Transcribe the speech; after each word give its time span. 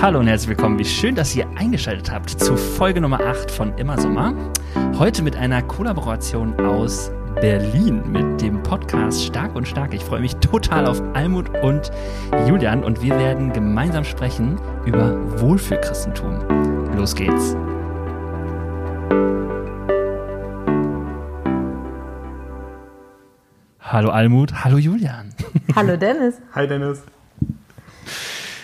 Hallo 0.00 0.20
und 0.20 0.28
herzlich 0.28 0.50
willkommen. 0.50 0.78
Wie 0.78 0.84
schön, 0.84 1.16
dass 1.16 1.34
ihr 1.34 1.44
eingeschaltet 1.56 2.12
habt 2.12 2.30
zu 2.30 2.56
Folge 2.56 3.00
Nummer 3.00 3.18
8 3.18 3.50
von 3.50 3.76
Immer 3.78 4.00
Sommer. 4.00 4.32
Heute 4.96 5.24
mit 5.24 5.34
einer 5.34 5.60
Kollaboration 5.60 6.54
aus 6.60 7.10
Berlin 7.40 8.08
mit 8.08 8.40
dem 8.40 8.62
Podcast 8.62 9.24
Stark 9.24 9.56
und 9.56 9.66
Stark. 9.66 9.92
Ich 9.92 10.04
freue 10.04 10.20
mich 10.20 10.36
total 10.36 10.86
auf 10.86 11.02
Almut 11.14 11.50
und 11.64 11.90
Julian 12.46 12.84
und 12.84 13.02
wir 13.02 13.18
werden 13.18 13.52
gemeinsam 13.52 14.04
sprechen 14.04 14.60
über 14.86 15.40
Wohlfühlchristentum. 15.40 16.94
Los 16.96 17.16
geht's. 17.16 17.56
Hallo 23.80 24.10
Almut, 24.10 24.64
hallo 24.64 24.78
Julian. 24.78 25.34
Hallo 25.74 25.96
Dennis. 25.96 26.40
Hi 26.54 26.68
Dennis. 26.68 27.02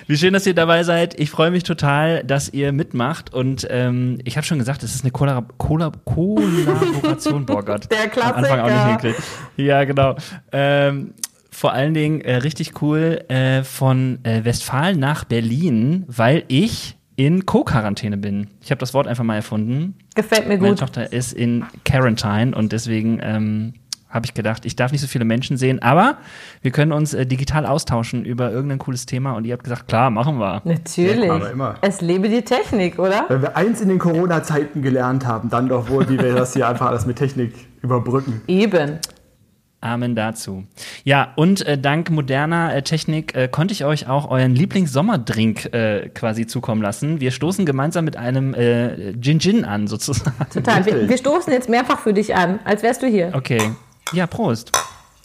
Wie 0.06 0.16
schön, 0.16 0.32
dass 0.34 0.46
ihr 0.46 0.54
dabei 0.54 0.82
seid. 0.82 1.18
Ich 1.18 1.30
freue 1.30 1.50
mich 1.50 1.62
total, 1.62 2.24
dass 2.24 2.48
ihr 2.48 2.72
mitmacht. 2.72 3.32
Und 3.32 3.66
ähm, 3.70 4.18
ich 4.24 4.36
habe 4.36 4.46
schon 4.46 4.58
gesagt, 4.58 4.82
es 4.82 4.94
ist 4.94 5.02
eine 5.02 5.10
Kollab 5.10 5.56
Kollab 5.58 6.04
Kollaboration. 6.04 7.46
Boah 7.46 7.64
Gott. 7.64 7.90
Der 7.90 8.08
Klassiker. 8.08 8.36
Am 8.36 8.44
Anfang 8.44 8.60
auch 8.60 8.68
nicht 8.68 9.02
hinkriegt. 9.02 9.28
Ja, 9.56 9.84
genau. 9.84 10.16
Ähm, 10.52 11.14
vor 11.50 11.72
allen 11.72 11.94
Dingen 11.94 12.20
äh, 12.20 12.36
richtig 12.36 12.82
cool 12.82 13.24
äh, 13.28 13.62
von 13.62 14.18
äh, 14.24 14.44
Westfalen 14.44 14.98
nach 14.98 15.24
Berlin, 15.24 16.04
weil 16.08 16.44
ich 16.48 16.96
in 17.16 17.46
Co-Quarantäne 17.46 18.16
bin. 18.16 18.48
Ich 18.60 18.70
habe 18.70 18.80
das 18.80 18.92
Wort 18.92 19.06
einfach 19.06 19.24
mal 19.24 19.36
erfunden. 19.36 19.94
Gefällt 20.14 20.48
mir 20.48 20.58
gut. 20.58 20.62
Meine 20.62 20.74
Tochter 20.76 21.12
ist 21.12 21.32
in 21.32 21.64
Quarantine 21.84 22.56
und 22.56 22.72
deswegen 22.72 23.20
ähm, 23.22 23.74
habe 24.14 24.26
ich 24.26 24.32
gedacht, 24.32 24.64
ich 24.64 24.76
darf 24.76 24.92
nicht 24.92 25.00
so 25.00 25.08
viele 25.08 25.24
Menschen 25.24 25.56
sehen, 25.56 25.82
aber 25.82 26.18
wir 26.62 26.70
können 26.70 26.92
uns 26.92 27.12
äh, 27.12 27.26
digital 27.26 27.66
austauschen 27.66 28.24
über 28.24 28.52
irgendein 28.52 28.78
cooles 28.78 29.06
Thema 29.06 29.32
und 29.32 29.44
ihr 29.44 29.52
habt 29.52 29.64
gesagt, 29.64 29.88
klar, 29.88 30.08
machen 30.10 30.38
wir. 30.38 30.62
Natürlich. 30.64 31.26
Ja, 31.26 31.48
immer. 31.48 31.74
Es 31.80 32.00
lebe 32.00 32.28
die 32.28 32.42
Technik, 32.42 32.98
oder? 32.98 33.26
Wenn 33.28 33.42
wir 33.42 33.56
eins 33.56 33.80
in 33.80 33.88
den 33.88 33.98
Corona-Zeiten 33.98 34.82
gelernt 34.82 35.26
haben, 35.26 35.50
dann 35.50 35.68
doch 35.68 35.90
wohl, 35.90 36.08
wie 36.08 36.18
wir 36.18 36.34
das 36.34 36.54
hier 36.54 36.68
einfach 36.68 36.86
alles 36.86 37.06
mit 37.06 37.16
Technik 37.16 37.52
überbrücken. 37.82 38.40
Eben. 38.46 39.00
Amen 39.80 40.14
dazu. 40.14 40.64
Ja, 41.02 41.32
und 41.36 41.66
äh, 41.66 41.76
dank 41.76 42.08
moderner 42.08 42.74
äh, 42.74 42.82
Technik 42.82 43.34
äh, 43.34 43.48
konnte 43.48 43.72
ich 43.72 43.84
euch 43.84 44.08
auch 44.08 44.30
euren 44.30 44.54
Lieblings-Sommerdrink 44.54 45.74
äh, 45.74 46.08
quasi 46.08 46.46
zukommen 46.46 46.80
lassen. 46.80 47.20
Wir 47.20 47.32
stoßen 47.32 47.66
gemeinsam 47.66 48.06
mit 48.06 48.16
einem 48.16 48.54
äh, 48.54 49.12
Gin 49.20 49.40
Gin 49.40 49.64
an, 49.66 49.86
sozusagen. 49.86 50.34
Total. 50.54 50.86
Wir, 50.86 51.06
wir 51.06 51.18
stoßen 51.18 51.52
jetzt 51.52 51.68
mehrfach 51.68 51.98
für 51.98 52.14
dich 52.14 52.34
an, 52.34 52.60
als 52.64 52.82
wärst 52.82 53.02
du 53.02 53.08
hier. 53.08 53.32
Okay. 53.34 53.60
Ja, 54.12 54.26
Prost. 54.26 54.72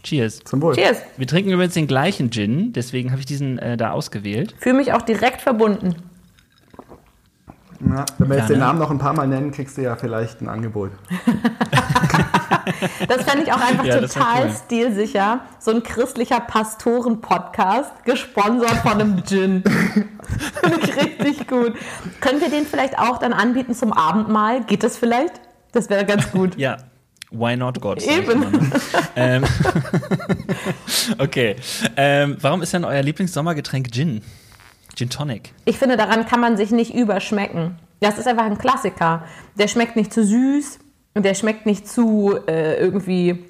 Cheers. 0.03 0.39
Zum 0.45 0.61
Wohl. 0.61 0.75
Cheers. 0.75 0.97
Wir 1.17 1.27
trinken 1.27 1.51
übrigens 1.51 1.73
den 1.73 1.87
gleichen 1.87 2.31
Gin, 2.31 2.71
deswegen 2.73 3.11
habe 3.11 3.19
ich 3.19 3.25
diesen 3.25 3.59
äh, 3.59 3.75
da 3.77 3.91
ausgewählt. 3.91 4.55
Fühle 4.59 4.75
mich 4.75 4.93
auch 4.93 5.01
direkt 5.01 5.41
verbunden. 5.41 5.95
Ja, 7.81 8.05
wenn 8.17 8.29
wir 8.29 8.37
jetzt 8.37 8.49
Ja, 8.49 8.55
den 8.55 8.59
ne? 8.59 8.65
Namen 8.65 8.79
noch 8.79 8.91
ein 8.91 8.97
paar 8.97 9.13
Mal 9.13 9.27
nennen, 9.27 9.51
kriegst 9.51 9.77
du 9.77 9.81
ja 9.81 9.95
vielleicht 9.95 10.41
ein 10.41 10.49
Angebot. 10.49 10.91
Das 13.07 13.23
fände 13.23 13.43
ich 13.45 13.51
auch 13.51 13.61
einfach 13.61 13.83
Ja, 13.85 13.99
total 13.99 14.45
cool. 14.45 14.51
stilsicher. 14.65 15.41
So 15.59 15.71
ein 15.71 15.81
christlicher 15.81 16.39
Pastoren-Podcast, 16.39 17.91
gesponsert 18.05 18.75
von 18.77 18.91
einem 18.93 19.23
Gin. 19.25 19.63
Finde 20.61 20.79
ich 20.83 20.95
richtig 20.95 21.47
gut. 21.47 21.73
Können 22.21 22.41
wir 22.41 22.49
den 22.49 22.65
vielleicht 22.65 22.97
auch 22.99 23.17
dann 23.17 23.33
anbieten 23.33 23.73
zum 23.73 23.91
Abendmahl? 23.91 24.63
Geht 24.65 24.83
das 24.83 24.97
vielleicht? 24.97 25.41
Das 25.71 25.89
wäre 25.89 26.05
ganz 26.05 26.31
gut. 26.31 26.57
Ja. 26.57 26.77
Why 27.31 27.55
not 27.55 27.79
God? 27.79 28.01
Eben. 28.01 28.39
ne? 28.39 28.71
ähm, 29.15 29.43
okay. 31.19 31.55
Ähm, 31.95 32.37
warum 32.41 32.61
ist 32.61 32.73
denn 32.73 32.83
euer 32.83 33.01
Lieblingssommergetränk 33.03 33.91
Gin? 33.91 34.21
Gin 34.95 35.09
Tonic. 35.09 35.53
Ich 35.65 35.77
finde, 35.77 35.95
daran 35.95 36.25
kann 36.25 36.39
man 36.39 36.57
sich 36.57 36.71
nicht 36.71 36.93
überschmecken. 36.93 37.77
Das 37.99 38.17
ist 38.17 38.27
einfach 38.27 38.45
ein 38.45 38.57
Klassiker. 38.57 39.25
Der 39.57 39.67
schmeckt 39.67 39.95
nicht 39.95 40.11
zu 40.11 40.23
süß 40.23 40.79
und 41.13 41.23
der 41.23 41.35
schmeckt 41.35 41.65
nicht 41.65 41.87
zu 41.87 42.39
äh, 42.47 42.79
irgendwie 42.79 43.45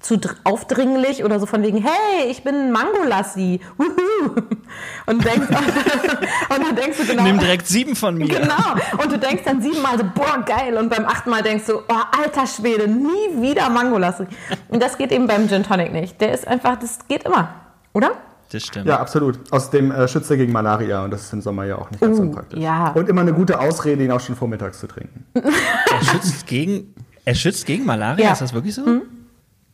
zu 0.00 0.16
dr- 0.18 0.34
aufdringlich 0.44 1.24
oder 1.24 1.38
so 1.38 1.46
von 1.46 1.62
wegen, 1.62 1.78
hey, 1.78 2.28
ich 2.28 2.42
bin 2.42 2.72
Mangolassi. 2.72 3.60
Wuhu. 3.78 4.32
Und, 5.06 5.24
denkst, 5.24 5.48
und 5.48 6.66
dann 6.66 6.74
denkst 6.76 6.98
du 6.98 7.06
genau. 7.06 7.22
Nimm 7.22 7.38
direkt 7.38 7.66
sieben 7.68 7.94
von 7.94 8.16
mir. 8.16 8.26
Genau. 8.26 8.74
Und 9.02 9.12
du 9.12 9.18
denkst 9.18 9.42
dann 9.44 9.62
siebenmal 9.62 9.98
so, 9.98 10.04
boah, 10.14 10.42
geil. 10.44 10.76
Und 10.76 10.88
beim 10.90 11.04
achten 11.04 11.30
Mal 11.30 11.42
denkst 11.42 11.66
du, 11.66 11.78
oh, 11.78 12.20
alter 12.20 12.46
Schwede, 12.48 12.88
nie 12.88 13.40
wieder 13.42 13.70
Mangolassi. 13.70 14.24
Und 14.68 14.82
das 14.82 14.98
geht 14.98 15.12
eben 15.12 15.26
beim 15.28 15.48
Gin 15.48 15.62
Tonic 15.62 15.92
nicht. 15.92 16.20
Der 16.20 16.32
ist 16.32 16.48
einfach, 16.48 16.76
das 16.78 16.98
geht 17.06 17.22
immer. 17.24 17.48
Oder? 17.92 18.12
Das 18.50 18.64
stimmt. 18.64 18.86
Ja, 18.86 18.98
absolut. 18.98 19.38
Außerdem 19.52 19.92
äh, 19.92 20.08
schützt 20.08 20.30
er 20.30 20.36
gegen 20.36 20.52
Malaria 20.52 21.04
und 21.04 21.10
das 21.12 21.22
ist 21.22 21.32
im 21.32 21.40
Sommer 21.40 21.64
ja 21.64 21.76
auch 21.78 21.90
nicht 21.90 22.00
ganz 22.00 22.18
Uh, 22.18 22.22
unpraktisch. 22.22 22.58
ja. 22.60 22.88
Und 22.90 23.08
immer 23.08 23.22
eine 23.22 23.32
gute 23.32 23.58
Ausrede, 23.60 24.04
ihn 24.04 24.10
auch 24.10 24.20
schon 24.20 24.36
vormittags 24.36 24.78
zu 24.80 24.88
trinken. 24.88 25.24
Er 25.34 26.04
schützt 26.04 26.46
gegen, 26.46 26.94
er 27.24 27.34
schützt 27.34 27.64
gegen 27.66 27.86
Malaria, 27.86 28.24
Ja. 28.26 28.32
ist 28.32 28.42
das 28.42 28.52
wirklich 28.52 28.74
so? 28.74 28.82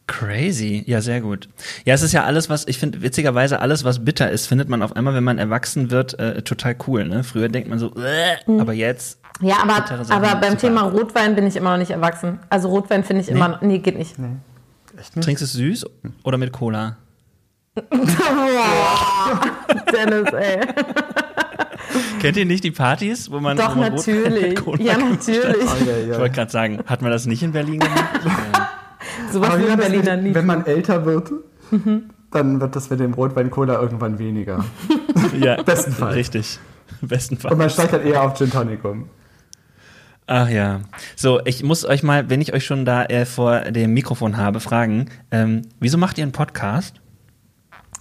Crazy. 0.09 0.83
Ja, 0.87 1.01
sehr 1.01 1.21
gut. 1.21 1.49
Ja, 1.85 1.95
es 1.95 2.03
ist 2.03 2.13
ja 2.13 2.25
alles, 2.25 2.49
was, 2.49 2.67
ich 2.67 2.79
finde, 2.79 3.03
witzigerweise 3.03 3.61
alles, 3.61 3.85
was 3.85 4.05
bitter 4.05 4.31
ist, 4.31 4.47
findet 4.47 4.69
man 4.69 4.83
auf 4.83 4.97
einmal, 4.97 5.15
wenn 5.15 5.23
man 5.23 5.39
erwachsen 5.39 5.91
wird, 5.93 6.19
äh, 6.19 6.43
total 6.43 6.75
cool. 6.87 7.05
Ne? 7.05 7.23
Früher 7.23 7.49
denkt 7.49 7.69
man 7.69 7.79
so, 7.79 7.95
äh, 7.95 8.37
aber 8.59 8.73
jetzt. 8.73 9.21
Ja, 9.41 9.59
aber, 9.63 9.85
aber 10.11 10.35
beim 10.37 10.53
super. 10.53 10.61
Thema 10.61 10.81
Rotwein 10.83 11.37
bin 11.37 11.47
ich 11.47 11.57
immer 11.57 11.71
noch 11.73 11.79
nicht 11.79 11.91
erwachsen. 11.91 12.41
Also 12.49 12.69
Rotwein 12.71 13.05
finde 13.05 13.23
ich 13.23 13.29
immer, 13.29 13.59
nee, 13.63 13.79
geht 13.79 13.97
nicht. 13.99 14.17
Echt 14.99 15.15
nicht? 15.15 15.25
Trinkst 15.25 15.43
du 15.43 15.45
es 15.45 15.53
süß 15.53 15.87
oder 16.25 16.39
mit 16.39 16.53
Cola? 16.53 16.97
Boah, 17.91 19.41
Dennis, 19.93 20.33
ey. 20.33 20.61
Kennt 22.21 22.37
ihr 22.37 22.47
nicht 22.47 22.65
die 22.65 22.71
Partys, 22.73 23.31
wo 23.31 23.39
man. 23.39 23.57
Doch, 23.57 23.77
wo 23.77 23.81
man 23.81 23.93
Rotwein 23.93 24.23
mit 24.23 24.31
natürlich. 24.33 24.57
Cola 24.57 24.83
Ja, 24.83 24.97
natürlich. 24.97 25.69
Ah, 25.69 25.77
ja, 25.87 26.13
Ich 26.13 26.19
wollte 26.19 26.35
gerade 26.35 26.51
sagen, 26.51 26.81
hat 26.87 27.03
man 27.03 27.13
das 27.13 27.27
nicht 27.27 27.43
in 27.43 27.53
Berlin 27.53 27.79
gemacht? 27.79 28.21
Sowas 29.33 29.59
das 29.59 29.77
Berliner 29.77 30.16
nie. 30.16 30.34
wenn 30.34 30.47
man 30.47 30.66
älter 30.66 31.05
wird, 31.05 31.31
dann 32.31 32.61
wird 32.61 32.77
das 32.77 32.91
mit 32.91 33.00
dem 33.00 33.15
Rotwein-Cola 33.15 33.81
irgendwann 33.81 34.19
weniger. 34.19 34.65
ja, 35.41 35.62
Bestenfalls. 35.62 36.16
Richtig. 36.16 36.59
Bestenfalls. 37.00 37.53
Und 37.53 37.59
man 37.59 37.71
steigt 37.71 37.93
dann 37.93 38.03
eher 38.05 38.22
auf 38.22 38.34
Gin 38.34 38.50
Tonic 38.50 38.84
um. 38.84 39.09
Ach 40.27 40.49
ja. 40.49 40.81
So, 41.17 41.41
ich 41.44 41.62
muss 41.62 41.87
euch 41.87 42.03
mal, 42.03 42.28
wenn 42.28 42.43
ich 42.43 42.53
euch 42.53 42.65
schon 42.65 42.84
da 42.84 43.05
äh, 43.05 43.25
vor 43.25 43.61
dem 43.61 43.94
Mikrofon 43.94 44.37
habe, 44.37 44.61
fragen, 44.61 45.06
ähm, 45.31 45.62
wieso 45.81 45.97
macht 45.97 46.19
ihr 46.19 46.25
einen 46.25 46.33
Podcast? 46.33 47.00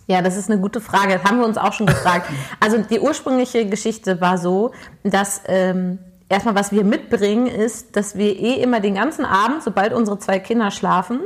Ja, 0.07 0.21
das 0.21 0.37
ist 0.37 0.49
eine 0.49 0.59
gute 0.59 0.81
Frage. 0.81 1.13
Das 1.13 1.23
haben 1.23 1.39
wir 1.39 1.45
uns 1.45 1.57
auch 1.57 1.73
schon 1.73 1.85
gefragt. 1.85 2.29
Also 2.59 2.77
die 2.79 2.99
ursprüngliche 2.99 3.65
Geschichte 3.67 4.19
war 4.21 4.37
so, 4.37 4.71
dass 5.03 5.41
ähm, 5.47 5.99
erstmal 6.29 6.55
was 6.55 6.71
wir 6.71 6.83
mitbringen 6.83 7.47
ist, 7.47 7.95
dass 7.95 8.17
wir 8.17 8.37
eh 8.37 8.61
immer 8.61 8.79
den 8.79 8.95
ganzen 8.95 9.25
Abend, 9.25 9.63
sobald 9.63 9.93
unsere 9.93 10.19
zwei 10.19 10.39
Kinder 10.39 10.71
schlafen, 10.71 11.21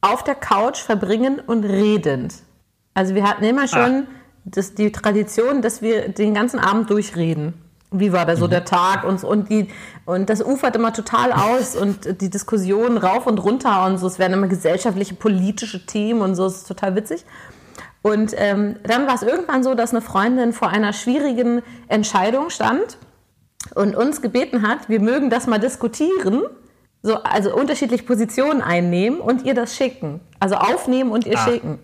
auf 0.00 0.22
der 0.22 0.34
Couch 0.34 0.78
verbringen 0.78 1.40
und 1.46 1.64
redend. 1.64 2.34
Also 2.94 3.14
wir 3.14 3.28
hatten 3.28 3.44
immer 3.44 3.66
schon 3.66 4.06
das, 4.44 4.74
die 4.74 4.92
Tradition, 4.92 5.62
dass 5.62 5.82
wir 5.82 6.08
den 6.08 6.34
ganzen 6.34 6.58
Abend 6.58 6.90
durchreden. 6.90 7.54
Wie 7.90 8.12
war 8.12 8.26
da 8.26 8.36
so 8.36 8.48
der 8.48 8.64
Tag 8.64 9.04
und, 9.04 9.22
und 9.22 9.50
die 9.50 9.68
und 10.04 10.28
das 10.28 10.44
ufert 10.44 10.74
immer 10.76 10.92
total 10.92 11.32
aus 11.32 11.76
und 11.76 12.20
die 12.20 12.28
Diskussionen 12.28 12.98
rauf 12.98 13.26
und 13.26 13.38
runter 13.38 13.86
und 13.86 13.98
so. 13.98 14.06
Es 14.06 14.18
werden 14.18 14.32
immer 14.32 14.48
gesellschaftliche, 14.48 15.14
politische 15.14 15.86
Themen 15.86 16.20
und 16.20 16.34
so. 16.34 16.44
Es 16.46 16.56
ist 16.56 16.68
total 16.68 16.96
witzig. 16.96 17.24
Und 18.02 18.34
ähm, 18.36 18.76
dann 18.82 19.06
war 19.06 19.14
es 19.14 19.22
irgendwann 19.22 19.62
so, 19.62 19.74
dass 19.74 19.92
eine 19.92 20.02
Freundin 20.02 20.52
vor 20.52 20.68
einer 20.68 20.92
schwierigen 20.92 21.62
Entscheidung 21.88 22.50
stand 22.50 22.98
und 23.74 23.96
uns 23.96 24.20
gebeten 24.22 24.66
hat, 24.66 24.88
wir 24.88 25.00
mögen 25.00 25.30
das 25.30 25.46
mal 25.46 25.58
diskutieren, 25.58 26.42
so, 27.02 27.22
also 27.22 27.54
unterschiedliche 27.54 28.04
Positionen 28.04 28.62
einnehmen 28.62 29.20
und 29.20 29.42
ihr 29.44 29.54
das 29.54 29.76
schicken. 29.76 30.20
Also 30.40 30.54
aufnehmen 30.56 31.10
und 31.10 31.26
ihr 31.26 31.38
Ah. 31.38 31.44
schicken. 31.44 31.78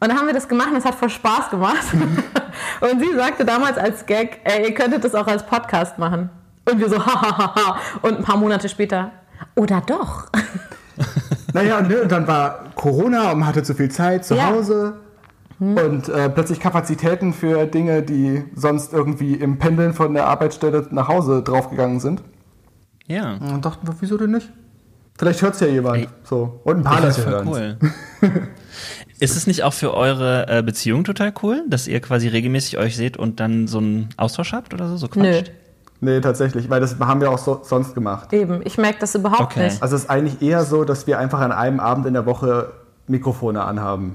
Und 0.00 0.08
dann 0.10 0.16
haben 0.18 0.26
wir 0.26 0.34
das 0.34 0.48
gemacht 0.48 0.68
und 0.70 0.76
es 0.76 0.84
hat 0.84 0.94
voll 0.94 1.10
Spaß 1.10 1.50
gemacht. 1.50 1.86
und 2.80 3.00
sie 3.00 3.14
sagte 3.16 3.44
damals 3.44 3.78
als 3.78 4.06
Gag, 4.06 4.40
ey, 4.44 4.66
ihr 4.68 4.74
könntet 4.74 5.02
das 5.04 5.14
auch 5.14 5.26
als 5.26 5.44
Podcast 5.44 5.98
machen. 5.98 6.30
Und 6.70 6.78
wir 6.78 6.88
so, 6.88 7.04
hahaha. 7.04 7.78
Und 8.02 8.18
ein 8.18 8.22
paar 8.24 8.36
Monate 8.36 8.68
später, 8.68 9.10
oder 9.56 9.80
doch? 9.86 10.26
Naja, 11.54 11.78
und, 11.78 11.88
ne, 11.88 12.02
und 12.02 12.12
dann 12.12 12.26
war 12.26 12.64
Corona 12.74 13.30
und 13.32 13.38
man 13.38 13.48
hatte 13.48 13.62
zu 13.62 13.72
viel 13.74 13.88
Zeit 13.90 14.24
zu 14.24 14.34
Ja. 14.34 14.48
Hause. 14.50 14.98
Und 15.60 16.08
äh, 16.08 16.28
plötzlich 16.30 16.60
Kapazitäten 16.60 17.32
für 17.32 17.66
Dinge, 17.66 18.02
die 18.02 18.44
sonst 18.54 18.92
irgendwie 18.92 19.34
im 19.34 19.58
Pendeln 19.58 19.92
von 19.92 20.14
der 20.14 20.26
Arbeitsstelle 20.28 20.86
nach 20.90 21.08
Hause 21.08 21.42
draufgegangen 21.42 21.98
sind. 21.98 22.22
Ja. 23.06 23.34
Und 23.38 23.64
dachten 23.64 23.86
wir, 23.86 23.94
wieso 24.00 24.16
denn 24.16 24.30
nicht? 24.32 24.50
Vielleicht 25.18 25.42
hört 25.42 25.54
es 25.54 25.60
ja 25.60 25.66
jemand. 25.66 25.96
Ey. 26.02 26.08
So. 26.22 26.60
Und 26.62 26.76
ein 26.78 26.82
paar 26.84 27.00
Leute 27.00 27.20
voll 27.22 27.32
hören's. 27.32 27.48
cool. 27.50 27.76
Ist 29.18 29.36
es 29.36 29.48
nicht 29.48 29.64
auch 29.64 29.72
für 29.72 29.94
eure 29.94 30.46
äh, 30.48 30.62
Beziehung 30.62 31.02
total 31.02 31.32
cool, 31.42 31.64
dass 31.68 31.88
ihr 31.88 32.00
quasi 32.00 32.28
regelmäßig 32.28 32.78
euch 32.78 32.96
seht 32.96 33.16
und 33.16 33.40
dann 33.40 33.66
so 33.66 33.78
einen 33.78 34.10
Austausch 34.16 34.52
habt 34.52 34.74
oder 34.74 34.86
so? 34.88 34.96
So 34.96 35.08
Nö, 35.16 35.32
quatscht? 35.32 35.50
Nee, 36.00 36.20
tatsächlich, 36.20 36.70
weil 36.70 36.80
das 36.80 37.00
haben 37.00 37.20
wir 37.20 37.32
auch 37.32 37.38
so, 37.38 37.60
sonst 37.64 37.94
gemacht. 37.96 38.32
eben. 38.32 38.60
Ich 38.64 38.78
merke 38.78 39.00
das 39.00 39.16
überhaupt 39.16 39.40
Okay. 39.40 39.64
nicht. 39.64 39.82
Also 39.82 39.96
es 39.96 40.02
ist 40.04 40.10
eigentlich 40.10 40.40
eher 40.40 40.62
so, 40.64 40.84
dass 40.84 41.08
wir 41.08 41.18
einfach 41.18 41.40
an 41.40 41.50
einem 41.50 41.80
Abend 41.80 42.06
in 42.06 42.14
der 42.14 42.26
Woche 42.26 42.70
Mikrofone 43.08 43.64
anhaben. 43.64 44.14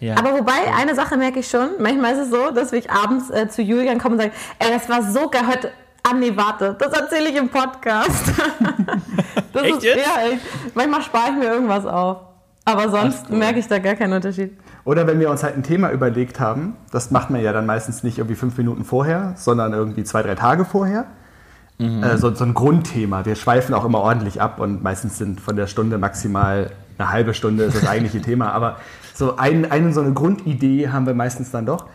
Ja. 0.00 0.16
Aber 0.16 0.32
wobei, 0.38 0.72
eine 0.76 0.94
Sache 0.94 1.16
merke 1.16 1.40
ich 1.40 1.48
schon, 1.48 1.70
manchmal 1.78 2.12
ist 2.14 2.20
es 2.20 2.30
so, 2.30 2.50
dass 2.50 2.72
ich 2.72 2.90
abends 2.90 3.30
äh, 3.30 3.48
zu 3.48 3.62
Julian 3.62 3.98
komme 3.98 4.16
und 4.16 4.20
sage, 4.20 4.32
ey, 4.58 4.70
das 4.70 4.88
war 4.88 5.02
so 5.02 5.28
geil 5.28 5.46
heute. 5.48 5.70
Ah, 6.02 6.14
nee, 6.14 6.32
warte, 6.34 6.76
das 6.78 6.92
erzähle 6.92 7.30
ich 7.30 7.36
im 7.36 7.48
Podcast. 7.48 8.32
das 9.52 9.62
Echt 9.62 9.76
ist, 9.76 9.84
jetzt? 9.84 10.06
Ja, 10.06 10.30
echt. 10.30 10.74
Manchmal 10.74 11.00
spare 11.02 11.30
ich 11.30 11.38
mir 11.38 11.52
irgendwas 11.52 11.86
auf. 11.86 12.18
Aber 12.66 12.88
sonst 12.90 13.26
cool. 13.30 13.38
merke 13.38 13.58
ich 13.58 13.68
da 13.68 13.78
gar 13.78 13.94
keinen 13.94 14.12
Unterschied. 14.12 14.56
Oder 14.84 15.06
wenn 15.06 15.18
wir 15.20 15.30
uns 15.30 15.42
halt 15.42 15.56
ein 15.56 15.62
Thema 15.62 15.90
überlegt 15.90 16.40
haben, 16.40 16.76
das 16.90 17.10
macht 17.10 17.30
man 17.30 17.42
ja 17.42 17.52
dann 17.52 17.64
meistens 17.64 18.02
nicht 18.02 18.18
irgendwie 18.18 18.36
fünf 18.36 18.56
Minuten 18.58 18.84
vorher, 18.84 19.32
sondern 19.36 19.72
irgendwie 19.72 20.04
zwei, 20.04 20.22
drei 20.22 20.34
Tage 20.34 20.64
vorher. 20.64 21.06
Äh, 21.78 22.18
so, 22.18 22.32
so 22.32 22.44
ein 22.44 22.54
Grundthema. 22.54 23.24
Wir 23.24 23.34
schweifen 23.34 23.74
auch 23.74 23.84
immer 23.84 24.00
ordentlich 24.00 24.40
ab 24.40 24.60
und 24.60 24.82
meistens 24.82 25.18
sind 25.18 25.40
von 25.40 25.56
der 25.56 25.66
Stunde 25.66 25.98
maximal 25.98 26.70
eine 26.98 27.10
halbe 27.10 27.34
Stunde 27.34 27.64
ist 27.64 27.76
das 27.76 27.86
eigentliche 27.86 28.20
Thema. 28.22 28.52
Aber 28.52 28.76
so 29.14 29.36
ein, 29.36 29.70
eine, 29.70 29.92
so 29.92 30.00
eine 30.00 30.12
Grundidee 30.12 30.88
haben 30.88 31.06
wir 31.06 31.14
meistens 31.14 31.50
dann 31.50 31.66
doch. 31.66 31.86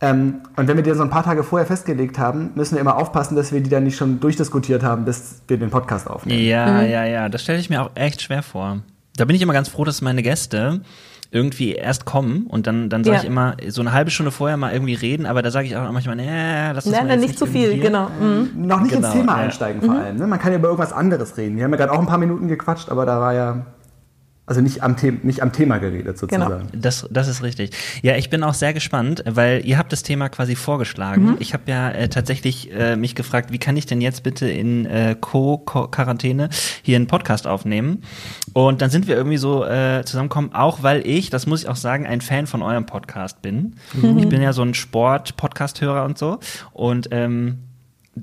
Ähm, 0.00 0.36
und 0.56 0.68
wenn 0.68 0.76
wir 0.76 0.84
die 0.84 0.92
so 0.94 1.02
ein 1.02 1.10
paar 1.10 1.24
Tage 1.24 1.42
vorher 1.42 1.66
festgelegt 1.66 2.18
haben, 2.18 2.50
müssen 2.54 2.74
wir 2.76 2.80
immer 2.80 2.96
aufpassen, 2.96 3.34
dass 3.34 3.50
wir 3.52 3.60
die 3.60 3.70
dann 3.70 3.82
nicht 3.84 3.96
schon 3.96 4.20
durchdiskutiert 4.20 4.82
haben, 4.84 5.04
bis 5.04 5.42
wir 5.48 5.58
den 5.58 5.70
Podcast 5.70 6.08
aufnehmen. 6.08 6.40
Ja, 6.44 6.82
ja, 6.82 7.04
ja. 7.04 7.28
Das 7.28 7.42
stelle 7.42 7.58
ich 7.58 7.68
mir 7.68 7.82
auch 7.82 7.90
echt 7.96 8.22
schwer 8.22 8.42
vor. 8.42 8.78
Da 9.16 9.24
bin 9.24 9.34
ich 9.34 9.42
immer 9.42 9.52
ganz 9.54 9.68
froh, 9.68 9.84
dass 9.84 10.00
meine 10.00 10.22
Gäste 10.22 10.82
irgendwie 11.32 11.72
erst 11.74 12.04
kommen 12.06 12.46
und 12.46 12.66
dann, 12.66 12.88
dann 12.88 13.02
sage 13.04 13.16
Ja. 13.16 13.22
ich 13.22 13.28
immer 13.28 13.56
so 13.68 13.80
eine 13.82 13.92
halbe 13.92 14.10
Stunde 14.10 14.30
vorher 14.30 14.56
mal 14.56 14.72
irgendwie 14.72 14.94
reden, 14.94 15.26
aber 15.26 15.42
da 15.42 15.50
sage 15.50 15.66
ich 15.66 15.76
auch 15.76 15.90
manchmal, 15.92 16.16
nee, 16.16 16.70
lass 16.72 16.86
uns 16.86 16.94
Nein, 16.94 17.06
mal 17.06 17.14
jetzt 17.14 17.22
nicht 17.22 17.38
zu 17.38 17.44
irgendwie 17.44 17.66
viel, 17.66 17.80
genau. 17.80 18.08
Mhm. 18.20 18.66
Noch 18.66 18.80
nicht 18.80 18.94
Genau, 18.94 19.08
ins 19.08 19.14
Thema 19.16 19.36
ja. 19.36 19.44
einsteigen 19.44 19.82
vor 19.82 19.94
allem. 19.96 20.16
Ne? 20.16 20.26
Man 20.26 20.38
kann 20.38 20.52
ja 20.52 20.58
über 20.58 20.68
irgendwas 20.68 20.92
anderes 20.92 21.36
reden. 21.36 21.56
Wir 21.58 21.64
haben 21.64 21.72
ja 21.72 21.76
gerade 21.76 21.92
auch 21.92 21.98
ein 21.98 22.06
paar 22.06 22.16
Minuten 22.18 22.48
gequatscht, 22.48 22.88
aber 22.88 23.04
da 23.04 23.20
war 23.20 23.34
ja, 23.34 23.66
also 24.48 24.60
nicht 24.60 24.82
am, 24.82 24.96
The 24.96 25.12
nicht 25.22 25.42
am 25.42 25.52
Thema 25.52 25.78
geredet 25.78 26.18
sozusagen. 26.18 26.68
Das, 26.72 27.06
das 27.10 27.28
ist 27.28 27.42
richtig. 27.42 27.70
Ja, 28.02 28.16
ich 28.16 28.30
bin 28.30 28.42
auch 28.42 28.54
sehr 28.54 28.72
gespannt, 28.72 29.22
weil 29.26 29.64
ihr 29.64 29.76
habt 29.78 29.92
das 29.92 30.02
Thema 30.02 30.28
quasi 30.28 30.56
vorgeschlagen. 30.56 31.36
Ich 31.38 31.52
habe 31.52 31.64
ja 31.66 31.90
äh, 31.90 32.08
tatsächlich 32.08 32.72
äh, 32.72 32.96
mich 32.96 33.14
gefragt, 33.14 33.52
wie 33.52 33.58
kann 33.58 33.76
ich 33.76 33.86
denn 33.86 34.00
jetzt 34.00 34.22
bitte 34.22 34.48
in 34.48 34.86
äh, 34.86 35.16
Co-Quarantäne 35.20 36.48
hier 36.82 36.96
einen 36.96 37.06
Podcast 37.06 37.46
aufnehmen? 37.46 38.02
Und 38.54 38.80
dann 38.80 38.90
sind 38.90 39.06
wir 39.06 39.16
irgendwie 39.16 39.36
so 39.36 39.64
äh, 39.64 40.02
zusammengekommen, 40.04 40.54
auch 40.54 40.82
weil 40.82 41.06
ich, 41.06 41.28
das 41.30 41.46
muss 41.46 41.62
ich 41.62 41.68
auch 41.68 41.76
sagen, 41.76 42.06
ein 42.06 42.20
Fan 42.20 42.46
von 42.46 42.62
eurem 42.62 42.86
Podcast 42.86 43.42
bin. 43.42 43.76
Ich 44.16 44.28
bin 44.28 44.40
ja 44.40 44.52
so 44.52 44.62
ein 44.62 44.74
Sport-Podcast-Hörer 44.74 46.04
und 46.04 46.16
so. 46.18 46.38
Und 46.72 47.08
ähm, 47.10 47.58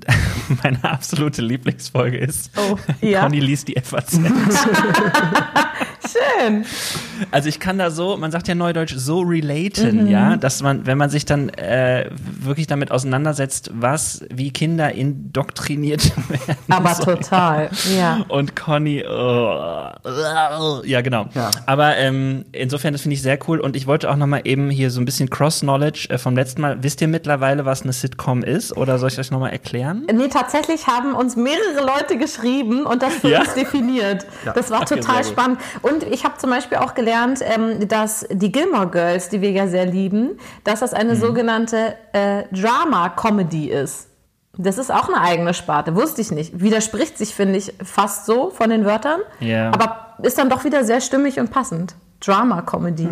meine 0.62 0.82
absolute 0.84 1.42
Lieblingsfolge 1.42 2.18
ist 2.18 2.50
Oh, 2.56 2.76
ja. 3.00 3.22
Conny 3.22 3.40
liest 3.40 3.68
die 3.68 3.80
FAZ. 3.80 4.20
Schön. 6.10 6.64
Also 7.30 7.48
ich 7.48 7.60
kann 7.60 7.78
da 7.78 7.90
so, 7.90 8.16
man 8.16 8.30
sagt 8.30 8.48
ja 8.48 8.54
neudeutsch, 8.54 8.94
so 8.96 9.20
relaten, 9.20 10.06
ja, 10.08 10.36
dass 10.36 10.62
man, 10.62 10.86
wenn 10.86 10.98
man 10.98 11.10
sich 11.10 11.24
dann 11.24 11.48
äh, 11.50 12.10
wirklich 12.40 12.66
damit 12.66 12.90
auseinandersetzt, 12.90 13.70
was, 13.74 14.24
wie 14.30 14.50
Kinder 14.50 14.92
indoktriniert 14.92 16.12
werden. 16.28 16.56
Aber 16.68 16.94
sollen. 16.94 17.20
total, 17.20 17.70
ja. 17.96 18.24
Und 18.28 18.54
Conny, 18.56 19.04
oh, 19.06 19.90
ja 20.84 21.00
genau. 21.00 21.26
Ja. 21.34 21.50
Aber 21.66 21.96
ähm, 21.96 22.44
insofern, 22.52 22.92
das 22.92 23.02
finde 23.02 23.14
ich 23.14 23.22
sehr 23.22 23.38
cool. 23.48 23.60
Und 23.60 23.76
ich 23.76 23.86
wollte 23.86 24.10
auch 24.10 24.16
noch 24.16 24.26
mal 24.26 24.42
eben 24.44 24.70
hier 24.70 24.90
so 24.90 25.00
ein 25.00 25.04
bisschen 25.04 25.30
Cross-Knowledge 25.30 26.08
äh, 26.10 26.18
vom 26.18 26.36
letzten 26.36 26.60
Mal. 26.60 26.82
Wisst 26.82 27.00
ihr 27.00 27.08
mittlerweile, 27.08 27.64
was 27.64 27.82
eine 27.82 27.92
Sitcom 27.92 28.42
ist? 28.42 28.76
Oder 28.76 28.98
soll 28.98 29.10
ich 29.10 29.18
euch 29.18 29.30
noch 29.30 29.40
mal 29.40 29.48
erklären? 29.50 30.06
Nee, 30.12 30.28
tatsächlich 30.28 30.86
haben 30.86 31.14
uns 31.14 31.36
mehrere 31.36 31.84
Leute 31.84 32.18
geschrieben 32.18 32.86
und 32.86 33.02
das 33.02 33.14
für 33.14 33.28
Ja? 33.30 33.40
uns 33.40 33.54
definiert. 33.54 34.26
Das 34.54 34.70
war 34.70 34.82
Okay, 34.82 35.00
total 35.00 35.24
spannend. 35.24 35.58
Und 35.82 35.95
ich 36.04 36.24
habe 36.24 36.36
zum 36.38 36.50
Beispiel 36.50 36.78
auch 36.78 36.94
gelernt, 36.94 37.40
ähm, 37.42 37.88
dass 37.88 38.26
die 38.30 38.50
Gilmore 38.52 38.88
Girls, 38.88 39.28
die 39.28 39.40
wir 39.40 39.50
ja 39.50 39.66
sehr 39.68 39.86
lieben, 39.86 40.38
dass 40.64 40.80
das 40.80 40.92
Mhm. 40.92 40.98
eine 40.98 41.16
sogenannte 41.16 41.94
äh, 42.12 42.44
Drama-Comedy 42.52 43.70
ist. 43.70 44.08
Das 44.58 44.78
ist 44.78 44.90
auch 44.90 45.08
eine 45.08 45.20
eigene 45.20 45.52
Sparte, 45.52 45.94
wusste 45.94 46.22
ich 46.22 46.30
nicht. 46.30 46.60
Widerspricht 46.60 47.18
sich, 47.18 47.34
finde 47.34 47.58
ich, 47.58 47.74
fast 47.82 48.24
so 48.26 48.50
von 48.50 48.70
den 48.70 48.84
Wörtern. 48.86 49.20
Ja. 49.40 49.70
Aber 49.70 50.14
ist 50.22 50.38
dann 50.38 50.48
doch 50.48 50.64
wieder 50.64 50.82
sehr 50.84 51.00
stimmig 51.02 51.38
und 51.38 51.50
passend. 51.50 51.94
Drama-Comedy. 52.20 53.08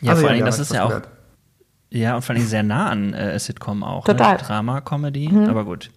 Ja, 0.00 0.12
Also 0.12 0.20
vor 0.22 0.28
allen 0.30 0.36
Dingen, 0.38 0.46
wir 0.46 0.50
das 0.50 0.60
ist 0.60 0.72
ja 0.72 0.84
auch 0.84 0.88
gehört. 0.88 1.08
Ja, 1.90 2.14
und 2.16 2.22
vor 2.22 2.34
allem 2.34 2.44
sehr 2.46 2.62
nah 2.62 2.88
an 2.88 3.12
äh, 3.14 3.38
Sitcom 3.38 3.82
auch. 3.82 4.04
Total. 4.04 4.36
Ne? 4.36 4.38
Drama, 4.42 4.80
Comedy, 4.80 5.30
aber 5.48 5.64
gut. 5.64 5.90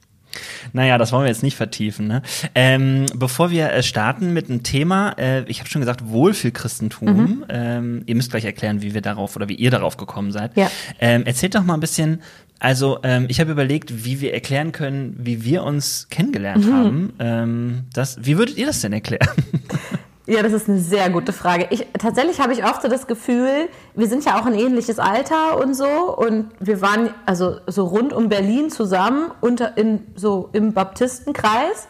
Naja, 0.73 0.97
das 0.97 1.11
wollen 1.11 1.23
wir 1.23 1.29
jetzt 1.29 1.43
nicht 1.43 1.55
vertiefen. 1.55 2.07
Ne? 2.07 2.21
Ähm, 2.53 3.05
bevor 3.15 3.51
wir 3.51 3.71
äh, 3.71 3.83
starten 3.83 4.33
mit 4.33 4.49
einem 4.49 4.63
Thema, 4.63 5.11
äh, 5.17 5.43
ich 5.45 5.59
habe 5.59 5.69
schon 5.69 5.81
gesagt, 5.81 6.07
Wohlfühlchristentum. 6.07 7.45
Ähm, 7.49 8.03
ihr 8.05 8.15
müsst 8.15 8.31
gleich 8.31 8.45
erklären, 8.45 8.81
wie 8.81 8.93
wir 8.93 9.01
darauf 9.01 9.35
oder 9.35 9.49
wie 9.49 9.55
ihr 9.55 9.71
darauf 9.71 9.97
gekommen 9.97 10.31
seid. 10.31 10.55
Ja. 10.57 10.69
Ähm, 10.99 11.25
erzählt 11.25 11.55
doch 11.55 11.63
mal 11.63 11.73
ein 11.75 11.79
bisschen, 11.79 12.21
also 12.59 12.99
ähm, 13.03 13.25
ich 13.29 13.39
habe 13.39 13.51
überlegt, 13.51 14.05
wie 14.05 14.21
wir 14.21 14.33
erklären 14.33 14.71
können, 14.71 15.15
wie 15.19 15.43
wir 15.43 15.63
uns 15.63 16.07
kennengelernt 16.09 16.65
haben. 16.71 17.13
Ähm, 17.19 17.83
das, 17.93 18.17
wie 18.25 18.37
würdet 18.37 18.57
ihr 18.57 18.65
das 18.65 18.81
denn 18.81 18.93
erklären? 18.93 19.27
Ja, 20.27 20.41
das 20.41 20.53
ist 20.53 20.67
eine 20.67 20.79
sehr 20.79 21.09
gute 21.11 21.33
Frage. 21.33 21.67
Ich, 21.69 21.85
tatsächlich 21.99 22.39
habe 22.39 22.51
ich 22.53 22.63
oft 22.63 22.81
so 22.81 22.87
das 22.87 23.05
Gefühl, 23.05 23.69
wir 23.93 24.07
sind 24.07 24.25
ja 24.25 24.39
auch 24.39 24.45
ein 24.47 24.55
ähnliches 24.55 24.97
Alter 24.97 25.59
und 25.63 25.75
so 25.75 25.85
und 25.85 26.47
wir 26.59 26.81
waren 26.81 27.11
also 27.27 27.57
so 27.67 27.85
rund 27.85 28.11
um 28.11 28.27
Berlin 28.29 28.71
zusammen 28.71 29.29
unter 29.41 29.77
in 29.77 30.01
so 30.15 30.49
im 30.53 30.73
Baptistenkreis 30.73 31.87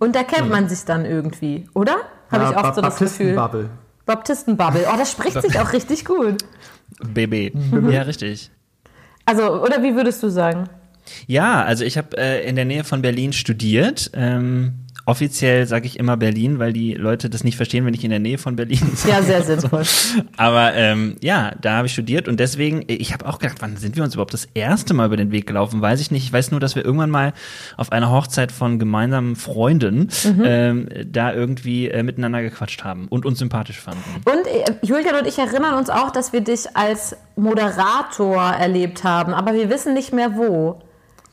und 0.00 0.16
da 0.16 0.24
kennt 0.24 0.50
man 0.50 0.68
sich 0.68 0.84
dann 0.84 1.04
irgendwie, 1.04 1.68
oder? 1.74 1.96
Habe 2.30 2.44
Ja, 2.44 2.50
ich 2.50 2.56
oft 2.56 2.74
so 2.74 2.80
Ba- 2.82 2.88
das 2.88 2.98
Gefühl. 2.98 3.34
Baptistenbubble. 3.34 3.70
Baptistenbubble. 4.04 4.86
Oh, 4.92 4.96
das 4.98 5.10
spricht 5.12 5.40
sich 5.40 5.58
auch 5.60 5.72
richtig 5.72 6.04
gut. 6.04 6.38
BB. 7.04 7.52
Ja, 7.90 8.02
richtig. 8.02 8.50
Also, 9.24 9.62
oder 9.62 9.82
wie 9.82 9.94
würdest 9.94 10.22
du 10.22 10.28
sagen? 10.28 10.68
Ja, 11.28 11.62
also 11.62 11.84
ich 11.84 11.96
habe 11.98 12.16
äh, 12.16 12.48
in 12.48 12.56
der 12.56 12.64
Nähe 12.64 12.82
von 12.84 13.00
Berlin 13.02 13.32
studiert. 13.32 14.10
Ähm, 14.14 14.74
offiziell 15.06 15.66
sage 15.66 15.86
ich 15.86 15.98
immer 15.98 16.16
Berlin, 16.16 16.58
weil 16.58 16.72
die 16.72 16.94
Leute 16.94 17.30
das 17.30 17.44
nicht 17.44 17.56
verstehen, 17.56 17.86
wenn 17.86 17.94
ich 17.94 18.04
in 18.04 18.10
der 18.10 18.18
Nähe 18.18 18.38
von 18.38 18.56
Berlin 18.56 18.80
sage. 18.94 19.06
Ja, 19.16 19.22
sehr 19.22 19.42
sinnvoll. 19.44 19.84
Aber 20.36 20.74
ähm, 20.74 21.16
ja, 21.22 21.52
da 21.60 21.76
habe 21.76 21.86
ich 21.86 21.92
studiert 21.92 22.26
und 22.28 22.40
deswegen, 22.40 22.84
ich 22.88 23.12
habe 23.12 23.26
auch 23.26 23.38
gedacht, 23.38 23.58
wann 23.60 23.76
sind 23.76 23.96
wir 23.96 24.02
uns 24.02 24.14
überhaupt 24.14 24.34
das 24.34 24.48
erste 24.54 24.94
Mal 24.94 25.06
über 25.06 25.16
den 25.16 25.30
Weg 25.30 25.46
gelaufen? 25.46 25.80
Weiß 25.80 26.00
ich 26.00 26.10
nicht. 26.10 26.24
Ich 26.24 26.32
weiß 26.32 26.50
nur, 26.50 26.58
dass 26.58 26.74
wir 26.74 26.84
irgendwann 26.84 27.10
mal 27.10 27.32
auf 27.76 27.92
einer 27.92 28.10
Hochzeit 28.10 28.50
von 28.50 28.78
gemeinsamen 28.78 29.36
Freunden 29.36 30.08
ähm, 30.44 30.88
da 31.06 31.32
irgendwie 31.32 31.88
äh, 31.88 32.02
miteinander 32.02 32.42
gequatscht 32.42 32.82
haben 32.82 33.06
und 33.08 33.24
uns 33.24 33.38
sympathisch 33.38 33.80
fanden. 33.80 34.02
Und 34.24 34.46
äh, 34.46 34.64
Julian 34.82 35.14
und 35.14 35.26
ich 35.26 35.38
erinnern 35.38 35.74
uns 35.74 35.88
auch, 35.88 36.10
dass 36.10 36.32
wir 36.32 36.40
dich 36.40 36.76
als 36.76 37.16
Moderator 37.36 38.42
erlebt 38.42 39.04
haben, 39.04 39.34
aber 39.34 39.54
wir 39.54 39.70
wissen 39.70 39.94
nicht 39.94 40.12
mehr 40.12 40.36
wo. 40.36 40.80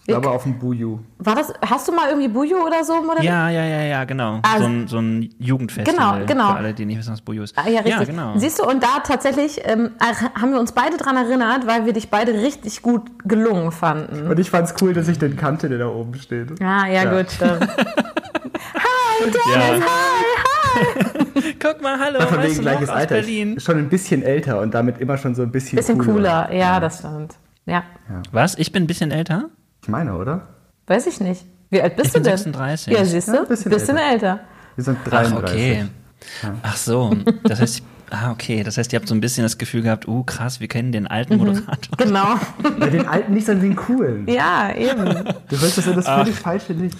Ich 0.06 0.08
glaube 0.08 0.32
auf 0.32 0.44
dem 0.44 0.60
Buju. 0.60 1.00
War 1.20 1.34
das, 1.36 1.54
hast 1.66 1.88
du 1.88 1.94
mal 1.94 2.10
irgendwie 2.10 2.28
Bujo 2.28 2.58
oder 2.66 2.84
so 2.84 2.96
moderiert? 3.02 3.24
Ja, 3.24 3.50
ja, 3.50 3.64
ja, 3.64 3.84
ja, 3.84 4.04
genau. 4.04 4.40
Also- 4.44 4.66
so, 4.66 4.70
ein, 4.70 4.88
so 4.90 4.98
ein 5.00 5.30
Jugendfestival. 5.40 6.20
Genau, 6.20 6.26
genau. 6.26 6.52
Für 6.52 6.58
alle, 6.58 6.74
die 6.74 6.86
nicht 6.86 6.98
wissen, 7.00 7.14
was 7.14 7.22
Bojo 7.22 7.44
ist. 7.44 7.58
Ah, 7.58 7.70
ja, 7.70 7.80
richtig. 7.80 8.10
genau. 8.10 8.34
Siehst 8.38 8.60
du, 8.60 8.66
und 8.68 8.84
da 8.84 9.00
tatsächlich 9.02 9.62
ähm, 9.64 9.92
haben 10.40 10.52
wir 10.52 10.60
uns 10.60 10.74
beide 10.74 10.98
dran 10.98 11.16
erinnert, 11.16 11.66
weil 11.68 11.86
wir 11.86 11.94
dich 11.94 12.10
beide 12.10 12.34
richtig 12.34 12.82
gut 12.82 13.04
gelungen 13.24 13.72
fanden. 13.72 14.28
Und 14.28 14.38
ich 14.40 14.50
fand's 14.50 14.74
cool, 14.82 14.92
dass 14.94 15.08
ich 15.08 15.20
den 15.20 15.38
kannte, 15.38 15.70
der 15.70 15.78
da 15.78 15.88
oben 15.88 16.16
steht. 16.16 16.62
Ah, 16.62 16.86
ja, 16.88 17.04
Ja. 17.06 17.18
gut, 17.22 17.32
stimmt. 17.32 17.62
hi, 18.74 19.22
Dennis, 19.22 19.36
Ja. 19.54 19.62
hi, 19.62 19.82
hi. 21.42 21.56
Guck 21.62 21.82
mal, 21.82 21.98
hallo, 21.98 22.20
Von 22.28 22.40
weißt 22.40 22.50
wegen 22.52 22.62
gleiches 22.62 22.90
Alter. 22.90 23.16
Berlin. 23.16 23.58
Schon 23.60 23.78
ein 23.78 23.88
bisschen 23.90 24.22
älter 24.24 24.60
und 24.60 24.74
damit 24.74 25.00
immer 25.00 25.18
schon 25.18 25.34
so 25.36 25.44
ein 25.44 25.52
bisschen, 25.52 25.78
Bisschen 25.78 25.98
cooler, 25.98 26.52
ja, 26.54 26.80
das 26.82 27.00
stimmt. 27.00 27.36
Ja, 27.66 27.84
Was? 28.34 28.58
Ich 28.58 28.74
bin 28.74 28.84
ein 28.84 28.88
bisschen 28.88 29.12
älter? 29.12 29.50
Ich 29.84 29.88
meine, 29.90 30.16
oder? 30.16 30.48
weiß 30.88 31.08
ich 31.08 31.20
nicht. 31.22 31.46
Wie 31.70 31.82
alt 31.82 31.96
bist 31.96 32.08
Ich 32.08 32.14
du 32.14 32.20
bin 32.20 32.24
denn? 32.26 32.38
36. 32.38 32.94
Ja, 32.94 33.06
siehst 33.06 33.28
du? 33.30 33.34
Ja, 33.34 33.42
ein 33.42 33.48
bisschen 33.48 33.72
bisschen 33.72 33.98
älter. 33.98 34.40
Wir 34.76 34.84
sind 34.84 34.98
Ach, 35.06 35.10
33. 35.10 35.38
okay. 35.56 35.86
Ach 36.62 36.76
so. 36.78 37.16
Das 37.44 37.60
heißt, 37.62 37.84
ah, 38.12 38.32
okay. 38.32 38.64
Das 38.64 38.78
heißt, 38.78 38.92
ihr 38.94 39.00
habt 39.00 39.08
so 39.08 39.16
ein 39.16 39.22
bisschen 39.22 39.44
das 39.44 39.58
Gefühl 39.58 39.82
gehabt, 39.82 40.08
uh, 40.08 40.24
krass, 40.24 40.60
wir 40.60 40.68
kennen 40.68 40.92
den 40.92 41.08
alten 41.08 41.38
Moderator. 41.38 41.98
Genau. 41.98 42.36
Bei 42.80 42.90
den 42.90 43.08
alten 43.08 43.34
nicht, 43.34 43.46
sondern 43.46 43.64
den 43.70 43.76
coolen. 43.76 44.28
Ja, 44.28 44.74
eben. 44.76 45.06
Du 45.50 45.60
hörst 45.60 45.78
das 45.78 45.88
in 45.88 45.96
das 45.96 46.06
völlig 46.06 46.36
falsche 46.36 46.74
Licht. 46.74 46.98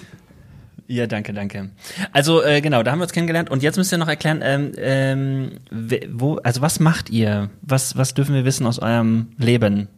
Ja, 0.86 1.06
danke, 1.06 1.32
danke. 1.32 1.70
Also 2.12 2.42
äh, 2.42 2.60
genau, 2.60 2.82
da 2.82 2.90
haben 2.90 2.98
wir 2.98 3.04
uns 3.04 3.12
kennengelernt 3.12 3.48
und 3.50 3.62
jetzt 3.62 3.76
müsst 3.78 3.90
ihr 3.92 3.96
noch 3.98 4.08
erklären, 4.08 4.40
ähm, 4.42 4.72
ähm, 4.76 5.50
we- 5.70 6.06
wo, 6.12 6.36
also 6.42 6.60
was 6.60 6.78
macht 6.78 7.08
ihr? 7.08 7.48
Was, 7.62 7.96
was 7.96 8.12
dürfen 8.12 8.34
wir 8.34 8.44
wissen 8.44 8.66
aus 8.66 8.78
eurem 8.78 9.28
Leben? 9.38 9.88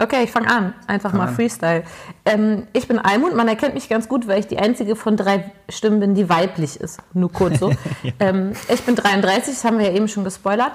Okay, 0.00 0.22
ich 0.22 0.30
fange 0.30 0.48
an. 0.48 0.74
Einfach 0.86 1.12
mal 1.12 1.28
an. 1.28 1.34
Freestyle. 1.34 1.82
Ähm, 2.24 2.68
ich 2.72 2.86
bin 2.86 2.98
Almut. 3.00 3.34
Man 3.34 3.48
erkennt 3.48 3.74
mich 3.74 3.88
ganz 3.88 4.08
gut, 4.08 4.28
weil 4.28 4.38
ich 4.38 4.46
die 4.46 4.58
einzige 4.58 4.94
von 4.94 5.16
drei 5.16 5.50
Stimmen 5.68 5.98
bin, 5.98 6.14
die 6.14 6.28
weiblich 6.28 6.80
ist. 6.80 7.00
Nur 7.14 7.32
kurz 7.32 7.58
so. 7.58 7.72
ähm, 8.20 8.52
ich 8.72 8.82
bin 8.82 8.94
33, 8.94 9.54
das 9.54 9.64
haben 9.64 9.78
wir 9.78 9.86
ja 9.86 9.92
eben 9.92 10.06
schon 10.06 10.22
gespoilert. 10.22 10.72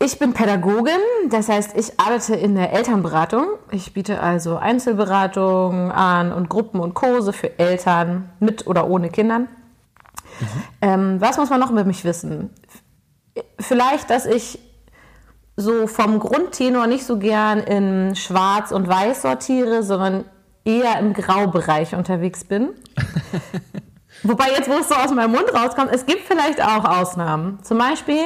Ich 0.00 0.18
bin 0.18 0.32
Pädagogin, 0.32 0.98
das 1.30 1.48
heißt, 1.48 1.78
ich 1.78 2.00
arbeite 2.00 2.34
in 2.34 2.56
der 2.56 2.72
Elternberatung. 2.72 3.46
Ich 3.70 3.92
biete 3.94 4.20
also 4.20 4.56
Einzelberatungen 4.56 5.92
an 5.92 6.32
und 6.32 6.48
Gruppen 6.48 6.80
und 6.80 6.94
Kurse 6.94 7.32
für 7.32 7.56
Eltern 7.60 8.30
mit 8.40 8.66
oder 8.66 8.90
ohne 8.90 9.10
Kindern. 9.10 9.46
Ähm, 10.82 11.20
was 11.20 11.38
muss 11.38 11.50
man 11.50 11.60
noch 11.60 11.70
über 11.70 11.84
mich 11.84 12.04
wissen? 12.04 12.50
Vielleicht, 13.60 14.10
dass 14.10 14.26
ich 14.26 14.58
so 15.56 15.86
vom 15.86 16.18
Grundtenor 16.18 16.86
nicht 16.86 17.04
so 17.06 17.18
gern 17.18 17.60
in 17.60 18.16
Schwarz 18.16 18.72
und 18.72 18.88
Weiß 18.88 19.22
sortiere, 19.22 19.82
sondern 19.82 20.24
eher 20.64 20.98
im 20.98 21.12
Graubereich 21.12 21.94
unterwegs 21.94 22.44
bin. 22.44 22.70
Wobei 24.22 24.48
jetzt, 24.56 24.68
wo 24.68 24.74
es 24.74 24.88
so 24.88 24.94
aus 24.94 25.10
meinem 25.12 25.32
Mund 25.32 25.52
rauskommt, 25.54 25.90
es 25.92 26.06
gibt 26.06 26.22
vielleicht 26.26 26.62
auch 26.62 26.84
Ausnahmen. 26.84 27.58
Zum 27.62 27.78
Beispiel 27.78 28.22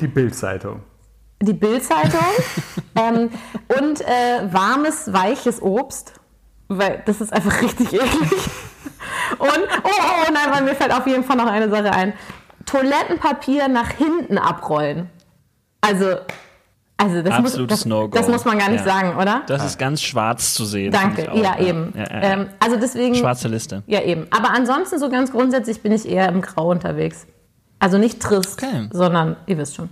Die 0.00 0.06
Bildzeitung. 0.08 0.82
die 1.40 1.54
Bildzeitung 1.54 2.20
ähm, 2.96 3.30
und 3.80 4.00
äh, 4.02 4.52
warmes, 4.52 5.12
weiches 5.12 5.62
Obst, 5.62 6.14
weil 6.68 7.02
das 7.06 7.20
ist 7.20 7.32
einfach 7.32 7.62
richtig 7.62 7.92
eklig. 7.94 8.50
Und, 9.38 9.48
oh, 9.48 9.88
oh, 9.88 10.24
oh 10.28 10.32
nein, 10.32 10.48
weil 10.52 10.62
mir 10.64 10.74
fällt 10.74 10.92
auf 10.92 11.06
jeden 11.06 11.24
Fall 11.24 11.36
noch 11.36 11.46
eine 11.46 11.70
Sache 11.70 11.92
ein. 11.92 12.12
Toilettenpapier 12.66 13.68
nach 13.68 13.90
hinten 13.92 14.36
abrollen. 14.36 15.08
Also, 15.80 16.06
also 16.96 17.22
das, 17.22 17.38
muss, 17.40 17.50
Absolutes 17.52 17.78
das, 17.78 17.86
No-Go. 17.86 18.16
das 18.16 18.28
muss 18.28 18.44
man 18.44 18.58
gar 18.58 18.68
nicht 18.68 18.84
Ja. 18.84 18.92
sagen, 18.92 19.16
oder? 19.16 19.42
Das 19.46 19.64
ist 19.64 19.78
ganz 19.78 20.02
schwarz 20.02 20.52
zu 20.54 20.64
sehen. 20.64 20.92
Danke, 20.92 21.30
ich 21.32 21.42
ja, 21.42 21.54
auch, 21.54 21.58
eben. 21.60 21.92
Ja, 21.96 22.00
ja, 22.02 22.12
ja. 22.14 22.20
Ähm, 22.32 22.46
also 22.60 22.76
deswegen. 22.76 23.14
Schwarze 23.14 23.48
Liste. 23.48 23.82
Ja, 23.86 24.02
eben. 24.02 24.26
Aber 24.30 24.50
ansonsten, 24.50 24.98
so 24.98 25.08
ganz 25.08 25.32
grundsätzlich, 25.32 25.82
bin 25.82 25.92
ich 25.92 26.06
eher 26.08 26.28
im 26.28 26.42
Grau 26.42 26.70
unterwegs. 26.70 27.26
Also 27.78 27.96
nicht 27.96 28.20
trist, 28.20 28.62
Okay. 28.62 28.88
sondern 28.92 29.36
ihr 29.46 29.56
wisst 29.56 29.76
schon. 29.76 29.88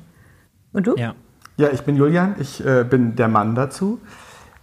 Und 0.74 0.86
du? 0.86 0.94
Ja. 0.96 1.14
Ja, 1.56 1.70
ich 1.72 1.80
bin 1.82 1.96
Julian, 1.96 2.36
ich 2.38 2.64
äh, 2.64 2.84
bin 2.84 3.16
der 3.16 3.28
Mann 3.28 3.54
dazu. 3.54 4.00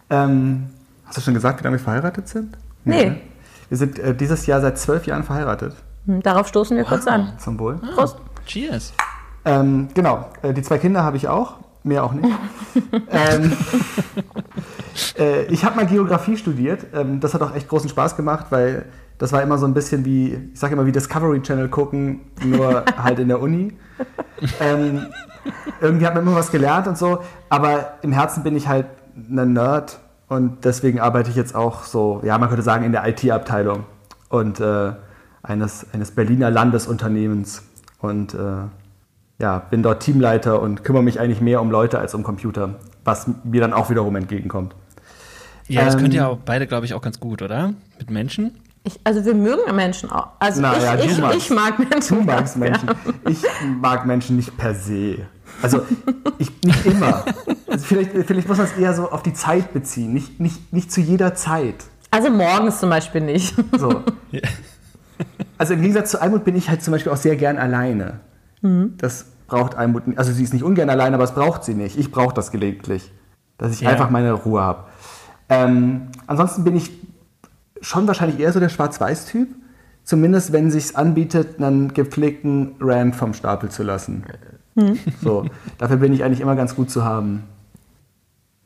Ähm, 0.10 0.68
hast 1.06 1.18
du 1.18 1.22
schon 1.22 1.34
gesagt, 1.34 1.60
wie 1.60 1.64
lange 1.64 1.78
wir 1.78 1.84
verheiratet 1.84 2.28
sind? 2.28 2.56
Nee. 2.84 3.06
ne? 3.10 3.22
Wir 3.70 3.78
sind 3.78 3.98
äh, 3.98 4.16
dieses 4.16 4.46
Jahr 4.46 4.62
seit 4.62 4.78
zwölf 4.78 5.08
Jahren 5.08 5.24
verheiratet. 5.24 5.76
Hm, 6.06 6.22
Darauf 6.22 6.48
stoßen 6.48 6.78
wir 6.78 6.84
kurz 6.84 7.08
an. 7.08 7.34
Zum 7.40 7.58
Wohl. 7.60 7.78
Prost. 7.96 8.18
Cheers. 8.46 8.94
Ähm, 9.46 9.90
genau, 9.94 10.26
äh, 10.42 10.54
die 10.54 10.62
zwei 10.64 10.78
Kinder 10.80 11.04
habe 11.04 11.18
ich 11.18 11.28
auch, 11.28 11.56
mehr 11.84 12.04
auch 12.04 12.14
nicht. 12.14 12.28
ähm, 13.10 13.54
äh, 15.18 15.44
ich 15.46 15.64
habe 15.64 15.76
mal 15.76 15.86
Geografie 15.86 16.36
studiert. 16.36 16.88
Ähm, 16.94 17.20
das 17.20 17.34
hat 17.34 17.42
auch 17.42 17.56
echt 17.56 17.70
großen 17.70 17.90
Spaß 17.90 18.18
gemacht, 18.18 18.48
weil 18.50 18.86
das 19.18 19.32
war 19.32 19.42
immer 19.42 19.58
so 19.58 19.66
ein 19.66 19.74
bisschen 19.74 20.04
wie, 20.04 20.50
ich 20.54 20.60
sage 20.60 20.74
immer 20.74 20.86
wie 20.86 20.92
Discovery 20.92 21.42
Channel 21.42 21.70
gucken, 21.70 22.22
nur 22.44 22.84
halt 22.98 23.20
in 23.20 23.28
der 23.28 23.40
Uni. 23.40 23.74
Ähm, 24.60 25.08
irgendwie 25.80 26.06
hat 26.06 26.16
man 26.16 26.24
immer 26.24 26.36
was 26.36 26.52
gelernt 26.52 26.88
und 26.88 26.98
so, 26.98 27.20
aber 27.50 27.94
im 28.02 28.12
Herzen 28.12 28.44
bin 28.44 28.56
ich 28.56 28.68
halt 28.68 28.88
ein 29.16 29.54
Nerd 29.54 30.00
und 30.28 30.66
deswegen 30.66 31.00
arbeite 31.00 31.30
ich 31.30 31.36
jetzt 31.36 31.56
auch 31.56 31.84
so, 31.84 32.22
ja, 32.24 32.38
man 32.38 32.50
könnte 32.50 32.64
sagen, 32.64 32.84
in 32.84 32.92
der 32.92 33.08
IT-Abteilung 33.08 33.84
und 34.30 34.60
äh, 34.60 34.94
eines, 35.44 35.86
eines 35.94 36.12
Berliner 36.12 36.50
Landesunternehmens 36.50 37.64
und 38.02 38.34
äh, 38.34 38.38
ja, 39.40 39.60
bin 39.60 39.84
dort 39.84 40.02
Teamleiter 40.04 40.62
und 40.62 40.84
kümmere 40.84 41.04
mich 41.04 41.20
eigentlich 41.20 41.42
mehr 41.42 41.62
um 41.62 41.72
Leute 41.72 42.00
als 42.00 42.14
um 42.14 42.24
Computer, 42.24 42.76
was 43.04 43.28
mir 43.44 43.62
dann 43.62 43.74
auch 43.74 43.90
wiederum 43.90 44.16
entgegenkommt. 44.16 44.76
Ja, 45.68 45.84
das 45.86 45.96
Ähm, 45.96 46.02
könnt 46.02 46.14
ihr 46.14 46.28
auch 46.28 46.38
beide, 46.46 46.68
glaube 46.68 46.86
ich, 46.86 46.94
auch 46.94 47.02
ganz 47.02 47.20
gut, 47.20 47.42
oder? 47.42 47.74
Mit 48.00 48.10
Menschen? 48.10 48.58
Ich, 48.84 49.00
also 49.04 49.26
wir 49.26 49.34
mögen 49.34 49.76
Menschen 49.76 50.12
auch. 50.12 50.28
Also 50.40 50.62
Naja, 50.62 50.94
ich, 50.96 51.06
du 51.06 51.12
ich, 51.12 51.18
magst- 51.20 51.38
ich 51.38 51.50
mag 51.50 51.80
Menschen. 51.80 52.18
Du 52.20 52.24
magst 52.24 52.38
ganz 52.54 52.56
Menschen. 52.56 52.90
Ich 53.28 53.42
mag 53.82 54.06
Menschen 54.06 54.36
nicht 54.36 54.56
per 54.58 54.76
se. 54.76 55.26
Also 55.64 55.82
ich 56.38 56.52
nicht 56.64 56.86
immer. 56.86 57.26
Also 57.68 57.84
vielleicht, 57.86 58.12
vielleicht 58.12 58.48
muss 58.48 58.58
man 58.58 58.68
es 58.68 58.74
eher 58.78 58.94
so 58.94 59.10
auf 59.10 59.24
die 59.24 59.34
Zeit 59.34 59.74
beziehen, 59.74 60.14
nicht, 60.14 60.40
nicht, 60.40 60.72
nicht 60.72 60.92
zu 60.92 61.02
jeder 61.02 61.34
Zeit. 61.34 61.76
Also 62.12 62.30
morgens 62.30 62.80
zum 62.80 62.90
Beispiel 62.92 63.22
nicht. 63.22 63.56
So. 63.78 64.04
Also 65.58 65.74
im 65.74 65.82
Gegensatz 65.82 66.12
zu 66.12 66.22
Almut 66.22 66.44
bin 66.44 66.56
ich 66.58 66.70
halt 66.70 66.84
zum 66.84 66.92
Beispiel 66.92 67.12
auch 67.12 67.18
sehr 67.18 67.38
gern 67.38 67.58
alleine. 67.58 68.20
Das 68.98 69.26
braucht 69.48 69.76
Almut. 69.76 70.04
Also 70.18 70.32
sie 70.32 70.44
ist 70.44 70.54
nicht 70.54 70.64
ungern 70.64 70.90
alleine, 70.90 71.16
aber 71.16 71.24
es 71.24 71.34
braucht 71.34 71.64
sie 71.64 71.74
nicht. 71.76 71.98
Ich 71.98 72.12
brauche 72.12 72.34
das 72.34 72.52
gelegentlich. 72.52 73.12
Dass 73.58 73.72
ich 73.72 73.82
Ja. 73.82 73.90
einfach 73.90 74.10
meine 74.10 74.34
Ruhe 74.34 74.62
habe. 74.62 74.86
Ähm, 75.50 76.08
ansonsten 76.28 76.64
bin 76.64 76.76
ich 76.76 76.92
schon 77.82 78.08
wahrscheinlich 78.08 78.40
eher 78.40 78.52
so 78.52 78.60
der 78.60 78.70
Schwarz-Weiß-Typ. 78.70 79.48
Zumindest 80.04 80.52
wenn 80.52 80.70
sich 80.72 80.96
anbietet, 80.98 81.62
einen 81.62 81.94
gepflegten 81.94 82.76
Rand 82.80 83.16
vom 83.16 83.34
Stapel 83.34 83.70
zu 83.70 83.84
lassen. 83.84 84.24
So, 85.22 85.46
dafür 85.78 85.98
bin 85.98 86.14
ich 86.14 86.24
eigentlich 86.24 86.42
immer 86.42 86.56
ganz 86.56 86.76
gut 86.76 86.90
zu 86.92 87.06
haben. 87.06 87.44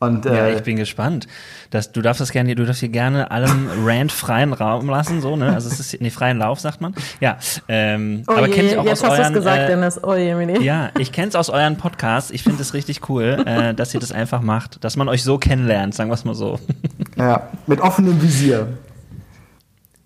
Und 0.01 0.23
Ja, 0.23 0.47
äh, 0.47 0.55
ich 0.55 0.63
bin 0.63 0.77
gespannt. 0.77 1.27
Das, 1.71 1.91
du 1.91 2.01
darfst 2.01 2.21
das 2.21 2.31
gerne, 2.31 2.55
du 2.55 2.65
darfst 2.65 2.79
hier 2.79 2.87
gerne 2.89 3.31
allem 3.31 3.69
Rant 3.85 4.13
freien 4.13 4.53
Raum 4.53 4.89
lassen, 4.89 5.19
so, 5.19 5.35
ne? 5.35 5.53
Also 5.53 5.67
es 5.67 5.79
ist 5.79 5.99
nee, 5.99 6.09
freien 6.09 6.37
Lauf, 6.37 6.61
sagt 6.61 6.79
man. 6.79 6.95
Ja. 7.19 7.37
Ähm, 7.67 8.23
Oh 8.27 8.31
aber 8.31 8.47
je, 8.47 8.53
kenn 8.53 8.65
ich 8.67 8.77
auch 8.77 8.85
jetzt 8.85 9.03
aus 9.03 9.11
hast 9.11 9.19
euren, 9.19 9.33
gesagt, 9.33 9.59
äh, 9.63 9.67
Dennis. 9.67 10.01
Oh 10.01 10.15
je. 10.15 10.63
Ja, 10.63 10.91
ich 10.97 11.11
kenne 11.11 11.27
es 11.27 11.35
aus 11.35 11.49
euren 11.49 11.75
Podcasts. 11.75 12.31
Ich 12.31 12.43
finde 12.43 12.61
es 12.61 12.73
richtig 12.73 13.09
cool, 13.09 13.43
äh, 13.45 13.73
dass 13.73 13.93
ihr 13.93 13.99
das 13.99 14.13
einfach 14.13 14.41
macht, 14.41 14.81
dass 14.85 14.95
man 14.95 15.09
euch 15.09 15.23
so 15.23 15.37
kennenlernt, 15.37 15.93
sagen 15.93 16.09
wir 16.09 16.13
es 16.15 16.23
mal 16.23 16.35
so. 16.35 16.59
ja, 17.17 17.49
mit 17.67 17.81
offenem 17.81 18.21
Visier. 18.21 18.67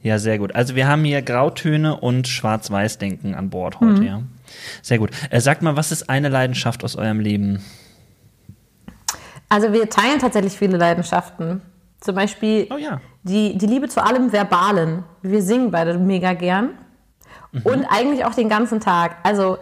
Ja, 0.02 0.18
sehr 0.18 0.40
gut. 0.40 0.56
Also 0.56 0.76
wir 0.76 0.88
haben 0.88 1.04
hier 1.04 1.22
Grautöne 1.22 1.96
und 1.98 2.28
Schwarz-Weiß-Denken 2.28 3.36
an 3.36 3.50
Bord 3.52 3.80
heute, 3.80 4.02
Mhm. 4.02 4.04
ja. 4.04 4.22
Sehr 4.82 4.98
gut. 4.98 5.12
Äh, 5.30 5.40
sagt 5.40 5.62
mal, 5.62 5.76
was 5.78 5.92
ist 5.92 6.10
eine 6.10 6.30
Leidenschaft 6.30 6.84
aus 6.84 6.96
eurem 6.96 7.20
Leben? 7.20 7.64
Also 9.54 9.72
wir 9.72 9.88
teilen 9.88 10.18
tatsächlich 10.20 10.54
viele 10.58 10.78
Leidenschaften. 10.78 11.62
Zum 12.02 12.16
Beispiel 12.16 12.68
Oh 12.74 12.78
ja. 12.78 13.00
die, 13.22 13.56
die 13.58 13.68
Liebe 13.68 13.88
zu 13.88 14.04
allem 14.04 14.32
Verbalen. 14.32 15.04
Wir 15.22 15.44
singen 15.44 15.70
beide 15.70 15.98
mega 16.00 16.34
gern. 16.34 16.72
Mhm. 17.52 17.62
Und 17.62 17.86
eigentlich 17.86 18.26
auch 18.26 18.34
den 18.34 18.50
ganzen 18.50 18.80
Tag. 18.80 19.18
Also 19.22 19.60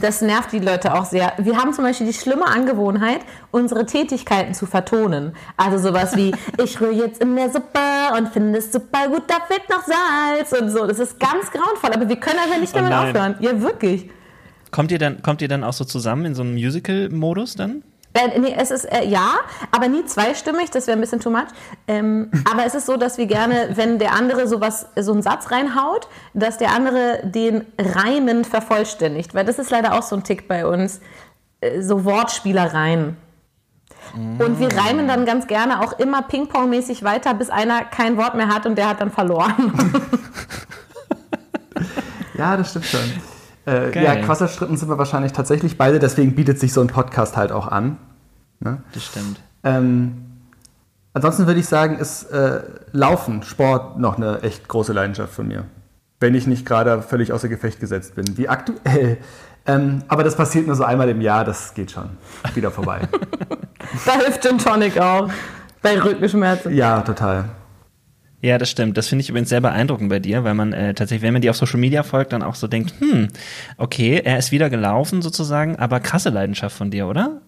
das 0.00 0.22
nervt 0.22 0.52
die 0.52 0.60
Leute 0.60 0.94
auch 0.94 1.04
sehr. 1.04 1.34
Wir 1.36 1.58
haben 1.58 1.74
zum 1.74 1.84
Beispiel 1.84 2.06
die 2.06 2.14
schlimme 2.14 2.46
Angewohnheit, 2.46 3.20
unsere 3.50 3.84
Tätigkeiten 3.84 4.54
zu 4.54 4.64
vertonen. 4.64 5.34
Also 5.58 5.76
sowas 5.90 6.16
wie, 6.16 6.34
ich 6.64 6.80
rühre 6.80 6.92
jetzt 6.92 7.20
in 7.22 7.36
der 7.36 7.50
Suppe 7.50 7.78
und 8.16 8.30
finde 8.30 8.58
es 8.60 8.72
super 8.72 9.08
gut, 9.08 9.24
da 9.28 9.34
fehlt 9.46 9.68
noch 9.68 9.82
Salz 9.84 10.52
und 10.58 10.70
so. 10.70 10.86
Das 10.86 10.98
ist 10.98 11.20
ganz 11.20 11.50
grauenvoll, 11.50 11.90
aber 11.92 12.08
wir 12.08 12.16
können 12.16 12.38
einfach 12.38 12.60
nicht 12.60 12.72
Oh 12.72 12.78
damit 12.78 12.90
nein. 12.92 13.08
aufhören. 13.10 13.36
Ja, 13.40 13.60
wirklich. 13.60 14.08
Kommt 14.70 14.90
ihr 14.90 14.98
dann, 14.98 15.20
kommt 15.20 15.42
ihr 15.42 15.48
dann 15.48 15.64
auch 15.64 15.74
so 15.74 15.84
zusammen 15.84 16.24
in 16.24 16.34
so 16.34 16.42
einem 16.42 16.54
Musical-Modus 16.54 17.56
dann? 17.56 17.82
Äh, 18.14 18.38
nee, 18.38 18.54
es 18.56 18.70
ist 18.70 18.84
äh, 18.84 19.04
ja, 19.04 19.36
aber 19.70 19.88
nie 19.88 20.04
zweistimmig, 20.04 20.70
das 20.70 20.86
wäre 20.86 20.98
ein 20.98 21.00
bisschen 21.00 21.20
too 21.20 21.30
much. 21.30 21.48
Ähm, 21.88 22.30
aber 22.50 22.66
es 22.66 22.74
ist 22.74 22.86
so, 22.86 22.96
dass 22.96 23.18
wir 23.18 23.26
gerne, 23.26 23.70
wenn 23.74 23.98
der 23.98 24.12
andere 24.12 24.46
sowas, 24.46 24.86
so 24.96 25.12
einen 25.12 25.22
Satz 25.22 25.50
reinhaut, 25.50 26.08
dass 26.34 26.58
der 26.58 26.72
andere 26.72 27.20
den 27.24 27.66
Reimen 27.78 28.44
vervollständigt. 28.44 29.34
Weil 29.34 29.44
das 29.44 29.58
ist 29.58 29.70
leider 29.70 29.94
auch 29.94 30.02
so 30.02 30.16
ein 30.16 30.24
Tick 30.24 30.48
bei 30.48 30.66
uns. 30.66 31.00
Äh, 31.60 31.80
so 31.80 32.04
Wortspielereien. 32.04 33.16
Und 34.14 34.58
wir 34.58 34.68
reimen 34.76 35.08
dann 35.08 35.24
ganz 35.24 35.46
gerne 35.46 35.80
auch 35.80 35.98
immer 35.98 36.22
Ping-Pong-mäßig 36.22 37.02
weiter, 37.02 37.32
bis 37.32 37.48
einer 37.48 37.84
kein 37.84 38.18
Wort 38.18 38.34
mehr 38.34 38.48
hat 38.48 38.66
und 38.66 38.76
der 38.76 38.88
hat 38.88 39.00
dann 39.00 39.10
verloren. 39.10 39.72
Ja, 42.42 42.56
das 42.56 42.70
stimmt 42.70 42.86
schon. 42.86 43.31
Äh, 43.66 44.02
ja, 44.02 44.16
Quasselschritten 44.16 44.76
sind 44.76 44.88
wir 44.88 44.98
wahrscheinlich 44.98 45.32
tatsächlich 45.32 45.78
beide, 45.78 45.98
deswegen 45.98 46.34
bietet 46.34 46.58
sich 46.58 46.72
so 46.72 46.80
ein 46.80 46.88
Podcast 46.88 47.36
halt 47.36 47.52
auch 47.52 47.68
an. 47.68 47.96
Ne? 48.60 48.82
Das 48.92 49.04
stimmt. 49.04 49.40
Ähm, 49.62 50.24
ansonsten 51.12 51.46
würde 51.46 51.60
ich 51.60 51.66
sagen, 51.66 51.98
ist 51.98 52.24
äh, 52.24 52.62
Laufen, 52.92 53.42
Sport 53.42 53.98
noch 53.98 54.16
eine 54.16 54.42
echt 54.42 54.68
große 54.68 54.92
Leidenschaft 54.92 55.32
von 55.32 55.48
mir. 55.48 55.64
Wenn 56.18 56.34
ich 56.34 56.46
nicht 56.46 56.66
gerade 56.66 57.02
völlig 57.02 57.32
außer 57.32 57.48
Gefecht 57.48 57.80
gesetzt 57.80 58.14
bin, 58.14 58.36
wie 58.36 58.48
aktuell. 58.48 59.18
Ähm, 59.64 60.02
aber 60.08 60.24
das 60.24 60.34
passiert 60.34 60.66
nur 60.66 60.74
so 60.74 60.82
einmal 60.82 61.08
im 61.08 61.20
Jahr, 61.20 61.44
das 61.44 61.72
geht 61.72 61.92
schon 61.92 62.10
wieder 62.52 62.72
vorbei. 62.72 63.02
da 64.04 64.14
hilft 64.14 64.42
Gin 64.42 64.58
Tonic 64.58 64.98
auch. 64.98 65.30
Bei 65.80 66.02
Rückenschmerzen. 66.02 66.74
ja, 66.74 67.00
total. 67.02 67.44
Ja, 68.42 68.58
das 68.58 68.70
stimmt. 68.70 68.96
Das 68.96 69.06
finde 69.06 69.22
ich 69.22 69.30
übrigens 69.30 69.48
sehr 69.48 69.60
beeindruckend 69.60 70.10
bei 70.10 70.18
dir, 70.18 70.42
weil 70.42 70.54
man 70.54 70.72
äh, 70.72 70.94
tatsächlich, 70.94 71.22
wenn 71.22 71.32
man 71.32 71.42
dir 71.42 71.52
auf 71.52 71.56
Social 71.56 71.78
Media 71.78 72.02
folgt, 72.02 72.32
dann 72.32 72.42
auch 72.42 72.56
so 72.56 72.66
denkt, 72.66 72.92
hm, 72.98 73.28
okay, 73.78 74.20
er 74.22 74.36
ist 74.36 74.50
wieder 74.50 74.68
gelaufen 74.68 75.22
sozusagen, 75.22 75.76
aber 75.76 76.00
krasse 76.00 76.28
Leidenschaft 76.28 76.76
von 76.76 76.90
dir, 76.90 77.06
oder? 77.06 77.40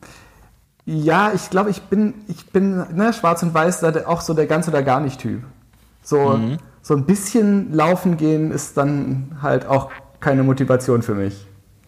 Ja, 0.87 1.33
ich 1.35 1.51
glaube, 1.51 1.71
ich 1.71 1.83
bin, 1.83 2.15
ich 2.29 2.47
bin 2.47 2.77
ne, 2.95 3.13
schwarz 3.13 3.43
und 3.43 3.53
weiß 3.53 3.83
auch 4.07 4.21
so 4.21 4.35
der 4.35 4.47
ganz 4.47 4.69
oder 4.69 4.85
gar 4.85 5.01
nicht 5.01 5.19
Typ. 5.19 5.43
So, 6.03 6.39
so 6.83 6.95
ein 6.95 7.07
bisschen 7.07 7.73
laufen 7.73 8.17
gehen 8.19 8.53
ist 8.53 8.77
dann 8.77 9.39
halt 9.41 9.67
auch 9.67 9.91
keine 10.21 10.43
Motivation 10.43 11.03
für 11.03 11.15
mich. 11.15 11.35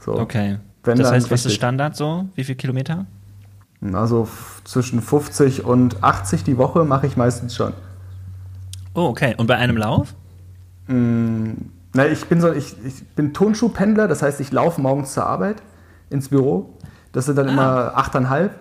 So. 0.00 0.18
Okay. 0.18 0.58
Wenn 0.82 0.98
das 0.98 1.12
heißt, 1.12 1.30
was 1.30 1.44
ist. 1.44 1.54
Standard 1.54 1.94
so? 1.96 2.26
Wie 2.34 2.44
viel 2.44 2.54
Kilometer? 2.54 3.06
Also 3.92 4.26
zwischen 4.64 5.02
50 5.02 5.64
und 5.64 6.02
80 6.02 6.44
die 6.44 6.56
Woche 6.56 6.84
mache 6.84 7.06
ich 7.06 7.16
meistens 7.16 7.54
schon. 7.54 7.72
Oh, 8.96 9.08
okay. 9.08 9.34
Und 9.36 9.46
bei 9.46 9.56
einem 9.56 9.76
Lauf? 9.76 10.14
Na, 10.88 12.06
ich 12.06 12.24
bin 12.26 12.40
so, 12.40 12.52
ich, 12.52 12.74
ich 12.84 13.06
bin 13.08 13.32
Tonschuhpendler, 13.34 14.08
das 14.08 14.22
heißt, 14.22 14.40
ich 14.40 14.52
laufe 14.52 14.80
morgens 14.80 15.12
zur 15.12 15.26
Arbeit 15.26 15.62
ins 16.10 16.30
Büro. 16.30 16.78
Das 17.12 17.26
sind 17.26 17.36
dann 17.36 17.48
immer 17.48 17.96
achteinhalb. 17.96 18.54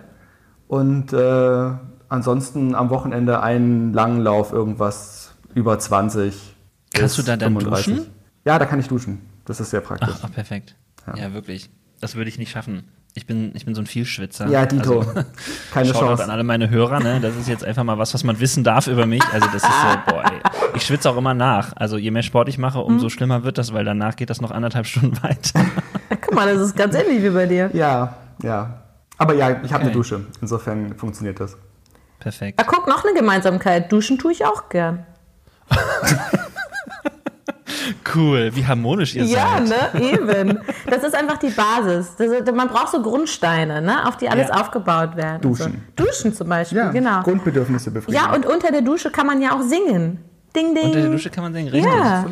Und 0.68 1.12
äh, 1.12 1.70
ansonsten 2.08 2.74
am 2.74 2.90
Wochenende 2.90 3.42
einen 3.42 3.92
langen 3.92 4.20
Lauf, 4.20 4.52
irgendwas 4.52 5.34
über 5.54 5.78
20. 5.78 6.54
Kannst 6.92 7.18
du 7.18 7.22
da 7.22 7.36
dann 7.36 7.54
duschen? 7.58 8.06
Ja, 8.44 8.58
da 8.58 8.66
kann 8.66 8.78
ich 8.80 8.88
duschen. 8.88 9.20
Das 9.44 9.60
ist 9.60 9.70
sehr 9.70 9.80
praktisch. 9.80 10.16
Ach, 10.18 10.24
ach 10.24 10.32
perfekt. 10.32 10.76
Ja. 11.16 11.32
wirklich. 11.32 11.70
Das 12.00 12.14
würde 12.14 12.28
ich 12.28 12.38
nicht 12.38 12.50
schaffen. 12.50 12.84
Ich 13.18 13.26
bin, 13.26 13.52
ich 13.54 13.64
bin 13.64 13.74
so 13.74 13.80
ein 13.80 13.86
Vielschwitzer. 13.86 14.46
Ja, 14.48 14.66
Dito. 14.66 15.00
Also, 15.00 15.12
Keine 15.72 15.90
Chance. 15.92 16.22
an 16.22 16.28
alle 16.30 16.44
meine 16.44 16.68
Hörer, 16.68 17.00
ne? 17.00 17.18
Das 17.18 17.34
ist 17.34 17.48
jetzt 17.48 17.64
einfach 17.64 17.82
mal 17.82 17.96
was, 17.96 18.12
was 18.12 18.24
man 18.24 18.38
wissen 18.40 18.62
darf 18.62 18.88
über 18.88 19.06
mich. 19.06 19.22
Also 19.32 19.46
das 19.46 19.62
ist 19.62 19.62
so, 19.64 19.98
boah, 20.12 20.22
ey. 20.24 20.38
Ich 20.74 20.82
schwitze 20.84 21.08
auch 21.08 21.16
immer 21.16 21.32
nach. 21.32 21.72
Also 21.76 21.96
je 21.96 22.10
mehr 22.10 22.22
Sport 22.22 22.50
ich 22.50 22.58
mache, 22.58 22.78
umso 22.80 23.08
schlimmer 23.08 23.42
wird 23.42 23.56
das, 23.56 23.72
weil 23.72 23.86
danach 23.86 24.16
geht 24.16 24.28
das 24.28 24.42
noch 24.42 24.50
anderthalb 24.50 24.86
Stunden 24.86 25.16
weiter. 25.22 25.60
Ja, 26.10 26.16
guck 26.20 26.34
mal, 26.34 26.46
das 26.52 26.60
ist 26.62 26.76
ganz 26.76 26.94
ähnlich 26.94 27.22
wie 27.22 27.30
bei 27.30 27.46
dir. 27.46 27.70
Ja, 27.72 28.16
ja. 28.42 28.82
Aber 29.16 29.32
ja, 29.32 29.62
ich 29.64 29.72
habe 29.72 29.80
eine 29.80 29.84
Okay. 29.84 29.92
Dusche. 29.94 30.20
Insofern 30.42 30.94
funktioniert 30.98 31.40
das. 31.40 31.56
Perfekt. 32.20 32.60
Ja, 32.60 32.66
guck, 32.68 32.86
noch 32.86 33.02
eine 33.02 33.14
Gemeinsamkeit. 33.18 33.90
Duschen 33.90 34.18
tue 34.18 34.32
ich 34.32 34.44
auch 34.44 34.68
gern. 34.68 35.06
Cool, 38.14 38.50
wie 38.54 38.66
harmonisch 38.66 39.14
ihr 39.14 39.24
Ja, 39.24 39.60
seid. 39.64 39.94
ne, 39.94 40.12
eben. 40.12 40.58
Das 40.88 41.02
ist 41.04 41.14
einfach 41.14 41.38
die 41.38 41.50
Basis. 41.50 42.14
Das 42.16 42.28
ist, 42.28 42.52
man 42.54 42.68
braucht 42.68 42.90
so 42.92 43.02
Grundsteine, 43.02 43.82
ne, 43.82 44.06
auf 44.06 44.16
die 44.16 44.28
alles 44.28 44.48
Ja. 44.48 44.60
aufgebaut 44.60 45.16
werden. 45.16 45.40
Duschen. 45.42 45.82
So. 45.98 46.04
Duschen 46.04 46.34
zum 46.34 46.48
Beispiel, 46.48 46.78
Ja, 46.78 46.90
genau. 46.90 47.22
Grundbedürfnisse 47.22 47.90
befriedigen. 47.90 48.24
Ja, 48.24 48.34
und 48.34 48.46
unter 48.46 48.70
der 48.70 48.82
Dusche 48.82 49.10
kann 49.10 49.26
man 49.26 49.40
ja 49.42 49.52
auch 49.56 49.62
singen. 49.62 50.18
Ding, 50.54 50.74
ding. 50.74 50.84
Unter 50.86 51.02
der 51.02 51.10
Dusche 51.10 51.28
kann 51.30 51.44
man 51.44 51.52
singen, 51.52 51.68
richtig. 51.68 51.92
Ja. 51.92 52.24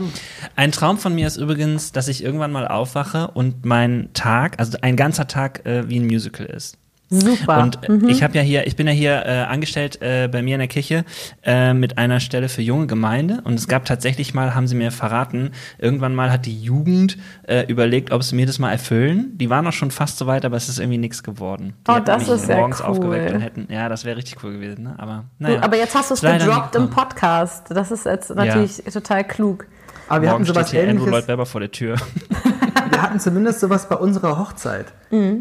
Ein 0.57 0.73
Traum 0.73 0.97
von 0.97 1.15
mir 1.15 1.27
ist 1.27 1.37
übrigens, 1.37 1.93
dass 1.93 2.09
ich 2.09 2.25
irgendwann 2.25 2.53
mal 2.53 2.67
aufwache 2.67 3.29
und 3.35 3.67
mein 3.67 4.09
Tag, 4.15 4.59
also 4.59 4.79
ein 4.81 4.97
ganzer 4.97 5.27
Tag 5.27 5.67
äh, 5.67 5.89
wie 5.91 5.99
ein 6.01 6.07
Musical 6.07 6.47
ist. 6.47 6.79
Super. 7.21 7.63
Und 7.63 7.89
äh, 7.89 8.11
ich 8.11 8.23
habe 8.23 8.35
ja 8.37 8.43
hier, 8.43 8.67
ich 8.67 8.77
bin 8.77 8.87
ja 8.87 8.93
hier 8.93 9.25
äh, 9.27 9.43
angestellt 9.43 10.01
äh, 10.03 10.29
bei 10.31 10.43
mir 10.43 10.55
in 10.55 10.59
der 10.61 10.69
Kirche 10.69 11.05
äh, 11.43 11.75
mit 11.75 11.99
einer 11.99 12.21
Stelle 12.21 12.49
für 12.49 12.63
junge 12.63 12.87
Gemeinde 12.87 13.41
und 13.45 13.55
es 13.55 13.69
gab 13.69 13.85
tatsächlich 13.85 14.35
mal, 14.35 14.55
haben 14.55 14.67
sie 14.67 14.75
mir 14.75 14.91
verraten, 14.91 15.51
irgendwann 15.79 16.15
mal 16.15 16.31
hat 16.31 16.47
die 16.47 16.61
Jugend 16.61 17.17
äh, 17.47 17.65
überlegt, 17.67 18.13
ob 18.13 18.23
sie 18.23 18.35
mir 18.37 18.47
das 18.47 18.59
mal 18.59 18.71
erfüllen. 18.73 19.37
Die 19.39 19.51
waren 19.51 19.67
auch 19.67 19.73
schon 19.73 19.91
fast 19.91 20.19
so 20.19 20.27
weit, 20.27 20.45
aber 20.45 20.57
es 20.57 20.69
ist 20.69 20.79
irgendwie 20.79 20.99
nichts 20.99 21.23
geworden. 21.23 21.75
Die 21.87 21.91
Oh, 21.93 21.99
das 21.99 22.29
ist 22.29 22.49
ja 22.49 22.57
morgens 22.57 22.81
cool. 22.81 22.87
aufgeweckt 22.87 23.33
und 23.33 23.41
hätten, 23.41 23.67
ja, 23.71 23.89
das 23.89 24.05
wäre 24.05 24.17
richtig 24.17 24.43
cool 24.43 24.53
gewesen, 24.53 24.85
ne? 24.85 24.95
Aber 24.99 25.25
naja. 25.39 25.63
aber 25.63 25.77
jetzt 25.77 25.95
hast 25.95 26.11
du 26.11 26.15
es 26.15 26.21
gedroppt 26.21 26.75
im 26.75 26.83
gekommen. 26.87 26.91
Podcast. 26.91 27.67
Das 27.71 27.91
ist 27.91 28.07
jetzt 28.07 28.35
natürlich 28.35 28.83
total 28.93 29.25
klug. 29.25 29.67
Aber 30.09 30.23
wir 30.23 30.29
Morgen 30.31 30.43
hatten 30.43 30.45
sowas 30.55 30.69
steht 30.69 30.81
hier 30.83 30.91
Andrew 30.91 31.05
Lloyd 31.05 31.13
ähnliches. 31.15 31.29
Webber 31.29 31.47
vor 31.47 31.61
der 31.61 31.71
Tür. 31.71 31.97
Wir 32.91 33.03
hatten 33.03 33.19
zumindest 33.19 33.61
sowas 33.61 33.89
bei 33.89 33.97
unserer 33.97 34.39
Hochzeit. 34.39 34.87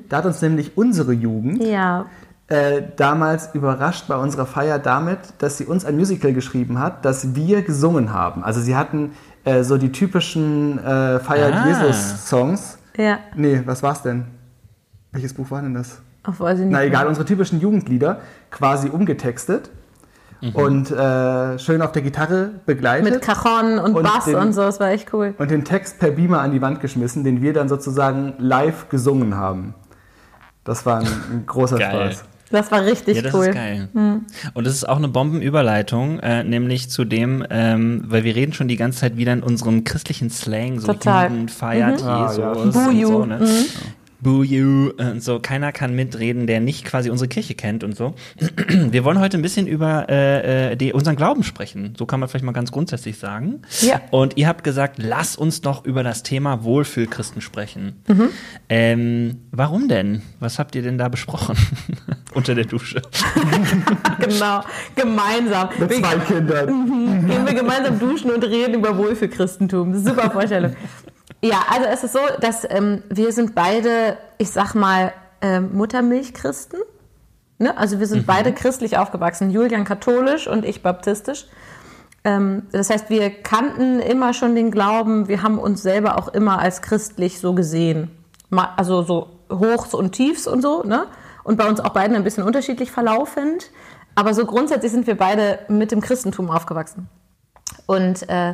Da 0.09 0.17
hat 0.17 0.25
uns 0.25 0.41
nämlich 0.41 0.77
unsere 0.77 1.11
Jugend 1.13 1.61
Ja. 1.63 2.05
äh, 2.47 2.81
damals 2.95 3.49
überrascht 3.53 4.07
bei 4.07 4.15
unserer 4.15 4.45
Feier 4.45 4.79
damit, 4.79 5.19
dass 5.39 5.57
sie 5.57 5.65
uns 5.65 5.83
ein 5.85 5.95
Musical 5.97 6.33
geschrieben 6.33 6.79
hat, 6.79 7.03
das 7.05 7.35
wir 7.35 7.61
gesungen 7.61 8.13
haben. 8.13 8.43
Also 8.43 8.61
sie 8.61 8.75
hatten 8.75 9.11
äh, 9.43 9.63
so 9.63 9.77
die 9.77 9.91
typischen 9.91 10.79
äh, 10.79 11.19
Feiert 11.19 11.53
Ah. 11.53 11.67
Jesus-Songs. 11.67 12.77
Ja. 12.97 13.19
Nee, 13.35 13.61
was 13.65 13.83
war's 13.83 14.01
denn? 14.01 14.25
Welches 15.11 15.33
Buch 15.33 15.51
war 15.51 15.61
denn 15.61 15.73
das? 15.73 16.01
Ach, 16.23 16.39
weiß 16.39 16.59
ich 16.59 16.65
nicht. 16.65 16.71
Na 16.71 16.79
mehr. 16.79 16.87
egal, 16.87 17.07
unsere 17.07 17.25
typischen 17.25 17.59
Jugendlieder 17.59 18.21
quasi 18.51 18.89
umgetextet 18.89 19.69
und 20.53 20.91
äh, 20.91 21.57
schön 21.59 21.81
auf 21.81 21.91
der 21.93 22.01
Gitarre 22.01 22.51
begleitet. 22.65 23.11
Mit 23.13 23.21
Cajon 23.21 23.79
und, 23.79 23.95
Und 23.95 24.03
Bass 24.03 24.25
den- 24.25 24.35
und 24.35 24.53
so, 24.53 24.61
das 24.61 24.79
war 24.79 24.89
echt 24.89 25.13
cool. 25.13 25.33
und 25.37 25.49
den 25.51 25.63
Text 25.63 25.99
per 25.99 26.11
Beamer 26.11 26.41
an 26.41 26.51
die 26.51 26.61
Wand 26.61 26.81
geschmissen, 26.81 27.23
den 27.23 27.41
wir 27.41 27.53
dann 27.53 27.69
sozusagen 27.69 28.33
live 28.39 28.89
gesungen 28.89 29.35
haben. 29.37 29.73
Das 30.63 30.85
war 30.85 30.99
ein, 30.99 31.07
ein 31.07 31.43
großer 31.45 31.77
Geil. 31.77 32.11
Spaß. 32.11 32.23
Das 32.51 32.71
war 32.71 32.85
richtig 32.85 33.15
Ja, 33.17 33.23
das 33.23 33.33
cool. 33.33 33.45
ist 33.47 33.53
geil. 33.55 33.89
Und 34.53 34.67
das 34.67 34.73
ist 34.75 34.87
auch 34.87 34.97
eine 34.97 35.07
Bombenüberleitung, 35.07 36.19
äh, 36.19 36.43
nämlich 36.43 36.89
zu 36.89 37.03
dem, 37.03 37.43
ähm, 37.49 38.03
weil 38.07 38.23
wir 38.23 38.35
reden 38.35 38.53
schon 38.53 38.67
die 38.67 38.75
ganze 38.75 38.99
Zeit 38.99 39.17
wieder 39.17 39.33
in 39.33 39.41
unserem 39.41 39.83
christlichen 39.83 40.29
Slang, 40.29 40.79
so 40.79 40.93
Total. 40.93 41.29
Jugend 41.31 41.51
feiert 41.51 42.03
Ah, 42.03 42.21
Jesus 42.27 42.37
ja. 42.37 42.51
und 42.51 42.73
Buju. 42.73 43.07
so, 43.07 43.27
ne? 44.23 44.33
Buju 44.33 44.91
und 44.97 45.21
so. 45.23 45.39
Keiner 45.39 45.71
kann 45.71 45.95
mitreden, 45.95 46.47
der 46.47 46.59
nicht 46.59 46.85
quasi 46.85 47.09
unsere 47.09 47.27
Kirche 47.27 47.55
kennt 47.55 47.83
und 47.83 47.95
so. 47.95 48.15
Wir 48.67 49.03
wollen 49.03 49.19
heute 49.19 49.37
ein 49.37 49.41
bisschen 49.41 49.67
über 49.67 50.07
äh, 50.09 50.71
äh, 50.71 50.75
die, 50.75 50.93
unseren 50.93 51.15
Glauben 51.15 51.43
sprechen. 51.43 51.93
So 51.97 52.05
kann 52.05 52.19
man 52.19 52.29
vielleicht 52.29 52.45
mal 52.45 52.51
ganz 52.51 52.71
grundsätzlich 52.71 53.17
sagen. 53.17 53.61
Ja. 53.81 54.01
Und 54.11 54.37
ihr 54.37 54.47
habt 54.47 54.63
gesagt, 54.63 54.95
lass 54.97 55.35
uns 55.35 55.61
doch 55.61 55.85
über 55.85 56.03
das 56.03 56.23
Thema 56.23 56.63
Wohlfühlchristen 56.63 57.41
sprechen. 57.41 58.01
Mhm. 58.07 58.29
Ähm, 58.69 59.37
warum 59.51 59.87
denn? 59.87 60.21
Was 60.39 60.59
habt 60.59 60.75
ihr 60.75 60.81
denn 60.81 60.97
da 60.97 61.09
besprochen? 61.09 61.55
Unter 62.33 62.55
der 62.55 62.65
Dusche. 62.65 63.01
Genau. 64.19 64.61
Gemeinsam. 64.95 65.69
Mit 65.79 65.93
zwei 65.93 66.17
Kindern. 66.19 67.27
gehen 67.27 67.45
wir 67.45 67.53
gemeinsam 67.53 67.99
duschen 67.99 68.31
und 68.31 68.43
reden 68.43 68.75
über 68.75 68.97
Wohlfühlchristentum. 68.97 69.97
Super 69.97 70.31
Vorstellung. 70.31 70.75
Ja, 71.43 71.65
also 71.69 71.85
es 71.89 72.05
ist 72.05 72.13
so, 72.13 72.21
dass 72.39 72.65
ähm, 72.69 73.03
wir 73.09 73.33
sind 73.33 73.53
beide, 73.53 74.17
ich 74.37 74.49
sag 74.49 74.75
mal, 74.75 75.11
ähm, 75.41 75.71
Muttermilchchristen. 75.73 76.79
Ne? 77.57 77.77
Also 77.77 77.99
wir 77.99 78.07
sind 78.07 78.25
beide 78.25 78.53
christlich 78.53 78.97
aufgewachsen. 78.97 79.51
Julian 79.51 79.83
katholisch 79.83 80.47
und 80.47 80.63
ich 80.63 80.81
baptistisch. 80.81 81.47
Ähm, 82.23 82.67
das 82.71 82.89
heißt, 82.89 83.09
wir 83.09 83.29
kannten 83.29 83.99
immer 83.99 84.33
schon 84.33 84.55
den 84.55 84.71
Glauben. 84.71 85.27
Wir 85.27 85.43
haben 85.43 85.59
uns 85.59 85.83
selber 85.83 86.17
auch 86.17 86.29
immer 86.29 86.59
als 86.59 86.81
christlich 86.81 87.41
so 87.41 87.53
gesehen. 87.53 88.11
Also 88.49 89.01
so 89.01 89.27
Hochs 89.49 89.93
und 89.93 90.13
Tiefs 90.13 90.47
und 90.47 90.61
so. 90.61 90.83
Ne? 90.83 91.07
Und 91.43 91.57
bei 91.57 91.67
uns 91.67 91.81
auch 91.81 91.89
beiden 91.89 92.15
ein 92.15 92.23
bisschen 92.23 92.45
unterschiedlich 92.45 92.89
verlaufend. 92.89 93.69
Aber 94.15 94.33
so 94.33 94.45
grundsätzlich 94.45 94.93
sind 94.93 95.07
wir 95.07 95.17
beide 95.17 95.59
mit 95.67 95.91
dem 95.91 95.99
Christentum 95.99 96.49
aufgewachsen. 96.49 97.09
Und 97.85 98.29
äh, 98.29 98.53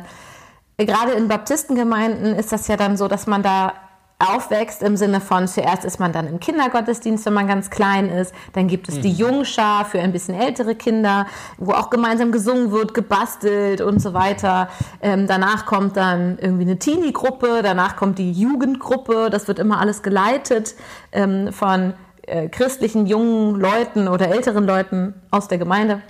gerade 0.86 1.12
in 1.12 1.28
Baptistengemeinden 1.28 2.34
ist 2.34 2.52
das 2.52 2.68
ja 2.68 2.76
dann 2.76 2.96
so, 2.96 3.08
dass 3.08 3.26
man 3.26 3.42
da 3.42 3.72
aufwächst 4.20 4.82
im 4.82 4.96
Sinne 4.96 5.20
von, 5.20 5.48
zuerst 5.48 5.84
ist 5.84 5.98
man 5.98 6.12
dann 6.12 6.26
im 6.28 6.40
Kindergottesdienst, 6.40 7.24
wenn 7.24 7.32
man 7.32 7.48
ganz 7.48 7.70
klein 7.70 8.10
ist, 8.10 8.34
dann 8.52 8.68
gibt 8.68 8.88
es 8.88 9.00
die 9.00 9.12
Jungschar 9.12 9.86
für 9.86 9.98
ein 9.98 10.12
bisschen 10.12 10.34
ältere 10.34 10.74
Kinder, 10.74 11.26
wo 11.56 11.72
auch 11.72 11.88
gemeinsam 11.88 12.30
gesungen 12.30 12.70
wird, 12.70 12.92
gebastelt 12.92 13.80
und 13.80 14.00
so 14.00 14.12
weiter. 14.12 14.68
Ähm, 15.00 15.26
danach 15.26 15.64
kommt 15.64 15.96
dann 15.96 16.38
irgendwie 16.38 16.64
eine 16.64 16.78
Teenie-Gruppe, 16.78 17.62
danach 17.62 17.96
kommt 17.96 18.18
die 18.18 18.30
Jugendgruppe, 18.30 19.30
das 19.30 19.48
wird 19.48 19.58
immer 19.58 19.80
alles 19.80 20.02
geleitet 20.02 20.74
ähm, 21.12 21.50
von 21.52 21.94
äh, 22.26 22.48
christlichen 22.48 23.06
jungen 23.06 23.58
Leuten 23.58 24.06
oder 24.06 24.28
älteren 24.28 24.66
Leuten 24.66 25.14
aus 25.30 25.48
der 25.48 25.56
Gemeinde. 25.56 26.02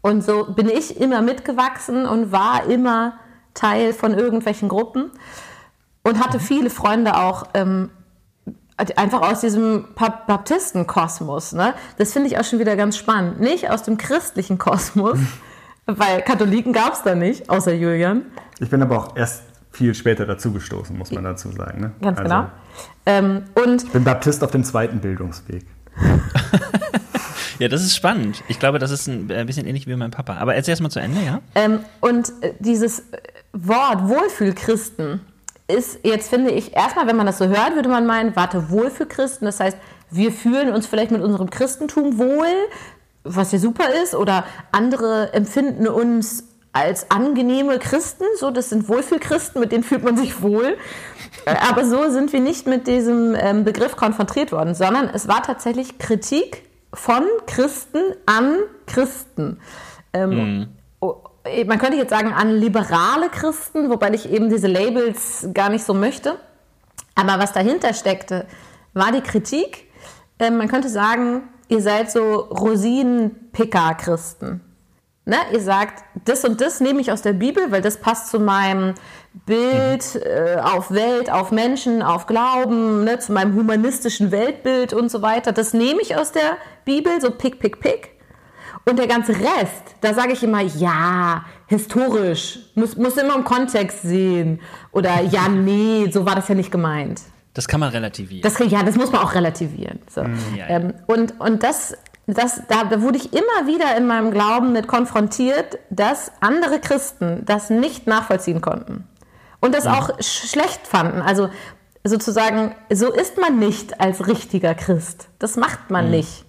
Und 0.00 0.24
so 0.24 0.46
bin 0.54 0.70
ich 0.70 0.98
immer 0.98 1.20
mitgewachsen 1.20 2.06
und 2.06 2.32
war 2.32 2.64
immer 2.66 3.18
Teil 3.58 3.92
von 3.92 4.14
irgendwelchen 4.16 4.68
Gruppen 4.68 5.10
und 6.02 6.24
hatte 6.24 6.38
viele 6.38 6.70
Freunde 6.70 7.16
auch 7.16 7.48
ähm, 7.54 7.90
einfach 8.96 9.22
aus 9.22 9.40
diesem 9.40 9.86
Baptistenkosmos. 9.96 11.52
Ne? 11.52 11.74
Das 11.96 12.12
finde 12.12 12.28
ich 12.28 12.38
auch 12.38 12.44
schon 12.44 12.60
wieder 12.60 12.76
ganz 12.76 12.96
spannend. 12.96 13.40
Nicht 13.40 13.70
aus 13.70 13.82
dem 13.82 13.98
christlichen 13.98 14.58
Kosmos, 14.58 15.18
weil 15.86 16.22
Katholiken 16.22 16.72
gab 16.72 16.92
es 16.92 17.02
da 17.02 17.14
nicht, 17.14 17.50
außer 17.50 17.74
Julian. 17.74 18.22
Ich 18.60 18.70
bin 18.70 18.80
aber 18.80 18.98
auch 18.98 19.16
erst 19.16 19.42
viel 19.72 19.94
später 19.94 20.24
dazugestoßen, 20.24 20.96
muss 20.96 21.10
man 21.10 21.24
dazu 21.24 21.50
sagen. 21.50 21.80
Ne? 21.80 21.90
Ganz 22.00 22.18
Also, 22.18 22.28
genau. 22.30 22.46
Ähm, 23.06 23.42
und 23.54 23.82
Ich 23.82 23.90
bin 23.90 24.04
Baptist 24.04 24.42
auf 24.44 24.52
dem 24.52 24.64
zweiten 24.64 25.00
Bildungsweg. 25.00 25.66
Ja, 27.58 27.66
das 27.66 27.82
ist 27.82 27.96
spannend. 27.96 28.44
Ich 28.46 28.60
glaube, 28.60 28.78
das 28.78 28.92
ist 28.92 29.08
ein 29.08 29.28
äh, 29.30 29.44
bisschen 29.44 29.66
ähnlich 29.66 29.86
wie 29.88 29.96
mein 29.96 30.12
Papa. 30.12 30.36
Aber 30.36 30.54
erzähl 30.54 30.72
erst 30.72 30.82
mal 30.82 30.90
zu 30.90 31.00
Ende, 31.00 31.20
ja? 31.24 31.40
Ähm, 31.56 31.80
und 32.00 32.32
äh, 32.40 32.54
dieses 32.60 33.00
äh, 33.00 33.18
Wort 33.52 34.08
Wohlfühlchristen 34.08 35.20
ist 35.68 36.00
jetzt, 36.02 36.30
finde 36.30 36.50
ich, 36.50 36.74
erstmal, 36.74 37.06
wenn 37.06 37.16
man 37.16 37.26
das 37.26 37.38
so 37.38 37.46
hört, 37.46 37.74
würde 37.74 37.88
man 37.88 38.06
meinen, 38.06 38.34
warte, 38.36 38.70
Wohlfühlchristen, 38.70 39.46
das 39.46 39.60
heißt, 39.60 39.76
wir 40.10 40.32
fühlen 40.32 40.72
uns 40.72 40.86
vielleicht 40.86 41.10
mit 41.10 41.22
unserem 41.22 41.50
Christentum 41.50 42.18
wohl, 42.18 42.46
was 43.24 43.52
ja 43.52 43.58
super 43.58 43.84
ist, 44.02 44.14
oder 44.14 44.44
andere 44.72 45.32
empfinden 45.34 45.86
uns 45.86 46.44
als 46.72 47.10
angenehme 47.10 47.78
Christen, 47.78 48.24
so, 48.38 48.50
das 48.50 48.70
sind 48.70 48.88
Wohlfühlchristen, 48.88 49.60
mit 49.60 49.72
denen 49.72 49.84
fühlt 49.84 50.04
man 50.04 50.16
sich 50.16 50.42
wohl. 50.42 50.76
Aber 51.44 51.84
so 51.84 52.10
sind 52.10 52.32
wir 52.32 52.40
nicht 52.40 52.66
mit 52.66 52.86
diesem 52.86 53.34
ähm, 53.34 53.64
Begriff 53.64 53.96
konfrontiert 53.96 54.52
worden, 54.52 54.74
sondern 54.74 55.08
es 55.12 55.28
war 55.28 55.42
tatsächlich 55.42 55.98
Kritik 55.98 56.62
von 56.94 57.24
Christen 57.46 58.00
an 58.26 58.58
Christen. 58.86 59.58
Ähm, 60.12 60.68
oh, 61.00 61.16
man 61.66 61.78
könnte 61.78 61.96
jetzt 61.96 62.10
sagen 62.10 62.32
an 62.32 62.56
liberale 62.56 63.28
Christen, 63.28 63.90
wobei 63.90 64.12
ich 64.12 64.28
eben 64.30 64.48
diese 64.48 64.66
Labels 64.66 65.48
gar 65.54 65.68
nicht 65.68 65.84
so 65.84 65.94
möchte. 65.94 66.36
Aber 67.14 67.38
was 67.38 67.52
dahinter 67.52 67.94
steckte, 67.94 68.46
war 68.94 69.12
die 69.12 69.20
Kritik. 69.20 69.86
Ähm, 70.38 70.56
man 70.56 70.68
könnte 70.68 70.88
sagen, 70.88 71.42
ihr 71.68 71.82
seid 71.82 72.10
so 72.10 72.36
Rosinenpicker-Christen. 72.36 74.62
Ne? 75.24 75.36
Ihr 75.52 75.60
sagt, 75.60 76.02
das 76.24 76.44
und 76.44 76.60
das 76.60 76.80
nehme 76.80 77.00
ich 77.00 77.12
aus 77.12 77.22
der 77.22 77.34
Bibel, 77.34 77.70
weil 77.70 77.82
das 77.82 77.98
passt 77.98 78.28
zu 78.28 78.40
meinem 78.40 78.94
Bild 79.44 80.16
äh, 80.16 80.56
auf 80.62 80.90
Welt, 80.90 81.30
auf 81.30 81.50
Menschen, 81.50 82.02
auf 82.02 82.26
Glauben, 82.26 83.04
ne? 83.04 83.18
zu 83.18 83.32
meinem 83.32 83.54
humanistischen 83.54 84.30
Weltbild 84.30 84.94
und 84.94 85.10
so 85.10 85.20
weiter. 85.20 85.52
Das 85.52 85.74
nehme 85.74 86.00
ich 86.00 86.16
aus 86.16 86.32
der 86.32 86.56
Bibel, 86.84 87.20
so 87.20 87.30
pick, 87.30 87.60
pick, 87.60 87.80
pick. 87.80 88.17
Und 88.84 88.98
der 88.98 89.06
ganze 89.06 89.32
Rest, 89.32 89.96
da 90.00 90.14
sage 90.14 90.32
ich 90.32 90.42
immer, 90.42 90.62
ja, 90.62 91.44
historisch, 91.66 92.58
muss, 92.74 92.96
muss 92.96 93.16
immer 93.16 93.36
im 93.36 93.44
Kontext 93.44 94.02
sehen. 94.02 94.60
Oder 94.92 95.22
ja, 95.22 95.48
nee, 95.48 96.10
so 96.10 96.24
war 96.24 96.34
das 96.34 96.48
ja 96.48 96.54
nicht 96.54 96.70
gemeint. 96.70 97.22
Das 97.54 97.66
kann 97.66 97.80
man 97.80 97.90
relativieren. 97.90 98.42
Das, 98.42 98.58
ja, 98.70 98.82
das 98.82 98.96
muss 98.96 99.10
man 99.12 99.22
auch 99.22 99.34
relativieren. 99.34 99.98
So. 100.08 100.22
ja, 100.22 100.28
ja. 100.56 100.68
Ähm, 100.68 100.94
und 101.06 101.40
und 101.40 101.62
das, 101.62 101.96
das, 102.26 102.62
da, 102.68 102.84
da 102.84 103.02
wurde 103.02 103.18
ich 103.18 103.32
immer 103.32 103.66
wieder 103.66 103.96
in 103.96 104.06
meinem 104.06 104.30
Glauben 104.30 104.72
mit 104.72 104.86
konfrontiert, 104.86 105.78
dass 105.90 106.30
andere 106.40 106.78
Christen 106.78 107.42
das 107.46 107.70
nicht 107.70 108.06
nachvollziehen 108.06 108.60
konnten. 108.60 109.08
Und 109.60 109.74
das 109.74 109.86
auch 109.86 110.20
sch 110.20 110.50
schlecht 110.50 110.86
fanden. 110.86 111.20
Also 111.20 111.48
sozusagen, 112.04 112.74
so 112.92 113.12
ist 113.12 113.38
man 113.38 113.58
nicht 113.58 114.00
als 114.00 114.26
richtiger 114.26 114.74
Christ. 114.74 115.28
Das 115.38 115.56
macht 115.56 115.90
man 115.90 116.10
nicht. 116.10 116.44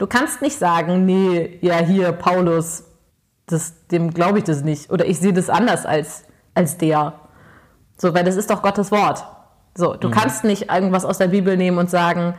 Du 0.00 0.06
kannst 0.06 0.40
nicht 0.40 0.56
sagen, 0.56 1.04
nee, 1.04 1.58
ja, 1.60 1.76
hier, 1.76 2.12
Paulus, 2.12 2.84
das, 3.44 3.86
dem 3.88 4.14
glaube 4.14 4.38
ich 4.38 4.44
das 4.44 4.64
nicht. 4.64 4.90
Oder 4.90 5.04
ich 5.04 5.18
sehe 5.20 5.34
das 5.34 5.50
anders 5.50 5.84
als, 5.84 6.24
als 6.54 6.78
der. 6.78 7.20
So, 7.98 8.14
weil 8.14 8.24
das 8.24 8.36
ist 8.36 8.48
doch 8.48 8.62
Gottes 8.62 8.90
Wort. 8.90 9.22
So, 9.76 9.96
du 9.96 10.10
kannst 10.10 10.42
nicht 10.42 10.72
irgendwas 10.72 11.04
aus 11.04 11.18
der 11.18 11.28
Bibel 11.28 11.58
nehmen 11.58 11.76
und 11.76 11.90
sagen, 11.90 12.32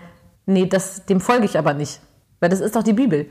nee, 0.48 0.66
das, 0.66 1.06
dem 1.06 1.22
folge 1.22 1.46
ich 1.46 1.56
aber 1.56 1.76
nicht. 1.76 2.02
Weil 2.40 2.50
das 2.50 2.62
ist 2.62 2.76
doch 2.76 2.82
die 2.82 2.94
Bibel. 2.94 3.28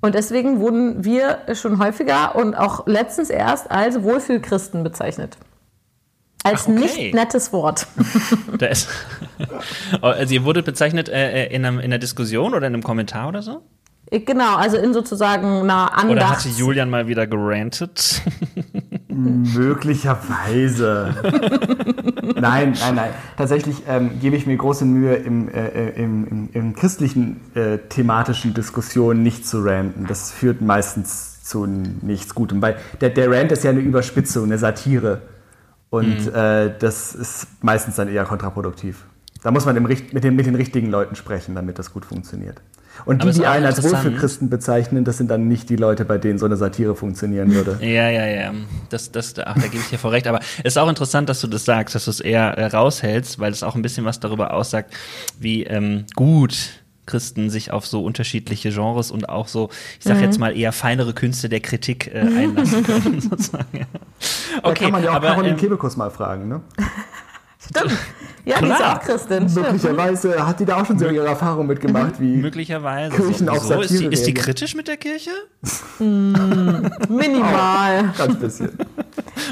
Und 0.00 0.14
deswegen 0.14 0.60
wurden 0.60 1.04
wir 1.04 1.40
schon 1.52 1.78
häufiger 1.78 2.34
und 2.34 2.54
auch 2.54 2.86
letztens 2.86 3.28
erst 3.28 3.70
als 3.70 4.02
Wohlfühlchristen 4.02 4.82
bezeichnet. 4.82 5.36
Als 6.46 6.62
Ach, 6.62 6.68
okay. 6.68 6.78
nicht 6.80 7.14
nettes 7.14 7.52
Wort. 7.52 7.86
Da 8.58 8.66
ist 8.66 8.88
Oh, 10.00 10.06
also 10.06 10.34
ihr 10.34 10.44
wurdet 10.44 10.64
bezeichnet 10.64 11.08
äh, 11.08 11.46
in, 11.48 11.64
einem, 11.64 11.78
in 11.78 11.84
einer 11.86 11.98
Diskussion 11.98 12.54
oder 12.54 12.66
in 12.66 12.74
einem 12.74 12.82
Kommentar 12.82 13.28
oder 13.28 13.42
so? 13.42 13.62
genau, 14.10 14.56
also 14.56 14.76
in 14.76 14.94
sozusagen 14.94 15.68
einer 15.68 15.88
Oder 15.88 15.98
Andacht. 16.10 16.36
hatte 16.38 16.48
Julian 16.48 16.88
mal 16.90 17.08
wieder 17.08 17.26
gerantet? 17.26 18.22
Möglicherweise. 19.08 21.14
nein, 22.40 22.74
nein, 22.80 22.94
nein. 22.94 23.10
Tatsächlich 23.36 23.82
ähm, 23.88 24.20
gebe 24.20 24.36
ich 24.36 24.46
mir 24.46 24.56
große 24.56 24.84
Mühe, 24.84 25.14
im, 25.16 25.48
äh, 25.48 25.66
äh, 25.68 26.02
im, 26.02 26.26
im, 26.28 26.48
im 26.52 26.74
christlichen 26.76 27.40
äh, 27.54 27.78
thematischen 27.88 28.54
Diskussionen 28.54 29.22
nicht 29.22 29.46
zu 29.46 29.62
ranten. 29.64 30.06
Das 30.06 30.30
führt 30.30 30.60
meistens 30.60 31.42
zu 31.42 31.66
nichts 31.66 32.34
Gutem, 32.34 32.60
weil 32.62 32.76
der, 33.00 33.10
der 33.10 33.30
Rant 33.30 33.52
ist 33.52 33.64
ja 33.64 33.70
eine 33.70 33.80
Überspitzung, 33.80 34.44
eine 34.44 34.58
Satire. 34.58 35.22
Und 35.90 36.26
äh, 36.34 36.72
das 36.78 37.14
ist 37.14 37.46
meistens 37.62 37.96
dann 37.96 38.08
eher 38.08 38.24
kontraproduktiv. 38.24 39.04
Da 39.42 39.50
muss 39.50 39.64
man 39.64 39.76
Richt- 39.86 40.12
mit, 40.12 40.24
den, 40.24 40.34
mit 40.34 40.46
den 40.46 40.56
richtigen 40.56 40.90
Leuten 40.90 41.14
sprechen, 41.14 41.54
damit 41.54 41.78
das 41.78 41.92
gut 41.92 42.04
funktioniert. 42.04 42.60
Und 43.04 43.22
die, 43.22 43.30
die 43.30 43.46
einen 43.46 43.66
als. 43.66 43.82
Wohlfühlchristen 43.82 44.48
bezeichnen, 44.48 45.04
das 45.04 45.18
sind 45.18 45.30
dann 45.30 45.48
nicht 45.48 45.68
die 45.68 45.76
Leute, 45.76 46.04
bei 46.04 46.18
denen 46.18 46.38
so 46.38 46.46
eine 46.46 46.56
Satire 46.56 46.96
funktionieren 46.96 47.52
würde. 47.54 47.78
Ja, 47.86 48.08
ja, 48.08 48.26
ja. 48.26 48.52
Das, 48.88 49.12
das, 49.12 49.34
ach, 49.38 49.54
da 49.54 49.60
gebe 49.68 49.76
ich 49.76 49.90
dir 49.90 49.98
vor 49.98 50.12
recht. 50.12 50.26
Aber 50.26 50.40
es 50.58 50.72
ist 50.74 50.78
auch 50.78 50.88
interessant, 50.88 51.28
dass 51.28 51.40
du 51.40 51.46
das 51.46 51.64
sagst, 51.64 51.94
dass 51.94 52.06
du 52.06 52.10
es 52.10 52.20
eher 52.20 52.56
äh, 52.56 52.66
raushältst, 52.66 53.38
weil 53.38 53.52
es 53.52 53.62
auch 53.62 53.74
ein 53.76 53.82
bisschen 53.82 54.04
was 54.06 54.18
darüber 54.18 54.54
aussagt, 54.54 54.94
wie 55.38 55.64
ähm, 55.64 56.06
gut 56.14 56.56
Christen 57.06 57.50
sich 57.50 57.70
auf 57.70 57.86
so 57.86 58.04
unterschiedliche 58.04 58.70
Genres 58.70 59.10
und 59.10 59.28
auch 59.28 59.48
so, 59.48 59.70
ich 59.98 60.04
sag 60.04 60.20
jetzt 60.20 60.38
mal 60.38 60.56
eher 60.56 60.72
feinere 60.72 61.14
Künste 61.14 61.48
der 61.48 61.60
Kritik 61.60 62.08
äh, 62.14 62.18
einlassen 62.20 62.82
können, 62.84 63.20
sozusagen. 63.20 63.66
Ja. 63.78 63.84
Da 64.62 64.68
Okay, 64.70 64.84
kann 64.84 64.92
man 64.92 65.04
ja 65.04 65.10
auch 65.10 65.14
aber 65.14 65.28
Caroline 65.28 65.54
ähm, 65.54 65.60
Kebekus 65.60 65.96
mal 65.96 66.10
fragen, 66.10 66.48
ne? 66.48 66.60
Stimmt. 67.68 67.96
Ja, 68.44 68.60
die 68.60 68.66
ist 68.68 68.76
Klar. 68.76 68.96
auch 68.96 69.00
Christin. 69.00 69.48
Stimmt. 69.48 69.72
Möglicherweise 69.72 70.46
hat 70.46 70.60
die 70.60 70.64
da 70.64 70.80
auch 70.80 70.86
schon 70.86 70.98
so 71.00 71.08
ihre 71.08 71.26
Erfahrung 71.26 71.66
mitgemacht, 71.66 72.20
wie 72.20 72.36
möglicherweise. 72.36 73.16
Kirchen 73.16 73.46
so, 73.46 73.52
auf 73.52 73.58
so 73.64 73.80
ist, 73.80 73.90
die, 73.98 74.04
ist 74.06 74.24
die 74.24 74.34
kritisch 74.34 74.76
mit 74.76 74.86
der 74.86 74.96
Kirche? 74.98 75.30
Minimal. 77.08 78.12
ganz 78.16 78.36
bisschen. 78.38 78.70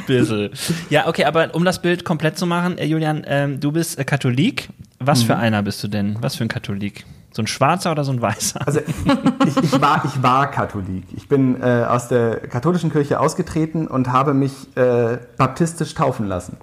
Bissel. 0.06 0.52
Ja, 0.90 1.08
okay, 1.08 1.24
aber 1.24 1.54
um 1.54 1.64
das 1.64 1.82
Bild 1.82 2.04
komplett 2.04 2.38
zu 2.38 2.46
machen, 2.46 2.78
äh, 2.78 2.84
Julian, 2.84 3.24
ähm, 3.26 3.58
du 3.58 3.72
bist 3.72 3.98
äh, 3.98 4.04
Katholik. 4.04 4.68
Was 5.00 5.22
Mhm. 5.22 5.26
für 5.26 5.36
einer 5.36 5.62
bist 5.62 5.82
du 5.82 5.88
denn? 5.88 6.16
Was 6.20 6.36
für 6.36 6.44
ein 6.44 6.48
Katholik? 6.48 7.04
So 7.36 7.42
ein 7.42 7.48
schwarzer 7.48 7.90
oder 7.90 8.04
so 8.04 8.12
ein 8.12 8.22
weißer? 8.22 8.60
Also 8.64 8.78
ich, 8.86 9.56
ich, 9.64 9.80
war, 9.80 10.02
ich 10.04 10.22
war 10.22 10.50
Katholik. 10.52 11.04
Ich 11.16 11.28
bin 11.28 11.60
äh, 11.60 11.84
aus 11.88 12.06
der 12.06 12.36
katholischen 12.36 12.92
Kirche 12.92 13.18
ausgetreten 13.18 13.88
und 13.88 14.12
habe 14.12 14.34
mich 14.34 14.74
äh, 14.76 15.18
baptistisch 15.36 15.94
taufen 15.94 16.26
lassen. 16.28 16.56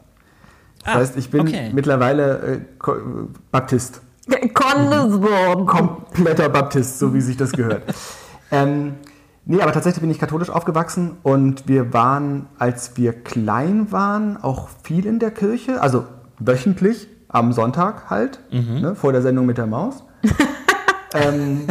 Das 0.86 0.96
Ah, 0.96 0.98
heißt, 1.00 1.18
ich 1.18 1.30
bin 1.30 1.42
okay. 1.42 1.72
mittlerweile 1.74 2.38
äh, 2.40 2.60
Baptist. 3.52 4.02
Kondeswort. 4.54 5.68
Kompletter 5.68 6.48
Baptist, 6.50 7.00
so 7.00 7.14
wie 7.14 7.22
sich 7.22 7.36
das 7.38 7.52
gehört. 7.52 7.84
ähm, 8.52 8.94
nee, 9.46 9.62
aber 9.62 9.74
tatsächlich 9.74 10.02
bin 10.02 10.10
ich 10.10 10.20
katholisch 10.20 10.50
aufgewachsen 10.50 11.18
und 11.22 11.68
wir 11.68 11.94
waren, 11.94 12.48
als 12.58 12.96
wir 12.96 13.12
klein 13.14 13.92
waren, 13.92 14.38
auch 14.42 14.70
viel 14.84 15.06
in 15.06 15.20
der 15.20 15.32
Kirche. 15.32 15.82
Also 15.82 16.06
wöchentlich, 16.40 17.08
am 17.28 17.52
Sonntag 17.54 18.10
halt, 18.10 18.40
ne, 18.52 18.96
vor 18.96 19.12
der 19.12 19.22
Sendung 19.22 19.46
mit 19.46 19.58
der 19.58 19.68
Maus. 19.68 20.04
ähm, 21.13 21.67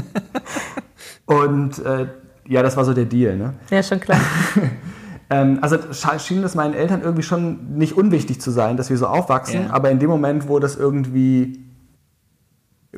und 1.26 1.78
äh, 1.84 2.06
ja, 2.48 2.62
das 2.62 2.76
war 2.76 2.84
so 2.84 2.94
der 2.94 3.04
Deal. 3.04 3.36
Ne? 3.36 3.54
Ja, 3.70 3.82
schon 3.82 4.00
klar. 4.00 4.20
Ähm, 5.32 5.60
also 5.62 5.78
schien 6.18 6.42
es 6.42 6.56
meinen 6.56 6.74
Eltern 6.74 7.02
irgendwie 7.02 7.22
schon 7.22 7.76
nicht 7.78 7.96
unwichtig 7.96 8.40
zu 8.40 8.50
sein, 8.50 8.76
dass 8.76 8.90
wir 8.90 8.96
so 8.98 9.06
aufwachsen, 9.06 9.66
Ja. 9.66 9.70
aber 9.70 9.88
in 9.92 10.00
dem 10.00 10.10
Moment, 10.10 10.48
wo 10.48 10.58
das 10.58 10.74
irgendwie 10.74 11.64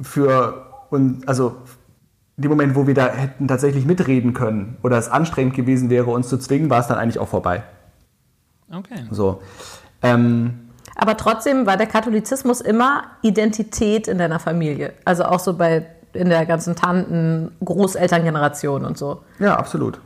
für 0.00 0.64
uns, 0.88 1.28
also 1.28 1.57
in 2.38 2.44
dem 2.44 2.50
Moment, 2.50 2.74
wo 2.74 2.87
wir 2.87 2.94
da 2.94 3.09
hätten 3.12 3.48
tatsächlich 3.48 3.85
mitreden 3.85 4.33
können 4.33 4.78
oder 4.83 4.96
es 4.96 5.11
anstrengend 5.11 5.55
gewesen 5.55 5.90
wäre, 5.90 6.11
uns 6.11 6.28
zu 6.28 6.38
zwingen, 6.38 6.70
war 6.70 6.81
es 6.81 6.87
dann 6.87 6.96
eigentlich 6.96 7.18
auch 7.18 7.28
vorbei. 7.28 7.64
Okay. 8.72 9.05
So. 9.11 9.42
Ähm, 10.00 10.70
Aber 10.96 11.18
trotzdem 11.18 11.66
war 11.66 11.76
der 11.76 11.87
Katholizismus 11.87 12.62
immer 12.62 13.02
Identität 13.20 14.09
in 14.09 14.16
deiner 14.16 14.38
Familie. 14.38 14.94
Also 15.05 15.24
auch 15.24 15.38
so 15.40 15.52
bei 15.52 15.85
in 16.12 16.29
der 16.29 16.46
ganzen 16.46 16.77
Tanten, 16.77 17.53
Großelterngeneration 17.64 18.85
und 18.85 18.98
so. 18.98 19.22
ja, 19.38 19.57
absolut. 19.57 20.01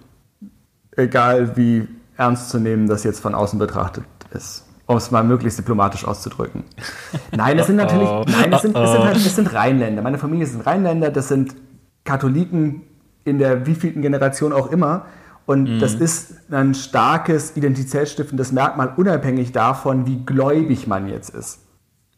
Egal 0.97 1.57
wie 1.57 1.87
ernst 2.17 2.51
zu 2.51 2.59
nehmen 2.59 2.89
das 2.89 3.05
jetzt 3.05 3.21
von 3.21 3.35
außen 3.35 3.59
betrachtet 3.59 4.05
ist. 4.33 4.65
Um 4.87 4.97
es 4.97 5.11
mal 5.11 5.25
möglichst 5.25 5.59
diplomatisch 5.59 6.07
auszudrücken. 6.07 6.65
Nein, 7.37 7.59
es 7.59 7.67
sind 7.67 7.77
natürlich, 7.77 8.09
nein, 8.09 8.53
es 8.53 8.63
sind, 8.63 8.77
es 8.77 8.93
sind, 8.93 9.05
halt, 9.05 9.17
es 9.17 9.37
sind 9.37 9.53
Rheinländer. 9.53 10.01
Meine 10.01 10.17
Familie 10.17 10.47
sind 10.47 10.65
Rheinländer, 10.65 11.11
das 11.11 11.27
sind 11.27 11.57
Katholiken 12.05 12.83
in 13.25 13.39
der 13.39 13.67
wievielten 13.67 14.01
Generation 14.01 14.53
auch 14.53 14.71
immer. 14.71 15.07
Und 15.45 15.81
das 15.81 15.95
ist 15.95 16.51
ein 16.53 16.75
starkes 16.75 17.57
identitätsstiftendes 17.57 18.53
Merkmal, 18.53 18.93
unabhängig 18.97 19.53
davon, 19.53 20.07
wie 20.07 20.25
gläubig 20.25 20.87
man 20.87 21.09
jetzt 21.09 21.31
ist. 21.31 21.61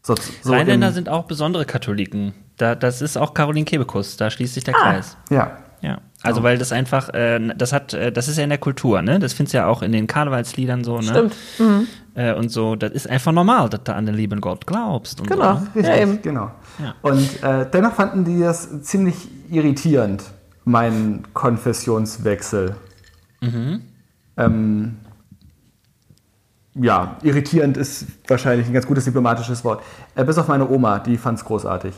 So, 0.02 0.14
so 0.42 0.52
Rheinländer 0.52 0.92
sind 0.92 1.08
auch 1.08 1.24
besondere 1.24 1.64
Katholiken. 1.64 2.34
Da, 2.58 2.74
das 2.74 3.00
ist 3.02 3.16
auch 3.16 3.32
Caroline 3.34 3.64
Kebekus, 3.64 4.16
da 4.16 4.30
schließt 4.30 4.54
sich 4.54 4.64
der 4.64 4.74
Ah. 4.76 4.82
Kreis. 4.82 5.16
Ja, 5.30 5.58
Ja. 5.80 5.98
Also 6.24 6.42
weil 6.42 6.58
das 6.58 6.72
einfach, 6.72 7.10
äh, 7.14 7.38
das 7.56 7.72
hat, 7.72 7.94
äh, 7.94 8.10
das 8.10 8.26
ist 8.26 8.36
ja 8.38 8.42
in 8.42 8.50
der 8.50 8.58
Kultur, 8.58 9.00
ne? 9.02 9.20
Das 9.20 9.32
findest 9.32 9.54
du 9.54 9.58
ja 9.58 9.66
auch 9.66 9.82
in 9.82 9.92
den 9.92 10.08
Karnevalsliedern 10.08 10.82
so, 10.82 10.96
ne? 10.98 11.04
Stimmt. 11.04 11.36
Äh, 12.16 12.34
und 12.34 12.50
so, 12.50 12.74
das 12.74 12.90
ist 12.90 13.08
einfach 13.08 13.30
normal, 13.30 13.68
dass 13.68 13.84
du 13.84 13.94
an 13.94 14.04
den 14.06 14.16
lieben 14.16 14.40
Gott 14.40 14.66
glaubst. 14.66 15.20
Und 15.20 15.30
Genau. 15.30 15.54
So, 15.54 15.60
ne? 15.60 15.66
Richtig, 15.76 15.84
Ja, 15.86 15.96
eben. 16.02 16.20
genau. 16.20 16.50
Ja. 16.82 16.94
Und 17.02 17.42
äh, 17.44 17.70
dennoch 17.72 17.92
fanden 17.94 18.24
die 18.24 18.40
das 18.40 18.82
ziemlich 18.82 19.28
irritierend, 19.48 20.24
meinen 20.64 21.32
Konfessionswechsel. 21.34 22.74
Mhm. 23.40 23.82
Ähm, 24.36 24.96
ja, 26.74 27.16
irritierend 27.22 27.76
ist 27.76 28.06
wahrscheinlich 28.26 28.66
ein 28.66 28.72
ganz 28.72 28.86
gutes 28.86 29.04
diplomatisches 29.04 29.64
Wort. 29.64 29.82
Äh, 30.14 30.24
bis 30.24 30.38
auf 30.38 30.48
meine 30.48 30.68
Oma, 30.68 30.98
die 30.98 31.16
fand 31.16 31.38
es 31.38 31.44
großartig. 31.44 31.94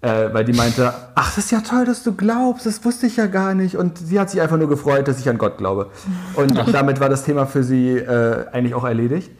Äh, 0.00 0.32
weil 0.32 0.44
die 0.44 0.52
meinte, 0.52 0.92
ach, 1.16 1.34
das 1.34 1.46
ist 1.46 1.50
ja 1.50 1.60
toll, 1.60 1.84
dass 1.84 2.04
du 2.04 2.14
glaubst, 2.14 2.66
das 2.66 2.84
wusste 2.84 3.08
ich 3.08 3.16
ja 3.16 3.26
gar 3.26 3.54
nicht. 3.54 3.76
Und 3.76 3.98
sie 3.98 4.20
hat 4.20 4.30
sich 4.30 4.40
einfach 4.40 4.56
nur 4.56 4.68
gefreut, 4.68 5.08
dass 5.08 5.18
ich 5.18 5.28
an 5.28 5.38
Gott 5.38 5.58
glaube. 5.58 5.90
Und 6.34 6.56
damit 6.72 7.00
war 7.00 7.08
das 7.08 7.24
Thema 7.24 7.46
für 7.46 7.64
sie 7.64 7.96
äh, 7.96 8.46
eigentlich 8.52 8.74
auch 8.74 8.84
erledigt. 8.84 9.32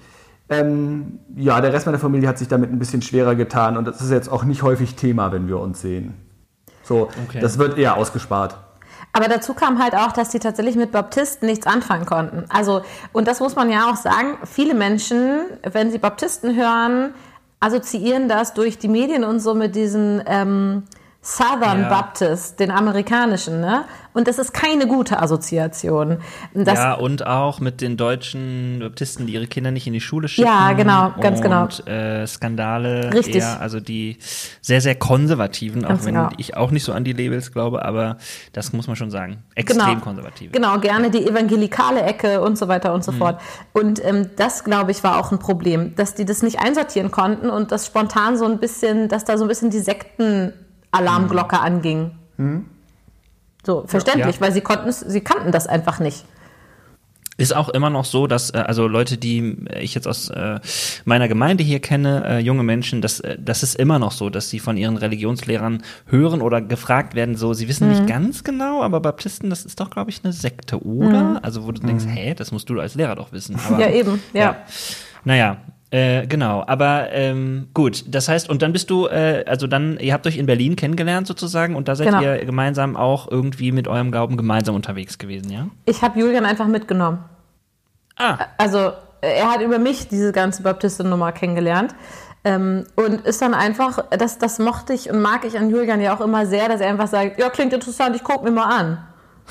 Ähm, 0.48 1.20
ja, 1.36 1.60
der 1.60 1.72
Rest 1.72 1.86
meiner 1.86 1.98
Familie 1.98 2.28
hat 2.28 2.38
sich 2.38 2.48
damit 2.48 2.72
ein 2.72 2.78
bisschen 2.78 3.02
schwerer 3.02 3.34
getan 3.34 3.76
und 3.76 3.84
das 3.86 4.00
ist 4.00 4.10
jetzt 4.10 4.30
auch 4.30 4.44
nicht 4.44 4.62
häufig 4.62 4.94
Thema, 4.96 5.30
wenn 5.30 5.46
wir 5.46 5.60
uns 5.60 5.80
sehen. 5.80 6.14
So, 6.82 7.08
Okay. 7.28 7.38
das 7.40 7.58
wird 7.58 7.76
eher 7.78 7.96
ausgespart. 7.96 8.56
Aber 9.12 9.28
dazu 9.28 9.52
kam 9.54 9.82
halt 9.82 9.94
auch, 9.94 10.12
dass 10.12 10.30
die 10.30 10.38
tatsächlich 10.38 10.76
mit 10.76 10.90
Baptisten 10.90 11.46
nichts 11.48 11.66
anfangen 11.66 12.06
konnten. 12.06 12.44
Also, 12.48 12.82
und 13.12 13.28
das 13.28 13.40
muss 13.40 13.56
man 13.56 13.70
ja 13.70 13.90
auch 13.90 13.96
sagen, 13.96 14.38
viele 14.44 14.74
Menschen, 14.74 15.40
wenn 15.70 15.90
sie 15.90 15.98
Baptisten 15.98 16.56
hören, 16.56 17.12
assoziieren 17.60 18.28
das 18.28 18.54
durch 18.54 18.78
die 18.78 18.88
Medien 18.88 19.24
und 19.24 19.40
so 19.40 19.54
mit 19.54 19.74
diesen 19.74 20.22
ähm, 20.26 20.84
Southern 21.22 21.82
Ja. 21.82 21.88
Baptist, 21.88 22.60
den 22.60 22.70
amerikanischen, 22.70 23.60
ne? 23.60 23.84
Und 24.18 24.26
das 24.26 24.40
ist 24.40 24.52
keine 24.52 24.88
gute 24.88 25.22
Assoziation. 25.22 26.18
Das, 26.52 26.76
ja, 26.76 26.94
und 26.94 27.24
auch 27.24 27.60
mit 27.60 27.80
den 27.80 27.96
deutschen 27.96 28.80
Baptisten, 28.80 29.28
die 29.28 29.34
ihre 29.34 29.46
Kinder 29.46 29.70
nicht 29.70 29.86
in 29.86 29.92
die 29.92 30.00
Schule 30.00 30.26
schicken. 30.26 30.48
Ja, 30.48 30.72
genau, 30.72 31.12
ganz 31.20 31.36
und, 31.38 31.44
genau. 31.44 31.62
Und 31.62 31.86
äh, 31.86 32.26
Skandale. 32.26 33.14
Richtig. 33.14 33.36
Eher, 33.36 33.60
also 33.60 33.78
die 33.78 34.16
sehr, 34.60 34.80
sehr 34.80 34.96
konservativen, 34.96 35.84
auch 35.84 35.90
Ganz 35.90 36.04
wenn 36.04 36.14
genau. 36.14 36.30
ich 36.36 36.56
auch 36.56 36.72
nicht 36.72 36.82
so 36.82 36.92
an 36.92 37.04
die 37.04 37.12
Labels 37.12 37.52
glaube, 37.52 37.84
aber 37.84 38.16
das 38.52 38.72
muss 38.72 38.88
man 38.88 38.96
schon 38.96 39.12
sagen. 39.12 39.44
Extrem 39.54 39.86
Genau. 39.86 40.00
konservative. 40.00 40.50
Genau, 40.50 40.80
gerne 40.80 41.12
die 41.12 41.24
evangelikale 41.24 42.02
Ecke 42.02 42.40
und 42.40 42.58
so 42.58 42.66
weiter 42.66 42.92
und 42.94 43.04
so 43.04 43.12
fort. 43.12 43.40
Und 43.72 44.04
ähm, 44.04 44.30
das, 44.34 44.64
glaube 44.64 44.90
ich, 44.90 45.04
war 45.04 45.20
auch 45.20 45.30
ein 45.30 45.38
Problem, 45.38 45.94
dass 45.94 46.16
die 46.16 46.24
das 46.24 46.42
nicht 46.42 46.58
einsortieren 46.58 47.12
konnten 47.12 47.50
und 47.50 47.70
das 47.70 47.86
spontan 47.86 48.36
so 48.36 48.46
ein 48.46 48.58
bisschen, 48.58 49.08
dass 49.08 49.24
da 49.24 49.38
so 49.38 49.44
ein 49.44 49.48
bisschen 49.48 49.70
die 49.70 49.78
Sektenalarmglocke 49.78 51.60
anging. 51.60 52.10
So, 53.68 53.84
verständlich, 53.86 54.36
Ja. 54.36 54.40
weil 54.40 54.52
sie 54.52 54.62
konnten 54.62 54.88
es, 54.88 55.00
sie 55.00 55.20
kannten 55.20 55.52
das 55.52 55.66
einfach 55.66 56.00
nicht. 56.00 56.24
Ist 57.36 57.54
auch 57.54 57.68
immer 57.68 57.90
noch 57.90 58.06
so, 58.06 58.26
dass 58.26 58.48
äh, 58.48 58.56
also 58.66 58.88
Leute, 58.88 59.18
die 59.18 59.58
äh, 59.70 59.80
ich 59.82 59.94
jetzt 59.94 60.08
aus 60.08 60.30
äh, 60.30 60.58
meiner 61.04 61.28
Gemeinde 61.28 61.62
hier 61.62 61.78
kenne, 61.80 62.24
äh, 62.26 62.38
junge 62.38 62.62
Menschen, 62.62 63.02
das, 63.02 63.20
äh, 63.20 63.36
das 63.38 63.62
ist 63.62 63.74
immer 63.76 63.98
noch 63.98 64.12
so, 64.12 64.30
dass 64.30 64.48
sie 64.48 64.58
von 64.58 64.78
ihren 64.78 64.96
Religionslehrern 64.96 65.82
hören 66.06 66.40
oder 66.40 66.62
gefragt 66.62 67.14
werden, 67.14 67.36
so, 67.36 67.52
sie 67.52 67.68
wissen 67.68 67.84
Mhm. 67.84 67.90
nicht 67.90 68.06
ganz 68.06 68.42
genau, 68.42 68.82
aber 68.82 69.00
Baptisten, 69.00 69.50
das 69.50 69.66
ist 69.66 69.78
doch, 69.78 69.90
glaube 69.90 70.08
ich, 70.10 70.24
eine 70.24 70.32
Sekte, 70.32 70.82
oder? 70.82 71.40
Also 71.42 71.66
wo 71.66 71.70
du 71.72 71.80
denkst, 71.82 72.06
hä, 72.08 72.32
das 72.34 72.50
musst 72.52 72.70
du 72.70 72.80
als 72.80 72.94
Lehrer 72.94 73.16
doch 73.16 73.32
wissen. 73.32 73.54
Aber, 73.66 73.74
Mhm. 73.76 73.80
Ja, 73.82 73.90
eben, 73.90 74.22
ja. 74.32 74.56
Naja, 75.24 75.58
äh, 75.90 76.26
genau. 76.26 76.62
Aber 76.66 77.10
ähm, 77.12 77.68
gut, 77.74 78.04
das 78.08 78.28
heißt, 78.28 78.48
und 78.50 78.62
dann 78.62 78.72
bist 78.72 78.90
du, 78.90 79.06
äh, 79.06 79.44
also 79.46 79.66
dann, 79.66 79.98
ihr 79.98 80.12
habt 80.12 80.26
euch 80.26 80.36
in 80.36 80.46
Berlin 80.46 80.76
kennengelernt 80.76 81.26
sozusagen 81.26 81.76
und 81.76 81.88
da 81.88 81.96
seid 81.96 82.08
Genau. 82.08 82.20
ihr 82.22 82.44
gemeinsam 82.44 82.96
auch 82.96 83.30
irgendwie 83.30 83.72
mit 83.72 83.88
eurem 83.88 84.10
Glauben 84.10 84.36
gemeinsam 84.36 84.74
unterwegs 84.74 85.18
gewesen, 85.18 85.50
ja? 85.50 85.68
Ich 85.86 86.02
habe 86.02 86.18
Julian 86.20 86.44
einfach 86.44 86.66
mitgenommen. 86.66 87.24
Ah, 88.16 88.38
Also 88.58 88.92
er 89.20 89.50
hat 89.50 89.62
über 89.62 89.78
mich 89.78 90.08
diese 90.08 90.32
ganze 90.32 90.62
Baptistennummer 90.62 91.32
kennengelernt. 91.32 91.94
Ähm, 92.44 92.84
und 92.94 93.22
ist 93.22 93.42
dann 93.42 93.52
einfach, 93.52 93.98
das, 94.10 94.38
das 94.38 94.58
mochte 94.60 94.92
ich 94.92 95.10
und 95.10 95.20
mag 95.20 95.44
ich 95.44 95.58
an 95.58 95.70
Julian 95.70 96.00
ja 96.00 96.14
auch 96.16 96.20
immer 96.20 96.46
sehr, 96.46 96.68
dass 96.68 96.80
er 96.80 96.88
einfach 96.88 97.08
sagt, 97.08 97.38
ja, 97.40 97.50
klingt 97.50 97.72
interessant, 97.72 98.14
ich 98.14 98.22
gucke 98.22 98.44
mir 98.44 98.52
mal 98.52 98.66
an. 98.78 98.98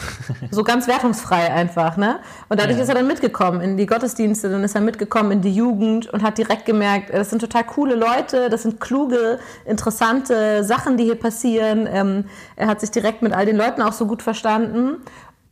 so 0.51 0.63
ganz 0.63 0.87
wertungsfrei 0.87 1.51
einfach, 1.51 1.97
ne? 1.97 2.19
Und 2.49 2.59
dadurch 2.59 2.77
Ja. 2.77 2.83
ist 2.83 2.89
er 2.89 2.95
dann 2.95 3.07
mitgekommen 3.07 3.61
in 3.61 3.77
die 3.77 3.85
Gottesdienste, 3.85 4.49
dann 4.49 4.63
ist 4.63 4.75
er 4.75 4.81
mitgekommen 4.81 5.31
in 5.31 5.41
die 5.41 5.53
Jugend 5.53 6.07
und 6.07 6.23
hat 6.23 6.37
direkt 6.37 6.65
gemerkt, 6.65 7.13
das 7.13 7.29
sind 7.29 7.39
total 7.39 7.63
coole 7.63 7.95
Leute, 7.95 8.49
das 8.49 8.63
sind 8.63 8.79
kluge, 8.79 9.39
interessante 9.65 10.63
Sachen, 10.63 10.97
die 10.97 11.05
hier 11.05 11.19
passieren. 11.19 11.87
Ähm, 11.91 12.25
er 12.55 12.67
hat 12.67 12.81
sich 12.81 12.91
direkt 12.91 13.21
mit 13.21 13.33
all 13.33 13.45
den 13.45 13.57
Leuten 13.57 13.81
auch 13.81 13.93
so 13.93 14.05
gut 14.05 14.21
verstanden 14.21 14.97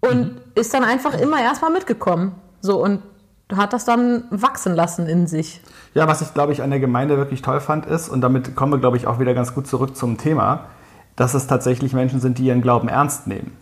und 0.01 0.41
ist 0.55 0.73
dann 0.73 0.83
einfach 0.83 1.19
immer 1.19 1.41
erstmal 1.41 1.71
mitgekommen. 1.71 2.35
So 2.61 2.83
und 2.83 3.01
hat 3.55 3.73
das 3.73 3.85
dann 3.85 4.23
wachsen 4.31 4.75
lassen 4.75 5.07
in 5.07 5.27
sich. 5.27 5.61
Ja, 5.93 6.07
was 6.07 6.21
ich 6.21 6.33
glaube 6.33 6.51
ich 6.51 6.61
an 6.61 6.71
der 6.71 6.79
Gemeinde 6.79 7.17
wirklich 7.17 7.41
toll 7.41 7.59
fand 7.59 7.85
ist, 7.85 8.09
und 8.09 8.21
damit 8.21 8.55
kommen 8.55 8.73
wir 8.73 8.79
glaube 8.79 8.97
ich 8.97 9.07
auch 9.07 9.19
wieder 9.19 9.33
ganz 9.33 9.53
gut 9.53 9.67
zurück 9.67 9.95
zum 9.95 10.17
Thema, 10.17 10.65
dass 11.15 11.33
es 11.33 11.47
tatsächlich 11.47 11.93
Menschen 11.93 12.19
sind, 12.19 12.37
die 12.37 12.45
ihren 12.45 12.61
Glauben 12.61 12.87
ernst 12.87 13.27
nehmen. 13.27 13.55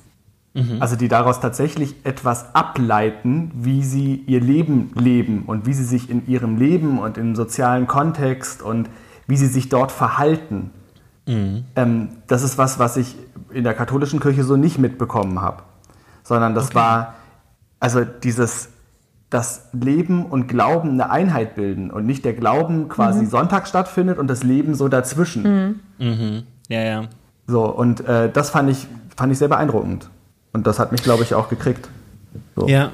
Also 0.80 0.96
die 0.96 1.08
daraus 1.08 1.40
tatsächlich 1.40 1.96
etwas 2.04 2.54
ableiten, 2.54 3.52
wie 3.56 3.84
sie 3.84 4.24
ihr 4.28 4.40
Leben 4.40 4.92
leben 4.94 5.44
und 5.48 5.66
wie 5.66 5.74
sie 5.74 5.84
sich 5.84 6.10
in 6.12 6.28
ihrem 6.28 6.58
Leben 6.58 7.00
und 7.00 7.18
im 7.18 7.36
sozialen 7.36 7.88
Kontext 7.88 8.62
und 8.62 8.88
wie 9.26 9.36
sie 9.36 9.48
sich 9.48 9.70
dort 9.70 9.92
verhalten. 9.92 10.70
Ähm, 11.76 12.10
das 12.28 12.44
ist 12.44 12.58
was, 12.58 12.78
was 12.78 12.98
ich 12.98 13.16
in 13.52 13.64
der 13.64 13.74
katholischen 13.74 14.20
Kirche 14.20 14.44
so 14.44 14.56
nicht 14.56 14.78
mitbekommen 14.78 15.42
habe. 15.42 15.64
Sondern 16.24 16.54
das 16.54 16.76
war, 16.76 17.16
also 17.80 18.06
dieses, 18.06 18.70
dass 19.30 19.70
Leben 19.74 20.26
und 20.26 20.48
Glauben 20.48 20.92
eine 20.92 21.10
Einheit 21.10 21.56
bilden 21.56 21.90
und 21.90 22.06
nicht 22.06 22.24
der 22.26 22.34
Glauben 22.34 22.90
quasi 22.90 23.26
Sonntag 23.26 23.68
stattfindet 23.68 24.20
und 24.20 24.28
das 24.28 24.44
Leben 24.44 24.76
so 24.76 24.88
dazwischen. 24.88 25.80
ja, 26.70 26.82
ja. 26.82 27.02
So, 27.48 27.66
und 27.66 28.06
äh, 28.08 28.32
das 28.32 28.52
fand 28.52 28.70
ich, 28.70 28.88
fand 29.18 29.32
ich 29.32 29.40
sehr 29.40 29.50
beeindruckend. 29.50 30.10
Und 30.54 30.66
das 30.68 30.80
hat 30.80 30.92
mich, 30.92 31.04
glaube 31.04 31.24
ich, 31.24 31.34
auch 31.34 31.50
gekriegt. 31.50 31.90
So. 32.56 32.68
Ja. 32.68 32.92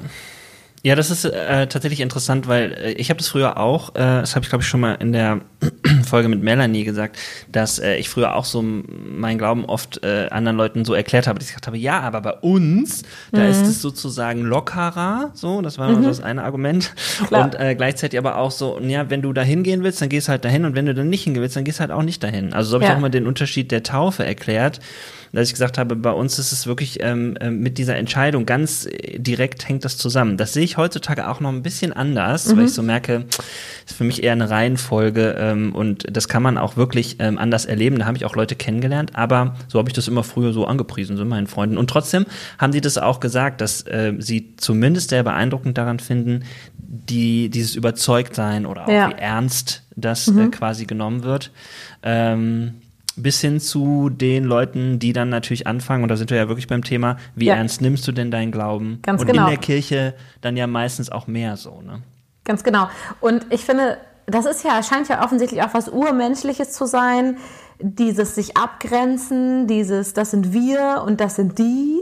Ja, 0.81 0.95
das 0.95 1.11
ist 1.11 1.25
äh, 1.25 1.67
tatsächlich 1.67 1.99
interessant, 1.99 2.47
weil 2.47 2.71
äh, 2.71 2.91
ich 2.93 3.09
habe 3.09 3.17
das 3.17 3.27
früher 3.27 3.57
auch, 3.57 3.89
äh, 3.95 4.21
das 4.21 4.35
habe 4.37 4.43
ich 4.43 4.49
glaube 4.49 4.61
ich 4.63 4.69
schon 4.69 4.79
mal 4.79 4.93
in 4.93 5.11
der 5.11 5.41
Folge 6.05 6.29
mit 6.29 6.41
Melanie 6.41 6.85
gesagt, 6.85 7.17
dass 7.51 7.79
äh, 7.79 7.95
ich 7.97 8.07
früher 8.07 8.33
auch 8.33 8.45
so 8.45 8.61
meinen 8.61 9.37
Glauben 9.37 9.65
oft 9.65 10.01
äh, 10.05 10.27
anderen 10.31 10.55
Leuten 10.55 10.85
so 10.85 10.93
erklärt 10.93 11.27
habe, 11.27 11.37
dass 11.37 11.49
ich 11.49 11.53
gesagt 11.53 11.67
habe, 11.67 11.77
ja, 11.77 11.99
aber 11.99 12.21
bei 12.21 12.31
uns, 12.31 13.03
da 13.33 13.45
ist 13.45 13.67
es 13.67 13.81
sozusagen 13.81 14.43
lockerer, 14.43 15.31
so, 15.33 15.61
das 15.61 15.77
war 15.77 15.93
so 15.93 16.01
das 16.01 16.21
eine 16.21 16.45
Argument. 16.45 16.93
Klar. 17.27 17.43
Und 17.43 17.55
äh, 17.59 17.75
gleichzeitig 17.75 18.17
aber 18.17 18.37
auch 18.37 18.51
so, 18.51 18.79
ja, 18.79 19.09
wenn 19.09 19.21
du 19.21 19.33
da 19.33 19.41
hingehen 19.41 19.83
willst, 19.83 20.01
dann 20.01 20.07
gehst 20.07 20.29
halt 20.29 20.45
dahin 20.45 20.63
und 20.63 20.75
wenn 20.75 20.85
du 20.85 20.93
dann 20.93 21.09
nicht 21.09 21.25
hingehen 21.25 21.41
willst, 21.41 21.57
dann 21.57 21.65
gehst 21.65 21.81
halt 21.81 21.91
auch 21.91 22.03
nicht 22.03 22.23
dahin. 22.23 22.53
Also 22.53 22.69
so 22.69 22.75
habe 22.75 22.85
ich 22.85 22.87
Ja. 22.87 22.93
auch 22.93 22.99
immer 22.99 23.09
den 23.09 23.27
Unterschied 23.27 23.69
der 23.71 23.83
Taufe 23.83 24.25
erklärt 24.25 24.79
dass 25.31 25.47
ich 25.47 25.53
gesagt 25.53 25.77
habe, 25.77 25.95
bei 25.95 26.11
uns 26.11 26.39
ist 26.39 26.51
es 26.51 26.65
wirklich 26.67 26.99
ähm, 27.01 27.37
ähm, 27.39 27.59
mit 27.59 27.77
dieser 27.77 27.95
Entscheidung 27.95 28.45
ganz 28.45 28.85
äh, 28.85 29.19
direkt 29.19 29.67
hängt 29.69 29.85
das 29.85 29.97
zusammen. 29.97 30.37
Das 30.37 30.53
sehe 30.53 30.63
ich 30.63 30.77
heutzutage 30.77 31.27
auch 31.29 31.39
noch 31.39 31.49
ein 31.51 31.61
bisschen 31.63 31.93
anders, 31.93 32.55
weil 32.55 32.65
ich 32.65 32.73
so 32.73 32.81
merke, 32.83 33.25
ist 33.85 33.95
für 33.97 34.03
mich 34.03 34.23
eher 34.23 34.33
eine 34.33 34.49
Reihenfolge 34.49 35.35
ähm, 35.37 35.73
und 35.75 36.05
das 36.15 36.27
kann 36.27 36.41
man 36.43 36.57
auch 36.57 36.77
wirklich 36.77 37.17
ähm, 37.19 37.37
anders 37.37 37.65
erleben. 37.65 37.99
Da 37.99 38.05
habe 38.05 38.17
ich 38.17 38.25
auch 38.25 38.35
Leute 38.35 38.55
kennengelernt, 38.55 39.11
aber 39.15 39.55
so 39.67 39.79
habe 39.79 39.89
ich 39.89 39.93
das 39.93 40.07
immer 40.07 40.23
früher 40.23 40.53
so 40.53 40.65
angepriesen, 40.65 41.17
so 41.17 41.25
meinen 41.25 41.47
Freunden. 41.47 41.77
Und 41.77 41.89
trotzdem 41.89 42.25
haben 42.57 42.71
die 42.71 42.81
das 42.81 42.97
auch 42.97 43.19
gesagt, 43.19 43.61
dass 43.61 43.81
äh, 43.83 44.13
sie 44.19 44.55
zumindest 44.57 45.09
sehr 45.09 45.23
beeindruckend 45.23 45.77
daran 45.77 45.99
finden, 45.99 46.43
die 46.77 47.49
dieses 47.49 47.75
Überzeugtsein 47.75 48.65
oder 48.65 48.85
auch 48.87 48.91
Ja. 48.91 49.09
wie 49.09 49.13
ernst 49.21 49.83
das 49.95 50.27
äh, 50.27 50.47
quasi 50.47 50.85
genommen 50.85 51.23
wird. 51.23 51.51
Ähm, 52.03 52.75
bis 53.21 53.41
hin 53.41 53.59
zu 53.59 54.09
den 54.09 54.43
Leuten, 54.43 54.99
die 54.99 55.13
dann 55.13 55.29
natürlich 55.29 55.67
anfangen, 55.67 56.03
und 56.03 56.09
da 56.09 56.15
sind 56.17 56.29
wir 56.31 56.37
ja 56.37 56.47
wirklich 56.47 56.67
beim 56.67 56.83
Thema, 56.83 57.17
wie 57.35 57.45
Ja. 57.45 57.55
ernst 57.55 57.81
nimmst 57.81 58.07
du 58.07 58.11
denn 58.11 58.31
deinen 58.31 58.51
Glauben? 58.51 58.99
Ganz 59.03 59.21
und 59.21 59.27
genau. 59.27 59.43
in 59.43 59.49
der 59.49 59.57
Kirche 59.59 60.13
dann 60.41 60.57
ja 60.57 60.67
meistens 60.67 61.11
auch 61.11 61.27
mehr 61.27 61.57
so, 61.57 61.81
ne? 61.81 62.01
Ganz 62.45 62.63
genau. 62.63 62.89
Und 63.21 63.45
ich 63.51 63.65
finde, 63.65 63.97
das 64.25 64.45
ist 64.45 64.63
ja, 64.63 64.81
scheint 64.83 65.07
ja 65.09 65.23
offensichtlich 65.23 65.61
auch 65.61 65.73
was 65.73 65.89
Urmenschliches 65.89 66.71
zu 66.71 66.85
sein. 66.85 67.37
Dieses 67.81 68.35
sich 68.35 68.57
abgrenzen, 68.57 69.67
dieses, 69.67 70.13
das 70.13 70.31
sind 70.31 70.51
wir 70.51 71.03
und 71.05 71.21
das 71.21 71.35
sind 71.35 71.57
die. 71.59 71.99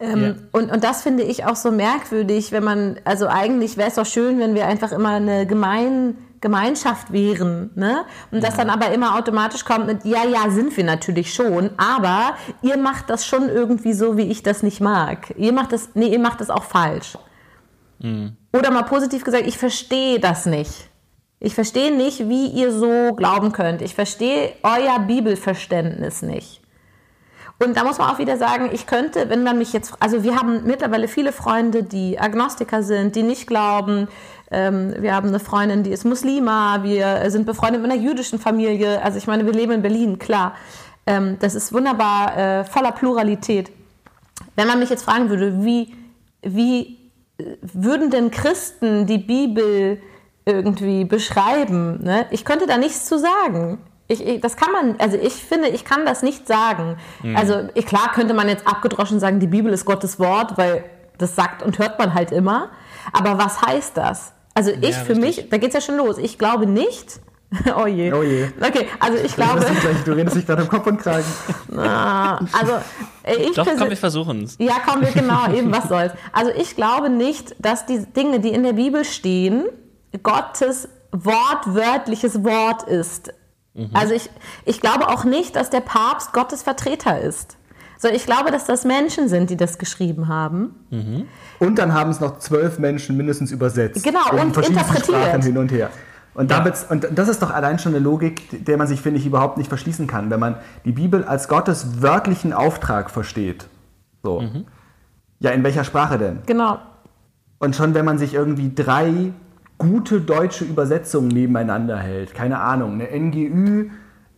Ähm, 0.00 0.22
Ja. 0.22 0.34
und, 0.52 0.72
und 0.72 0.82
das 0.84 1.02
finde 1.02 1.22
ich 1.22 1.44
auch 1.44 1.56
so 1.56 1.70
merkwürdig, 1.70 2.50
wenn 2.50 2.64
man, 2.64 2.98
also 3.04 3.28
eigentlich 3.28 3.76
wäre 3.76 3.88
es 3.88 3.94
doch 3.94 4.06
schön, 4.06 4.38
wenn 4.40 4.54
wir 4.54 4.66
einfach 4.66 4.90
immer 4.92 5.10
eine 5.10 5.46
gemein, 5.46 6.16
Gemeinschaft 6.44 7.10
wären, 7.10 7.70
ne? 7.74 8.04
Und 8.30 8.44
das 8.44 8.54
dann 8.56 8.68
aber 8.68 8.92
immer 8.92 9.16
automatisch 9.16 9.64
kommt 9.64 9.86
mit, 9.86 10.04
ja, 10.04 10.24
ja, 10.26 10.50
sind 10.50 10.76
wir 10.76 10.84
natürlich 10.84 11.32
schon, 11.32 11.70
aber 11.78 12.34
ihr 12.60 12.76
macht 12.76 13.08
das 13.08 13.24
schon 13.24 13.48
irgendwie 13.48 13.94
so, 13.94 14.18
wie 14.18 14.30
ich 14.30 14.42
das 14.42 14.62
nicht 14.62 14.82
mag. 14.82 15.32
Ihr 15.38 15.54
macht 15.54 15.72
das, 15.72 15.88
nee, 15.94 16.08
ihr 16.08 16.18
macht 16.18 16.42
das 16.42 16.50
auch 16.50 16.64
falsch. 16.64 17.16
Oder 18.52 18.70
mal 18.70 18.82
positiv 18.82 19.24
gesagt, 19.24 19.46
ich 19.46 19.56
verstehe 19.56 20.20
das 20.20 20.44
nicht. 20.44 20.90
Ich 21.40 21.54
verstehe 21.54 21.96
nicht, 21.96 22.28
wie 22.28 22.48
ihr 22.48 22.70
so 22.72 23.14
glauben 23.14 23.52
könnt. 23.52 23.80
Ich 23.80 23.94
verstehe 23.94 24.52
euer 24.62 24.98
Bibelverständnis 25.00 26.20
nicht. 26.20 26.60
Und 27.62 27.76
da 27.76 27.84
muss 27.84 27.98
man 27.98 28.10
auch 28.10 28.18
wieder 28.18 28.36
sagen, 28.36 28.68
ich 28.72 28.86
könnte, 28.86 29.30
wenn 29.30 29.42
man 29.44 29.56
mich 29.56 29.72
jetzt, 29.72 29.94
also 30.00 30.24
wir 30.24 30.36
haben 30.36 30.64
mittlerweile 30.64 31.06
viele 31.08 31.32
Freunde, 31.32 31.84
die 31.84 32.18
Agnostiker 32.18 32.82
sind, 32.82 33.14
die 33.16 33.22
nicht 33.22 33.46
glauben. 33.46 34.08
Ähm, 34.50 34.94
wir 34.98 35.14
haben 35.14 35.28
eine 35.28 35.40
Freundin, 35.40 35.82
die 35.82 35.90
ist 35.90 36.04
Muslima. 36.04 36.82
Wir 36.82 37.30
sind 37.30 37.46
befreundet 37.46 37.82
mit 37.82 37.90
einer 37.90 38.00
jüdischen 38.00 38.38
Familie. 38.38 39.02
Also 39.02 39.18
ich 39.18 39.26
meine, 39.26 39.46
wir 39.46 39.52
leben 39.52 39.72
in 39.72 39.82
Berlin, 39.82 40.18
klar. 40.18 40.54
Ähm, 41.06 41.36
das 41.40 41.54
ist 41.54 41.72
wunderbar, 41.72 42.36
äh, 42.36 42.64
voller 42.64 42.92
Pluralität. 42.92 43.70
Wenn 44.56 44.66
man 44.66 44.78
mich 44.78 44.90
jetzt 44.90 45.04
fragen 45.04 45.28
würde, 45.28 45.64
wie, 45.64 45.94
wie 46.42 46.98
äh, 47.38 47.56
würden 47.62 48.10
denn 48.10 48.30
Christen 48.30 49.06
die 49.06 49.18
Bibel 49.18 50.00
irgendwie 50.46 51.04
beschreiben? 51.04 52.02
Ne? 52.02 52.26
Ich 52.30 52.44
könnte 52.44 52.66
da 52.66 52.76
nichts 52.76 53.06
zu 53.06 53.18
sagen. 53.18 53.78
Ich, 54.06 54.24
ich, 54.26 54.40
das 54.40 54.56
kann 54.56 54.70
man, 54.70 54.96
also 54.98 55.16
ich 55.16 55.32
finde, 55.32 55.68
ich 55.68 55.84
kann 55.86 56.04
das 56.04 56.22
nicht 56.22 56.46
sagen. 56.46 56.98
Also 57.34 57.70
ich, 57.72 57.86
klar 57.86 58.12
könnte 58.12 58.34
man 58.34 58.50
jetzt 58.50 58.66
abgedroschen 58.66 59.18
sagen, 59.18 59.40
die 59.40 59.46
Bibel 59.46 59.72
ist 59.72 59.86
Gottes 59.86 60.18
Wort, 60.20 60.58
weil 60.58 60.84
das 61.16 61.34
sagt 61.34 61.62
und 61.62 61.78
hört 61.78 61.98
man 61.98 62.12
halt 62.12 62.30
immer. 62.30 62.68
Aber 63.12 63.38
was 63.38 63.60
heißt 63.62 63.96
das? 63.96 64.32
Also 64.54 64.70
ich 64.70 64.94
für 64.96 65.16
richtig. 65.16 65.18
mich, 65.18 65.48
da 65.50 65.56
geht's 65.58 65.74
ja 65.74 65.80
schon 65.80 65.96
los. 65.96 66.18
Ich 66.18 66.38
glaube 66.38 66.66
nicht. 66.66 67.20
oh 67.76 67.86
je. 67.86 68.12
Oh 68.12 68.22
je. 68.22 68.48
Okay, 68.60 68.88
also 69.00 69.18
ich 69.18 69.32
Du 69.34 69.42
glaube, 69.42 69.60
gleich- 69.60 70.04
Du 70.04 70.12
redest 70.12 70.36
dich 70.36 70.46
gerade 70.46 70.62
im 70.62 70.68
Kopf 70.68 70.86
und 70.86 70.98
Kragen. 70.98 71.24
also 71.76 72.72
äh, 73.22 73.36
ich 73.36 73.52
Doch, 73.54 73.64
komm, 73.66 73.88
wir 73.90 73.96
versuchen 73.96 74.42
es. 74.44 74.56
ja, 74.58 74.74
komm, 74.86 75.02
wir 75.02 75.10
genau, 75.12 75.52
eben, 75.52 75.72
was 75.72 75.88
soll's. 75.88 76.12
Also 76.32 76.50
ich 76.50 76.74
glaube 76.76 77.10
nicht, 77.10 77.54
dass 77.58 77.86
die 77.86 78.04
Dinge, 78.12 78.40
die 78.40 78.50
in 78.50 78.62
der 78.64 78.72
Bibel 78.72 79.04
stehen, 79.04 79.64
Gottes 80.22 80.88
wortwörtliches 81.12 82.42
Wort 82.44 82.84
ist. 82.84 83.32
Also 83.92 84.14
ich, 84.14 84.30
ich 84.64 84.80
glaube 84.80 85.08
auch 85.08 85.24
nicht, 85.24 85.56
dass 85.56 85.68
der 85.68 85.80
Papst 85.80 86.32
Gottes 86.32 86.62
Vertreter 86.62 87.20
ist. 87.20 87.56
So, 87.98 88.08
ich 88.08 88.26
glaube, 88.26 88.50
dass 88.50 88.64
das 88.64 88.84
Menschen 88.84 89.28
sind, 89.28 89.50
die 89.50 89.56
das 89.56 89.78
geschrieben 89.78 90.28
haben. 90.28 90.74
Und 91.58 91.78
dann 91.78 91.94
haben 91.94 92.10
es 92.10 92.20
noch 92.20 92.38
zwölf 92.38 92.78
Menschen 92.78 93.16
mindestens 93.16 93.52
übersetzt. 93.52 94.04
Genau, 94.04 94.30
in 94.32 94.38
und 94.38 94.54
verschiedensten 94.54 94.96
interpretiert. 94.96 95.22
Sprachen 95.22 95.42
hin 95.42 95.58
und 95.58 95.72
her. 95.72 95.90
Und, 96.34 96.50
damit, 96.50 96.74
und 96.90 97.06
das 97.14 97.28
ist 97.28 97.42
doch 97.42 97.52
allein 97.52 97.78
schon 97.78 97.94
eine 97.94 98.02
Logik, 98.02 98.64
der 98.64 98.76
man 98.76 98.88
sich, 98.88 99.00
finde 99.00 99.20
ich, 99.20 99.26
überhaupt 99.26 99.56
nicht 99.56 99.68
verschließen 99.68 100.06
kann. 100.06 100.30
Wenn 100.30 100.40
man 100.40 100.56
die 100.84 100.92
Bibel 100.92 101.24
als 101.24 101.46
Gottes 101.48 102.02
wörtlichen 102.02 102.52
Auftrag 102.52 103.10
versteht. 103.10 103.66
So. 104.22 104.42
Ja, 105.38 105.50
in 105.50 105.62
welcher 105.62 105.84
Sprache 105.84 106.18
denn? 106.18 106.40
Genau. 106.46 106.78
Und 107.58 107.76
schon 107.76 107.94
wenn 107.94 108.04
man 108.04 108.18
sich 108.18 108.34
irgendwie 108.34 108.74
drei 108.74 109.32
gute 109.78 110.20
deutsche 110.20 110.64
Übersetzungen 110.64 111.28
nebeneinander 111.28 111.98
hält, 111.98 112.34
keine 112.34 112.60
Ahnung, 112.60 112.94
eine 112.94 113.08
NGÜ, 113.16 113.90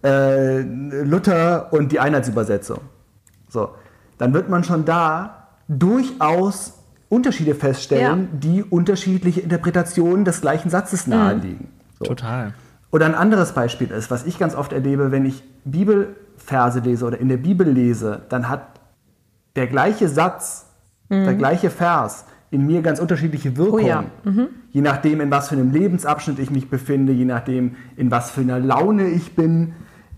äh, 0.04 0.60
Luther 0.60 1.72
und 1.72 1.92
die 1.92 2.00
Einheitsübersetzung, 2.00 2.80
so, 3.56 3.70
dann 4.18 4.34
wird 4.34 4.48
man 4.50 4.62
schon 4.64 4.84
da 4.84 5.48
durchaus 5.68 6.74
Unterschiede 7.08 7.54
feststellen, 7.54 8.20
Ja. 8.32 8.38
die 8.38 8.62
unterschiedliche 8.62 9.40
Interpretationen 9.40 10.24
des 10.24 10.40
gleichen 10.40 10.70
Satzes 10.70 11.06
naheliegen. 11.06 11.68
So. 11.98 12.04
Total. 12.04 12.52
Oder 12.90 13.06
ein 13.06 13.14
anderes 13.14 13.52
Beispiel 13.52 13.90
ist, 13.90 14.10
was 14.10 14.26
ich 14.26 14.38
ganz 14.38 14.54
oft 14.54 14.72
erlebe, 14.72 15.10
wenn 15.12 15.24
ich 15.24 15.42
Bibelverse 15.64 16.80
lese 16.80 17.04
oder 17.06 17.18
in 17.18 17.28
der 17.28 17.36
Bibel 17.38 17.68
lese, 17.68 18.22
dann 18.28 18.48
hat 18.48 18.62
der 19.54 19.66
gleiche 19.66 20.08
Satz, 20.08 20.66
der 21.08 21.34
gleiche 21.34 21.70
Vers 21.70 22.24
in 22.50 22.66
mir 22.66 22.82
ganz 22.82 22.98
unterschiedliche 23.00 23.56
Wirkungen. 23.56 23.86
ja. 23.86 24.04
Je 24.72 24.80
nachdem, 24.82 25.20
in 25.20 25.30
was 25.30 25.48
für 25.48 25.54
einem 25.54 25.72
Lebensabschnitt 25.72 26.38
ich 26.38 26.50
mich 26.50 26.68
befinde, 26.68 27.12
je 27.12 27.24
nachdem, 27.24 27.76
in 27.96 28.10
was 28.10 28.30
für 28.30 28.40
einer 28.42 28.58
Laune 28.60 29.08
ich 29.08 29.34
bin, 29.34 29.72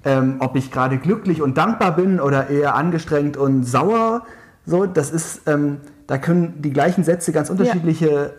ähm, 0.09 0.37
ob 0.41 0.57
ich 0.57 0.71
gerade 0.73 0.97
glücklich 0.99 1.43
und 1.43 1.59
dankbar 1.59 1.95
bin 1.95 2.19
oder 2.19 2.49
eher 2.49 2.75
angestrengt 2.75 3.37
und 3.37 3.65
sauer. 3.65 4.23
So, 4.65 4.87
das 4.87 5.11
ist, 5.11 5.43
ähm, 5.47 5.79
da 6.07 6.17
können 6.19 6.63
die 6.63 6.73
gleichen 6.73 7.05
Sätze 7.05 7.31
ganz 7.33 7.51
unterschiedliche, 7.51 8.33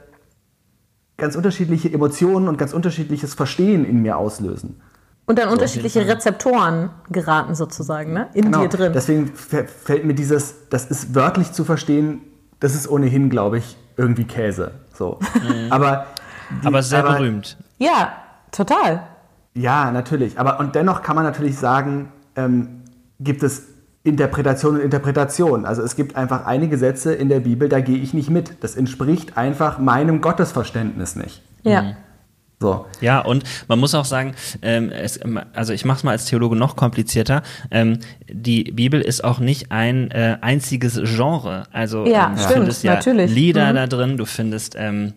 ganz 1.18 1.36
unterschiedliche 1.36 1.92
Emotionen 1.94 2.48
und 2.48 2.58
ganz 2.58 2.74
unterschiedliches 2.74 3.34
Verstehen 3.36 3.86
in 3.86 4.02
mir 4.02 4.18
auslösen. 4.18 4.82
Und 5.26 5.38
dann 5.38 5.50
unterschiedliche 5.50 6.08
Rezeptoren 6.08 6.90
geraten 7.12 7.54
sozusagen, 7.54 8.14
ne? 8.14 8.30
In 8.34 8.46
Genau. 8.46 8.62
dir 8.62 8.70
drin. 8.70 8.94
Deswegen 8.94 9.28
fällt 9.36 10.04
mir 10.06 10.16
dieses, 10.16 10.70
das 10.70 10.86
ist 10.90 11.14
wörtlich 11.14 11.52
zu 11.52 11.64
verstehen, 11.66 12.22
das 12.60 12.74
ist 12.74 12.90
ohnehin, 12.90 13.30
glaube 13.30 13.60
ich, 13.60 13.78
irgendwie 13.96 14.24
Käse. 14.26 14.72
So. 14.96 15.20
Aber, 15.70 16.08
die- 16.64 16.68
Aber 16.68 16.82
sehr 16.82 17.04
berühmt. 17.04 17.58
ja, 17.78 18.14
total. 18.52 19.04
Ja, 19.60 19.92
natürlich. 19.92 20.40
Aber 20.40 20.60
und 20.60 20.76
dennoch 20.76 21.02
kann 21.02 21.16
man 21.16 21.26
natürlich 21.26 21.58
sagen, 21.58 22.12
ähm, 22.36 22.82
gibt 23.20 23.44
es 23.44 23.64
Interpretation 24.04 24.76
und 24.76 24.82
Interpretation. 24.82 25.66
Also 25.66 25.82
es 25.82 25.96
gibt 25.96 26.16
einfach 26.16 26.46
einige 26.46 26.78
Sätze 26.78 27.14
in 27.14 27.28
der 27.30 27.42
Bibel, 27.42 27.68
da 27.68 27.82
gehe 27.82 27.98
ich 27.98 28.14
nicht 28.14 28.30
mit. 28.30 28.64
Das 28.64 28.76
entspricht 28.76 29.38
einfach 29.38 29.78
meinem 29.78 30.22
Gottesverständnis 30.22 31.16
nicht. 31.16 31.42
Ja. 31.64 31.94
So. 32.62 32.86
Ja, 33.00 33.20
und 33.20 33.44
man 33.70 33.80
muss 33.80 33.96
auch 33.96 34.04
sagen, 34.06 34.34
ähm, 34.62 34.90
es, 34.90 35.20
also 35.54 35.72
ich 35.74 35.86
mache 35.86 35.98
es 36.00 36.04
mal 36.04 36.12
als 36.12 36.26
Theologe 36.26 36.56
noch 36.58 36.76
komplizierter. 36.76 37.42
Ähm, 37.72 38.00
die 38.30 38.64
Bibel 38.72 39.00
ist 39.02 39.24
auch 39.24 39.40
nicht 39.40 39.72
ein 39.72 40.12
äh, 40.12 40.38
einziges 40.42 41.00
Genre. 41.16 41.64
Also 41.72 42.06
Ja, 42.06 42.28
ähm, 42.28 42.36
du 42.36 42.40
stimmt, 42.42 42.54
findest 42.54 42.84
ja 42.84 42.96
natürlich. 42.96 43.32
Lieder 43.32 43.72
Mhm. 43.72 43.76
da 43.76 43.88
drin, 43.88 44.18
du 44.18 44.26
findest 44.26 44.76
ähm, 44.78 45.14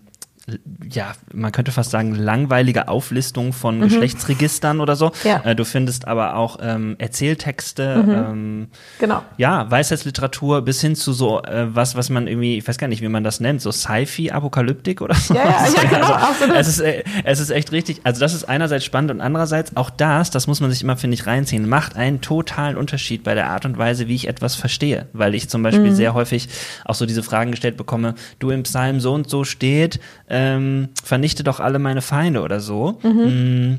ja, 0.90 1.12
man 1.32 1.52
könnte 1.52 1.70
fast 1.72 1.90
sagen, 1.90 2.14
langweilige 2.14 2.88
Auflistung 2.88 3.52
von 3.52 3.80
Geschlechtsregistern 3.80 4.80
oder 4.80 4.96
so. 4.96 5.06
Mhm. 5.08 5.12
Ja. 5.24 5.38
Mhm. 5.38 5.48
Äh, 5.48 5.54
du 5.56 5.64
findest 5.64 6.08
aber 6.08 6.36
auch 6.36 6.58
ähm, 6.60 6.96
Erzähltexte, 6.98 8.04
ähm, 8.08 8.68
Genau. 8.98 9.22
ja, 9.36 9.70
Weisheitsliteratur 9.70 10.62
bis 10.62 10.80
hin 10.80 10.94
zu 10.96 11.12
so 11.12 11.42
äh, 11.42 11.74
was, 11.74 11.96
was 11.96 12.10
man 12.10 12.26
irgendwie, 12.26 12.58
ich 12.58 12.66
weiß 12.66 12.78
gar 12.78 12.88
nicht, 12.88 13.02
wie 13.02 13.08
man 13.08 13.24
das 13.24 13.40
nennt, 13.40 13.60
so 13.62 13.72
Sci-Fi, 13.72 14.30
Apokalyptik 14.32 15.00
oder 15.00 15.14
so. 15.14 15.34
Ja, 15.34 15.44
ja, 15.44 15.66
ja, 15.82 15.88
genau, 15.88 16.06
absolut. 16.12 16.56
Es 16.56 16.68
ist, 16.68 16.80
äh, 16.80 17.04
es 17.24 17.40
ist 17.40 17.50
echt 17.50 17.72
richtig, 17.72 18.00
also 18.04 18.20
das 18.20 18.34
ist 18.34 18.44
einerseits 18.44 18.84
spannend 18.84 19.10
und 19.12 19.20
andererseits 19.20 19.76
auch 19.76 19.90
das, 19.90 20.30
das 20.30 20.46
muss 20.46 20.60
man 20.60 20.70
sich 20.70 20.82
immer, 20.82 20.96
finde 20.96 21.14
ich, 21.14 21.26
reinziehen, 21.26 21.68
macht 21.68 21.96
einen 21.96 22.20
totalen 22.20 22.76
Unterschied 22.76 23.24
bei 23.24 23.34
der 23.34 23.50
Art 23.50 23.64
und 23.64 23.78
Weise, 23.78 24.08
wie 24.08 24.14
ich 24.14 24.28
etwas 24.28 24.54
verstehe. 24.54 25.06
Weil 25.12 25.34
ich 25.34 25.48
zum 25.48 25.62
Beispiel 25.62 25.90
Mhm. 25.90 25.94
sehr 25.94 26.14
häufig 26.14 26.48
auch 26.84 26.94
so 26.94 27.06
diese 27.06 27.22
Fragen 27.22 27.50
gestellt 27.50 27.76
bekomme, 27.76 28.14
du 28.38 28.50
im 28.50 28.62
Psalm 28.64 29.00
so 29.00 29.12
und 29.14 29.28
so 29.28 29.44
steht, 29.44 30.00
ähm, 30.32 30.88
vernichte 31.04 31.44
doch 31.44 31.60
alle 31.60 31.78
meine 31.78 32.02
Feinde 32.02 32.40
oder 32.42 32.58
so. 32.58 32.98
Mhm. 33.02 33.78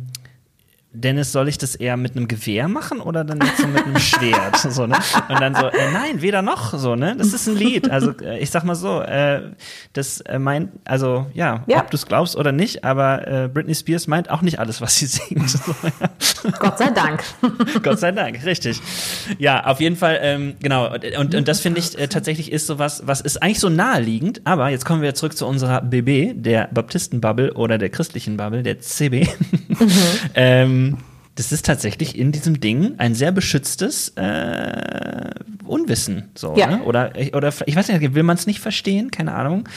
Dennis, 0.95 1.31
soll 1.31 1.47
ich 1.47 1.57
das 1.57 1.75
eher 1.75 1.97
mit 1.97 2.15
einem 2.15 2.27
Gewehr 2.27 2.67
machen 2.67 2.99
oder 3.01 3.23
dann 3.23 3.39
jetzt 3.41 3.57
so 3.57 3.67
mit 3.67 3.83
einem 3.83 3.97
Schwert? 3.99 4.57
so, 4.69 4.85
ne? 4.85 4.95
Und 5.27 5.41
dann 5.41 5.55
so, 5.55 5.67
äh, 5.67 5.91
nein, 5.91 6.21
weder 6.21 6.41
noch, 6.43 6.77
so, 6.77 6.95
ne? 6.95 7.15
Das 7.17 7.33
ist 7.33 7.47
ein 7.47 7.55
Lied. 7.55 7.89
Also 7.89 8.11
äh, 8.21 8.37
ich 8.39 8.51
sag 8.51 8.63
mal 8.63 8.75
so, 8.75 9.01
äh, 9.01 9.41
das 9.93 10.21
äh, 10.21 10.37
meint, 10.37 10.69
also 10.85 11.25
ja, 11.33 11.63
Ja. 11.67 11.79
ob 11.79 11.89
du 11.89 11.97
es 11.97 12.05
glaubst 12.05 12.35
oder 12.35 12.51
nicht, 12.51 12.83
aber 12.83 13.27
äh, 13.27 13.47
Britney 13.47 13.73
Spears 13.73 14.05
meint 14.07 14.29
auch 14.29 14.41
nicht 14.43 14.59
alles, 14.59 14.81
was 14.81 14.97
sie 14.97 15.05
singt. 15.07 15.49
So, 15.49 15.59
ja. 15.83 16.51
Gott 16.59 16.77
sei 16.77 16.91
Dank. 16.91 17.23
Gott 17.83 17.99
sei 17.99 18.11
Dank, 18.11 18.45
richtig. 18.45 18.79
Ja, 19.39 19.65
auf 19.65 19.79
jeden 19.81 19.95
Fall, 19.95 20.19
ähm, 20.21 20.53
genau. 20.61 20.93
Und, 20.93 21.05
und, 21.17 21.35
und 21.35 21.47
das 21.47 21.59
finde 21.59 21.79
ich 21.79 21.97
äh, 21.97 22.07
tatsächlich 22.07 22.51
ist 22.51 22.67
so 22.67 22.77
was, 22.77 23.07
was 23.07 23.19
ist 23.21 23.41
eigentlich 23.41 23.59
so 23.59 23.69
naheliegend, 23.69 24.41
aber 24.45 24.69
jetzt 24.69 24.85
kommen 24.85 25.01
wir 25.01 25.15
zurück 25.15 25.35
zu 25.35 25.47
unserer 25.47 25.81
BB, 25.81 26.33
der 26.35 26.69
Baptistenbubble 26.71 27.53
oder 27.53 27.77
der 27.79 27.89
christlichen 27.89 28.37
Bubble, 28.37 28.61
der 28.61 28.79
CB. 28.79 29.27
ähm, 30.35 30.82
das 31.35 31.51
ist 31.51 31.65
tatsächlich 31.65 32.17
in 32.17 32.31
diesem 32.31 32.59
Ding 32.59 32.95
ein 32.99 33.15
sehr 33.15 33.31
beschütztes 33.31 34.09
äh, 34.09 35.31
Unwissen. 35.65 36.29
So, 36.35 36.55
Ja. 36.55 36.67
ne? 36.67 36.83
Oder, 36.83 37.13
oder 37.33 37.51
ich 37.65 37.75
weiß 37.75 37.87
nicht, 37.87 38.13
will 38.13 38.23
man 38.23 38.37
es 38.37 38.45
nicht 38.45 38.59
verstehen? 38.59 39.09
Keine 39.11 39.33
Ahnung. 39.33 39.67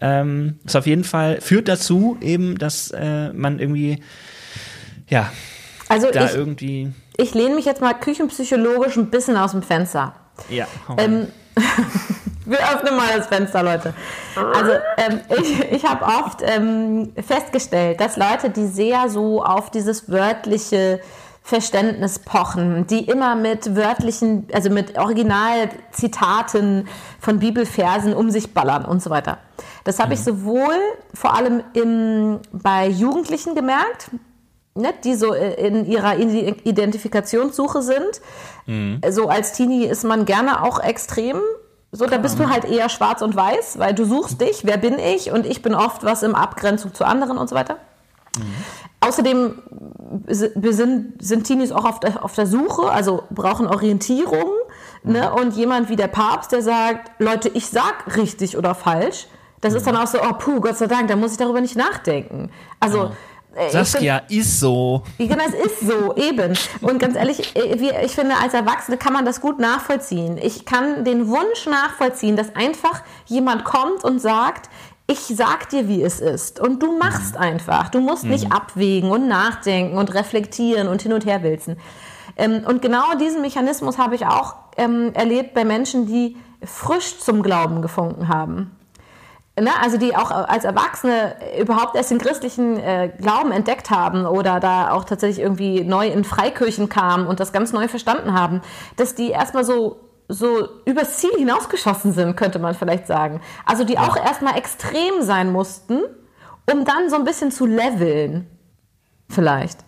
Ähm, 0.00 0.58
ist 0.64 0.76
auf 0.76 0.86
jeden 0.86 1.04
Fall, 1.04 1.40
führt 1.40 1.68
dazu 1.68 2.18
eben, 2.20 2.58
dass 2.58 2.90
äh, 2.90 3.32
man 3.32 3.58
irgendwie, 3.58 4.02
ja, 5.08 5.32
Also 5.88 6.10
da 6.10 6.26
ich, 6.26 6.34
irgendwie. 6.34 6.92
ich 7.16 7.32
lehne 7.34 7.54
mich 7.54 7.64
jetzt 7.64 7.80
mal 7.80 7.94
küchenpsychologisch 7.94 8.96
ein 8.96 9.10
bisschen 9.10 9.36
aus 9.36 9.52
dem 9.52 9.62
Fenster. 9.62 10.14
Ja. 10.50 10.66
Ähm, 10.98 11.28
wir 12.46 12.58
öffnen 12.58 12.96
mal 12.96 13.16
das 13.16 13.26
Fenster, 13.26 13.62
Leute. 13.62 13.92
Also 14.34 14.72
ähm, 14.96 15.20
ich, 15.40 15.72
ich 15.72 15.84
habe 15.84 16.04
oft 16.04 16.42
ähm, 16.42 17.12
festgestellt, 17.26 18.00
dass 18.00 18.16
Leute, 18.16 18.50
die 18.50 18.66
sehr 18.66 19.08
so 19.08 19.44
auf 19.44 19.70
dieses 19.70 20.10
wörtliche 20.10 21.00
Verständnis 21.42 22.18
pochen, 22.18 22.86
die 22.88 23.04
immer 23.04 23.36
mit 23.36 23.76
wörtlichen, 23.76 24.48
also 24.52 24.68
mit 24.68 24.98
Originalzitaten 24.98 26.88
von 27.20 27.38
Bibelversen 27.38 28.14
um 28.14 28.30
sich 28.30 28.52
ballern 28.52 28.84
und 28.84 29.00
so 29.00 29.10
weiter. 29.10 29.38
Das 29.84 30.00
habe 30.00 30.14
ich 30.14 30.24
sowohl 30.24 30.74
vor 31.14 31.36
allem 31.36 31.62
im, 31.72 32.40
bei 32.50 32.88
Jugendlichen 32.88 33.54
gemerkt, 33.54 34.10
ne, 34.74 34.92
die 35.04 35.14
so 35.14 35.32
in 35.34 35.86
ihrer 35.86 36.16
Identifikationssuche 36.18 37.82
sind. 37.82 38.20
So 39.08 39.28
als 39.28 39.52
Teenie 39.52 39.84
ist 39.84 40.02
man 40.02 40.24
gerne 40.24 40.64
auch 40.64 40.80
extrem. 40.80 41.40
So, 41.96 42.06
da 42.06 42.18
bist 42.18 42.38
du 42.38 42.48
halt 42.50 42.64
eher 42.64 42.88
schwarz 42.88 43.22
und 43.22 43.34
weiß, 43.34 43.78
weil 43.78 43.94
du 43.94 44.04
suchst 44.04 44.40
dich, 44.40 44.64
wer 44.64 44.76
bin 44.76 44.98
ich 44.98 45.30
und 45.32 45.46
ich 45.46 45.62
bin 45.62 45.74
oft 45.74 46.04
was 46.04 46.22
im 46.22 46.34
Abgrenzung 46.34 46.92
zu 46.94 47.04
anderen 47.04 47.38
und 47.38 47.48
so 47.48 47.54
weiter. 47.54 47.76
Außerdem 49.00 49.62
si- 50.26 50.50
wir 50.54 50.74
sind, 50.74 51.22
sind 51.22 51.44
Teenies 51.44 51.72
auch 51.72 51.84
auf 51.84 52.00
der, 52.00 52.24
auf 52.24 52.34
der 52.34 52.46
Suche, 52.46 52.90
also 52.90 53.22
brauchen 53.30 53.66
Orientierung. 53.66 54.50
Ne? 55.04 55.32
Und 55.32 55.54
jemand 55.54 55.88
wie 55.88 55.96
der 55.96 56.08
Papst, 56.08 56.52
der 56.52 56.62
sagt, 56.62 57.12
Leute, 57.20 57.48
ich 57.48 57.68
sag 57.68 58.16
richtig 58.16 58.56
oder 58.58 58.74
falsch, 58.74 59.26
das 59.60 59.72
ist 59.74 59.86
dann 59.86 59.96
auch 59.96 60.06
so, 60.06 60.18
oh 60.20 60.32
puh, 60.38 60.60
Gott 60.60 60.76
sei 60.76 60.86
Dank, 60.86 61.08
da 61.08 61.16
muss 61.16 61.32
ich 61.32 61.38
darüber 61.38 61.60
nicht 61.60 61.76
nachdenken. 61.76 62.50
Also 62.80 63.12
äh, 63.56 63.70
Saskia 63.70 64.22
ist 64.28 64.60
so. 64.60 65.02
Genau, 65.18 65.44
es 65.46 65.72
ist 65.72 65.80
so, 65.80 66.14
eben. 66.16 66.56
Und 66.80 66.98
ganz 66.98 67.16
ehrlich, 67.16 67.56
äh, 67.56 68.04
ich 68.04 68.12
finde, 68.12 68.34
als 68.36 68.54
Erwachsene 68.54 68.96
kann 68.96 69.12
man 69.12 69.24
das 69.24 69.40
gut 69.40 69.58
nachvollziehen. 69.58 70.38
Ich 70.38 70.64
kann 70.64 71.04
den 71.04 71.28
Wunsch 71.28 71.66
nachvollziehen, 71.66 72.36
dass 72.36 72.54
einfach 72.54 73.02
jemand 73.26 73.64
kommt 73.64 74.04
und 74.04 74.20
sagt, 74.20 74.68
ich 75.08 75.20
sag 75.20 75.68
dir, 75.68 75.88
wie 75.88 76.02
es 76.02 76.20
ist. 76.20 76.60
Und 76.60 76.82
du 76.82 76.98
machst 76.98 77.36
einfach. 77.36 77.90
Du 77.90 78.00
musst 78.00 78.24
nicht 78.24 78.52
abwägen 78.52 79.10
und 79.10 79.28
nachdenken 79.28 79.96
und 79.96 80.12
reflektieren 80.14 80.88
und 80.88 81.02
hin 81.02 81.12
und 81.12 81.24
her 81.24 81.42
wälzen. 81.42 81.78
Ähm, 82.36 82.64
und 82.66 82.82
genau 82.82 83.14
diesen 83.18 83.40
Mechanismus 83.40 83.98
habe 83.98 84.14
ich 84.16 84.26
auch 84.26 84.56
ähm, 84.76 85.12
erlebt 85.14 85.54
bei 85.54 85.64
Menschen, 85.64 86.06
die 86.06 86.36
frisch 86.62 87.18
zum 87.18 87.42
Glauben 87.42 87.82
gefunden 87.82 88.28
haben. 88.28 88.75
Ne, 89.58 89.70
also 89.80 89.96
die 89.96 90.14
auch 90.14 90.30
als 90.30 90.64
Erwachsene 90.64 91.34
überhaupt 91.58 91.96
erst 91.96 92.10
den 92.10 92.18
christlichen 92.18 92.76
äh, 92.76 93.10
Glauben 93.18 93.52
entdeckt 93.52 93.88
haben 93.88 94.26
oder 94.26 94.60
da 94.60 94.90
auch 94.90 95.04
tatsächlich 95.04 95.42
irgendwie 95.42 95.82
neu 95.82 96.08
in 96.08 96.24
Freikirchen 96.24 96.90
kamen 96.90 97.26
und 97.26 97.40
das 97.40 97.54
ganz 97.54 97.72
neu 97.72 97.88
verstanden 97.88 98.34
haben, 98.34 98.60
dass 98.96 99.14
die 99.14 99.30
erstmal 99.30 99.64
so 99.64 100.00
so 100.28 100.68
übers 100.84 101.18
Ziel 101.18 101.30
hinausgeschossen 101.38 102.12
sind, 102.12 102.36
könnte 102.36 102.58
man 102.58 102.74
vielleicht 102.74 103.06
sagen. 103.06 103.40
Also 103.64 103.84
die 103.84 103.98
auch 103.98 104.16
erstmal 104.16 104.58
extrem 104.58 105.22
sein 105.22 105.52
mussten, 105.52 106.02
um 106.70 106.84
dann 106.84 107.08
so 107.08 107.16
ein 107.16 107.24
bisschen 107.24 107.50
zu 107.50 107.64
leveln. 107.64 108.46
Vielleicht. 109.28 109.78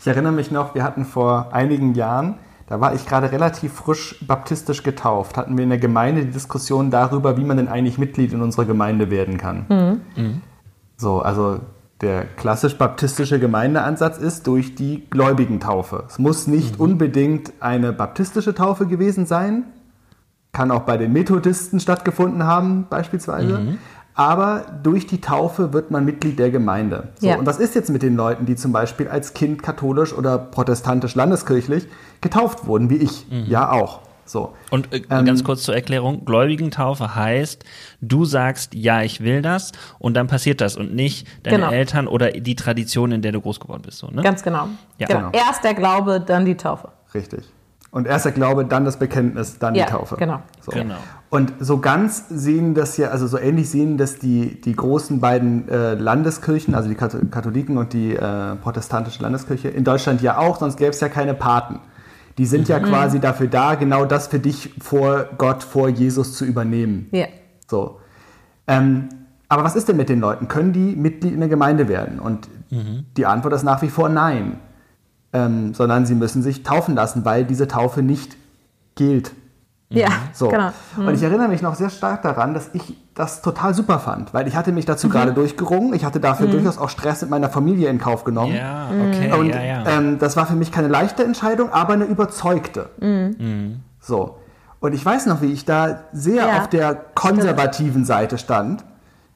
Ich 0.00 0.06
erinnere 0.06 0.32
mich 0.32 0.50
noch, 0.50 0.74
wir 0.74 0.82
hatten 0.82 1.04
vor 1.04 1.50
einigen 1.52 1.94
Jahren 1.94 2.38
Da 2.66 2.80
war 2.80 2.94
ich 2.94 3.06
gerade 3.06 3.30
relativ 3.30 3.72
frisch 3.74 4.16
baptistisch 4.26 4.82
getauft. 4.82 5.36
Hatten 5.36 5.56
wir 5.56 5.64
in 5.64 5.70
der 5.70 5.78
Gemeinde 5.78 6.24
die 6.24 6.30
Diskussion 6.30 6.90
darüber, 6.90 7.36
wie 7.36 7.44
man 7.44 7.58
denn 7.58 7.68
eigentlich 7.68 7.98
Mitglied 7.98 8.32
in 8.32 8.40
unserer 8.40 8.64
Gemeinde 8.64 9.10
werden 9.10 9.36
kann. 9.36 10.00
So, 10.96 11.20
also 11.20 11.60
der 12.00 12.24
klassisch-baptistische 12.24 13.38
Gemeindeansatz 13.38 14.18
ist 14.18 14.46
durch 14.46 14.74
die 14.74 15.06
Gläubigentaufe. 15.10 16.04
Es 16.06 16.18
muss 16.18 16.46
nicht 16.46 16.80
unbedingt 16.80 17.52
eine 17.60 17.92
baptistische 17.92 18.54
Taufe 18.54 18.86
gewesen 18.86 19.26
sein, 19.26 19.64
kann 20.52 20.70
auch 20.70 20.82
bei 20.82 20.96
den 20.96 21.12
Methodisten 21.12 21.80
stattgefunden 21.80 22.44
haben, 22.44 22.86
beispielsweise. 22.88 23.76
Aber 24.14 24.64
durch 24.82 25.06
die 25.06 25.20
Taufe 25.20 25.72
wird 25.72 25.90
man 25.90 26.04
Mitglied 26.04 26.38
der 26.38 26.50
Gemeinde. 26.50 27.08
So, 27.18 27.26
Ja. 27.26 27.36
Und 27.36 27.46
was 27.46 27.58
ist 27.58 27.74
jetzt 27.74 27.90
mit 27.90 28.02
den 28.02 28.14
Leuten, 28.14 28.46
die 28.46 28.54
zum 28.54 28.72
Beispiel 28.72 29.08
als 29.08 29.34
Kind 29.34 29.62
katholisch 29.62 30.12
oder 30.12 30.38
protestantisch 30.38 31.14
landeskirchlich 31.16 31.86
getauft 32.20 32.66
wurden, 32.66 32.90
wie 32.90 32.96
ich? 32.96 33.26
Ja, 33.48 33.72
auch. 33.72 34.00
So. 34.26 34.54
Und 34.70 34.92
äh, 34.94 35.02
Ähm, 35.10 35.26
ganz 35.26 35.44
kurz 35.44 35.64
zur 35.64 35.74
Erklärung, 35.74 36.24
Gläubigentaufe 36.24 37.14
heißt, 37.14 37.64
du 38.00 38.24
sagst, 38.24 38.74
ja, 38.74 39.02
ich 39.02 39.20
will 39.20 39.42
das 39.42 39.72
und 39.98 40.14
dann 40.14 40.28
passiert 40.28 40.60
das 40.62 40.76
und 40.76 40.94
nicht 40.94 41.26
deine 41.42 41.56
Genau. 41.58 41.70
Eltern 41.70 42.06
oder 42.06 42.30
die 42.30 42.54
Tradition, 42.56 43.12
in 43.12 43.20
der 43.20 43.32
du 43.32 43.40
groß 43.42 43.60
geworden 43.60 43.82
bist. 43.84 43.98
So, 43.98 44.06
ne? 44.06 44.22
Ganz 44.22 44.42
genau. 44.42 44.68
Ja. 44.98 45.08
genau. 45.08 45.30
Genau. 45.30 45.44
Erst 45.46 45.64
der 45.64 45.74
Glaube, 45.74 46.20
dann 46.20 46.44
die 46.46 46.56
Taufe. 46.56 46.88
Richtig. 47.12 47.44
Und 47.94 48.08
erst 48.08 48.24
der 48.24 48.32
Glaube, 48.32 48.64
dann 48.64 48.84
das 48.84 48.96
Bekenntnis, 48.98 49.60
dann 49.60 49.76
Ja, 49.76 49.84
die 49.86 49.92
Taufe. 49.92 50.16
genau. 50.16 50.40
So. 50.60 50.72
Genau. 50.72 50.96
Und 51.30 51.52
so 51.60 51.78
ganz 51.78 52.24
sehen 52.28 52.74
das 52.74 52.96
ja, 52.96 53.08
also 53.10 53.28
so 53.28 53.38
ähnlich 53.38 53.70
sehen 53.70 53.98
das 53.98 54.18
die, 54.18 54.60
die 54.60 54.74
großen 54.74 55.20
beiden 55.20 55.68
äh, 55.68 55.94
Landeskirchen, 55.94 56.74
also 56.74 56.88
die 56.88 56.96
Katho- 56.96 57.24
Katholiken 57.30 57.78
und 57.78 57.92
die 57.92 58.16
äh, 58.16 58.56
protestantische 58.56 59.22
Landeskirche 59.22 59.68
in 59.68 59.84
Deutschland 59.84 60.22
ja 60.22 60.38
auch, 60.38 60.58
sonst 60.58 60.76
gäbe 60.76 60.90
es 60.90 60.98
ja 60.98 61.08
keine 61.08 61.34
Paten. 61.34 61.78
Die 62.36 62.46
sind 62.46 62.62
Mhm. 62.62 62.74
ja 62.74 62.80
quasi 62.80 63.20
dafür 63.20 63.46
da, 63.46 63.76
genau 63.76 64.04
das 64.06 64.26
für 64.26 64.40
dich 64.40 64.74
vor 64.82 65.26
Gott, 65.38 65.62
vor 65.62 65.88
Jesus 65.88 66.34
zu 66.36 66.44
übernehmen. 66.44 67.06
Ja. 67.12 67.26
So. 67.70 68.00
Ähm, 68.66 69.08
aber 69.48 69.62
was 69.62 69.76
ist 69.76 69.88
denn 69.88 69.96
mit 69.96 70.08
den 70.08 70.18
Leuten? 70.18 70.48
Können 70.48 70.72
die 70.72 70.96
Mitglied 70.96 71.32
in 71.32 71.38
der 71.38 71.48
Gemeinde 71.48 71.86
werden? 71.86 72.18
Und 72.18 72.48
die 73.16 73.24
Antwort 73.24 73.54
ist 73.54 73.62
nach 73.62 73.82
wie 73.82 73.88
vor 73.88 74.08
nein. 74.08 74.58
Ähm, 75.34 75.74
sondern 75.74 76.06
sie 76.06 76.14
müssen 76.14 76.42
sich 76.42 76.62
taufen 76.62 76.94
lassen, 76.94 77.24
weil 77.24 77.44
diese 77.44 77.66
Taufe 77.68 78.02
nicht 78.02 78.36
gilt. 78.94 79.32
Ja, 79.90 80.08
So. 80.32 80.48
genau. 80.48 80.70
Und 80.96 81.14
ich 81.14 81.22
erinnere 81.22 81.48
mich 81.48 81.60
noch 81.62 81.74
sehr 81.74 81.90
stark 81.90 82.22
daran, 82.22 82.54
dass 82.54 82.70
ich 82.72 82.96
das 83.14 83.42
total 83.42 83.74
super 83.74 83.98
fand, 83.98 84.32
weil 84.34 84.48
ich 84.48 84.56
hatte 84.56 84.72
mich 84.72 84.86
dazu 84.86 85.08
gerade 85.08 85.32
durchgerungen. 85.32 85.92
Ich 85.94 86.04
hatte 86.04 86.20
dafür 86.20 86.46
durchaus 86.48 86.78
auch 86.78 86.88
Stress 86.88 87.22
mit 87.22 87.30
meiner 87.30 87.48
Familie 87.48 87.88
in 87.90 87.98
Kauf 87.98 88.24
genommen. 88.24 88.54
Ja, 88.54 88.88
okay, 88.88 89.32
Und 89.32 89.46
ja, 89.50 89.62
ja. 89.62 89.84
Ähm, 89.86 90.18
das 90.18 90.36
war 90.36 90.46
für 90.46 90.54
mich 90.56 90.72
keine 90.72 90.88
leichte 90.88 91.22
Entscheidung, 91.24 91.70
aber 91.72 91.92
eine 91.92 92.04
überzeugte. 92.04 92.88
So. 94.00 94.38
Und 94.80 94.92
ich 94.94 95.04
weiß 95.04 95.26
noch, 95.26 95.42
wie 95.42 95.52
ich 95.52 95.64
da 95.64 96.00
sehr 96.12 96.46
Ja, 96.46 96.58
auf 96.60 96.68
der 96.68 96.94
konservativen 97.14 98.04
Seite 98.04 98.38
stand, 98.38 98.84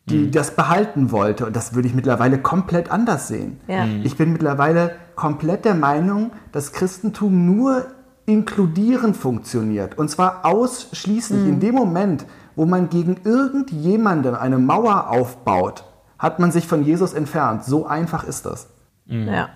die 0.07 0.31
das 0.31 0.53
behalten 0.57 1.11
wollte. 1.13 1.47
Und 1.47 1.55
das 1.57 1.75
würde 1.75 1.87
ich 1.89 1.95
mittlerweile 1.95 2.39
komplett 2.39 2.91
anders 2.91 3.29
sehen. 3.29 3.61
Ja. 3.69 3.85
Mhm. 3.85 4.01
Ich 4.05 4.17
bin 4.17 4.33
mittlerweile 4.33 4.93
komplett 5.19 5.65
der 5.65 5.75
Meinung, 5.75 6.31
dass 6.53 6.73
Christentum 6.73 7.45
nur 7.45 7.85
inkludierend 8.25 9.17
funktioniert. 9.17 9.99
Und 9.99 10.09
zwar 10.11 10.45
ausschließlich 10.47 11.43
Mhm. 11.43 11.49
in 11.49 11.61
dem 11.61 11.75
Moment, 11.75 12.25
wo 12.57 12.67
man 12.67 12.89
gegen 12.89 13.17
irgendjemandem 13.25 14.35
eine 14.35 14.59
Mauer 14.59 15.11
aufbaut, 15.11 15.85
hat 16.19 16.39
man 16.39 16.53
sich 16.53 16.67
von 16.67 16.85
Jesus 16.85 17.13
entfernt. 17.15 17.65
So 17.65 17.87
einfach 17.87 18.25
ist 18.25 18.47
das. 18.47 18.69
Ja. 19.07 19.49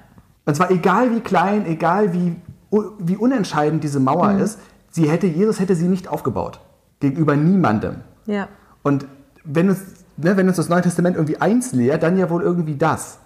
Und 0.46 0.54
zwar 0.56 0.70
egal 0.70 1.14
wie 1.14 1.20
klein, 1.20 1.66
egal 1.66 2.12
wie, 2.12 2.36
wie 2.98 3.16
unentscheidend 3.16 3.84
diese 3.84 4.00
Mauer 4.00 4.32
ist, 4.32 4.58
sie 4.90 5.08
hätte, 5.08 5.26
Jesus 5.26 5.60
hätte 5.60 5.74
sie 5.76 5.88
nicht 5.88 6.08
aufgebaut. 6.08 6.60
Gegenüber 7.00 7.36
niemandem. 7.36 7.96
Ja. 8.26 8.48
Und 8.82 9.06
wenn 9.44 9.68
uns, 9.68 9.80
ne, 10.16 10.36
wenn 10.36 10.48
uns 10.48 10.56
das 10.56 10.68
Neue 10.68 10.82
Testament 10.82 11.16
irgendwie 11.16 11.40
eins 11.40 11.72
lehrt, 11.72 12.02
dann 12.02 12.16
ja 12.16 12.30
wohl 12.30 12.42
irgendwie 12.42 12.76
das. 12.76 13.18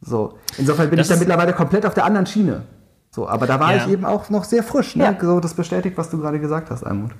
So. 0.00 0.38
Insofern 0.58 0.90
bin 0.90 0.96
Das 0.96 1.08
ich 1.08 1.12
da 1.14 1.18
mittlerweile 1.18 1.52
komplett 1.52 1.86
auf 1.86 1.94
der 1.94 2.04
anderen 2.04 2.26
Schiene. 2.26 2.62
So, 3.12 3.28
aber 3.28 3.46
da 3.48 3.58
war 3.58 3.74
Ja. 3.74 3.84
ich 3.84 3.92
eben 3.92 4.04
auch 4.04 4.30
noch 4.30 4.44
sehr 4.44 4.62
frisch. 4.62 4.94
Ne? 4.94 5.02
Ja. 5.04 5.16
So, 5.20 5.40
das 5.40 5.54
bestätigt, 5.54 5.98
was 5.98 6.10
du 6.10 6.18
gerade 6.20 6.38
gesagt 6.38 6.70
hast, 6.70 6.84
Almut. 6.84 7.10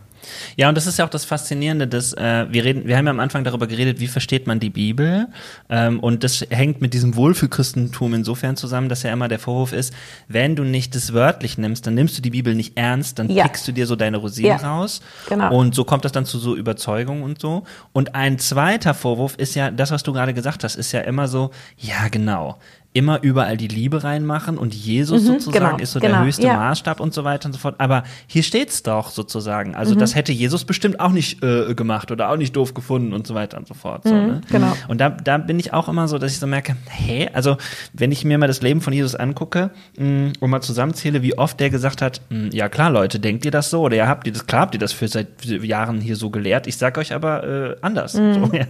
Ja, 0.54 0.68
und 0.68 0.76
das 0.76 0.86
ist 0.86 0.98
ja 0.98 1.04
auch 1.06 1.08
das 1.10 1.24
Faszinierende, 1.24 1.88
dass 1.88 2.12
äh, 2.12 2.46
wir 2.50 2.62
reden, 2.62 2.86
wir 2.86 2.96
haben 2.96 3.06
ja 3.06 3.10
am 3.10 3.18
Anfang 3.20 3.42
darüber 3.42 3.66
geredet, 3.66 3.98
wie 4.00 4.06
versteht 4.06 4.46
man 4.46 4.60
die 4.60 4.68
Bibel, 4.70 5.28
ähm, 5.70 5.98
und 5.98 6.22
das 6.22 6.44
hängt 6.50 6.80
mit 6.82 6.92
diesem 6.92 7.16
Wohlfühlchristentum 7.16 8.12
insofern 8.14 8.54
zusammen, 8.56 8.88
dass 8.90 9.02
ja 9.02 9.12
immer 9.12 9.28
der 9.28 9.38
Vorwurf 9.38 9.72
ist, 9.72 9.94
wenn 10.28 10.56
du 10.56 10.62
nicht 10.62 10.94
das 10.94 11.14
wörtlich 11.14 11.56
nimmst, 11.58 11.86
dann 11.86 11.94
nimmst 11.94 12.18
du 12.18 12.22
die 12.22 12.30
Bibel 12.30 12.54
nicht 12.54 12.76
ernst, 12.78 13.18
dann 13.18 13.30
Ja. 13.30 13.44
pickst 13.44 13.66
du 13.66 13.72
dir 13.72 13.86
so 13.86 13.96
deine 13.96 14.18
Rosinen 14.18 14.50
Ja, 14.50 14.56
raus, 14.58 15.00
genau. 15.28 15.56
und 15.58 15.74
so 15.74 15.84
kommt 15.84 16.04
das 16.04 16.12
dann 16.12 16.26
zu 16.26 16.38
so 16.38 16.54
Überzeugungen 16.54 17.22
und 17.22 17.40
so. 17.40 17.64
Und 17.92 18.14
ein 18.14 18.38
zweiter 18.38 18.92
Vorwurf 18.94 19.36
ist 19.36 19.54
ja, 19.56 19.70
das, 19.70 19.90
was 19.90 20.02
du 20.02 20.12
gerade 20.12 20.34
gesagt 20.34 20.62
hast, 20.64 20.76
ist 20.76 20.92
ja 20.92 21.00
immer 21.00 21.28
so, 21.28 21.50
ja 21.78 22.08
genau, 22.10 22.58
immer 22.92 23.22
überall 23.22 23.56
die 23.56 23.68
Liebe 23.68 24.02
reinmachen 24.02 24.58
und 24.58 24.74
Jesus 24.74 25.22
sozusagen 25.22 25.64
genau, 25.64 25.76
ist 25.76 25.92
so 25.92 26.00
genau, 26.00 26.16
der 26.16 26.24
höchste 26.24 26.46
ja. 26.46 26.56
Maßstab 26.56 26.98
und 26.98 27.14
so 27.14 27.22
weiter 27.22 27.46
und 27.46 27.52
so 27.52 27.58
fort. 27.58 27.76
Aber 27.78 28.02
hier 28.26 28.42
steht's 28.42 28.82
doch 28.82 29.10
sozusagen. 29.10 29.76
Also 29.76 29.94
Mhm. 29.94 30.00
das 30.00 30.16
hätte 30.16 30.32
Jesus 30.32 30.64
bestimmt 30.64 30.98
auch 30.98 31.12
nicht 31.12 31.42
äh, 31.44 31.74
gemacht 31.74 32.10
oder 32.10 32.30
auch 32.30 32.36
nicht 32.36 32.56
doof 32.56 32.74
gefunden 32.74 33.12
und 33.12 33.28
so 33.28 33.34
weiter 33.34 33.58
und 33.58 33.68
so 33.68 33.74
fort. 33.74 34.02
So, 34.04 34.14
ne? 34.14 34.40
genau. 34.50 34.72
Und 34.88 35.00
da, 35.00 35.10
da 35.10 35.38
bin 35.38 35.60
ich 35.60 35.72
auch 35.72 35.88
immer 35.88 36.08
so, 36.08 36.18
dass 36.18 36.32
ich 36.32 36.38
so 36.40 36.48
merke, 36.48 36.74
hä, 36.88 37.28
also 37.32 37.58
wenn 37.92 38.10
ich 38.10 38.24
mir 38.24 38.38
mal 38.38 38.48
das 38.48 38.60
Leben 38.60 38.80
von 38.80 38.92
Jesus 38.92 39.14
angucke 39.14 39.70
mh, 39.96 40.32
und 40.40 40.50
mal 40.50 40.60
zusammenzähle, 40.60 41.22
wie 41.22 41.38
oft 41.38 41.60
der 41.60 41.70
gesagt 41.70 42.02
hat, 42.02 42.20
mh, 42.30 42.48
ja 42.52 42.68
klar 42.68 42.90
Leute, 42.90 43.20
denkt 43.20 43.44
ihr 43.44 43.52
das 43.52 43.70
so 43.70 43.82
oder 43.82 43.94
ja, 43.96 44.08
habt 44.08 44.26
ihr 44.26 44.32
das, 44.32 44.48
klar 44.48 44.62
habt 44.62 44.74
ihr 44.74 44.80
das 44.80 44.92
für 44.92 45.06
seit 45.06 45.44
Jahren 45.44 46.00
hier 46.00 46.16
so 46.16 46.30
gelehrt, 46.30 46.66
ich 46.66 46.76
sag 46.76 46.98
euch 46.98 47.14
aber 47.14 47.44
äh, 47.44 47.76
anders. 47.82 48.12
So, 48.12 48.50
ja. 48.52 48.66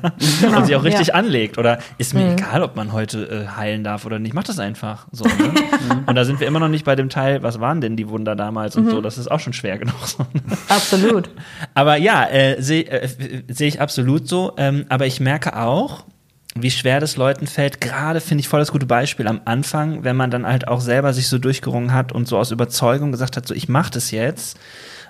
und 0.57 0.67
sich 0.67 0.77
auch 0.77 0.85
richtig 0.85 1.09
ja. 1.09 1.15
anlegt 1.15 1.57
oder 1.57 1.79
ist 1.97 2.13
mir 2.13 2.33
egal, 2.33 2.63
ob 2.63 2.77
man 2.77 2.93
heute 2.93 3.47
äh, 3.49 3.57
heilen 3.57 3.83
darf 3.83 4.05
oder 4.11 4.19
nicht, 4.19 4.35
macht 4.35 4.49
das 4.49 4.59
einfach. 4.59 5.07
So, 5.13 5.25
ne? 5.25 5.55
und 6.07 6.15
da 6.15 6.25
sind 6.25 6.41
wir 6.41 6.47
immer 6.47 6.61
noch 6.61 6.69
nicht 6.69 6.85
bei 6.85 6.97
dem 6.97 7.09
Teil, 7.09 7.43
was 7.43 7.61
waren 7.61 7.81
denn 7.81 7.97
die 7.97 8.09
Wunder 8.09 8.37
damals 8.37 8.77
und 8.77 8.91
so, 8.91 9.01
das 9.01 9.19
ist 9.19 9.31
auch 9.31 9.41
schon 9.41 9.53
schwer 9.53 9.79
genug. 9.79 10.07
So, 10.07 10.27
ne? 10.33 10.43
Absolut. 10.69 11.31
Aber 11.75 11.97
ja, 11.97 12.29
äh, 12.29 12.61
sehe 12.61 12.85
äh, 12.87 13.09
seh 13.49 13.67
ich 13.67 13.81
absolut 13.81 14.29
so. 14.29 14.55
Ähm, 14.57 14.87
aber 14.89 15.07
ich 15.07 15.21
merke 15.21 15.57
auch, 15.57 16.05
wie 16.55 16.71
schwer 16.71 17.01
das 17.01 17.17
Leuten 17.17 17.47
fällt. 17.47 17.81
Gerade 17.81 18.21
finde 18.21 18.41
ich 18.41 18.49
voll 18.49 18.61
das 18.61 18.73
gute 18.73 18.87
Beispiel 18.87 19.29
am 19.29 19.41
Anfang, 19.45 20.05
wenn 20.05 20.17
man 20.17 20.31
dann 20.31 20.47
halt 20.47 20.67
auch 20.69 20.81
selber 20.81 21.13
sich 21.13 21.29
so 21.29 21.39
durchgerungen 21.39 21.93
hat 21.93 22.13
und 22.13 22.27
so 22.27 22.39
aus 22.39 22.51
Überzeugung 22.51 23.13
gesagt 23.13 23.37
hat, 23.37 23.47
so 23.47 23.55
ich 23.55 23.69
mache 23.69 23.93
das 23.93 24.11
jetzt. 24.11 24.59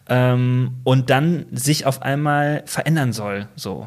Ähm, 0.09 0.72
und 0.84 1.09
dann 1.09 1.46
sich 1.53 1.86
auf 1.86 2.03
einmal 2.03 2.62
verändern 2.66 3.12
soll. 3.12 3.46
So. 3.57 3.84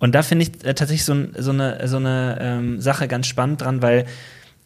Und 0.00 0.14
da 0.14 0.22
finde 0.22 0.44
ich 0.46 0.64
äh, 0.64 0.74
tatsächlich 0.74 1.04
so, 1.04 1.14
so 1.38 1.52
eine, 1.52 1.86
so 1.86 1.98
eine 1.98 2.38
ähm, 2.40 2.80
Sache 2.80 3.06
ganz 3.06 3.28
spannend 3.28 3.60
dran, 3.60 3.82
weil 3.82 4.06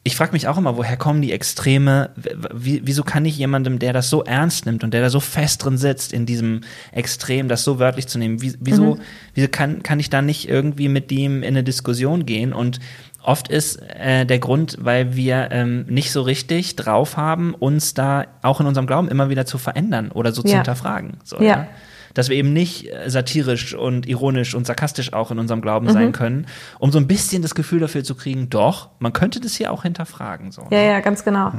ich 0.06 0.16
frage 0.16 0.32
mich 0.32 0.46
auch 0.48 0.58
immer, 0.58 0.76
woher 0.76 0.98
kommen 0.98 1.22
die 1.22 1.32
Extreme? 1.32 2.10
Wieso 2.52 3.04
kann 3.04 3.24
ich 3.24 3.38
jemandem, 3.38 3.78
der 3.78 3.94
das 3.94 4.10
so 4.10 4.22
ernst 4.22 4.66
nimmt 4.66 4.84
und 4.84 4.92
der 4.92 5.00
da 5.00 5.08
so 5.08 5.18
fest 5.18 5.64
drin 5.64 5.78
sitzt, 5.78 6.12
in 6.12 6.26
diesem 6.26 6.60
Extrem, 6.92 7.48
das 7.48 7.64
so 7.64 7.78
wörtlich 7.78 8.06
zu 8.06 8.18
nehmen, 8.18 8.42
wie, 8.42 8.52
wieso, 8.60 8.98
wieso 9.34 9.48
kann, 9.48 9.82
kann 9.82 9.98
ich 10.00 10.10
da 10.10 10.20
nicht 10.20 10.46
irgendwie 10.46 10.88
mit 10.88 11.10
ihm 11.10 11.42
in 11.42 11.48
eine 11.54 11.64
Diskussion 11.64 12.26
gehen? 12.26 12.52
Und 12.52 12.80
oft 13.22 13.48
ist 13.48 13.80
äh, 13.98 14.26
der 14.26 14.38
Grund, 14.40 14.76
weil 14.78 15.16
wir 15.16 15.48
ähm, 15.52 15.86
nicht 15.88 16.12
so 16.12 16.20
richtig 16.20 16.76
drauf 16.76 17.16
haben, 17.16 17.54
uns 17.54 17.94
da 17.94 18.26
auch 18.42 18.60
in 18.60 18.66
unserem 18.66 18.86
Glauben 18.86 19.08
immer 19.08 19.30
wieder 19.30 19.46
zu 19.46 19.56
verändern 19.56 20.10
oder 20.10 20.32
so 20.32 20.42
zu 20.42 20.48
Ja. 20.48 20.56
hinterfragen. 20.56 21.14
So, 21.24 21.38
Ja. 21.38 21.42
ja? 21.44 21.66
Dass 22.14 22.28
wir 22.28 22.36
eben 22.36 22.52
nicht 22.52 22.92
äh, 22.92 23.10
satirisch 23.10 23.74
und 23.74 24.08
ironisch 24.08 24.54
und 24.54 24.66
sarkastisch 24.66 25.12
auch 25.12 25.30
in 25.30 25.38
unserem 25.38 25.60
Glauben 25.60 25.90
sein 25.92 26.12
können, 26.12 26.46
um 26.78 26.90
so 26.90 26.98
ein 26.98 27.06
bisschen 27.06 27.42
das 27.42 27.54
Gefühl 27.54 27.80
dafür 27.80 28.04
zu 28.04 28.14
kriegen, 28.14 28.48
doch, 28.48 28.90
man 29.00 29.12
könnte 29.12 29.40
das 29.40 29.54
hier 29.54 29.72
auch 29.72 29.82
hinterfragen. 29.82 30.52
So, 30.52 30.62
Ja, 30.70 30.78
ne? 30.78 30.86
ja, 30.86 31.00
ganz 31.00 31.24
genau. 31.24 31.52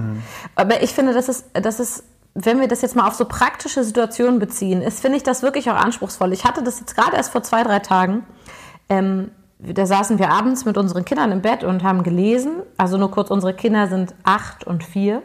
Aber 0.56 0.82
ich 0.82 0.92
finde, 0.92 1.14
das 1.14 1.30
ist, 1.30 1.46
das 1.54 1.80
ist, 1.80 2.04
wenn 2.34 2.60
wir 2.60 2.68
das 2.68 2.82
jetzt 2.82 2.96
mal 2.96 3.08
auf 3.08 3.16
so 3.16 3.26
praktische 3.26 3.84
Situationen 3.84 4.40
beziehen, 4.40 4.82
ist, 4.82 5.00
finde 5.00 5.18
ich 5.18 5.24
das 5.24 5.44
wirklich 5.44 5.70
auch 5.70 5.76
anspruchsvoll. 5.76 6.34
Ich 6.34 6.44
hatte 6.46 6.64
das 6.64 6.80
jetzt 6.80 6.96
gerade 6.96 7.16
erst 7.16 7.32
vor 7.32 7.44
zwei, 7.44 7.64
drei 7.64 7.80
Tagen. 7.80 8.24
Ähm, 8.90 9.32
da 9.60 9.86
saßen 9.86 10.20
wir 10.20 10.30
abends 10.30 10.66
mit 10.66 10.78
unseren 10.78 11.06
Kindern 11.06 11.32
im 11.32 11.42
Bett 11.42 11.64
und 11.64 11.84
haben 11.84 12.04
gelesen. 12.04 12.58
Also 12.78 12.98
nur 12.98 13.10
kurz, 13.10 13.30
unsere 13.30 13.54
Kinder 13.54 13.88
sind 13.88 14.14
acht 14.24 14.66
und 14.66 14.84
vier. 14.84 15.22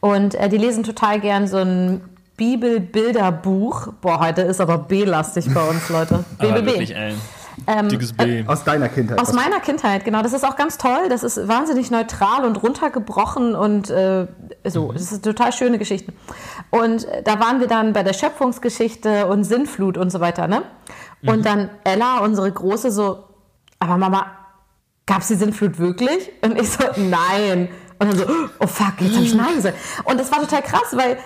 Und 0.00 0.34
äh, 0.34 0.48
die 0.50 0.58
lesen 0.58 0.84
total 0.84 1.18
gern 1.20 1.46
so 1.46 1.56
ein 1.56 2.02
Bibelbilderbuch. 2.36 3.88
Boah, 4.00 4.20
heute 4.20 4.42
ist 4.42 4.60
aber 4.60 4.78
B-lastig 4.78 5.52
bei 5.52 5.62
uns, 5.68 5.88
Leute. 5.88 6.24
BBB. 6.38 6.66
wirklich, 6.66 6.94
ey. 6.94 7.14
Dickes 7.88 8.12
B. 8.12 8.44
Aus 8.46 8.64
deiner 8.64 8.88
Kindheit. 8.88 9.20
Aus 9.20 9.32
meiner 9.32 9.60
Kindheit, 9.60 10.04
genau. 10.04 10.22
Das 10.22 10.32
ist 10.32 10.44
auch 10.44 10.56
ganz 10.56 10.76
toll. 10.76 11.08
Das 11.08 11.22
ist 11.22 11.46
wahnsinnig 11.46 11.90
neutral 11.90 12.44
und 12.44 12.62
runtergebrochen 12.62 13.54
und 13.54 13.90
äh, 13.90 14.26
so. 14.64 14.92
Das 14.92 15.12
ist 15.12 15.24
total 15.24 15.52
schöne 15.52 15.78
Geschichten. 15.78 16.12
Und 16.70 17.04
äh, 17.04 17.22
da 17.22 17.38
waren 17.38 17.60
wir 17.60 17.68
dann 17.68 17.92
bei 17.92 18.02
der 18.02 18.12
Schöpfungsgeschichte 18.12 19.26
und 19.26 19.44
Sinnflut 19.44 19.96
und 19.96 20.10
so 20.10 20.20
weiter, 20.20 20.48
ne? 20.48 20.62
Und 21.26 21.46
dann 21.46 21.70
Ella, 21.84 22.18
unsere 22.18 22.52
Große, 22.52 22.90
so, 22.90 23.24
aber 23.78 23.96
Mama, 23.96 24.26
gab 25.06 25.22
es 25.22 25.28
die 25.28 25.36
Sinnflut 25.36 25.78
wirklich? 25.78 26.32
Und 26.42 26.60
ich 26.60 26.70
so, 26.70 26.84
nein. 26.96 27.68
Und 27.98 28.08
dann 28.08 28.18
so, 28.18 28.24
oh 28.60 28.66
fuck, 28.66 29.00
jetzt 29.00 29.14
habe 29.14 29.24
ich 29.24 29.34
Nein 29.34 29.54
gesagt. 29.54 29.78
Und 30.04 30.18
das 30.18 30.30
war 30.30 30.40
total 30.40 30.62
krass, 30.62 30.88
weil 30.92 31.16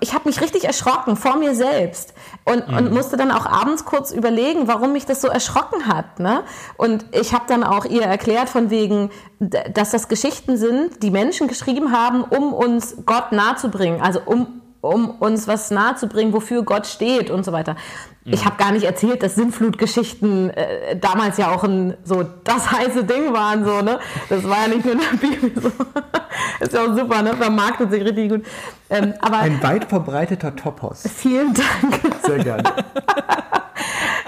ich 0.00 0.12
habe 0.12 0.28
mich 0.28 0.40
richtig 0.40 0.64
erschrocken 0.64 1.16
vor 1.16 1.36
mir 1.36 1.54
selbst 1.54 2.14
und, 2.44 2.68
mhm. 2.68 2.76
und 2.76 2.92
musste 2.92 3.16
dann 3.16 3.30
auch 3.30 3.46
abends 3.46 3.84
kurz 3.84 4.10
überlegen, 4.10 4.66
warum 4.66 4.92
mich 4.92 5.06
das 5.06 5.20
so 5.20 5.28
erschrocken 5.28 5.86
hat. 5.86 6.18
Ne? 6.18 6.42
Und 6.76 7.04
ich 7.12 7.32
habe 7.32 7.44
dann 7.46 7.62
auch 7.62 7.84
ihr 7.84 8.02
erklärt 8.02 8.48
von 8.48 8.70
wegen, 8.70 9.10
dass 9.38 9.90
das 9.90 10.08
Geschichten 10.08 10.56
sind, 10.56 11.02
die 11.02 11.10
Menschen 11.10 11.46
geschrieben 11.46 11.92
haben, 11.92 12.24
um 12.24 12.52
uns 12.52 12.96
Gott 13.06 13.30
nahezubringen, 13.30 14.00
also 14.00 14.20
um 14.24 14.61
um 14.82 15.10
uns 15.10 15.48
was 15.48 15.70
nahezubringen, 15.70 16.34
wofür 16.34 16.64
Gott 16.64 16.86
steht 16.86 17.30
und 17.30 17.44
so 17.44 17.52
weiter. 17.52 17.76
Mhm. 18.24 18.34
Ich 18.34 18.44
habe 18.44 18.56
gar 18.56 18.72
nicht 18.72 18.84
erzählt, 18.84 19.22
dass 19.22 19.36
Sintflutgeschichten 19.36 20.50
äh, 20.50 20.96
damals 20.96 21.38
ja 21.38 21.52
auch 21.52 21.64
ein 21.64 21.96
so 22.04 22.24
das 22.44 22.70
heiße 22.70 23.04
Ding 23.04 23.32
waren 23.32 23.64
so, 23.64 23.80
ne? 23.80 24.00
Das 24.28 24.44
war 24.44 24.62
ja 24.62 24.68
nicht 24.68 24.84
nur 24.84 24.94
in 24.94 25.00
der 25.00 25.16
Bibel 25.16 25.62
so. 25.62 25.72
Ist 26.60 26.72
ja 26.72 26.84
auch 26.84 26.96
super, 26.96 27.22
ne? 27.22 27.34
Vermarktet 27.36 27.92
sich 27.92 28.04
richtig 28.04 28.28
gut. 28.28 28.44
Ähm, 28.90 29.14
aber 29.20 29.38
ein 29.38 29.62
weit 29.62 29.84
verbreiteter 29.84 30.54
Topos. 30.54 31.04
Vielen 31.14 31.54
Dank. 31.54 32.00
Sehr 32.26 32.38
gerne. 32.38 32.64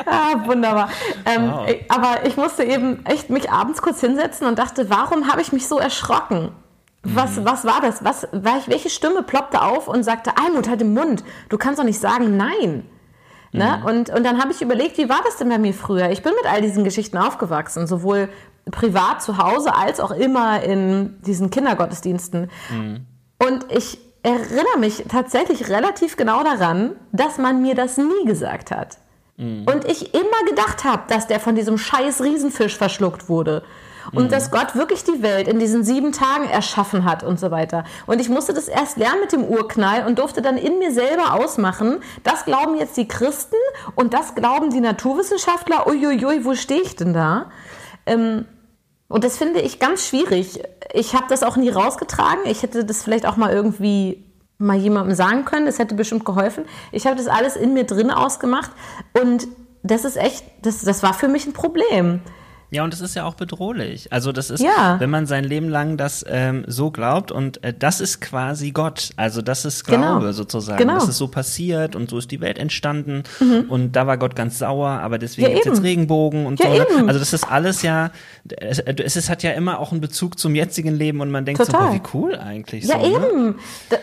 ah, 0.07 0.35
wunderbar. 0.45 0.89
Ähm, 1.25 1.51
wow. 1.51 1.69
Aber 1.89 2.27
ich 2.27 2.37
musste 2.37 2.63
eben 2.63 3.05
echt 3.07 3.29
mich 3.29 3.51
abends 3.51 3.83
kurz 3.83 4.01
hinsetzen 4.01 4.47
und 4.47 4.59
dachte, 4.59 4.89
warum 4.89 5.29
habe 5.29 5.43
ich 5.43 5.53
mich 5.53 5.67
so 5.67 5.79
erschrocken? 5.81 6.53
Was, 7.05 7.37
mhm. 7.37 7.45
was 7.45 7.65
war 7.65 7.81
das? 7.81 8.03
Was, 8.03 8.27
welche 8.33 8.91
Stimme 8.91 9.23
ploppte 9.23 9.63
auf 9.63 9.89
und 9.89 10.03
sagte, 10.03 10.33
Almut, 10.37 10.69
halt 10.69 10.81
den 10.81 10.95
Mund, 10.95 11.23
du 11.49 11.59
kannst 11.59 11.79
doch 11.79 11.85
nicht 11.85 12.01
sagen 12.01 12.37
Nein. 12.37 12.85
Ne? 13.53 13.79
Mhm. 13.79 13.87
Und, 13.87 14.11
und 14.11 14.25
dann 14.25 14.41
habe 14.43 14.51
ich 14.51 14.63
überlegt, 14.63 14.99
wie 14.99 15.09
war 15.09 15.21
das 15.25 15.37
denn 15.37 15.49
bei 15.49 15.59
mir 15.59 15.73
früher? 15.73 16.11
Ich 16.11 16.23
bin 16.23 16.33
mit 16.33 16.53
all 16.53 16.61
diesen 16.61 16.83
Geschichten 16.83 17.17
aufgewachsen, 17.17 17.87
sowohl 17.87 18.29
privat 18.71 19.23
zu 19.23 19.39
Hause 19.39 19.77
als 19.77 20.01
auch 20.01 20.11
immer 20.11 20.63
in 20.65 21.23
diesen 21.23 21.51
Kindergottesdiensten. 21.51 22.51
Mhm. 22.71 23.07
Und 23.39 23.71
ich 23.71 23.99
erinnere 24.25 24.79
mich 24.81 25.05
tatsächlich 25.09 25.69
relativ 25.69 26.17
genau 26.17 26.43
daran, 26.43 26.97
dass 27.13 27.39
man 27.39 27.63
mir 27.63 27.77
das 27.77 27.97
nie 27.97 28.25
gesagt 28.25 28.73
hat. 28.73 28.99
Mhm. 29.37 29.67
Und 29.73 29.85
ich 29.85 30.15
immer 30.15 30.45
gedacht 30.49 30.83
habe, 30.83 31.03
dass 31.09 31.29
der 31.29 31.39
von 31.39 31.55
diesem 31.55 31.79
scheiß 31.79 32.23
Riesenfisch 32.23 32.77
verschluckt 32.77 33.29
wurde 33.29 33.63
und 34.13 34.25
mhm. 34.25 34.29
dass 34.29 34.51
Gott 34.51 34.75
wirklich 34.75 35.05
die 35.05 35.23
Welt 35.23 35.49
in 35.49 35.59
diesen 35.59 35.85
sieben 35.85 36.13
Tagen 36.13 36.49
erschaffen 36.49 37.05
hat 37.05 37.23
und 37.23 37.41
so 37.41 37.51
weiter. 37.51 37.85
Und 38.07 38.21
ich 38.21 38.29
musste 38.29 38.53
das 38.53 38.69
erst 38.69 38.97
lernen 38.97 39.21
mit 39.21 39.33
dem 39.33 39.45
Urknall 39.45 40.07
und 40.07 40.19
durfte 40.19 40.43
dann 40.43 40.57
in 40.57 40.79
mir 40.79 40.93
selber 40.93 41.35
ausmachen, 41.35 42.01
das 42.23 42.45
glauben 42.45 42.77
jetzt 42.77 42.97
die 42.97 43.09
Christen 43.09 43.57
und 43.95 44.15
das 44.15 44.35
glauben 44.35 44.71
die 44.71 44.81
Naturwissenschaftler. 44.81 45.87
Uiuiui, 45.87 46.45
wo 46.45 46.55
stehe 46.55 46.83
ich 46.83 46.97
denn 46.97 47.13
da? 47.13 47.51
Ähm, 48.07 48.47
und 49.09 49.25
das 49.25 49.37
finde 49.37 49.61
ich 49.61 49.79
ganz 49.79 50.07
schwierig. 50.07 50.61
Ich 50.93 51.15
habe 51.15 51.27
das 51.29 51.43
auch 51.43 51.57
nie 51.57 51.71
rausgetragen. 51.71 52.41
Ich 52.47 52.63
hätte 52.63 52.85
das 52.85 53.03
vielleicht 53.03 53.27
auch 53.27 53.37
mal 53.37 53.53
irgendwie 53.53 54.25
mal 54.59 54.77
jemandem 54.77 55.15
sagen 55.15 55.45
können. 55.45 55.67
Das 55.67 55.79
hätte 55.79 55.95
bestimmt 55.95 56.25
geholfen. 56.25 56.65
Ich 56.93 57.07
habe 57.07 57.17
das 57.17 57.27
alles 57.27 57.57
in 57.57 57.75
mir 57.75 57.85
drin 57.85 58.11
ausgemacht 58.11 58.71
und 59.21 59.47
das 59.83 60.05
ist 60.05 60.17
echt, 60.17 60.45
das, 60.63 60.83
das 60.83 61.03
war 61.03 61.13
für 61.13 61.29
mich 61.29 61.47
ein 61.47 61.53
Problem. 61.53 62.23
Ja, 62.75 62.85
und 62.85 62.93
das 62.93 63.01
ist 63.01 63.15
ja 63.15 63.25
auch 63.25 63.35
bedrohlich. 63.35 64.13
Also 64.13 64.33
das 64.33 64.51
ist, 64.51 64.61
ja. 64.61 64.97
wenn 64.99 65.11
man 65.11 65.27
sein 65.27 65.45
Leben 65.45 65.69
lang 65.69 65.97
das 65.97 66.25
ähm, 66.29 66.65
so 66.67 66.91
glaubt 66.91 67.31
und 67.31 67.63
äh, 67.63 67.73
das 67.73 68.01
ist 68.01 68.21
quasi 68.21 68.73
Gott. 68.73 69.11
Also 69.17 69.43
das 69.43 69.65
ist 69.65 69.85
Glaube 69.85 70.21
genau. 70.21 70.33
sozusagen. 70.33 70.79
Genau. 70.79 70.95
Das 70.95 71.09
ist 71.09 71.19
so 71.19 71.29
passiert 71.29 71.95
und 71.95 72.11
so 72.11 72.19
ist 72.19 72.31
die 72.31 72.41
Welt 72.41 72.59
entstanden 72.59 73.23
mhm. 73.39 73.67
und 73.69 73.93
da 73.93 74.07
war 74.07 74.19
Gott 74.19 74.35
ganz 74.35 74.59
sauer, 74.59 74.89
aber 74.89 75.19
deswegen 75.19 75.53
ja, 75.53 75.59
ist 75.59 75.67
jetzt 75.67 75.83
Regenbogen 75.83 76.47
und 76.47 76.59
ja, 76.59 76.67
so. 76.67 76.73
Ne? 76.73 76.87
Eben. 76.99 77.09
Also 77.09 77.21
das 77.21 77.33
ist 77.33 77.51
alles 77.51 77.83
ja, 77.83 78.11
es, 78.57 78.81
es 78.81 79.17
ist, 79.17 79.31
hat 79.31 79.43
ja 79.43 79.53
immer 79.53 79.79
auch 79.79 79.93
einen 79.93 80.01
Bezug 80.01 80.39
zum 80.39 80.55
jetzigen 80.55 80.95
Leben 80.95 81.21
und 81.21 81.31
man 81.31 81.45
denkt 81.45 81.65
Total. 81.65 81.81
so, 81.81 81.87
boah, 81.87 81.95
wie 81.95 82.03
cool 82.13 82.37
eigentlich. 82.37 82.85
Ja, 82.85 83.01
so, 83.01 83.07
ne? 83.07 83.15
eben. 83.15 83.45
Ne? 83.47 83.55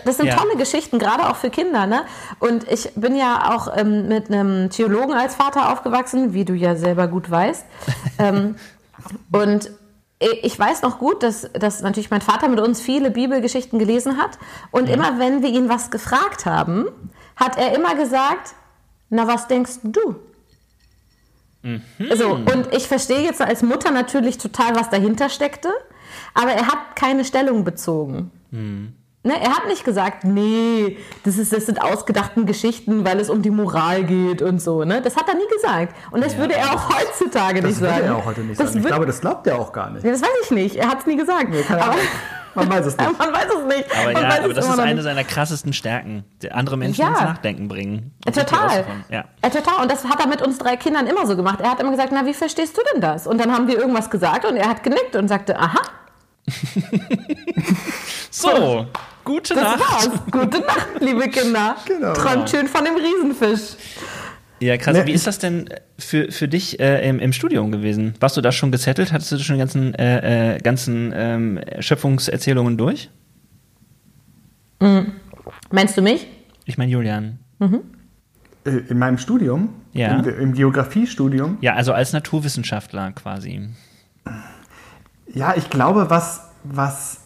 Das 0.05 0.17
sind 0.17 0.29
tolle 0.31 0.55
Geschichten, 0.57 0.97
gerade 0.97 1.29
auch 1.29 1.35
für 1.35 1.49
Kinder. 1.49 1.87
Ne? 1.87 2.03
Und 2.39 2.69
ich 2.71 2.89
bin 2.95 3.15
ja 3.15 3.53
auch 3.53 3.75
ähm, 3.75 4.07
mit 4.07 4.31
einem 4.31 4.69
Theologen 4.69 5.13
als 5.13 5.35
Vater 5.35 5.71
aufgewachsen, 5.71 6.33
wie 6.33 6.45
du 6.45 6.53
ja 6.53 6.75
selber 6.75 7.07
gut 7.07 7.29
weißt. 7.29 7.65
ähm, 8.19 8.55
und 9.31 9.71
ich 10.43 10.57
weiß 10.57 10.83
noch 10.83 10.99
gut, 10.99 11.23
dass, 11.23 11.49
dass 11.53 11.81
natürlich 11.81 12.11
mein 12.11 12.21
Vater 12.21 12.47
mit 12.47 12.59
uns 12.59 12.79
viele 12.79 13.09
Bibelgeschichten 13.09 13.79
gelesen 13.79 14.17
hat. 14.17 14.37
Und 14.69 14.87
ja. 14.87 14.95
immer 14.95 15.17
wenn 15.17 15.41
wir 15.41 15.49
ihn 15.49 15.67
was 15.67 15.89
gefragt 15.89 16.45
haben, 16.45 16.85
hat 17.35 17.57
er 17.57 17.75
immer 17.75 17.95
gesagt, 17.95 18.53
na, 19.09 19.27
was 19.27 19.47
denkst 19.47 19.79
du? 19.83 20.15
Mhm. 21.63 21.81
So, 22.15 22.31
und 22.33 22.69
ich 22.71 22.87
verstehe 22.87 23.21
jetzt 23.21 23.41
als 23.41 23.63
Mutter 23.63 23.91
natürlich 23.91 24.37
total, 24.37 24.75
was 24.75 24.89
dahinter 24.89 25.29
steckte, 25.29 25.69
aber 26.33 26.51
er 26.51 26.67
hat 26.67 26.95
keine 26.95 27.25
Stellung 27.25 27.63
bezogen. 27.63 28.31
Mhm. 28.51 28.93
Ne, 29.23 29.39
er 29.39 29.55
hat 29.55 29.67
nicht 29.67 29.85
gesagt, 29.85 30.23
nee, 30.23 30.97
das, 31.23 31.37
ist, 31.37 31.53
das 31.53 31.67
sind 31.67 31.79
ausgedachten 31.79 32.47
Geschichten, 32.47 33.05
weil 33.05 33.19
es 33.19 33.29
um 33.29 33.43
die 33.43 33.51
Moral 33.51 34.03
geht 34.03 34.41
und 34.41 34.59
so. 34.59 34.83
Ne? 34.83 34.99
Das 34.99 35.15
hat 35.15 35.27
er 35.27 35.35
nie 35.35 35.47
gesagt. 35.53 35.95
Und 36.09 36.23
das 36.23 36.33
ja, 36.33 36.39
würde 36.39 36.55
er 36.55 36.73
auch 36.73 36.89
heutzutage 36.89 37.61
nicht 37.61 37.75
sagen. 37.77 37.85
Das 37.85 37.97
würde 37.97 38.05
er 38.07 38.15
auch 38.15 38.25
heute 38.25 38.41
nicht 38.41 38.59
das 38.59 38.69
sagen. 38.69 38.79
Ich 38.79 38.85
glaube, 38.87 39.05
das 39.05 39.21
glaubt 39.21 39.45
er 39.45 39.59
auch 39.59 39.71
gar 39.73 39.91
nicht. 39.91 40.03
Ja, 40.03 40.11
das 40.11 40.23
weiß 40.23 40.29
ich 40.45 40.51
nicht. 40.51 40.75
Er 40.75 40.87
hat 40.87 41.01
es 41.01 41.05
nie 41.05 41.17
gesagt. 41.17 41.49
Nee, 41.49 41.63
aber, 41.69 41.93
man 42.55 42.67
weiß 42.67 42.83
es 42.87 42.97
nicht. 42.97 43.19
man 43.19 43.31
weiß 43.31 43.45
es 43.59 43.77
nicht. 43.77 43.95
Aber, 43.95 44.11
ja, 44.11 44.43
aber 44.43 44.53
das 44.55 44.67
ist 44.67 44.79
eine 44.79 45.03
seiner 45.03 45.23
krassesten 45.23 45.73
Stärken, 45.73 46.23
andere 46.49 46.77
Menschen 46.77 47.01
ja. 47.01 47.09
ins 47.09 47.21
Nachdenken 47.21 47.67
bringen. 47.67 48.15
Total. 48.25 48.85
Ja. 49.09 49.25
total. 49.43 49.83
Und 49.83 49.91
das 49.91 50.03
hat 50.03 50.19
er 50.19 50.29
mit 50.29 50.41
uns 50.41 50.57
drei 50.57 50.77
Kindern 50.77 51.05
immer 51.05 51.27
so 51.27 51.35
gemacht. 51.35 51.59
Er 51.61 51.69
hat 51.69 51.79
immer 51.79 51.91
gesagt, 51.91 52.09
na, 52.11 52.25
wie 52.25 52.33
verstehst 52.33 52.75
du 52.75 52.81
denn 52.91 53.01
das? 53.01 53.27
Und 53.27 53.37
dann 53.39 53.53
haben 53.53 53.67
wir 53.67 53.77
irgendwas 53.77 54.09
gesagt 54.09 54.45
und 54.45 54.55
er 54.55 54.67
hat 54.67 54.81
genickt 54.81 55.15
und 55.15 55.27
sagte, 55.27 55.59
aha. 55.59 55.79
so. 58.31 58.87
Gute 59.23 59.53
das 59.53 59.63
Nacht. 59.63 59.79
War's. 59.79 60.09
Gute 60.31 60.59
Nacht, 60.61 60.87
liebe 60.99 61.29
Kinder. 61.29 61.75
Genau. 61.85 62.13
Träumt 62.13 62.49
schön 62.49 62.67
von 62.67 62.83
dem 62.85 62.95
Riesenfisch. 62.95 63.77
Ja, 64.59 64.77
krass. 64.77 64.95
Ne, 64.95 65.07
Wie 65.07 65.11
ist 65.11 65.25
das 65.25 65.39
denn 65.39 65.69
für, 65.97 66.31
für 66.31 66.47
dich 66.47 66.79
äh, 66.79 67.07
im, 67.07 67.19
im 67.19 67.33
Studium 67.33 67.71
gewesen? 67.71 68.13
Warst 68.19 68.37
du 68.37 68.41
da 68.41 68.51
schon 68.51 68.71
gesettelt? 68.71 69.11
Hattest 69.11 69.31
du 69.31 69.39
schon 69.39 69.55
die 69.55 69.59
ganzen, 69.59 69.95
äh, 69.95 70.55
äh, 70.55 70.57
ganzen 70.59 71.11
ähm, 71.15 71.59
Schöpfungserzählungen 71.79 72.77
durch? 72.77 73.09
Mhm. 74.79 75.13
Meinst 75.71 75.97
du 75.97 76.01
mich? 76.01 76.27
Ich 76.65 76.77
meine 76.77 76.91
Julian. 76.91 77.39
Mhm. 77.59 77.81
Äh, 78.65 78.69
in 78.89 78.99
meinem 78.99 79.17
Studium? 79.17 79.69
Ja. 79.93 80.19
Im, 80.19 80.39
Im 80.39 80.53
Geografiestudium? 80.53 81.57
Ja, 81.61 81.73
also 81.73 81.93
als 81.93 82.13
Naturwissenschaftler 82.13 83.11
quasi. 83.13 83.69
Ja, 85.33 85.55
ich 85.55 85.69
glaube, 85.69 86.09
was, 86.09 86.41
was 86.63 87.21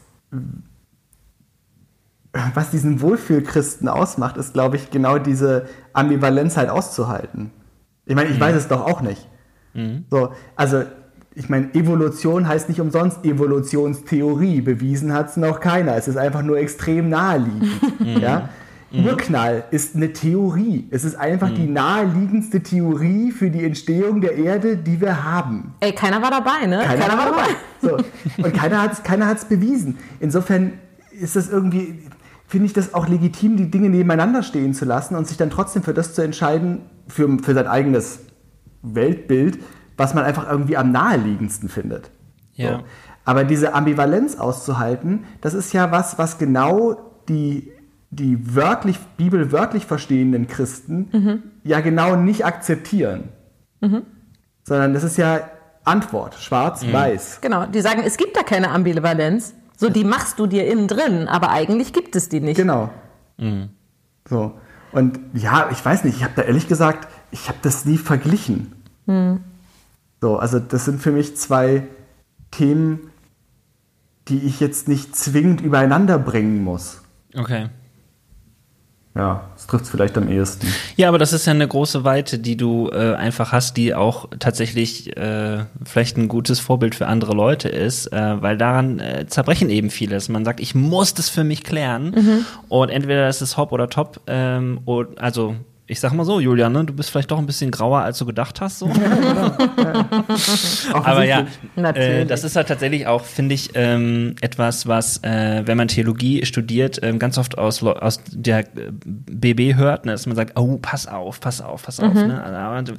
was 2.54 2.70
diesen 2.70 3.02
Wohlfühlchristen 3.02 3.88
ausmacht, 3.88 4.38
ist, 4.38 4.54
glaube 4.54 4.76
ich, 4.76 4.92
genau 4.92 5.18
diese 5.18 5.68
Ambivalenz 5.94 6.58
halt 6.58 6.70
auszuhalten. 6.70 7.52
Ich 8.06 8.16
meine, 8.16 8.30
ich 8.30 8.38
mhm. 8.38 8.42
weiß 8.42 8.56
es 8.56 8.68
doch 8.68 8.86
auch 8.86 9.02
nicht. 9.02 9.28
Mhm. 9.74 10.06
So, 10.10 10.32
also, 10.56 10.84
ich 11.34 11.50
meine, 11.50 11.74
Evolution 11.74 12.48
heißt 12.48 12.70
nicht 12.70 12.80
umsonst 12.80 13.26
Evolutionstheorie. 13.26 14.62
Bewiesen 14.62 15.14
hat 15.14 15.30
es 15.30 15.38
noch 15.38 15.60
keiner. 15.60 15.96
Es 15.96 16.08
ist 16.08 16.18
einfach 16.18 16.42
nur 16.42 16.58
extrem 16.58 17.10
naheliegend. 17.10 17.66
Mhm. 18.00 18.20
ja? 18.20 18.50
Mhm. 18.92 19.06
Urknall 19.06 19.64
ist 19.72 19.96
eine 19.96 20.14
Theorie. 20.14 20.88
Es 20.92 21.04
ist 21.04 21.16
einfach 21.16 21.50
mhm. 21.50 21.56
die 21.56 21.68
naheliegendste 21.68 22.62
Theorie 22.62 23.32
für 23.32 23.50
die 23.50 23.64
Entstehung 23.66 24.22
der 24.22 24.36
Erde, 24.36 24.78
die 24.78 25.02
wir 25.02 25.24
haben. 25.24 25.74
Ey, 25.80 25.94
keiner 25.94 26.22
war 26.22 26.32
dabei, 26.32 26.66
ne? 26.68 26.80
Keiner, 26.84 27.02
keiner 27.02 27.18
war 27.18 27.26
dabei. 27.26 27.48
So. 27.82 27.98
Und 28.44 28.54
keiner 28.54 28.82
hat 28.82 28.94
es 28.94 29.04
keiner 29.04 29.34
bewiesen. 29.50 29.98
Insofern 30.20 30.74
ist 31.12 31.36
das 31.36 31.50
irgendwie, 31.50 32.00
finde 32.48 32.68
ich 32.68 32.74
das 32.74 32.94
auch 32.94 33.08
legitim, 33.08 33.58
die 33.58 33.72
Dinge 33.72 33.90
nebeneinander 33.90 34.44
stehen 34.44 34.74
zu 34.74 34.86
lassen 34.86 35.16
und 35.16 35.28
sich 35.28 35.38
dann 35.38 35.50
trotzdem 35.50 35.84
für 35.84 35.94
das 35.94 36.14
zu 36.14 36.22
entscheiden, 36.22 36.82
für, 37.08 37.38
für 37.40 37.54
sein 37.54 37.68
eigenes 37.68 38.20
Weltbild, 38.82 39.60
was 39.98 40.14
man 40.14 40.24
einfach 40.24 40.50
irgendwie 40.50 40.78
am 40.78 40.92
naheliegendsten 40.92 41.70
findet. 41.70 42.12
Ja. 42.54 42.78
So. 42.78 42.84
Aber 43.26 43.44
diese 43.44 43.74
Ambivalenz 43.74 44.38
auszuhalten, 44.38 45.26
das 45.42 45.54
ist 45.56 45.74
ja 45.74 45.92
was, 45.92 46.20
was 46.20 46.38
genau 46.38 47.12
die, 47.28 47.72
die 48.12 48.56
wörtlich, 48.56 49.00
Bibel 49.18 49.52
wörtlich 49.52 49.86
verstehenden 49.86 50.48
Christen 50.48 51.10
mhm. 51.12 51.44
ja 51.64 51.80
genau 51.80 52.16
nicht 52.16 52.46
akzeptieren. 52.46 53.30
Mhm. 53.82 54.04
Sondern 54.64 54.94
das 54.94 55.04
ist 55.04 55.18
ja 55.18 55.50
Antwort, 55.84 56.36
schwarz-weiß. 56.36 57.38
Mhm. 57.38 57.42
Genau, 57.42 57.66
die 57.66 57.82
sagen, 57.82 58.04
es 58.06 58.18
gibt 58.18 58.38
da 58.38 58.44
keine 58.44 58.70
Ambivalenz. 58.70 59.56
So, 59.78 59.90
die 59.90 60.04
machst 60.04 60.40
du 60.40 60.48
dir 60.48 60.68
innen 60.68 60.88
drin, 60.88 61.28
aber 61.28 61.50
eigentlich 61.50 61.94
gibt 61.94 62.16
es 62.16 62.30
die 62.30 62.40
nicht. 62.40 62.58
Genau. 62.58 62.90
Mhm. 63.38 63.70
So. 64.28 64.54
Und 64.92 65.20
ja, 65.34 65.70
ich 65.72 65.84
weiß 65.84 66.06
nicht, 66.06 66.18
ich 66.18 66.24
habe 66.24 66.34
da 66.36 66.44
ehrlich 66.44 66.68
gesagt, 66.68 67.10
ich 67.32 67.50
habe 67.50 67.58
das 67.62 67.86
nie 67.86 67.98
verglichen. 67.98 68.72
Mhm. 69.06 69.42
So, 70.22 70.38
also 70.38 70.60
das 70.60 70.86
sind 70.86 71.02
für 71.02 71.12
mich 71.12 71.36
zwei 71.36 71.84
Themen, 72.52 73.12
die 74.30 74.40
ich 74.40 74.60
jetzt 74.60 74.88
nicht 74.88 75.16
zwingend 75.16 75.62
übereinander 75.62 76.18
bringen 76.18 76.64
muss. 76.64 77.02
Okay. 77.36 77.70
Ja, 79.16 79.46
das 79.56 79.68
trifft 79.68 79.86
es 79.86 79.90
vielleicht 79.92 80.18
am 80.18 80.30
ehesten. 80.30 80.68
Ja, 80.98 81.08
aber 81.08 81.18
das 81.18 81.32
ist 81.32 81.46
ja 81.46 81.54
eine 81.54 81.68
große 81.68 82.04
Weite, 82.04 82.38
die 82.38 82.58
du 82.58 82.90
äh, 82.92 83.14
einfach 83.16 83.54
hast, 83.54 83.78
die 83.78 83.96
auch 83.96 84.28
tatsächlich 84.40 85.16
äh, 85.16 85.64
vielleicht 85.86 86.18
ein 86.18 86.28
gutes 86.28 86.60
Vorbild 86.60 86.96
für 86.96 87.08
andere 87.08 87.34
Leute 87.34 87.70
ist, 87.70 88.08
äh, 88.12 88.42
weil 88.42 88.58
daran 88.58 89.00
äh, 89.00 89.26
zerbrechen 89.28 89.70
eben 89.70 89.90
vieles. 89.90 90.28
Man 90.28 90.44
sagt, 90.44 90.60
ich 90.60 90.76
muss 90.76 91.14
das 91.14 91.30
für 91.30 91.46
mich 91.46 91.64
klären 91.64 92.12
mhm. 92.12 92.46
und 92.68 92.90
entweder 92.90 93.26
das 93.26 93.42
ist 93.42 93.56
Hop 93.56 93.72
oder 93.72 93.90
Top, 93.90 94.20
ähm, 94.28 94.82
und, 94.84 95.18
also 95.20 95.56
ich 95.88 96.00
sag 96.00 96.14
mal 96.14 96.26
so, 96.26 96.40
Julian, 96.40 96.74
ne, 96.74 96.84
du 96.84 96.94
bist 96.94 97.12
vielleicht 97.12 97.30
doch 97.30 97.38
ein 97.38 97.46
bisschen 97.46 97.70
grauer, 97.70 98.00
als 98.00 98.18
du 98.18 98.26
gedacht 98.26 98.60
hast. 98.60 98.80
So. 98.80 98.88
Aber 100.94 101.24
ja, 101.26 101.46
äh, 101.76 102.26
das 102.26 102.44
ist 102.44 102.56
halt 102.56 102.68
tatsächlich 102.68 103.06
auch, 103.06 103.24
finde 103.24 103.54
ich, 103.54 103.70
ähm, 103.76 104.36
etwas, 104.42 104.88
was, 104.88 105.24
äh, 105.24 105.62
wenn 105.66 105.78
man 105.78 105.88
Theologie 105.88 106.44
studiert, 106.46 107.02
ähm, 107.04 107.20
ganz 107.20 107.38
oft 107.38 107.60
aus, 107.60 107.84
aus 107.84 108.20
der 108.32 108.66
BB 109.06 109.76
hört, 109.76 110.06
ne, 110.06 110.14
dass 110.14 110.26
man 110.26 110.36
sagt, 110.36 110.58
oh, 110.58 110.80
pass 110.82 111.06
auf, 111.08 111.40
pass 111.40 111.62
auf, 111.62 111.84
pass 111.84 112.00
auf. 112.00 112.16
Mhm. 112.16 112.30
Ne? 112.30 112.44
Also, 112.44 112.94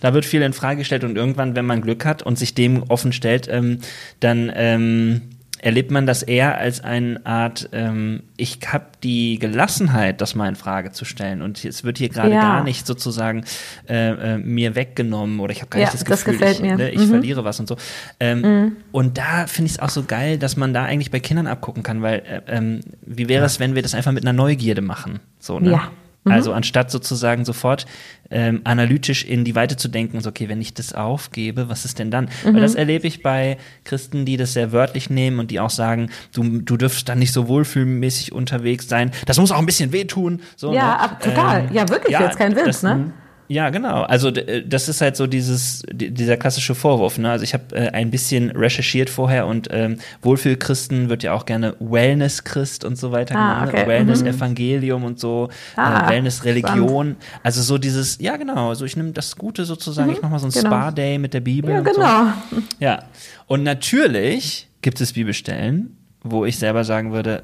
da 0.00 0.14
wird 0.14 0.24
viel 0.24 0.40
in 0.40 0.54
Frage 0.54 0.78
gestellt 0.78 1.04
und 1.04 1.16
irgendwann, 1.16 1.54
wenn 1.54 1.66
man 1.66 1.82
Glück 1.82 2.06
hat 2.06 2.22
und 2.22 2.38
sich 2.38 2.54
dem 2.54 2.82
offen 2.84 3.12
stellt, 3.12 3.46
ähm, 3.50 3.80
dann 4.20 4.50
ähm, 4.54 5.20
erlebt 5.62 5.92
man 5.92 6.06
das 6.06 6.22
eher 6.22 6.58
als 6.58 6.82
eine 6.82 7.24
Art, 7.24 7.68
ähm, 7.72 8.24
ich 8.36 8.58
habe 8.66 8.86
die 9.02 9.38
Gelassenheit, 9.38 10.20
das 10.20 10.34
mal 10.34 10.48
in 10.48 10.56
Frage 10.56 10.90
zu 10.90 11.04
stellen 11.04 11.40
und 11.40 11.64
es 11.64 11.84
wird 11.84 11.98
hier 11.98 12.08
gerade 12.08 12.32
ja. 12.32 12.40
gar 12.40 12.64
nicht 12.64 12.84
sozusagen 12.84 13.44
äh, 13.88 14.34
äh, 14.34 14.38
mir 14.38 14.74
weggenommen 14.74 15.38
oder 15.38 15.52
ich 15.52 15.60
habe 15.60 15.70
gar 15.70 15.80
ja, 15.80 15.86
nicht 15.86 15.94
das 15.94 16.04
Gefühl, 16.04 16.38
das 16.38 16.58
ich, 16.58 16.60
ne, 16.60 16.90
ich 16.90 17.00
mhm. 17.00 17.08
verliere 17.08 17.44
was 17.44 17.60
und 17.60 17.68
so. 17.68 17.76
Ähm, 18.18 18.40
mhm. 18.40 18.76
Und 18.90 19.18
da 19.18 19.46
finde 19.46 19.66
ich 19.66 19.74
es 19.74 19.78
auch 19.78 19.88
so 19.88 20.02
geil, 20.02 20.36
dass 20.36 20.56
man 20.56 20.74
da 20.74 20.84
eigentlich 20.84 21.12
bei 21.12 21.20
Kindern 21.20 21.46
abgucken 21.46 21.84
kann, 21.84 22.02
weil 22.02 22.18
äh, 22.20 22.40
ähm, 22.48 22.80
wie 23.06 23.28
wäre 23.28 23.44
es, 23.44 23.60
wenn 23.60 23.76
wir 23.76 23.82
das 23.82 23.94
einfach 23.94 24.12
mit 24.12 24.24
einer 24.24 24.32
Neugierde 24.32 24.82
machen? 24.82 25.20
So, 25.38 25.60
ne? 25.60 25.70
Ja. 25.70 25.90
Mhm. 26.24 26.32
Also 26.32 26.52
anstatt 26.52 26.90
sozusagen 26.90 27.44
sofort 27.44 27.86
ähm, 28.30 28.60
analytisch 28.64 29.24
in 29.24 29.44
die 29.44 29.54
Weite 29.54 29.76
zu 29.76 29.88
denken, 29.88 30.20
so, 30.20 30.30
okay, 30.30 30.48
wenn 30.48 30.60
ich 30.60 30.74
das 30.74 30.92
aufgebe, 30.92 31.68
was 31.68 31.84
ist 31.84 31.98
denn 31.98 32.10
dann? 32.10 32.28
Mhm. 32.44 32.54
Weil 32.54 32.60
das 32.62 32.74
erlebe 32.74 33.06
ich 33.06 33.22
bei 33.22 33.58
Christen, 33.84 34.24
die 34.24 34.36
das 34.36 34.52
sehr 34.52 34.72
wörtlich 34.72 35.10
nehmen 35.10 35.38
und 35.38 35.50
die 35.50 35.60
auch 35.60 35.70
sagen, 35.70 36.10
du, 36.32 36.60
du 36.60 36.76
dürfst 36.76 37.08
dann 37.08 37.18
nicht 37.18 37.32
so 37.32 37.48
wohlfühlmäßig 37.48 38.32
unterwegs 38.32 38.88
sein. 38.88 39.10
Das 39.26 39.38
muss 39.38 39.50
auch 39.52 39.58
ein 39.58 39.66
bisschen 39.66 39.92
wehtun. 39.92 40.40
So, 40.56 40.72
ja, 40.72 40.86
ne? 40.86 41.00
ab, 41.00 41.20
total. 41.20 41.64
Ähm, 41.64 41.74
ja, 41.74 41.88
wirklich, 41.88 42.12
ja, 42.12 42.22
jetzt 42.22 42.38
kein 42.38 42.54
Witz, 42.56 42.64
das, 42.64 42.82
ne? 42.82 43.12
Ja, 43.52 43.68
genau. 43.68 44.02
Also 44.02 44.28
äh, 44.28 44.66
das 44.66 44.88
ist 44.88 45.02
halt 45.02 45.14
so 45.14 45.26
dieses 45.26 45.82
dieser 45.92 46.38
klassische 46.38 46.74
Vorwurf. 46.74 47.18
Ne? 47.18 47.30
Also 47.30 47.44
ich 47.44 47.52
habe 47.52 47.64
äh, 47.76 47.90
ein 47.90 48.10
bisschen 48.10 48.50
recherchiert 48.50 49.10
vorher 49.10 49.46
und 49.46 49.68
ähm, 49.70 49.98
Wohlfühlchristen 50.22 51.10
wird 51.10 51.22
ja 51.22 51.34
auch 51.34 51.44
gerne 51.44 51.76
Wellness-Christ 51.78 52.82
und 52.86 52.96
so 52.96 53.12
weiter 53.12 53.36
ah, 53.36 53.66
genannt. 53.66 53.74
Okay. 53.74 53.88
Wellness-Evangelium 53.88 55.04
und 55.04 55.20
so, 55.20 55.50
äh, 55.76 55.80
ah, 55.80 56.06
äh, 56.06 56.12
Wellness-Religion. 56.12 57.16
Also 57.42 57.60
so 57.60 57.76
dieses, 57.76 58.18
ja 58.20 58.38
genau, 58.38 58.70
also 58.70 58.86
ich 58.86 58.96
nehme 58.96 59.12
das 59.12 59.36
Gute 59.36 59.66
sozusagen, 59.66 60.08
mhm, 60.08 60.16
ich 60.16 60.22
mache 60.22 60.32
mal 60.32 60.38
so 60.38 60.46
ein 60.46 60.52
genau. 60.52 60.68
Spa-Day 60.68 61.18
mit 61.18 61.34
der 61.34 61.40
Bibel. 61.40 61.70
Ja, 61.70 61.80
genau. 61.80 62.32
So. 62.50 62.62
Ja. 62.78 63.02
Und 63.46 63.64
natürlich 63.64 64.66
gibt 64.80 64.98
es 65.02 65.12
Bibelstellen, 65.12 65.98
wo 66.22 66.46
ich 66.46 66.58
selber 66.58 66.84
sagen 66.84 67.12
würde, 67.12 67.42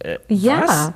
äh, 0.00 0.18
ja. 0.28 0.64
was? 0.66 0.92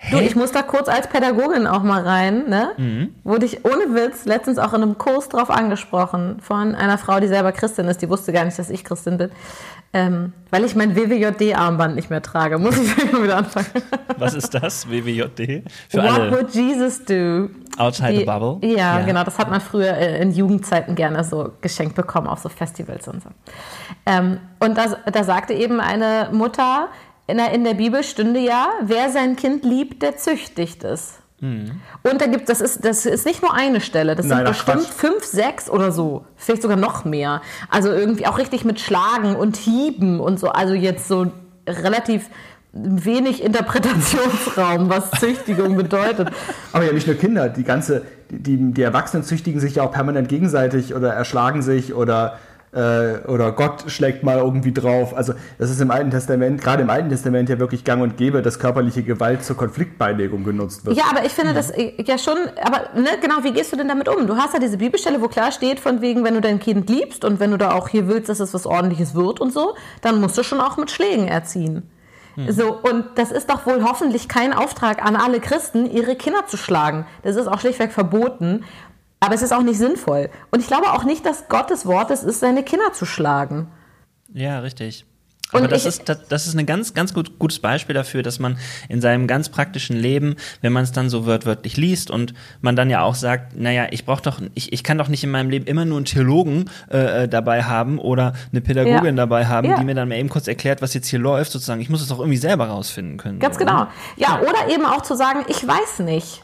Hä? 0.00 0.16
Du, 0.16 0.22
ich 0.22 0.36
muss 0.36 0.52
da 0.52 0.62
kurz 0.62 0.88
als 0.88 1.08
Pädagogin 1.08 1.66
auch 1.66 1.82
mal 1.82 2.02
rein, 2.02 2.48
ne? 2.48 2.70
Mhm. 2.76 3.14
Wurde 3.24 3.46
ich 3.46 3.64
ohne 3.64 3.94
Witz 3.94 4.26
letztens 4.26 4.58
auch 4.58 4.72
in 4.72 4.82
einem 4.82 4.96
Kurs 4.96 5.28
drauf 5.28 5.50
angesprochen 5.50 6.38
von 6.40 6.76
einer 6.76 6.98
Frau, 6.98 7.18
die 7.18 7.26
selber 7.26 7.50
Christin 7.50 7.86
ist. 7.86 8.00
Die 8.00 8.08
wusste 8.08 8.32
gar 8.32 8.44
nicht, 8.44 8.56
dass 8.58 8.70
ich 8.70 8.84
Christin 8.84 9.18
bin. 9.18 9.30
Ähm, 9.92 10.34
weil 10.50 10.64
ich 10.64 10.76
mein 10.76 10.94
WWJD-Armband 10.94 11.96
nicht 11.96 12.10
mehr 12.10 12.22
trage. 12.22 12.58
Muss 12.58 12.78
ich 12.78 13.12
mal 13.12 13.24
wieder 13.24 13.38
anfangen. 13.38 13.66
Was 14.18 14.34
ist 14.34 14.54
das, 14.54 14.88
WWJD? 14.88 15.64
Für 15.88 15.98
What 15.98 16.10
alle 16.10 16.30
would 16.30 16.54
Jesus 16.54 17.04
do? 17.04 17.48
Outside 17.78 18.12
die, 18.12 18.18
the 18.18 18.24
bubble? 18.24 18.58
Ja, 18.68 18.98
ja, 18.98 19.04
genau. 19.04 19.24
Das 19.24 19.38
hat 19.38 19.50
man 19.50 19.60
früher 19.60 19.96
äh, 19.96 20.22
in 20.22 20.30
Jugendzeiten 20.32 20.94
gerne 20.94 21.24
so 21.24 21.52
geschenkt 21.60 21.96
bekommen, 21.96 22.28
auf 22.28 22.38
so 22.38 22.48
Festivals 22.48 23.08
und 23.08 23.22
so. 23.22 23.30
Ähm, 24.06 24.38
und 24.60 24.76
da, 24.76 24.96
da 25.10 25.24
sagte 25.24 25.54
eben 25.54 25.80
eine 25.80 26.28
Mutter, 26.32 26.88
in 27.28 27.36
der, 27.36 27.52
in 27.52 27.62
der 27.62 27.74
Bibel 27.74 28.02
stünde 28.02 28.40
ja, 28.40 28.70
wer 28.82 29.10
sein 29.10 29.36
Kind 29.36 29.64
liebt, 29.64 30.02
der 30.02 30.16
züchtigt 30.16 30.82
es. 30.82 31.18
Mhm. 31.40 31.80
Und 32.02 32.20
da 32.20 32.26
gibt 32.26 32.48
das 32.48 32.60
ist 32.60 32.84
das 32.84 33.06
ist 33.06 33.24
nicht 33.24 33.42
nur 33.42 33.54
eine 33.54 33.80
Stelle, 33.80 34.16
das 34.16 34.26
Nein, 34.26 34.38
sind 34.38 34.48
bestimmt 34.48 34.78
Quatsch. 34.78 34.92
fünf, 34.92 35.24
sechs 35.24 35.70
oder 35.70 35.92
so, 35.92 36.24
vielleicht 36.36 36.62
sogar 36.62 36.76
noch 36.76 37.04
mehr. 37.04 37.42
Also 37.70 37.92
irgendwie 37.92 38.26
auch 38.26 38.38
richtig 38.38 38.64
mit 38.64 38.80
Schlagen 38.80 39.36
und 39.36 39.56
Hieben 39.56 40.18
und 40.18 40.40
so. 40.40 40.48
Also 40.48 40.74
jetzt 40.74 41.06
so 41.06 41.30
relativ 41.68 42.28
wenig 42.72 43.42
Interpretationsraum, 43.42 44.88
was 44.88 45.10
Züchtigung 45.12 45.76
bedeutet. 45.76 46.30
Aber 46.72 46.84
ja 46.84 46.92
nicht 46.92 47.06
nur 47.06 47.16
Kinder, 47.16 47.48
die 47.48 47.64
ganze, 47.64 48.02
die, 48.30 48.72
die 48.72 48.82
Erwachsenen 48.82 49.22
züchtigen 49.22 49.60
sich 49.60 49.76
ja 49.76 49.84
auch 49.84 49.92
permanent 49.92 50.28
gegenseitig 50.28 50.94
oder 50.94 51.12
erschlagen 51.12 51.62
sich 51.62 51.94
oder 51.94 52.38
äh, 52.72 53.26
oder 53.26 53.52
Gott 53.52 53.84
schlägt 53.88 54.22
mal 54.22 54.38
irgendwie 54.38 54.72
drauf. 54.72 55.16
Also 55.16 55.34
das 55.58 55.70
ist 55.70 55.80
im 55.80 55.90
Alten 55.90 56.10
Testament, 56.10 56.60
gerade 56.60 56.82
im 56.82 56.90
Alten 56.90 57.08
Testament 57.08 57.48
ja 57.48 57.58
wirklich 57.58 57.84
gang 57.84 58.02
und 58.02 58.16
gäbe, 58.16 58.42
dass 58.42 58.58
körperliche 58.58 59.02
Gewalt 59.02 59.44
zur 59.44 59.56
Konfliktbeilegung 59.56 60.44
genutzt 60.44 60.84
wird. 60.84 60.96
Ja, 60.96 61.04
aber 61.10 61.24
ich 61.24 61.32
finde 61.32 61.50
ja. 61.50 61.56
das 61.56 61.70
äh, 61.70 61.92
ja 62.02 62.18
schon, 62.18 62.36
aber 62.62 62.98
ne, 62.98 63.08
genau, 63.20 63.36
wie 63.42 63.52
gehst 63.52 63.72
du 63.72 63.76
denn 63.76 63.88
damit 63.88 64.08
um? 64.08 64.26
Du 64.26 64.36
hast 64.36 64.54
ja 64.54 64.60
diese 64.60 64.78
Bibelstelle, 64.78 65.20
wo 65.20 65.28
klar 65.28 65.52
steht, 65.52 65.80
von 65.80 66.00
wegen, 66.00 66.24
wenn 66.24 66.34
du 66.34 66.40
dein 66.40 66.58
Kind 66.58 66.88
liebst 66.90 67.24
und 67.24 67.40
wenn 67.40 67.50
du 67.50 67.56
da 67.56 67.72
auch 67.72 67.88
hier 67.88 68.08
willst, 68.08 68.28
dass 68.28 68.40
es 68.40 68.54
was 68.54 68.66
ordentliches 68.66 69.14
wird 69.14 69.40
und 69.40 69.52
so, 69.52 69.74
dann 70.02 70.20
musst 70.20 70.36
du 70.36 70.42
schon 70.42 70.60
auch 70.60 70.76
mit 70.76 70.90
Schlägen 70.90 71.28
erziehen. 71.28 71.90
Hm. 72.38 72.52
So, 72.52 72.72
und 72.72 73.04
das 73.16 73.32
ist 73.32 73.50
doch 73.50 73.66
wohl 73.66 73.82
hoffentlich 73.82 74.28
kein 74.28 74.52
Auftrag 74.52 75.04
an 75.04 75.16
alle 75.16 75.40
Christen, 75.40 75.90
ihre 75.90 76.14
Kinder 76.14 76.46
zu 76.46 76.56
schlagen. 76.56 77.04
Das 77.22 77.34
ist 77.34 77.48
auch 77.48 77.58
schlichtweg 77.58 77.92
verboten. 77.92 78.64
Aber 79.20 79.34
es 79.34 79.42
ist 79.42 79.52
auch 79.52 79.62
nicht 79.62 79.78
sinnvoll. 79.78 80.30
Und 80.50 80.60
ich 80.60 80.66
glaube 80.66 80.92
auch 80.92 81.04
nicht, 81.04 81.26
dass 81.26 81.48
Gottes 81.48 81.86
Wort 81.86 82.10
es 82.10 82.22
ist, 82.22 82.40
seine 82.40 82.62
Kinder 82.62 82.92
zu 82.92 83.04
schlagen. 83.04 83.68
Ja, 84.32 84.60
richtig. 84.60 85.04
Aber 85.52 85.66
das, 85.66 85.82
ich, 85.82 85.88
ist, 85.88 86.08
das, 86.08 86.28
das, 86.28 86.46
ist 86.46 86.58
ein 86.58 86.66
ganz, 86.66 86.92
ganz 86.92 87.14
gut, 87.14 87.38
gutes 87.38 87.58
Beispiel 87.58 87.94
dafür, 87.94 88.22
dass 88.22 88.38
man 88.38 88.58
in 88.88 89.00
seinem 89.00 89.26
ganz 89.26 89.48
praktischen 89.48 89.96
Leben, 89.96 90.36
wenn 90.60 90.72
man 90.72 90.84
es 90.84 90.92
dann 90.92 91.08
so 91.08 91.24
wörtwörtlich 91.24 91.76
liest 91.76 92.10
und 92.10 92.34
man 92.60 92.76
dann 92.76 92.90
ja 92.90 93.02
auch 93.02 93.14
sagt, 93.14 93.56
naja, 93.56 93.86
ich 93.90 94.04
brauche 94.04 94.22
doch, 94.22 94.40
ich, 94.54 94.72
ich 94.72 94.84
kann 94.84 94.98
doch 94.98 95.08
nicht 95.08 95.24
in 95.24 95.30
meinem 95.30 95.48
Leben 95.48 95.66
immer 95.66 95.84
nur 95.84 95.96
einen 95.96 96.04
Theologen 96.04 96.70
äh, 96.90 97.24
äh, 97.24 97.28
dabei 97.28 97.64
haben 97.64 97.98
oder 97.98 98.34
eine 98.52 98.60
Pädagogin 98.60 99.04
ja. 99.04 99.12
dabei 99.12 99.46
haben, 99.46 99.70
ja. 99.70 99.78
die 99.78 99.84
mir 99.84 99.94
dann 99.94 100.08
mal 100.08 100.16
eben 100.16 100.28
kurz 100.28 100.48
erklärt, 100.48 100.82
was 100.82 100.92
jetzt 100.92 101.08
hier 101.08 101.18
läuft, 101.18 101.52
sozusagen. 101.52 101.80
Ich 101.80 101.88
muss 101.88 102.02
es 102.02 102.08
doch 102.08 102.18
irgendwie 102.18 102.36
selber 102.36 102.66
rausfinden 102.66 103.16
können. 103.16 103.38
Ganz 103.38 103.54
so, 103.54 103.60
genau. 103.60 103.82
Oder? 103.82 103.90
Ja, 104.16 104.40
oder 104.40 104.72
eben 104.72 104.84
auch 104.84 105.02
zu 105.02 105.16
sagen, 105.16 105.46
ich 105.48 105.66
weiß 105.66 106.00
nicht. 106.00 106.42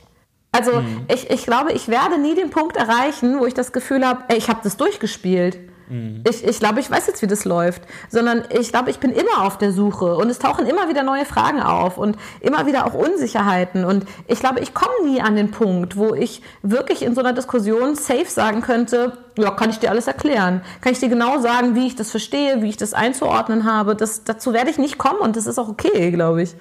Also 0.54 0.80
mhm. 0.80 1.06
ich, 1.12 1.30
ich 1.30 1.44
glaube, 1.46 1.72
ich 1.72 1.88
werde 1.88 2.16
nie 2.18 2.36
den 2.36 2.50
Punkt 2.50 2.76
erreichen, 2.76 3.40
wo 3.40 3.46
ich 3.46 3.54
das 3.54 3.72
Gefühl 3.72 4.06
habe, 4.06 4.22
ey, 4.28 4.38
ich 4.38 4.48
habe 4.48 4.60
das 4.62 4.76
durchgespielt. 4.76 5.58
Mhm. 5.88 6.22
Ich, 6.28 6.44
ich 6.44 6.60
glaube, 6.60 6.78
ich 6.78 6.88
weiß 6.88 7.08
jetzt, 7.08 7.22
wie 7.22 7.26
das 7.26 7.44
läuft. 7.44 7.82
Sondern 8.08 8.44
ich 8.50 8.70
glaube, 8.70 8.90
ich 8.90 9.00
bin 9.00 9.10
immer 9.10 9.42
auf 9.42 9.58
der 9.58 9.72
Suche 9.72 10.14
und 10.14 10.30
es 10.30 10.38
tauchen 10.38 10.66
immer 10.66 10.88
wieder 10.88 11.02
neue 11.02 11.24
Fragen 11.24 11.60
auf 11.60 11.98
und 11.98 12.16
immer 12.40 12.66
wieder 12.66 12.86
auch 12.86 12.94
Unsicherheiten. 12.94 13.84
Und 13.84 14.06
ich 14.28 14.38
glaube, 14.38 14.60
ich 14.60 14.74
komme 14.74 15.10
nie 15.10 15.20
an 15.20 15.34
den 15.34 15.50
Punkt, 15.50 15.96
wo 15.96 16.14
ich 16.14 16.40
wirklich 16.62 17.02
in 17.02 17.16
so 17.16 17.20
einer 17.20 17.32
Diskussion 17.32 17.96
safe 17.96 18.28
sagen 18.28 18.60
könnte, 18.60 19.18
ja, 19.36 19.50
kann 19.50 19.70
ich 19.70 19.80
dir 19.80 19.90
alles 19.90 20.06
erklären? 20.06 20.62
Kann 20.82 20.92
ich 20.92 21.00
dir 21.00 21.08
genau 21.08 21.40
sagen, 21.40 21.74
wie 21.74 21.88
ich 21.88 21.96
das 21.96 22.12
verstehe, 22.12 22.62
wie 22.62 22.68
ich 22.68 22.76
das 22.76 22.94
einzuordnen 22.94 23.64
habe? 23.64 23.96
Das, 23.96 24.22
dazu 24.22 24.52
werde 24.52 24.70
ich 24.70 24.78
nicht 24.78 24.98
kommen 24.98 25.18
und 25.18 25.34
das 25.34 25.46
ist 25.46 25.58
auch 25.58 25.68
okay, 25.68 26.12
glaube 26.12 26.42
ich. 26.42 26.54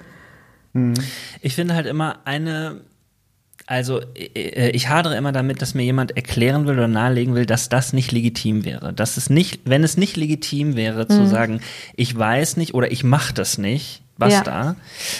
Mhm. 0.72 0.94
Ich 1.40 1.54
finde 1.54 1.74
halt 1.74 1.86
immer 1.86 2.16
eine 2.24 2.80
also 3.66 4.00
äh, 4.14 4.70
ich 4.70 4.88
hadere 4.88 5.16
immer 5.16 5.32
damit, 5.32 5.62
dass 5.62 5.74
mir 5.74 5.84
jemand 5.84 6.16
erklären 6.16 6.66
will 6.66 6.74
oder 6.74 6.88
nahelegen 6.88 7.34
will, 7.34 7.46
dass 7.46 7.68
das 7.68 7.92
nicht 7.92 8.12
legitim 8.12 8.64
wäre. 8.64 8.92
Dass 8.92 9.16
es 9.16 9.30
nicht, 9.30 9.60
wenn 9.64 9.84
es 9.84 9.96
nicht 9.96 10.16
legitim 10.16 10.76
wäre, 10.76 11.04
mhm. 11.04 11.08
zu 11.08 11.26
sagen, 11.26 11.60
ich 11.96 12.16
weiß 12.16 12.56
nicht 12.56 12.74
oder 12.74 12.92
ich 12.92 13.04
mache 13.04 13.32
das 13.32 13.56
nicht, 13.56 14.02
basta, 14.18 14.76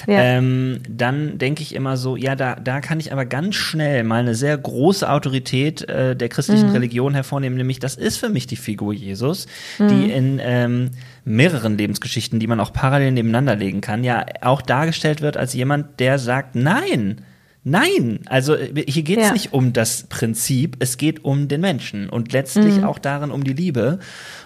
ja. 0.07 0.13
ja. 0.15 0.23
Ähm, 0.23 0.81
dann 0.89 1.39
denke 1.39 1.63
ich 1.63 1.75
immer 1.75 1.97
so, 1.97 2.17
ja, 2.17 2.37
da, 2.37 2.55
da 2.57 2.81
kann 2.81 3.01
ich 3.01 3.13
aber 3.13 3.25
ganz 3.25 3.55
schnell 3.55 4.05
mal 4.05 4.21
eine 4.21 4.35
sehr 4.35 4.57
große 4.57 5.11
Autorität 5.11 5.83
äh, 5.89 6.15
der 6.15 6.29
christlichen 6.29 6.69
mhm. 6.69 6.75
Religion 6.75 7.15
hervornehmen, 7.15 7.57
nämlich 7.57 7.79
das 7.79 7.97
ist 7.97 8.19
für 8.19 8.29
mich 8.29 8.47
die 8.47 8.57
Figur 8.57 8.93
Jesus, 8.93 9.47
mhm. 9.79 9.89
die 9.89 10.13
in 10.13 10.41
ähm, 10.43 10.91
mehreren 11.25 11.79
Lebensgeschichten, 11.79 12.39
die 12.39 12.47
man 12.47 12.61
auch 12.61 12.73
parallel 12.73 13.13
nebeneinander 13.13 13.57
legen 13.57 13.81
kann, 13.81 14.05
ja 14.05 14.27
auch 14.43 14.63
dargestellt 14.63 15.23
wird 15.23 15.37
als 15.39 15.55
jemand, 15.55 15.99
der 15.99 16.19
sagt, 16.19 16.55
nein, 16.55 17.23
Nein, 17.65 18.21
also 18.27 18.55
äh, 18.55 18.85
hier 18.87 19.03
geht 19.03 19.19
es 19.19 19.29
ja. 19.29 19.33
nicht 19.33 19.55
um 19.55 19.73
das 19.73 20.05
Prinzip, 20.05 20.77
es 20.81 20.99
geht 20.99 21.25
um 21.25 21.49
den 21.49 21.63
Menschen 21.63 22.11
und 22.11 22.33
letztlich 22.33 22.77
mhm. 22.77 22.85
auch 22.85 22.99
darin 22.99 23.31
um 23.31 23.43
die 23.43 23.55
Liebe. 23.55 23.99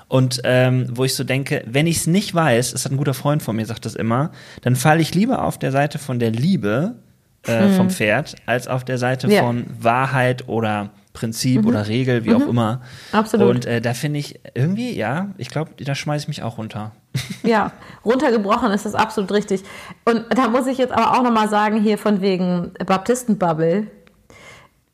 Und 0.06 0.40
ähm, 0.44 0.86
wo 0.90 1.04
ich 1.04 1.14
so 1.14 1.24
denke, 1.24 1.62
wenn 1.66 1.88
ich 1.88 1.96
es 1.96 2.06
nicht 2.06 2.32
weiß, 2.32 2.72
es 2.72 2.84
hat 2.84 2.92
ein 2.92 2.96
guter 2.96 3.14
Freund 3.14 3.42
von 3.42 3.56
mir, 3.56 3.66
sagt 3.66 3.84
das 3.84 3.96
immer, 3.96 4.30
dann 4.62 4.76
falle 4.76 5.00
ich 5.00 5.14
lieber 5.14 5.44
auf 5.44 5.58
der 5.58 5.72
Seite 5.72 5.98
von 5.98 6.20
der 6.20 6.30
Liebe 6.30 6.94
äh, 7.46 7.66
mhm. 7.66 7.74
vom 7.74 7.90
Pferd, 7.90 8.36
als 8.46 8.68
auf 8.68 8.84
der 8.84 8.98
Seite 8.98 9.28
ja. 9.28 9.42
von 9.42 9.66
Wahrheit 9.80 10.48
oder 10.48 10.90
Prinzip 11.18 11.66
oder 11.66 11.88
Regel, 11.88 12.24
wie 12.24 12.32
auch 12.32 12.46
immer. 12.46 12.80
Absolut. 13.10 13.48
Und 13.48 13.66
äh, 13.66 13.80
da 13.80 13.92
finde 13.92 14.20
ich 14.20 14.38
irgendwie, 14.54 14.96
ja, 14.96 15.30
ich 15.36 15.48
glaube, 15.48 15.72
da 15.76 15.96
schmeiße 15.96 16.24
ich 16.24 16.28
mich 16.28 16.42
auch 16.42 16.58
runter. 16.58 16.92
Ja, 17.42 17.72
runtergebrochen 18.04 18.70
ist 18.72 18.84
das 18.84 18.94
absolut 18.94 19.32
richtig. 19.32 19.62
Und 20.04 20.26
da 20.36 20.48
muss 20.48 20.66
ich 20.66 20.78
jetzt 20.78 20.92
aber 20.92 21.18
auch 21.18 21.22
nochmal 21.22 21.48
sagen, 21.48 21.80
hier 21.80 21.98
von 21.98 22.20
wegen 22.20 22.72
Baptistenbubble. 22.84 23.88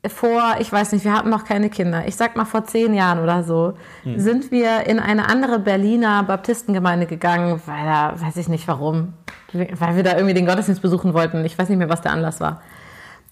Vor, 0.07 0.55
ich 0.59 0.71
weiß 0.71 0.93
nicht, 0.93 1.03
wir 1.03 1.13
hatten 1.13 1.29
noch 1.29 1.43
keine 1.43 1.69
Kinder. 1.69 2.07
Ich 2.07 2.15
sag 2.15 2.35
mal 2.35 2.45
vor 2.45 2.63
zehn 2.63 2.93
Jahren 2.93 3.19
oder 3.19 3.43
so, 3.43 3.73
sind 4.15 4.51
wir 4.51 4.85
in 4.87 4.99
eine 4.99 5.27
andere 5.27 5.59
Berliner 5.59 6.23
Baptistengemeinde 6.23 7.07
gegangen, 7.07 7.59
weil 7.65 7.85
da, 7.85 8.13
weiß 8.19 8.37
ich 8.37 8.47
nicht 8.47 8.67
warum, 8.67 9.13
weil 9.51 9.95
wir 9.95 10.03
da 10.03 10.13
irgendwie 10.13 10.35
den 10.35 10.45
Gottesdienst 10.45 10.81
besuchen 10.81 11.13
wollten. 11.13 11.43
Ich 11.43 11.57
weiß 11.57 11.69
nicht 11.69 11.79
mehr, 11.79 11.89
was 11.89 12.01
der 12.01 12.11
Anlass 12.11 12.39
war. 12.39 12.61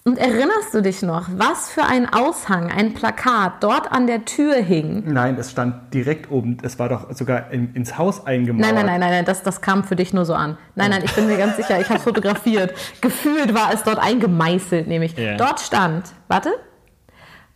Und 0.06 0.18
erinnerst 0.18 0.74
du 0.74 0.82
dich 0.82 1.00
noch, 1.00 1.30
was 1.32 1.70
für 1.70 1.82
ein 1.82 2.12
Aushang, 2.12 2.70
ein 2.70 2.92
Plakat 2.92 3.62
dort 3.62 3.90
an 3.90 4.06
der 4.06 4.26
Tür 4.26 4.56
hing? 4.56 5.02
Nein, 5.06 5.38
es 5.38 5.50
stand 5.50 5.94
direkt 5.94 6.30
oben. 6.30 6.58
Es 6.62 6.78
war 6.78 6.90
doch 6.90 7.10
sogar 7.14 7.50
in, 7.50 7.74
ins 7.74 7.96
Haus 7.96 8.26
eingemauert. 8.26 8.66
Nein, 8.66 8.74
nein, 8.74 8.84
nein, 8.84 9.00
nein, 9.00 9.10
nein 9.10 9.24
das, 9.24 9.42
das 9.42 9.62
kam 9.62 9.82
für 9.82 9.96
dich 9.96 10.12
nur 10.12 10.26
so 10.26 10.34
an. 10.34 10.58
Nein, 10.74 10.90
nein, 10.90 11.02
ich 11.06 11.12
bin 11.14 11.26
mir 11.26 11.38
ganz 11.38 11.56
sicher, 11.56 11.80
ich 11.80 11.88
habe 11.88 12.00
fotografiert. 12.00 12.74
Gefühlt 13.00 13.54
war 13.54 13.72
es 13.72 13.82
dort 13.82 13.98
eingemeißelt, 13.98 14.86
nämlich. 14.88 15.16
Ja. 15.16 15.38
Dort 15.38 15.60
stand, 15.60 16.12
warte, 16.28 16.50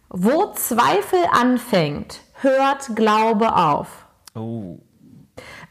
wo 0.09 0.51
Zweifel 0.55 1.20
anfängt, 1.30 2.22
hört 2.40 2.96
Glaube 2.96 3.55
auf. 3.55 4.07
Oh. 4.34 4.78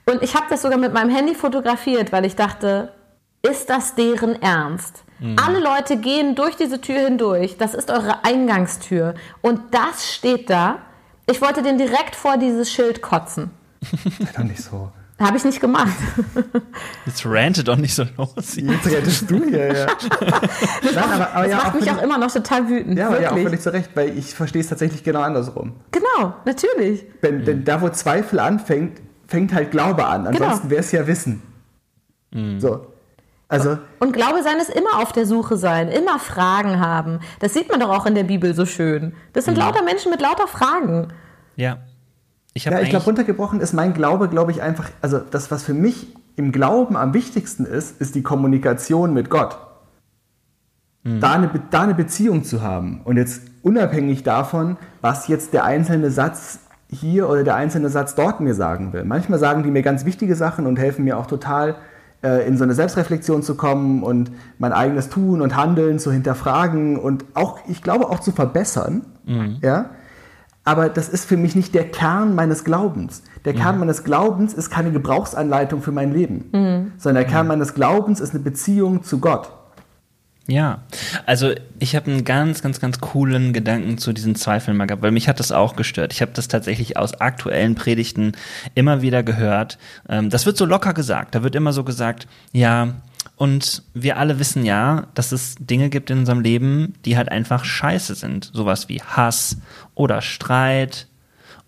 Und 0.06 0.22
ich 0.22 0.36
habe 0.36 0.46
das 0.48 0.62
sogar 0.62 0.78
mit 0.78 0.94
meinem 0.94 1.10
Handy 1.10 1.34
fotografiert, 1.34 2.12
weil 2.12 2.24
ich 2.24 2.36
dachte, 2.36 2.94
ist 3.42 3.68
das 3.72 3.96
deren 3.96 4.40
Ernst? 4.44 5.06
Alle 5.20 5.60
Leute 5.60 5.98
gehen 5.98 6.36
durch 6.36 6.56
diese 6.56 6.80
Tür 6.80 7.00
hindurch. 7.00 7.58
Das 7.58 7.74
ist 7.74 7.90
eure 7.90 8.24
Eingangstür. 8.24 9.16
Und 9.42 9.60
das 9.72 10.14
steht 10.14 10.50
da. 10.50 10.80
Ich 11.30 11.42
wollte 11.42 11.64
den 11.64 11.78
direkt 11.78 12.16
vor 12.16 12.38
dieses 12.38 12.72
Schild 12.72 13.02
kotzen. 13.02 13.52
Doch 14.36 14.44
nicht 14.44 14.62
so. 14.62 14.92
Habe 15.20 15.36
ich 15.36 15.44
nicht 15.44 15.60
gemacht. 15.60 15.98
Jetzt 17.08 17.26
rante 17.26 17.64
doch 17.64 17.76
nicht 17.78 17.96
so 17.96 18.04
los. 18.18 18.56
Jetzt 18.56 18.86
rettest 18.86 19.32
du 19.32 19.44
hier, 19.46 19.74
ja. 19.76 19.88
Nein, 20.84 20.96
aber, 20.96 21.34
aber 21.34 21.44
Das 21.48 21.52
ja, 21.52 21.58
macht 21.58 21.74
mich 21.74 21.90
auch 21.92 22.04
immer 22.04 22.20
noch 22.20 22.32
total 22.32 22.70
wütend. 22.70 23.00
ja, 23.00 23.08
aber 23.08 23.22
ja, 23.22 23.32
auch 23.32 23.38
völlig 23.38 23.60
zu 23.60 23.74
Recht, 23.74 23.90
weil 23.96 24.16
ich 24.16 24.36
verstehe 24.36 24.62
es 24.62 24.68
tatsächlich 24.68 25.04
genau 25.04 25.22
andersrum. 25.22 25.74
Genau, 25.92 26.36
natürlich. 26.46 27.04
Wenn, 27.22 27.44
Denn 27.46 27.64
da, 27.64 27.82
wo 27.82 27.90
Zweifel 27.90 28.40
anfängt, 28.40 29.02
fängt 29.28 29.56
halt 29.56 29.72
Glaube 29.72 30.06
an. 30.06 30.28
Ansonsten 30.28 30.70
wäre 30.70 30.82
es 30.82 30.92
ja 30.92 31.08
Wissen. 31.08 31.42
So. 32.60 32.86
Also, 33.50 33.78
Und 34.00 34.12
Glaube 34.12 34.44
sein 34.44 34.58
ist 34.58 34.70
immer 34.70 35.02
auf 35.02 35.14
der 35.14 35.26
Suche 35.26 35.56
sein, 35.56 35.88
immer 35.88 36.20
Fragen 36.20 36.80
haben. 36.80 37.20
Das 37.40 37.54
sieht 37.54 37.70
man 37.70 37.80
doch 37.80 37.90
auch 37.90 38.06
in 38.06 38.14
der 38.14 38.24
Bibel 38.24 38.54
so 38.54 38.66
schön. 38.66 39.14
Das 39.34 39.46
sind 39.46 39.58
lauter 39.58 39.84
Menschen 39.84 40.12
mit 40.12 40.22
lauter 40.22 40.48
Fragen. 40.48 41.08
Ja. 41.56 41.78
Ich 42.54 42.68
habe 42.68 42.78
ja, 42.78 42.82
ich 42.82 42.90
glaube, 42.90 43.06
runtergebrochen 43.06 43.62
ist 43.62 43.74
mein 43.74 43.94
Glaube, 43.94 44.28
glaube 44.28 44.52
ich, 44.52 44.62
einfach, 44.62 44.90
also 45.02 45.20
das, 45.20 45.50
was 45.52 45.64
für 45.64 45.74
mich 45.74 46.08
im 46.36 46.52
Glauben 46.52 46.98
am 46.98 47.14
wichtigsten 47.14 47.66
ist, 47.66 48.02
ist 48.02 48.16
die 48.16 48.24
Kommunikation 48.24 49.14
mit 49.14 49.30
Gott. 49.30 49.58
Da, 51.22 51.32
eine, 51.32 51.50
da 51.72 51.84
eine 51.84 51.94
Beziehung 51.94 52.44
zu 52.44 52.62
haben. 52.62 53.00
Und 53.06 53.16
jetzt 53.16 53.44
unabhängig 53.62 54.24
davon, 54.24 54.76
was 55.00 55.30
jetzt 55.30 55.54
der 55.54 55.64
einzelne 55.64 56.12
Satz 56.12 56.60
hier 56.90 57.30
oder 57.30 57.46
der 57.46 57.56
einzelne 57.56 57.88
Satz 57.90 58.14
dort 58.14 58.42
mir 58.42 58.54
sagen 58.54 58.92
will. 58.92 59.06
Manchmal 59.06 59.40
sagen 59.40 59.64
die 59.64 59.72
mir 59.72 59.84
ganz 59.84 60.04
wichtige 60.04 60.36
Sachen 60.36 60.68
und 60.68 60.78
helfen 60.78 61.06
mir 61.06 61.18
auch 61.18 61.28
total, 61.28 61.76
äh, 62.24 62.48
in 62.48 62.58
so 62.58 62.64
eine 62.64 62.74
Selbstreflexion 62.74 63.44
zu 63.44 63.56
kommen 63.56 64.04
und 64.04 64.32
mein 64.60 64.74
eigenes 64.74 65.10
Tun 65.10 65.42
und 65.42 65.56
Handeln 65.56 66.00
zu 66.00 66.12
hinterfragen 66.12 66.98
und 66.98 67.26
auch, 67.34 67.60
ich 67.68 67.82
glaube, 67.82 68.10
auch 68.10 68.20
zu 68.20 68.32
verbessern. 68.32 69.06
Ja? 69.62 69.92
Aber 70.64 70.90
das 70.90 71.08
ist 71.08 71.26
für 71.26 71.38
mich 71.38 71.56
nicht 71.56 71.74
der 71.76 71.90
Kern 71.90 72.36
meines 72.36 72.66
Glaubens. 72.66 73.24
Der 73.46 73.54
Kern 73.54 73.80
meines 73.80 74.04
Glaubens 74.04 74.54
ist 74.54 74.70
keine 74.70 74.92
Gebrauchsanleitung 74.92 75.82
für 75.82 75.94
mein 75.94 76.12
Leben, 76.12 76.50
sondern 76.98 77.24
der 77.24 77.32
Kern 77.32 77.48
meines 77.48 77.74
Glaubens 77.74 78.20
ist 78.20 78.34
eine 78.34 78.44
Beziehung 78.44 79.04
zu 79.04 79.20
Gott. 79.20 79.50
Ja, 80.48 80.80
also 81.26 81.54
ich 81.78 81.96
habe 81.96 82.10
einen 82.10 82.24
ganz, 82.24 82.62
ganz, 82.62 82.80
ganz 82.80 83.00
coolen 83.00 83.52
Gedanken 83.52 83.98
zu 83.98 84.14
diesen 84.14 84.36
Zweifeln 84.36 84.78
mal 84.78 84.86
gehabt, 84.86 85.04
weil 85.04 85.12
mich 85.12 85.28
hat 85.28 85.42
das 85.42 85.52
auch 85.52 85.76
gestört. 85.76 86.14
Ich 86.14 86.22
habe 86.22 86.32
das 86.34 86.48
tatsächlich 86.48 86.96
aus 86.96 87.20
aktuellen 87.20 87.76
Predigten 87.76 88.32
immer 88.74 89.02
wieder 89.02 89.24
gehört. 89.24 89.78
Ähm, 90.08 90.30
das 90.30 90.46
wird 90.46 90.56
so 90.56 90.66
locker 90.66 90.94
gesagt. 90.94 91.36
Da 91.36 91.44
wird 91.44 91.56
immer 91.56 91.74
so 91.74 91.84
gesagt, 91.84 92.28
ja, 92.54 92.94
und 93.36 93.84
wir 93.94 94.18
alle 94.18 94.40
wissen 94.40 94.66
ja, 94.66 95.08
dass 95.14 95.34
es 95.34 95.56
Dinge 95.60 95.90
gibt 95.90 96.10
in 96.10 96.20
unserem 96.20 96.40
Leben, 96.40 96.94
die 97.04 97.18
halt 97.18 97.30
einfach 97.30 97.66
scheiße 97.66 98.16
sind. 98.16 98.50
Sowas 98.54 98.88
wie 98.88 99.02
Hass 99.02 99.58
oder 99.96 100.22
Streit 100.22 101.08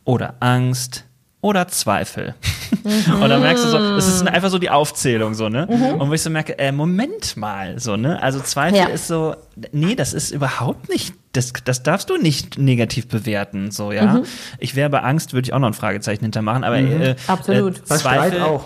oder 0.05 0.35
Angst 0.39 1.03
oder 1.41 1.67
Zweifel. 1.67 2.35
und 2.83 3.29
dann 3.29 3.41
merkst 3.41 3.63
du 3.63 3.69
so, 3.69 3.77
es 3.77 4.07
ist 4.07 4.27
einfach 4.27 4.49
so 4.49 4.57
die 4.59 4.69
Aufzählung 4.69 5.33
so, 5.33 5.49
ne? 5.49 5.67
Und 5.97 6.09
wo 6.09 6.13
ich 6.13 6.21
so 6.21 6.29
merke, 6.29 6.57
äh, 6.59 6.71
Moment 6.71 7.37
mal, 7.37 7.79
so, 7.79 7.95
ne? 7.97 8.21
Also 8.21 8.39
Zweifel 8.39 8.77
Ja. 8.77 8.85
ist 8.87 9.07
so, 9.07 9.35
nee, 9.71 9.95
das 9.95 10.13
ist 10.13 10.31
überhaupt 10.31 10.89
nicht, 10.89 11.13
das, 11.33 11.53
das 11.63 11.83
darfst 11.83 12.09
du 12.09 12.17
nicht 12.17 12.57
negativ 12.57 13.07
bewerten, 13.07 13.71
so, 13.71 13.91
ja? 13.91 14.21
Ich 14.59 14.75
wäre 14.75 14.89
bei 14.89 14.99
Angst, 15.01 15.33
würde 15.33 15.45
ich 15.47 15.53
auch 15.53 15.59
noch 15.59 15.67
ein 15.67 15.73
Fragezeichen 15.73 16.23
hintermachen, 16.23 16.63
aber 16.63 16.77
äh, 16.77 17.15
Absolut. 17.27 17.79
Äh, 17.79 17.83
Zweifel, 17.83 18.41
auch. 18.41 18.65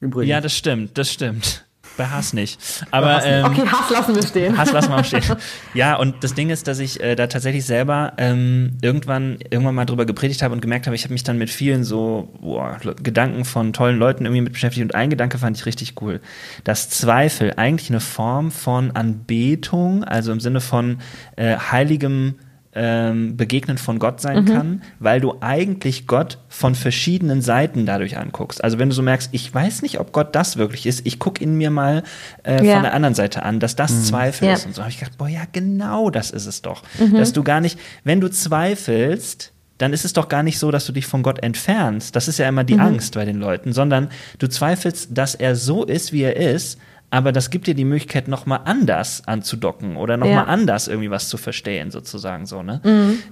Übrigens. 0.00 0.30
Ja, 0.30 0.40
das 0.40 0.56
stimmt, 0.56 0.96
das 0.98 1.12
stimmt. 1.12 1.64
Bei 1.98 2.06
Hass 2.06 2.32
nicht. 2.32 2.60
Aber 2.92 3.24
ähm, 3.24 3.44
Okay, 3.44 3.66
Hass 3.66 3.90
lassen 3.90 4.14
wir 4.14 4.22
stehen. 4.22 4.56
Hass 4.56 4.72
lassen 4.72 4.90
wir 4.90 5.02
stehen. 5.02 5.18
Ja, 5.74 5.96
und 5.96 6.22
das 6.22 6.34
Ding 6.34 6.48
ist, 6.50 6.68
dass 6.68 6.78
ich 6.78 7.00
äh, 7.00 7.16
da 7.16 7.26
tatsächlich 7.26 7.66
selber 7.66 8.12
ähm, 8.16 8.78
irgendwann 8.80 9.38
irgendwann 9.50 9.74
mal 9.74 9.84
drüber 9.84 10.06
gepredigt 10.06 10.42
habe 10.42 10.54
und 10.54 10.60
gemerkt 10.60 10.86
habe, 10.86 10.94
ich 10.94 11.02
habe 11.02 11.12
mich 11.12 11.24
dann 11.24 11.38
mit 11.38 11.50
vielen 11.50 11.82
so 11.82 12.32
boah, 12.40 12.78
Gedanken 13.02 13.44
von 13.44 13.72
tollen 13.72 13.98
Leuten 13.98 14.24
irgendwie 14.24 14.42
mit 14.42 14.52
beschäftigt 14.52 14.84
und 14.84 14.94
ein 14.94 15.10
Gedanke 15.10 15.38
fand 15.38 15.56
ich 15.56 15.66
richtig 15.66 16.00
cool, 16.00 16.20
dass 16.62 16.88
Zweifel 16.88 17.54
eigentlich 17.56 17.90
eine 17.90 18.00
Form 18.00 18.52
von 18.52 18.92
Anbetung, 18.92 20.04
also 20.04 20.30
im 20.30 20.40
Sinne 20.40 20.60
von 20.60 20.98
äh, 21.36 21.56
heiligem 21.56 22.36
ähm, 22.74 23.36
Begegnen 23.36 23.78
von 23.78 23.98
Gott 23.98 24.20
sein 24.20 24.44
kann, 24.44 24.82
weil 24.98 25.20
du 25.20 25.36
eigentlich 25.40 26.06
Gott 26.06 26.38
von 26.48 26.74
verschiedenen 26.74 27.40
Seiten 27.40 27.86
dadurch 27.86 28.18
anguckst. 28.18 28.62
Also 28.62 28.78
wenn 28.78 28.90
du 28.90 28.94
so 28.94 29.02
merkst, 29.02 29.30
ich 29.32 29.52
weiß 29.52 29.82
nicht, 29.82 29.98
ob 30.00 30.12
Gott 30.12 30.34
das 30.34 30.58
wirklich 30.58 30.84
ist, 30.86 31.06
ich 31.06 31.18
gucke 31.18 31.42
ihn 31.42 31.56
mir 31.56 31.70
mal 31.70 32.02
äh, 32.44 32.64
Ja. 32.64 32.74
von 32.74 32.82
der 32.82 32.92
anderen 32.94 33.14
Seite 33.14 33.42
an, 33.42 33.58
dass 33.58 33.74
das 33.74 34.04
Zweifel 34.06 34.46
Ja. 34.48 34.54
ist. 34.54 34.66
Und 34.66 34.74
so 34.74 34.82
habe 34.82 34.90
ich 34.90 34.98
gedacht, 34.98 35.16
boah, 35.18 35.28
ja, 35.28 35.42
genau 35.50 36.10
das 36.10 36.30
ist 36.30 36.46
es 36.46 36.60
doch. 36.62 36.82
Dass 37.14 37.32
du 37.32 37.42
gar 37.42 37.60
nicht, 37.60 37.78
wenn 38.04 38.20
du 38.20 38.28
zweifelst, 38.30 39.52
dann 39.78 39.92
ist 39.92 40.04
es 40.04 40.12
doch 40.12 40.28
gar 40.28 40.42
nicht 40.42 40.58
so, 40.58 40.70
dass 40.70 40.86
du 40.86 40.92
dich 40.92 41.06
von 41.06 41.22
Gott 41.22 41.42
entfernst. 41.42 42.14
Das 42.16 42.28
ist 42.28 42.38
ja 42.38 42.48
immer 42.48 42.64
die 42.64 42.78
Angst 42.78 43.14
bei 43.14 43.24
den 43.24 43.38
Leuten, 43.38 43.72
sondern 43.72 44.08
du 44.38 44.48
zweifelst, 44.48 45.10
dass 45.16 45.34
er 45.34 45.54
so 45.56 45.84
ist, 45.84 46.12
wie 46.12 46.22
er 46.22 46.36
ist, 46.36 46.78
aber 47.10 47.32
das 47.32 47.50
gibt 47.50 47.66
dir 47.66 47.74
die 47.74 47.84
Möglichkeit, 47.84 48.28
nochmal 48.28 48.60
anders 48.64 49.22
anzudocken 49.26 49.96
oder 49.96 50.16
nochmal 50.16 50.34
Ja. 50.34 50.44
anders 50.44 50.88
irgendwie 50.88 51.10
was 51.10 51.28
zu 51.28 51.36
verstehen, 51.38 51.90
sozusagen 51.90 52.44
so, 52.46 52.62
ne? 52.62 52.80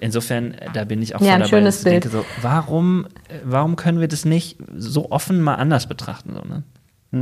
Insofern, 0.00 0.52
äh, 0.54 0.70
da 0.72 0.84
bin 0.84 1.02
ich 1.02 1.14
auch 1.14 1.20
Ja, 1.20 1.26
voll 1.26 1.34
ein 1.34 1.40
dabei, 1.40 1.48
schönes 1.50 1.74
dass 1.76 1.86
ich 1.86 1.90
denke 2.00 2.08
Bild. 2.08 2.24
so, 2.24 2.42
warum, 2.42 3.06
warum 3.44 3.76
können 3.76 4.00
wir 4.00 4.08
das 4.08 4.24
nicht 4.24 4.58
so 4.76 5.10
offen 5.10 5.40
mal 5.42 5.56
anders 5.56 5.86
betrachten, 5.86 6.32
so, 6.34 6.40
ne? 6.48 6.62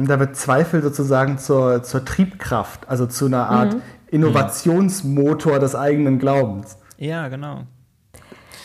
Da 0.06 0.18
wird 0.18 0.34
Zweifel 0.36 0.82
sozusagen 0.82 1.38
zur, 1.38 1.82
zur 1.82 2.04
Triebkraft, 2.04 2.88
also 2.88 3.06
zu 3.06 3.26
einer 3.26 3.48
Art 3.50 3.76
Innovationsmotor 4.10 5.58
des 5.58 5.74
eigenen 5.74 6.18
Glaubens. 6.18 6.78
Ja, 6.98 7.28
genau. 7.28 7.62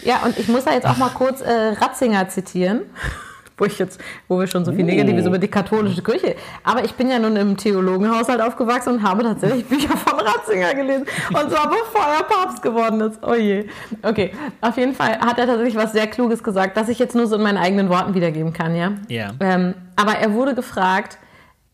Ja, 0.04 0.22
und 0.26 0.38
ich 0.38 0.48
muss 0.48 0.64
da 0.66 0.72
jetzt 0.72 0.86
auch 0.88 0.98
mal 0.98 1.10
kurz 1.10 1.42
äh, 1.42 1.52
Ratzinger 1.80 2.30
zitieren. 2.30 2.82
Wo, 3.60 3.66
ich 3.66 3.78
jetzt, 3.78 4.00
wo 4.28 4.40
wir 4.40 4.48
schon 4.48 4.66
so 4.66 4.72
viel 4.72 4.84
Oh. 4.84 4.88
Negatives 4.88 5.26
über 5.26 5.38
die 5.38 5.48
katholische 5.50 6.02
Kirche. 6.02 6.36
Aber 6.64 6.84
ich 6.84 6.94
bin 6.94 7.10
ja 7.10 7.20
nun 7.20 7.36
im 7.36 7.58
Theologenhaushalt 7.58 8.42
aufgewachsen 8.42 8.96
und 8.96 9.04
habe 9.04 9.24
tatsächlich 9.24 9.66
Bücher 9.66 9.96
von 9.98 10.20
Ratzinger 10.20 10.74
gelesen. 10.74 11.06
Und 11.30 11.52
zwar 11.52 11.70
bevor 11.70 12.06
er 12.18 12.24
Papst 12.24 12.62
geworden 12.64 13.02
ist. 13.02 13.20
Oh 13.22 13.36
je. 13.36 13.68
Okay, 14.02 14.32
auf 14.62 14.78
jeden 14.78 14.96
Fall 14.96 15.20
hat 15.20 15.38
er 15.38 15.46
tatsächlich 15.46 15.76
was 15.76 15.92
sehr 15.92 16.08
Kluges 16.08 16.42
gesagt, 16.42 16.78
das 16.78 16.90
ich 16.90 16.98
jetzt 16.98 17.16
nur 17.16 17.28
so 17.28 17.36
in 17.36 17.42
meinen 17.42 17.58
eigenen 17.58 17.90
Worten 17.90 18.14
wiedergeben 18.14 18.54
kann, 18.54 18.76
ja? 18.76 18.94
Ja. 19.10 19.32
Ähm, 19.42 19.76
aber 19.96 20.14
er 20.14 20.34
wurde 20.34 20.56
gefragt, 20.56 21.18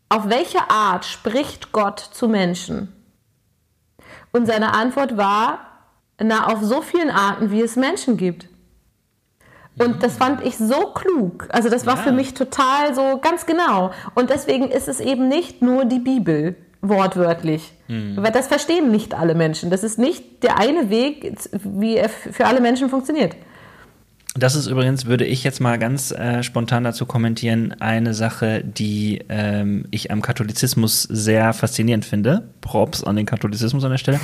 auf 0.08 0.28
welche 0.28 0.70
Art 0.70 1.04
spricht 1.04 1.72
Gott 1.72 2.00
zu 2.00 2.28
Menschen? 2.28 2.92
Und 4.32 4.46
seine 4.46 4.74
Antwort 4.74 5.16
war, 5.16 5.60
na, 6.20 6.46
auf 6.48 6.62
so 6.62 6.82
vielen 6.82 7.10
Arten, 7.10 7.50
wie 7.50 7.62
es 7.62 7.76
Menschen 7.76 8.16
gibt. 8.16 8.48
Und 9.78 10.02
das 10.02 10.16
fand 10.16 10.42
ich 10.44 10.56
so 10.56 10.86
klug. 10.94 11.48
Also 11.50 11.68
das 11.68 11.84
war 11.86 11.96
Ja. 11.96 12.02
für 12.02 12.12
mich 12.12 12.34
total 12.34 12.94
so 12.94 13.18
ganz 13.20 13.44
genau. 13.46 13.90
Und 14.14 14.30
deswegen 14.30 14.68
ist 14.70 14.88
es 14.88 15.00
eben 15.00 15.28
nicht 15.28 15.60
nur 15.62 15.84
die 15.84 15.98
Bibel, 15.98 16.56
wortwörtlich. 16.82 17.72
Weil 17.88 18.32
das 18.32 18.46
verstehen 18.48 18.90
nicht 18.90 19.14
alle 19.14 19.34
Menschen. 19.34 19.70
Das 19.70 19.84
ist 19.84 19.98
nicht 19.98 20.42
der 20.42 20.58
eine 20.58 20.90
Weg, 20.90 21.36
wie 21.62 21.96
er 21.96 22.08
für 22.08 22.46
alle 22.46 22.60
Menschen 22.60 22.88
funktioniert. 22.88 23.36
Das 24.38 24.54
ist 24.54 24.66
übrigens, 24.66 25.06
würde 25.06 25.24
ich 25.24 25.44
jetzt 25.44 25.60
mal 25.60 25.78
ganz 25.78 26.10
äh, 26.10 26.42
spontan 26.42 26.84
dazu 26.84 27.06
kommentieren, 27.06 27.74
eine 27.80 28.14
Sache, 28.14 28.62
die 28.62 29.22
ähm, 29.28 29.86
ich 29.90 30.10
am 30.10 30.22
Katholizismus 30.22 31.02
sehr 31.04 31.52
faszinierend 31.52 32.04
finde. 32.04 32.48
Props 32.60 33.02
an 33.02 33.16
den 33.16 33.26
Katholizismus 33.26 33.84
an 33.84 33.90
der 33.90 33.98
Stelle. 33.98 34.20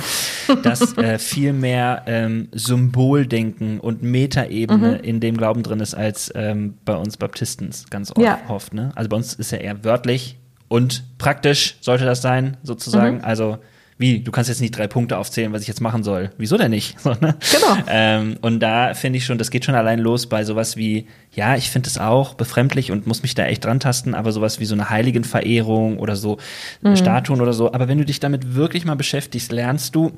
dass 0.61 0.97
äh, 0.97 1.17
viel 1.17 1.53
mehr 1.53 2.03
ähm, 2.05 2.49
Symboldenken 2.51 3.79
und 3.79 4.03
Metaebene 4.03 4.99
mhm. 4.99 5.03
in 5.03 5.19
dem 5.19 5.37
Glauben 5.37 5.63
drin 5.63 5.79
ist, 5.79 5.95
als 5.95 6.31
ähm, 6.35 6.75
bei 6.85 6.95
uns 6.95 7.17
Baptisten 7.17 7.71
ganz 7.89 8.11
oft. 8.11 8.21
Ja. 8.21 8.39
oft 8.47 8.73
ne? 8.73 8.91
Also 8.95 9.09
bei 9.09 9.17
uns 9.17 9.33
ist 9.33 9.51
ja 9.51 9.57
eher 9.57 9.83
wörtlich 9.83 10.37
und 10.67 11.03
praktisch 11.17 11.77
sollte 11.81 12.05
das 12.05 12.21
sein, 12.21 12.57
sozusagen. 12.63 13.17
Mhm. 13.17 13.23
Also 13.23 13.57
wie, 14.03 14.19
du 14.19 14.31
kannst 14.31 14.49
jetzt 14.49 14.59
nicht 14.59 14.77
drei 14.77 14.87
Punkte 14.87 15.17
aufzählen, 15.17 15.53
was 15.53 15.61
ich 15.61 15.69
jetzt 15.69 15.79
machen 15.79 16.03
soll. 16.03 16.31
Wieso 16.37 16.57
denn 16.57 16.71
nicht? 16.71 16.97
So, 17.03 17.09
ne? 17.11 17.35
Genau. 17.51 17.77
Ähm, 17.87 18.37
und 18.41 18.59
da 18.59 18.93
finde 18.93 19.17
ich 19.17 19.25
schon, 19.25 19.37
das 19.37 19.49
geht 19.51 19.65
schon 19.65 19.75
allein 19.75 19.99
los 19.99 20.27
bei 20.27 20.43
sowas 20.45 20.77
wie, 20.77 21.07
ja, 21.33 21.55
ich 21.55 21.69
finde 21.69 21.89
es 21.89 21.97
auch 21.97 22.33
befremdlich 22.33 22.91
und 22.91 23.07
muss 23.07 23.23
mich 23.23 23.35
da 23.35 23.45
echt 23.45 23.65
dran 23.65 23.79
tasten, 23.79 24.13
aber 24.13 24.31
sowas 24.31 24.59
wie 24.61 24.65
so 24.65 24.73
eine 24.73 24.89
Heiligenverehrung 24.89 25.99
oder 25.99 26.15
so 26.15 26.37
mhm. 26.81 26.95
Statuen 26.95 27.41
oder 27.41 27.53
so. 27.53 27.73
Aber 27.73 27.87
wenn 27.87 27.97
du 27.97 28.05
dich 28.05 28.19
damit 28.19 28.55
wirklich 28.55 28.85
mal 28.85 28.95
beschäftigst, 28.95 29.51
lernst 29.51 29.95
du, 29.95 30.11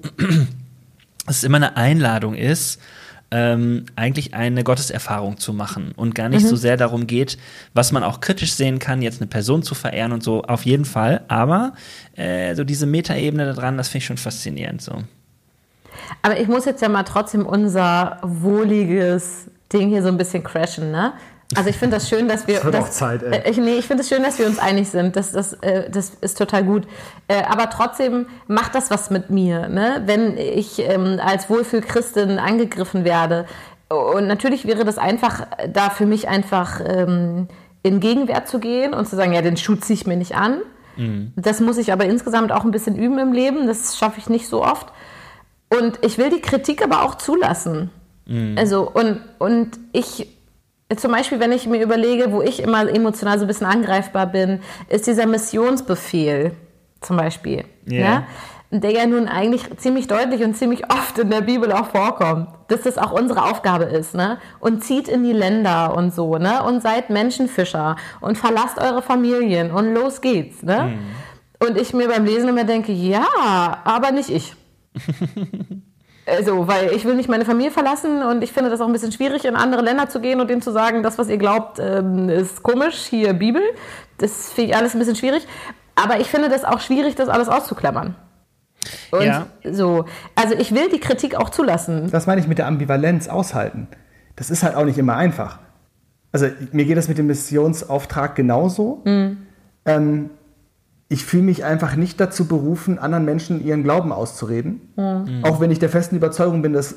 dass 1.25 1.37
es 1.37 1.43
immer 1.43 1.57
eine 1.57 1.77
Einladung 1.77 2.35
ist, 2.35 2.79
ähm, 3.31 3.85
eigentlich 3.95 4.33
eine 4.33 4.63
Gotteserfahrung 4.63 5.37
zu 5.37 5.53
machen 5.53 5.93
und 5.95 6.15
gar 6.15 6.29
nicht 6.29 6.43
mhm. 6.43 6.49
so 6.49 6.55
sehr 6.55 6.77
darum 6.77 7.07
geht, 7.07 7.37
was 7.73 7.91
man 7.91 8.03
auch 8.03 8.19
kritisch 8.21 8.53
sehen 8.53 8.79
kann, 8.79 9.01
jetzt 9.01 9.21
eine 9.21 9.27
Person 9.27 9.63
zu 9.63 9.75
verehren 9.75 10.11
und 10.11 10.23
so, 10.23 10.43
auf 10.43 10.65
jeden 10.65 10.85
Fall. 10.85 11.21
Aber 11.27 11.73
äh, 12.15 12.55
so 12.55 12.63
diese 12.63 12.85
Metaebene 12.85 13.45
da 13.45 13.53
dran, 13.53 13.77
das 13.77 13.89
finde 13.89 13.99
ich 13.99 14.05
schon 14.05 14.17
faszinierend 14.17 14.81
so. 14.81 15.03
Aber 16.21 16.39
ich 16.39 16.47
muss 16.47 16.65
jetzt 16.65 16.81
ja 16.81 16.89
mal 16.89 17.03
trotzdem 17.03 17.45
unser 17.45 18.19
wohliges 18.21 19.45
Ding 19.71 19.89
hier 19.89 20.03
so 20.03 20.09
ein 20.09 20.17
bisschen 20.17 20.43
crashen, 20.43 20.91
ne? 20.91 21.13
Also 21.55 21.69
ich 21.69 21.77
finde 21.77 21.97
das 21.97 22.09
schön, 22.09 22.27
dass 22.27 22.47
wir. 22.47 22.55
Das 22.55 22.65
wird 22.65 22.75
auch 22.75 22.89
Zeit, 22.89 23.23
ey. 23.23 23.39
Äh, 23.39 23.49
ich, 23.49 23.57
nee, 23.57 23.75
ich 23.75 23.87
finde 23.87 24.01
es 24.01 24.09
schön, 24.09 24.23
dass 24.23 24.39
wir 24.39 24.47
uns 24.47 24.59
einig 24.59 24.89
sind. 24.89 25.15
Das, 25.15 25.31
das, 25.31 25.53
äh, 25.53 25.89
das 25.89 26.11
ist 26.21 26.37
total 26.37 26.63
gut. 26.63 26.83
Äh, 27.27 27.43
aber 27.43 27.69
trotzdem 27.69 28.27
macht 28.47 28.75
das 28.75 28.91
was 28.91 29.09
mit 29.09 29.29
mir, 29.29 29.67
ne? 29.67 30.03
Wenn 30.05 30.37
ich 30.37 30.79
ähm, 30.79 31.19
als 31.23 31.49
Wohlfühlchristin 31.49 32.39
angegriffen 32.39 33.03
werde. 33.03 33.45
Und 33.89 34.27
natürlich 34.27 34.65
wäre 34.65 34.83
das 34.83 34.97
einfach 34.97 35.47
da 35.71 35.89
für 35.89 36.05
mich 36.05 36.27
einfach 36.27 36.81
ähm, 36.83 37.47
in 37.83 37.99
Gegenwert 37.99 38.47
zu 38.47 38.59
gehen 38.59 38.93
und 38.93 39.07
zu 39.07 39.15
sagen, 39.15 39.33
ja, 39.33 39.41
den 39.41 39.57
Schuh 39.57 39.75
ziehe 39.75 39.95
ich 39.95 40.07
mir 40.07 40.17
nicht 40.17 40.35
an. 40.35 40.61
Mhm. 40.97 41.33
Das 41.35 41.59
muss 41.59 41.77
ich 41.77 41.93
aber 41.93 42.05
insgesamt 42.05 42.51
auch 42.51 42.65
ein 42.65 42.71
bisschen 42.71 42.95
üben 42.95 43.19
im 43.19 43.31
Leben. 43.31 43.67
Das 43.67 43.97
schaffe 43.97 44.19
ich 44.19 44.27
nicht 44.27 44.47
so 44.47 44.63
oft. 44.63 44.87
Und 45.69 45.99
ich 46.01 46.17
will 46.17 46.29
die 46.29 46.41
Kritik 46.41 46.83
aber 46.83 47.03
auch 47.03 47.15
zulassen. 47.15 47.91
Mhm. 48.25 48.55
Also, 48.57 48.89
und, 48.89 49.21
und 49.37 49.77
ich 49.91 50.34
zum 50.95 51.11
Beispiel, 51.11 51.39
wenn 51.39 51.51
ich 51.51 51.65
mir 51.65 51.81
überlege, 51.81 52.31
wo 52.31 52.41
ich 52.41 52.61
immer 52.61 52.87
emotional 52.87 53.39
so 53.39 53.45
ein 53.45 53.47
bisschen 53.47 53.67
angreifbar 53.67 54.27
bin, 54.27 54.61
ist 54.87 55.07
dieser 55.07 55.25
Missionsbefehl 55.25 56.51
zum 57.01 57.17
Beispiel. 57.17 57.65
Yeah. 57.89 57.99
Ja? 57.99 58.27
Der 58.71 58.91
ja 58.91 59.05
nun 59.05 59.27
eigentlich 59.27 59.63
ziemlich 59.77 60.07
deutlich 60.07 60.43
und 60.43 60.55
ziemlich 60.55 60.91
oft 60.91 61.17
in 61.17 61.29
der 61.29 61.41
Bibel 61.41 61.71
auch 61.71 61.87
vorkommt, 61.87 62.49
dass 62.67 62.81
das 62.81 62.97
auch 62.97 63.11
unsere 63.11 63.43
Aufgabe 63.43 63.85
ist, 63.85 64.15
ne? 64.15 64.39
Und 64.59 64.83
zieht 64.83 65.07
in 65.07 65.23
die 65.23 65.31
Länder 65.31 65.95
und 65.95 66.13
so, 66.13 66.37
ne? 66.37 66.63
Und 66.63 66.81
seid 66.81 67.09
Menschenfischer 67.09 67.95
und 68.21 68.37
verlasst 68.37 68.77
eure 68.79 69.01
Familien 69.01 69.71
und 69.71 69.93
los 69.93 70.19
geht's, 70.19 70.61
ne? 70.61 70.97
Mm. 71.61 71.65
Und 71.65 71.77
ich 71.77 71.93
mir 71.93 72.09
beim 72.09 72.25
Lesen 72.25 72.49
immer 72.49 72.65
denke, 72.65 72.91
ja, 72.91 73.25
aber 73.85 74.11
nicht 74.11 74.29
ich. 74.29 74.55
Also, 76.27 76.67
weil 76.67 76.91
ich 76.91 77.05
will 77.05 77.15
nicht 77.15 77.29
meine 77.29 77.45
Familie 77.45 77.71
verlassen 77.71 78.23
und 78.23 78.43
ich 78.43 78.51
finde 78.51 78.71
das 78.71 78.81
auch 78.81 78.87
ein 78.87 78.93
bisschen 78.93 79.11
schwierig, 79.11 79.45
in 79.45 79.55
andere 79.55 79.83
Länder 79.83 80.09
zu 80.09 80.19
gehen 80.19 80.41
und 80.41 80.49
denen 80.49 80.61
zu 80.61 80.71
sagen, 80.71 81.03
das, 81.03 81.19
was 81.19 81.29
ihr 81.29 81.37
glaubt, 81.37 81.79
ähm, 81.79 82.29
ist 82.29 82.63
komisch, 82.63 82.95
hier 82.95 83.33
Bibel. 83.33 83.61
Das 84.17 84.51
finde 84.51 84.71
ich 84.71 84.77
alles 84.77 84.95
ein 84.95 84.99
bisschen 84.99 85.15
schwierig. 85.15 85.47
Aber 85.93 86.19
ich 86.19 86.27
finde 86.27 86.49
das 86.49 86.65
auch 86.65 86.79
schwierig, 86.79 87.15
das 87.15 87.29
alles 87.29 87.47
auszuklammern. 87.47 88.15
Und 89.11 89.23
ja. 89.23 89.47
so, 89.71 90.05
also 90.35 90.55
ich 90.55 90.73
will 90.73 90.89
die 90.89 90.99
Kritik 90.99 91.35
auch 91.35 91.49
zulassen. 91.49 92.09
Das 92.11 92.27
meine 92.27 92.41
ich 92.41 92.47
mit 92.47 92.57
der 92.57 92.67
Ambivalenz 92.67 93.27
aushalten. 93.27 93.87
Das 94.35 94.49
ist 94.49 94.63
halt 94.63 94.75
auch 94.75 94.85
nicht 94.85 94.97
immer 94.97 95.15
einfach. 95.15 95.59
Also 96.31 96.47
mir 96.71 96.85
geht 96.85 96.97
das 96.97 97.07
mit 97.07 97.17
dem 97.17 97.27
Missionsauftrag 97.27 98.35
genauso. 98.35 99.01
Mhm. 99.05 99.37
Ähm, 99.85 100.29
ich 101.07 101.23
fühle 101.23 101.43
mich 101.43 101.63
einfach 101.63 101.95
nicht 101.95 102.19
dazu 102.19 102.47
berufen, 102.47 102.97
anderen 102.97 103.25
Menschen 103.25 103.63
ihren 103.63 103.83
Glauben 103.83 104.11
auszureden. 104.11 104.93
Mhm. 104.95 105.43
Auch 105.43 105.59
wenn 105.59 105.71
ich 105.71 105.79
der 105.79 105.89
festen 105.89 106.15
Überzeugung 106.15 106.61
bin, 106.61 106.73
dass 106.73 106.95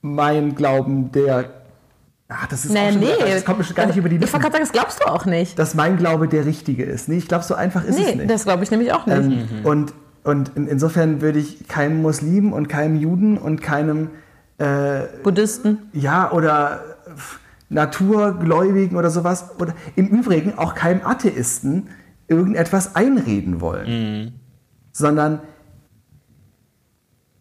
mein 0.00 0.54
Glauben 0.54 1.12
der. 1.12 1.50
Ach, 2.28 2.46
das 2.48 2.64
ist 2.64 2.72
nee, 2.72 2.90
nee. 2.90 3.06
das 3.20 3.44
kommt 3.44 3.58
mir 3.58 3.74
gar 3.74 3.86
nicht 3.86 3.96
über 3.96 4.08
die 4.08 4.16
Lippen. 4.16 4.26
Ich 4.26 4.32
wollte 4.32 4.50
gerade 4.50 4.54
sagen, 4.54 4.64
das 4.64 4.72
glaubst 4.72 5.00
du 5.00 5.06
auch 5.06 5.26
nicht. 5.26 5.58
Dass 5.58 5.74
mein 5.74 5.96
Glaube 5.96 6.26
der 6.26 6.44
richtige 6.44 6.84
ist. 6.84 7.08
Nee, 7.08 7.18
ich 7.18 7.28
glaube, 7.28 7.44
so 7.44 7.54
einfach 7.54 7.84
ist 7.84 7.98
nee, 7.98 8.10
es 8.10 8.16
nicht. 8.16 8.30
das 8.30 8.44
glaube 8.44 8.64
ich 8.64 8.70
nämlich 8.70 8.92
auch 8.92 9.06
nicht. 9.06 9.16
Ähm, 9.16 9.28
mhm. 9.28 9.64
Und, 9.64 9.92
und 10.24 10.56
in, 10.56 10.66
insofern 10.66 11.20
würde 11.20 11.38
ich 11.38 11.68
keinem 11.68 12.02
Muslim 12.02 12.52
und 12.52 12.68
keinem 12.68 12.96
Juden 12.96 13.38
und 13.38 13.62
keinem 13.62 14.10
äh, 14.58 15.02
Buddhisten. 15.22 15.90
Ja, 15.92 16.32
oder 16.32 16.80
Naturgläubigen 17.68 18.96
oder 18.96 19.10
sowas. 19.10 19.50
Oder 19.60 19.74
im 19.94 20.08
Übrigen 20.08 20.58
auch 20.58 20.74
keinem 20.74 21.06
Atheisten 21.06 21.88
irgendetwas 22.28 22.96
einreden 22.96 23.60
wollen, 23.60 23.88
mhm. 23.88 24.32
sondern 24.92 25.40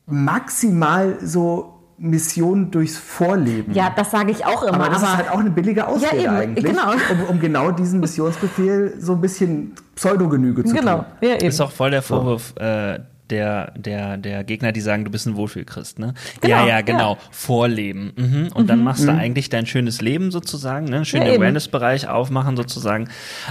maximal 0.06 1.18
so 1.22 1.76
Mission 1.98 2.72
durchs 2.72 2.98
Vorleben. 2.98 3.74
Ja, 3.74 3.92
das 3.96 4.12
sage 4.12 4.32
ich 4.32 4.46
auch 4.46 4.64
immer. 4.64 4.76
Aber 4.76 4.90
das 4.90 5.02
aber 5.02 5.12
ist 5.12 5.18
halt 5.18 5.32
auch 5.32 5.40
eine 5.40 5.50
billige 5.50 5.88
Ausrede 5.88 6.24
ja, 6.24 6.34
eigentlich, 6.34 6.66
genau. 6.66 6.92
um, 6.92 7.30
um, 7.30 7.40
genau 7.40 7.72
diesen 7.72 8.02
Missionsbefehl 8.02 8.96
so 9.00 9.14
ein 9.14 9.22
bisschen 9.22 9.74
Pseudogenüge 9.96 10.66
zu 10.66 10.76
genau. 10.76 10.98
tun. 10.98 11.06
Ja, 11.22 11.36
eben. 11.36 11.48
Ist 11.48 11.62
auch 11.62 11.72
voll 11.72 11.92
der 11.92 12.02
Vorwurf, 12.02 12.54
so. 12.58 12.64
äh, 12.64 13.00
der, 13.30 13.72
der, 13.76 14.18
der 14.18 14.44
Gegner, 14.44 14.72
die 14.72 14.82
sagen, 14.82 15.06
du 15.06 15.12
bist 15.12 15.26
ein 15.26 15.36
Wohlfühlchrist, 15.36 16.00
ne? 16.00 16.14
Genau, 16.42 16.56
ja, 16.56 16.68
ja, 16.68 16.82
genau. 16.82 17.14
Ja. 17.14 17.20
Vorleben. 17.32 18.14
Mhm. 18.16 18.50
Und 18.54 18.64
mhm. 18.64 18.68
dann 18.68 18.84
machst 18.84 19.08
du 19.08 19.12
mhm. 19.12 19.20
eigentlich 19.20 19.50
dein 19.50 19.66
schönes 19.66 20.02
Leben 20.02 20.32
sozusagen, 20.32 20.86
ne? 20.86 21.06
Schön 21.06 21.22
ja, 21.24 21.32
den 21.32 21.42
Wellness-Bereich 21.42 22.08
aufmachen 22.08 22.56
sozusagen. 22.56 23.10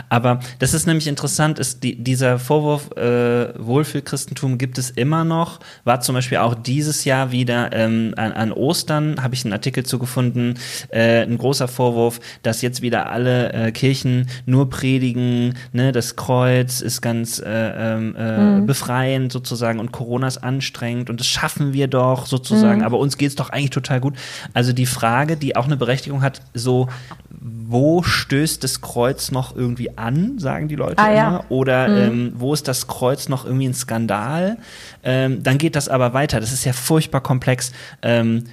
Aber 0.08 0.40
das 0.60 0.74
ist 0.74 0.86
nämlich 0.86 1.08
interessant, 1.08 1.58
ist 1.58 1.82
die, 1.82 2.02
dieser 2.02 2.38
Vorwurf 2.38 2.96
äh, 2.96 3.58
Wohlfühlchristentum 3.58 4.58
gibt 4.58 4.78
es 4.78 4.90
immer 4.90 5.24
noch. 5.24 5.60
War 5.84 6.00
zum 6.00 6.14
Beispiel 6.14 6.38
auch 6.38 6.54
dieses 6.54 7.04
Jahr 7.04 7.32
wieder 7.32 7.72
ähm, 7.72 8.14
an, 8.16 8.32
an 8.32 8.52
Ostern, 8.52 9.22
habe 9.22 9.34
ich 9.34 9.44
einen 9.44 9.52
Artikel 9.52 9.84
zugefunden, 9.84 10.58
äh, 10.90 11.22
ein 11.22 11.38
großer 11.38 11.66
Vorwurf, 11.68 12.20
dass 12.42 12.62
jetzt 12.62 12.80
wieder 12.80 13.10
alle 13.10 13.52
äh, 13.52 13.72
Kirchen 13.72 14.28
nur 14.46 14.70
predigen, 14.70 15.54
ne? 15.72 15.90
Das 15.90 16.16
Kreuz 16.16 16.80
ist 16.80 17.00
ganz 17.00 17.40
äh, 17.40 17.44
ähm, 17.48 18.14
äh, 18.16 18.38
mhm. 18.38 18.66
befreiend 18.66 19.32
sozusagen 19.32 19.63
sozusagen 19.64 19.80
und 19.80 19.92
Corona 19.92 20.26
ist 20.26 20.38
anstrengend 20.38 21.08
und 21.10 21.20
das 21.20 21.26
schaffen 21.26 21.72
wir 21.72 21.88
doch 21.88 22.26
sozusagen, 22.26 22.80
mhm. 22.80 22.84
aber 22.84 22.98
uns 22.98 23.16
geht 23.16 23.30
es 23.30 23.34
doch 23.34 23.50
eigentlich 23.50 23.70
total 23.70 24.00
gut. 24.00 24.14
Also 24.52 24.72
die 24.72 24.86
Frage, 24.86 25.36
die 25.36 25.56
auch 25.56 25.64
eine 25.64 25.76
Berechtigung 25.76 26.22
hat, 26.22 26.42
so 26.52 26.88
wo 27.30 28.02
stößt 28.02 28.62
das 28.62 28.80
Kreuz 28.80 29.30
noch 29.30 29.56
irgendwie 29.56 29.96
an, 29.96 30.38
sagen 30.38 30.68
die 30.68 30.76
Leute 30.76 30.98
ah, 30.98 31.06
immer, 31.06 31.16
ja. 31.16 31.44
oder 31.48 31.88
mhm. 31.88 31.96
ähm, 31.96 32.32
wo 32.36 32.52
ist 32.52 32.68
das 32.68 32.86
Kreuz 32.86 33.28
noch 33.28 33.44
irgendwie 33.44 33.68
ein 33.68 33.74
Skandal? 33.74 34.58
Ähm, 35.02 35.42
dann 35.42 35.58
geht 35.58 35.76
das 35.76 35.88
aber 35.88 36.12
weiter. 36.12 36.40
Das 36.40 36.52
ist 36.52 36.64
ja 36.64 36.72
furchtbar 36.72 37.20
komplex. 37.20 37.72
Ähm, 38.02 38.44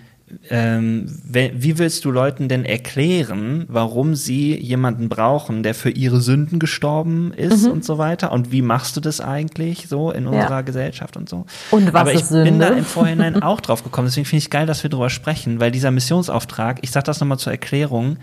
ähm, 0.50 1.06
wie 1.24 1.78
willst 1.78 2.06
du 2.06 2.12
Leuten 2.12 2.48
denn 2.48 2.66
erklären, 2.66 3.66
warum 3.68 4.16
sie 4.16 4.60
jemanden 4.60 5.10
brauchen, 5.10 5.64
der 5.64 5.74
für 5.74 5.90
ihre 5.90 6.22
Sünden 6.22 6.60
gestorben 6.60 7.34
ist 7.34 7.66
mhm. 7.66 7.72
und 7.72 7.86
so 7.86 7.98
weiter? 7.98 8.32
Und 8.32 8.52
wie 8.52 8.62
machst 8.62 8.96
du 8.96 9.02
das 9.02 9.22
eigentlich 9.22 9.88
so 9.88 10.12
in 10.12 10.28
unserer 10.28 10.50
ja. 10.50 10.62
Gesellschaft 10.62 11.18
und 11.18 11.30
so? 11.30 11.46
Und 11.72 11.94
was 11.94 12.02
Aber 12.02 12.14
ich 12.14 12.28
bin 12.30 12.60
da 12.60 12.70
im 12.70 12.86
Vorhinein 12.86 13.42
auch 13.44 13.62
drauf 13.62 13.84
gekommen. 13.84 14.08
Deswegen 14.08 14.26
finde 14.26 14.44
ich 14.44 14.50
geil, 14.50 14.66
dass 14.66 14.84
wir 14.84 14.90
darüber 14.90 15.10
sprechen, 15.10 15.60
weil 15.60 15.72
dieser 15.72 15.92
Missionsauftrag, 15.92 16.80
ich 16.82 16.92
sage 16.92 17.06
das 17.06 17.20
nochmal 17.20 17.40
zur 17.40 17.52
Erklärung, 17.52 18.18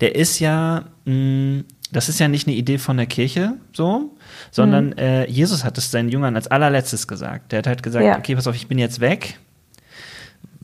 der 0.00 0.14
ist 0.14 0.38
ja, 0.38 0.84
mh, 1.04 1.14
mm, 1.14 1.64
das 1.92 2.08
ist 2.08 2.18
ja 2.18 2.26
nicht 2.26 2.48
eine 2.48 2.56
Idee 2.56 2.78
von 2.78 2.96
der 2.96 3.06
Kirche, 3.06 3.54
so, 3.72 4.16
sondern 4.50 4.86
mhm. 4.86 4.98
äh, 4.98 5.26
Jesus 5.26 5.62
hat 5.62 5.76
es 5.76 5.90
seinen 5.90 6.08
Jüngern 6.08 6.34
als 6.36 6.48
allerletztes 6.48 7.06
gesagt. 7.06 7.52
Der 7.52 7.58
hat 7.58 7.66
halt 7.66 7.82
gesagt, 7.82 8.04
ja. 8.04 8.18
okay, 8.18 8.34
pass 8.34 8.46
auf, 8.46 8.54
ich 8.54 8.66
bin 8.66 8.78
jetzt 8.78 9.00
weg, 9.00 9.38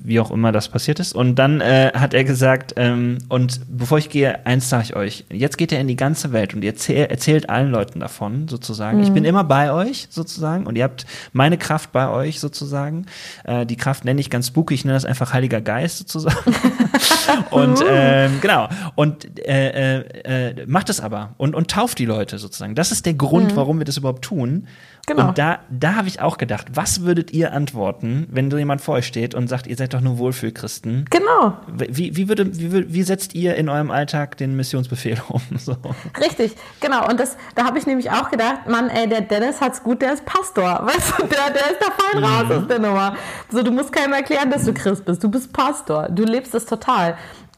wie 0.03 0.21
auch 0.21 0.31
immer 0.31 0.53
das 0.53 0.69
passiert 0.69 1.01
ist. 1.01 1.15
Und 1.15 1.37
dann 1.37 1.61
äh, 1.61 1.93
hat 1.95 2.15
er 2.15 2.25
gesagt, 2.25 2.75
ähm, 2.77 3.19
und 3.29 3.61
bevor 3.69 3.99
ich 3.99 4.11
gehe, 4.11 4.47
eins 4.47 4.69
sage 4.69 4.85
ich 4.85 4.97
euch, 4.97 5.25
jetzt 5.31 5.59
geht 5.59 5.73
er 5.73 5.81
in 5.81 5.89
die 5.89 5.97
ganze 5.97 6.33
Welt 6.33 6.55
und 6.55 6.63
ihr 6.63 6.71
erzähl, 6.71 7.07
erzählt 7.07 7.51
allen 7.51 7.71
Leuten 7.71 8.01
davon, 8.01 8.49
sozusagen. 8.49 8.99
Mhm. 8.99 9.05
Ich 9.05 9.13
bin 9.13 9.25
immer 9.25 9.45
bei 9.45 9.73
euch, 9.73 10.09
sozusagen, 10.11 10.67
und 10.67 10.77
ihr 10.77 10.85
habt 10.85 11.07
meine 11.33 11.59
Kraft 11.59 11.93
bei 11.93 12.09
euch, 12.09 12.41
sozusagen. 12.41 13.07
Äh, 13.45 13.67
die 13.67 13.77
Kraft 13.77 14.05
nenne 14.05 14.21
ich 14.21 14.31
ganz 14.31 14.49
spooky, 14.49 14.75
ich 14.75 14.85
nenne 14.85 14.97
das 14.97 15.05
einfach 15.05 15.33
Heiliger 15.33 15.61
Geist, 15.61 15.99
sozusagen. 15.99 16.37
und 17.51 17.83
ähm, 17.89 18.39
genau. 18.41 18.69
Und 18.95 19.39
äh, 19.39 19.99
äh, 19.99 20.51
äh, 20.51 20.67
macht 20.67 20.89
es 20.91 21.01
aber 21.01 21.35
und, 21.37 21.55
und 21.55 21.71
tauft 21.71 21.99
die 21.99 22.07
Leute 22.07 22.39
sozusagen. 22.39 22.75
Das 22.75 22.93
ist 22.93 23.07
der 23.07 23.15
Grund, 23.15 23.53
mhm. 23.53 23.57
warum 23.57 23.79
wir 23.79 23.85
das 23.85 23.97
überhaupt 23.97 24.25
tun. 24.25 24.67
Genau. 25.09 25.29
Und 25.29 25.39
da, 25.39 25.61
da 25.71 25.95
habe 25.95 26.07
ich 26.07 26.21
auch 26.21 26.37
gedacht, 26.37 26.67
was 26.75 27.01
würdet 27.03 27.33
ihr 27.33 27.55
antworten, 27.55 28.27
wenn 28.31 28.51
jemand 28.51 28.83
vor 28.83 28.97
euch 28.97 29.07
steht 29.07 29.35
und 29.35 29.49
sagt, 29.49 29.67
ihr 29.67 29.75
seid 29.75 29.95
doch 29.95 30.03
nur 30.03 30.19
Wohlfühlchristen? 30.19 31.07
Genau. 31.09 31.57
Wie, 31.67 32.15
wie, 32.15 32.29
würde, 32.29 32.59
wie, 32.59 32.93
wie 32.93 33.03
setzt 33.03 33.35
ihr 33.35 33.57
in 33.57 33.71
eurem 33.71 33.91
Alltag 33.91 34.37
den 34.37 34.55
Missionsbefehl 34.55 35.19
um? 35.29 35.41
So. 35.59 35.77
Richtig, 36.21 36.55
genau. 36.81 37.09
Und 37.09 37.19
das, 37.19 37.37
da 37.55 37.65
habe 37.65 37.79
ich 37.79 37.87
nämlich 37.87 38.11
auch 38.11 38.31
gedacht, 38.31 38.69
Mann, 38.69 38.91
ey, 38.91 39.09
der 39.09 39.23
Dennis 39.23 39.61
hat's 39.61 39.83
gut, 39.83 40.01
der 40.03 40.13
ist 40.13 40.25
Pastor. 40.25 40.87
Weißt 40.87 41.15
du, 41.19 41.27
der, 41.27 41.51
der 41.51 41.73
ist 41.73 41.79
da 41.81 41.91
fein 41.91 42.25
raus 42.25 42.45
mhm. 42.45 42.53
aus 42.53 42.69
der 42.69 42.79
Nummer. 42.79 43.17
So, 43.51 43.63
du 43.63 43.71
musst 43.71 43.93
keinem 43.93 44.13
erklären, 44.13 44.51
dass 44.51 44.65
du 44.65 44.73
Christ 44.73 45.05
bist. 45.05 45.25
Du 45.25 45.31
bist 45.31 45.53
Pastor. 45.53 46.09
Du 46.11 46.25
lebst 46.25 46.55
es 46.55 46.65
total. 46.65 46.78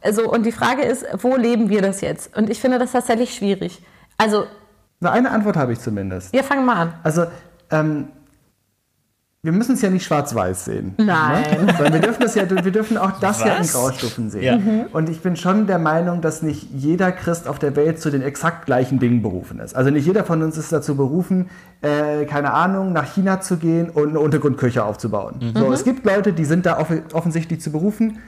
Also, 0.03 0.31
und 0.31 0.47
die 0.47 0.53
Frage 0.53 0.83
ist, 0.83 1.05
wo 1.19 1.37
leben 1.37 1.69
wir 1.69 1.83
das 1.83 2.01
jetzt? 2.01 2.37
Und 2.37 2.49
ich 2.49 2.61
finde 2.61 2.79
das 2.79 2.93
tatsächlich 2.93 3.35
schwierig. 3.35 3.83
Also, 4.17 4.47
na, 5.01 5.13
eine 5.13 5.31
Antwort 5.31 5.57
habe 5.57 5.73
ich 5.73 5.81
zumindest. 5.81 6.33
Wir 6.33 6.45
fangen 6.45 6.65
mal 6.65 6.77
an. 6.77 6.95
Also, 7.03 7.27
ähm, 7.71 8.09
wir 9.43 9.53
müssen 9.53 9.73
es 9.73 9.81
ja 9.81 9.89
nicht 9.89 10.05
schwarz-weiß 10.05 10.67
sehen. 10.67 10.95
Ne? 10.99 11.07
Nein. 11.07 11.65
Ne? 11.65 11.93
wir 11.95 12.01
dürfen 12.01 12.21
das 12.21 12.35
ja, 12.35 12.51
wir 12.51 12.73
dürfen 12.73 12.99
auch 12.99 13.13
das 13.21 13.41
Was? 13.41 13.47
ja 13.47 13.57
in 13.57 13.67
Graustufen 13.67 14.29
sehen. 14.29 14.43
Ja. 14.43 14.59
Mhm. 14.59 14.87
Und 14.93 15.09
ich 15.09 15.21
bin 15.23 15.37
schon 15.37 15.67
der 15.67 15.79
Meinung, 15.79 16.21
dass 16.21 16.43
nicht 16.43 16.69
jeder 16.75 17.11
Christ 17.11 17.49
auf 17.49 17.59
der 17.59 17.75
Welt 17.75 17.99
zu 18.01 18.11
den 18.11 18.21
exakt 18.21 18.67
gleichen 18.67 18.99
Dingen 18.99 19.23
berufen 19.23 19.59
ist. 19.61 19.75
Also 19.75 19.89
nicht 19.89 20.07
jeder 20.07 20.25
von 20.25 20.43
uns 20.43 20.59
ist 20.59 20.73
dazu 20.73 20.95
berufen, 20.95 21.49
äh, 21.81 22.27
keine 22.27 22.53
Ahnung, 22.53 22.93
nach 22.93 23.15
China 23.15 23.41
zu 23.41 23.57
gehen 23.57 23.89
und 23.89 24.11
eine 24.11 24.21
Untergrundkirche 24.21 24.85
aufzubauen. 24.85 25.37
Mhm. 25.41 25.59
So, 25.59 25.73
es 25.73 25.85
gibt 25.85 26.05
Leute, 26.05 26.35
die 26.35 26.45
sind 26.45 26.67
da 26.67 26.79
off 26.79 26.93
offensichtlich 27.15 27.63
zu 27.63 27.73
berufen 27.73 28.19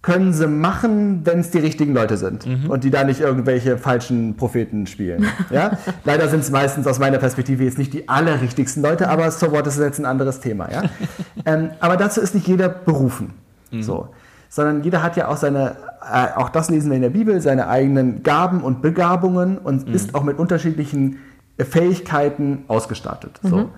können 0.00 0.32
sie 0.32 0.46
machen, 0.46 1.22
wenn 1.24 1.40
es 1.40 1.50
die 1.50 1.58
richtigen 1.58 1.92
Leute 1.92 2.16
sind 2.16 2.46
mhm. 2.46 2.70
und 2.70 2.84
die 2.84 2.90
da 2.90 3.02
nicht 3.02 3.20
irgendwelche 3.20 3.78
falschen 3.78 4.36
Propheten 4.36 4.86
spielen. 4.86 5.26
Ja? 5.50 5.72
Leider 6.04 6.28
sind 6.28 6.40
es 6.40 6.50
meistens 6.50 6.86
aus 6.86 7.00
meiner 7.00 7.18
Perspektive 7.18 7.64
jetzt 7.64 7.78
nicht 7.78 7.92
die 7.92 8.08
allerrichtigsten 8.08 8.82
Leute, 8.82 9.08
aber 9.08 9.30
so 9.32 9.50
what, 9.50 9.66
das 9.66 9.76
ist 9.76 9.82
jetzt 9.82 9.98
ein 9.98 10.06
anderes 10.06 10.38
Thema. 10.38 10.70
Ja? 10.70 10.82
ähm, 11.44 11.70
aber 11.80 11.96
dazu 11.96 12.20
ist 12.20 12.34
nicht 12.34 12.46
jeder 12.46 12.68
berufen. 12.68 13.34
Mhm. 13.72 13.82
So. 13.82 14.08
Sondern 14.48 14.84
jeder 14.84 15.02
hat 15.02 15.16
ja 15.16 15.28
auch 15.28 15.36
seine, 15.36 15.76
äh, 16.10 16.28
auch 16.36 16.48
das 16.48 16.70
lesen 16.70 16.90
wir 16.90 16.96
in 16.96 17.02
der 17.02 17.10
Bibel, 17.10 17.40
seine 17.40 17.66
eigenen 17.66 18.22
Gaben 18.22 18.62
und 18.62 18.80
Begabungen 18.82 19.58
und 19.58 19.88
mhm. 19.88 19.94
ist 19.94 20.14
auch 20.14 20.22
mit 20.22 20.38
unterschiedlichen 20.38 21.18
Fähigkeiten 21.58 22.64
ausgestattet. 22.68 23.40
So. 23.42 23.56
Mhm. 23.56 23.68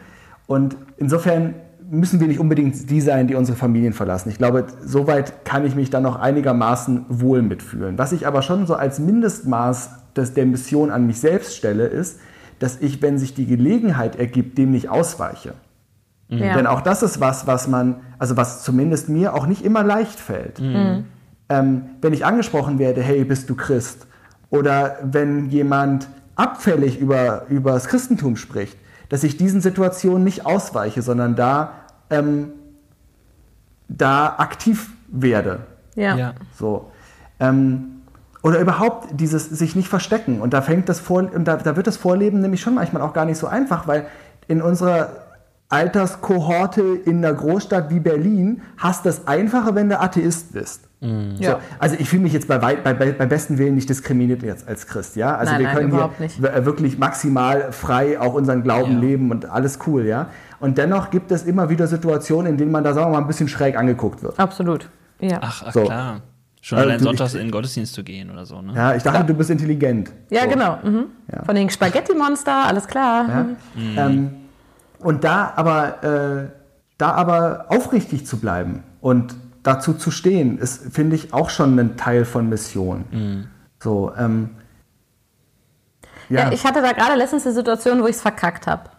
Und 0.46 0.76
insofern 0.98 1.54
müssen 1.90 2.20
wir 2.20 2.28
nicht 2.28 2.38
unbedingt 2.38 2.88
die 2.88 3.00
sein, 3.00 3.26
die 3.26 3.34
unsere 3.34 3.58
Familien 3.58 3.92
verlassen. 3.92 4.28
Ich 4.30 4.38
glaube, 4.38 4.66
soweit 4.84 5.44
kann 5.44 5.66
ich 5.66 5.74
mich 5.74 5.90
dann 5.90 6.04
noch 6.04 6.16
einigermaßen 6.16 7.06
wohl 7.08 7.42
mitfühlen. 7.42 7.98
Was 7.98 8.12
ich 8.12 8.26
aber 8.26 8.42
schon 8.42 8.66
so 8.66 8.74
als 8.74 9.00
Mindestmaß 9.00 9.90
des, 10.16 10.34
der 10.34 10.46
Mission 10.46 10.90
an 10.90 11.06
mich 11.06 11.20
selbst 11.20 11.56
stelle, 11.56 11.86
ist, 11.86 12.20
dass 12.60 12.80
ich, 12.80 13.02
wenn 13.02 13.18
sich 13.18 13.34
die 13.34 13.46
Gelegenheit 13.46 14.16
ergibt, 14.16 14.56
dem 14.56 14.70
nicht 14.70 14.88
ausweiche. 14.88 15.54
Mhm. 16.28 16.38
Ja. 16.38 16.56
Denn 16.56 16.66
auch 16.66 16.80
das 16.80 17.02
ist 17.02 17.20
was, 17.20 17.48
was 17.48 17.66
man, 17.66 17.96
also 18.18 18.36
was 18.36 18.62
zumindest 18.62 19.08
mir 19.08 19.34
auch 19.34 19.46
nicht 19.46 19.64
immer 19.64 19.82
leicht 19.82 20.20
fällt. 20.20 20.60
Mhm. 20.60 21.04
Ähm, 21.48 21.82
wenn 22.00 22.12
ich 22.12 22.24
angesprochen 22.24 22.78
werde, 22.78 23.02
hey, 23.02 23.24
bist 23.24 23.50
du 23.50 23.56
Christ? 23.56 24.06
Oder 24.50 24.98
wenn 25.02 25.50
jemand 25.50 26.08
abfällig 26.36 27.00
über, 27.00 27.46
über 27.48 27.72
das 27.72 27.88
Christentum 27.88 28.36
spricht, 28.36 28.78
dass 29.08 29.24
ich 29.24 29.36
diesen 29.36 29.60
Situationen 29.60 30.22
nicht 30.22 30.46
ausweiche, 30.46 31.02
sondern 31.02 31.34
da 31.34 31.72
ähm, 32.10 32.52
da 33.88 34.34
aktiv 34.38 34.90
werde. 35.08 35.60
Ja. 35.94 36.16
ja. 36.16 36.34
So. 36.58 36.90
Ähm, 37.38 38.02
oder 38.42 38.60
überhaupt 38.60 39.20
dieses 39.20 39.48
sich 39.48 39.76
nicht 39.76 39.88
verstecken. 39.88 40.40
Und 40.40 40.54
da 40.54 40.62
fängt 40.62 40.88
das 40.88 41.00
Vor 41.00 41.18
und 41.18 41.44
da, 41.44 41.56
da 41.56 41.76
wird 41.76 41.86
das 41.86 41.96
Vorleben 41.96 42.40
nämlich 42.40 42.60
schon 42.60 42.74
manchmal 42.74 43.02
auch 43.02 43.12
gar 43.12 43.24
nicht 43.24 43.38
so 43.38 43.46
einfach, 43.46 43.86
weil 43.86 44.06
in 44.48 44.62
unserer 44.62 45.10
Alterskohorte 45.68 46.82
in 46.82 47.24
einer 47.24 47.34
Großstadt 47.34 47.90
wie 47.90 48.00
Berlin 48.00 48.62
hast 48.76 49.06
das 49.06 49.26
einfacher, 49.26 49.74
wenn 49.74 49.88
du 49.88 50.00
Atheist 50.00 50.52
bist. 50.52 50.89
Mhm. 51.00 51.36
So, 51.40 51.56
also 51.78 51.96
ich 51.98 52.08
fühle 52.10 52.22
mich 52.22 52.34
jetzt 52.34 52.46
bei, 52.46 52.58
bei, 52.58 52.74
bei, 52.76 53.12
beim 53.12 53.28
besten 53.28 53.56
Willen 53.56 53.74
nicht 53.74 53.88
diskriminiert 53.88 54.42
jetzt 54.42 54.68
als 54.68 54.86
Christ, 54.86 55.16
ja. 55.16 55.34
Also 55.34 55.52
nein, 55.52 55.62
wir 55.62 55.68
können 55.70 55.88
nein, 55.90 56.28
hier 56.28 56.66
wirklich 56.66 56.98
maximal 56.98 57.72
frei 57.72 58.20
auch 58.20 58.34
unseren 58.34 58.62
Glauben 58.62 58.94
ja. 58.94 58.98
leben 58.98 59.30
und 59.30 59.46
alles 59.46 59.78
cool, 59.86 60.04
ja. 60.04 60.28
Und 60.58 60.76
dennoch 60.76 61.10
gibt 61.10 61.32
es 61.32 61.44
immer 61.44 61.70
wieder 61.70 61.86
Situationen, 61.86 62.52
in 62.52 62.58
denen 62.58 62.70
man 62.70 62.84
da, 62.84 62.92
sagen 62.92 63.06
wir 63.06 63.12
mal, 63.12 63.22
ein 63.22 63.26
bisschen 63.26 63.48
schräg 63.48 63.78
angegukt 63.78 64.22
wird. 64.22 64.38
Absolut. 64.38 64.90
Ja. 65.20 65.38
Ach, 65.40 65.64
ach 65.66 65.72
so. 65.72 65.84
klar. 65.84 66.20
Schon 66.60 66.76
also, 66.76 66.90
allein 66.90 67.00
sonntags 67.00 67.32
in 67.32 67.40
den 67.40 67.50
Gottesdienst 67.50 67.94
zu 67.94 68.04
gehen 68.04 68.30
oder 68.30 68.44
so, 68.44 68.60
ne? 68.60 68.74
Ja, 68.74 68.94
ich 68.94 69.02
dachte, 69.02 69.20
ja. 69.20 69.24
du 69.24 69.32
bist 69.32 69.48
intelligent. 69.48 70.12
Ja, 70.28 70.42
so. 70.42 70.48
genau. 70.50 70.78
Mhm. 70.82 71.06
Ja. 71.32 71.44
Von 71.44 71.54
den 71.54 71.70
Spaghetti-Monster, 71.70 72.66
alles 72.66 72.86
klar. 72.86 73.28
Ja. 73.28 73.42
Mhm. 73.42 73.98
Ähm, 73.98 74.30
und 74.98 75.24
da 75.24 75.54
aber, 75.56 76.04
äh, 76.04 76.50
da 76.98 77.12
aber 77.12 77.64
aufrichtig 77.68 78.26
zu 78.26 78.38
bleiben 78.38 78.82
und 79.00 79.34
dazu 79.62 79.94
zu 79.94 80.10
stehen, 80.10 80.58
ist, 80.58 80.92
finde 80.92 81.16
ich, 81.16 81.32
auch 81.32 81.50
schon 81.50 81.78
ein 81.78 81.96
Teil 81.96 82.24
von 82.24 82.48
Mission. 82.48 83.04
Mhm. 83.10 83.48
So, 83.82 84.12
ähm, 84.16 84.50
ja. 86.28 86.52
Ich 86.52 86.64
hatte 86.64 86.80
da 86.80 86.92
gerade 86.92 87.16
letztens 87.16 87.44
eine 87.44 87.54
Situation, 87.54 88.02
wo 88.02 88.06
ich 88.06 88.16
es 88.16 88.22
verkackt 88.22 88.66
habe. 88.66 88.90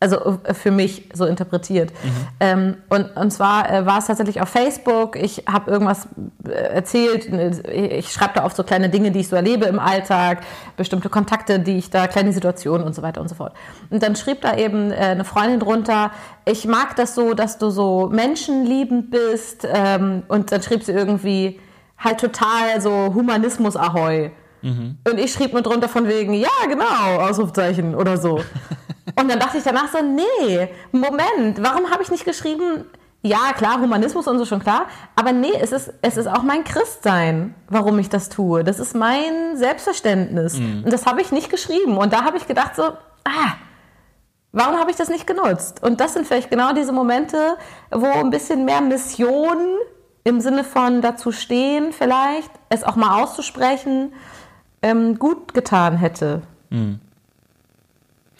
Also 0.00 0.38
äh, 0.44 0.54
für 0.54 0.70
mich 0.70 1.08
so 1.14 1.24
interpretiert. 1.24 1.90
Mhm. 1.90 2.10
Ähm, 2.40 2.76
und, 2.88 3.16
und 3.16 3.30
zwar 3.30 3.70
äh, 3.70 3.86
war 3.86 3.98
es 3.98 4.06
tatsächlich 4.06 4.40
auf 4.40 4.48
Facebook. 4.48 5.16
Ich 5.16 5.44
habe 5.50 5.70
irgendwas 5.70 6.08
äh, 6.46 6.50
erzählt. 6.50 7.26
Ich 7.72 8.12
schreibe 8.12 8.34
da 8.34 8.44
oft 8.44 8.56
so 8.56 8.64
kleine 8.64 8.90
Dinge, 8.90 9.12
die 9.12 9.20
ich 9.20 9.28
so 9.28 9.36
erlebe 9.36 9.66
im 9.66 9.78
Alltag, 9.78 10.42
bestimmte 10.76 11.08
Kontakte, 11.08 11.60
die 11.60 11.78
ich 11.78 11.90
da, 11.90 12.06
kleine 12.06 12.32
Situationen 12.32 12.86
und 12.86 12.94
so 12.94 13.02
weiter 13.02 13.20
und 13.20 13.28
so 13.28 13.34
fort. 13.34 13.54
Und 13.90 14.02
dann 14.02 14.16
schrieb 14.16 14.42
da 14.42 14.56
eben 14.56 14.90
äh, 14.90 14.96
eine 14.96 15.24
Freundin 15.24 15.60
drunter, 15.60 16.10
ich 16.44 16.66
mag 16.66 16.96
das 16.96 17.14
so, 17.14 17.32
dass 17.32 17.58
du 17.58 17.70
so 17.70 18.08
menschenliebend 18.12 19.10
bist. 19.10 19.66
Ähm, 19.70 20.24
und 20.28 20.52
dann 20.52 20.62
schrieb 20.62 20.82
sie 20.82 20.92
irgendwie 20.92 21.60
halt 21.96 22.20
total 22.20 22.80
so 22.80 23.14
Humanismus 23.14 23.76
Ahoi. 23.76 24.32
Mhm. 24.64 24.98
Und 25.06 25.18
ich 25.18 25.32
schrieb 25.32 25.52
nur 25.52 25.62
drunter 25.62 25.88
von 25.88 26.08
wegen, 26.08 26.32
ja, 26.32 26.48
genau, 26.66 27.20
Ausrufzeichen 27.20 27.94
oder 27.94 28.16
so. 28.16 28.36
Und 29.20 29.30
dann 29.30 29.38
dachte 29.38 29.58
ich 29.58 29.64
danach 29.64 29.92
so, 29.92 29.98
nee, 30.02 30.68
Moment, 30.90 31.62
warum 31.62 31.90
habe 31.90 32.02
ich 32.02 32.10
nicht 32.10 32.24
geschrieben, 32.24 32.86
ja, 33.22 33.52
klar, 33.56 33.80
Humanismus 33.80 34.26
und 34.26 34.38
so 34.38 34.44
schon 34.44 34.60
klar, 34.60 34.86
aber 35.14 35.32
nee, 35.32 35.52
es 35.60 35.72
ist, 35.72 35.92
es 36.02 36.16
ist 36.16 36.26
auch 36.26 36.42
mein 36.42 36.64
Christsein, 36.64 37.54
warum 37.68 37.98
ich 37.98 38.08
das 38.08 38.28
tue. 38.28 38.64
Das 38.64 38.78
ist 38.78 38.94
mein 38.94 39.56
Selbstverständnis. 39.56 40.58
Mhm. 40.58 40.82
Und 40.84 40.92
das 40.92 41.06
habe 41.06 41.20
ich 41.22 41.32
nicht 41.32 41.48
geschrieben. 41.48 41.96
Und 41.96 42.12
da 42.12 42.24
habe 42.24 42.36
ich 42.36 42.46
gedacht 42.46 42.76
so, 42.76 42.82
ah, 42.82 43.54
warum 44.52 44.78
habe 44.78 44.90
ich 44.90 44.96
das 44.96 45.08
nicht 45.08 45.26
genutzt? 45.26 45.82
Und 45.82 46.00
das 46.00 46.14
sind 46.14 46.26
vielleicht 46.26 46.50
genau 46.50 46.72
diese 46.72 46.92
Momente, 46.92 47.56
wo 47.90 48.06
ein 48.06 48.30
bisschen 48.30 48.64
mehr 48.64 48.80
Mission 48.80 49.58
im 50.24 50.40
Sinne 50.40 50.64
von 50.64 51.02
dazu 51.02 51.32
stehen, 51.32 51.92
vielleicht, 51.92 52.50
es 52.70 52.82
auch 52.84 52.96
mal 52.96 53.22
auszusprechen, 53.22 54.12
ähm, 54.84 55.18
gut 55.18 55.54
getan 55.54 55.96
hätte. 55.96 56.42
Mhm. 56.70 57.00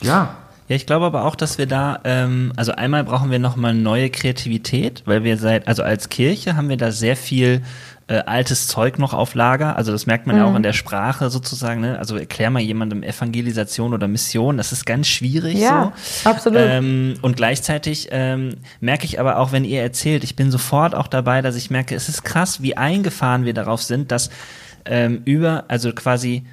Ja, 0.01 0.37
ja, 0.69 0.77
ich 0.77 0.87
glaube 0.87 1.05
aber 1.05 1.25
auch, 1.25 1.37
dass 1.37 1.59
wir 1.59 1.67
da, 1.67 2.01
ähm, 2.05 2.53
also 2.57 2.73
einmal 2.73 3.05
brauchen 3.05 3.31
wir 3.31 3.39
nochmal 3.39 3.75
neue 3.75 4.09
Kreativität, 4.09 5.03
weil 5.05 5.23
wir 5.23 5.37
seit, 5.37 5.69
also 5.69 5.83
als 5.83 6.09
Kirche 6.09 6.57
haben 6.57 6.71
wir 6.71 6.79
da 6.79 6.91
sehr 6.91 7.17
viel 7.17 7.63
äh, 8.07 8.19
altes 8.21 8.67
Zeug 8.67 8.99
noch 8.99 9.13
auf 9.13 9.35
Lager. 9.35 9.77
Also 9.77 9.93
das 9.93 10.07
merkt 10.07 10.27
man 10.27 10.37
mhm. 10.37 10.43
ja 10.43 10.49
auch 10.49 10.55
in 10.55 10.63
der 10.63 10.73
Sprache 10.73 11.29
sozusagen. 11.29 11.83
Ne? 11.83 11.99
Also 11.99 12.17
erklär 12.17 12.49
mal 12.49 12.61
jemandem 12.61 13.03
Evangelisation 13.03 13.93
oder 13.93 14.09
Mission, 14.09 14.57
das 14.57 14.73
ist 14.73 14.87
ganz 14.87 15.07
schwierig. 15.07 15.59
Ja, 15.59 15.93
so. 16.03 16.31
absolut. 16.31 16.61
Ähm, 16.63 17.15
und 17.21 17.37
gleichzeitig 17.37 18.09
ähm, 18.11 18.57
merke 18.81 19.05
ich 19.05 19.21
aber 19.21 19.39
auch, 19.39 19.53
wenn 19.53 19.65
ihr 19.65 19.83
erzählt, 19.83 20.25
ich 20.25 20.35
bin 20.35 20.51
sofort 20.51 20.95
auch 20.95 21.09
dabei, 21.09 21.43
dass 21.43 21.57
ich 21.57 21.71
merke, 21.71 21.95
es 21.95 22.09
ist 22.09 22.25
krass, 22.25 22.63
wie 22.63 22.75
eingefahren 22.75 23.45
wir 23.45 23.55
darauf 23.55 23.83
sind, 23.83 24.11
dass 24.11 24.31
ähm, 24.85 25.23
über, 25.25 25.65
also 25.69 25.93
quasi 25.93 26.45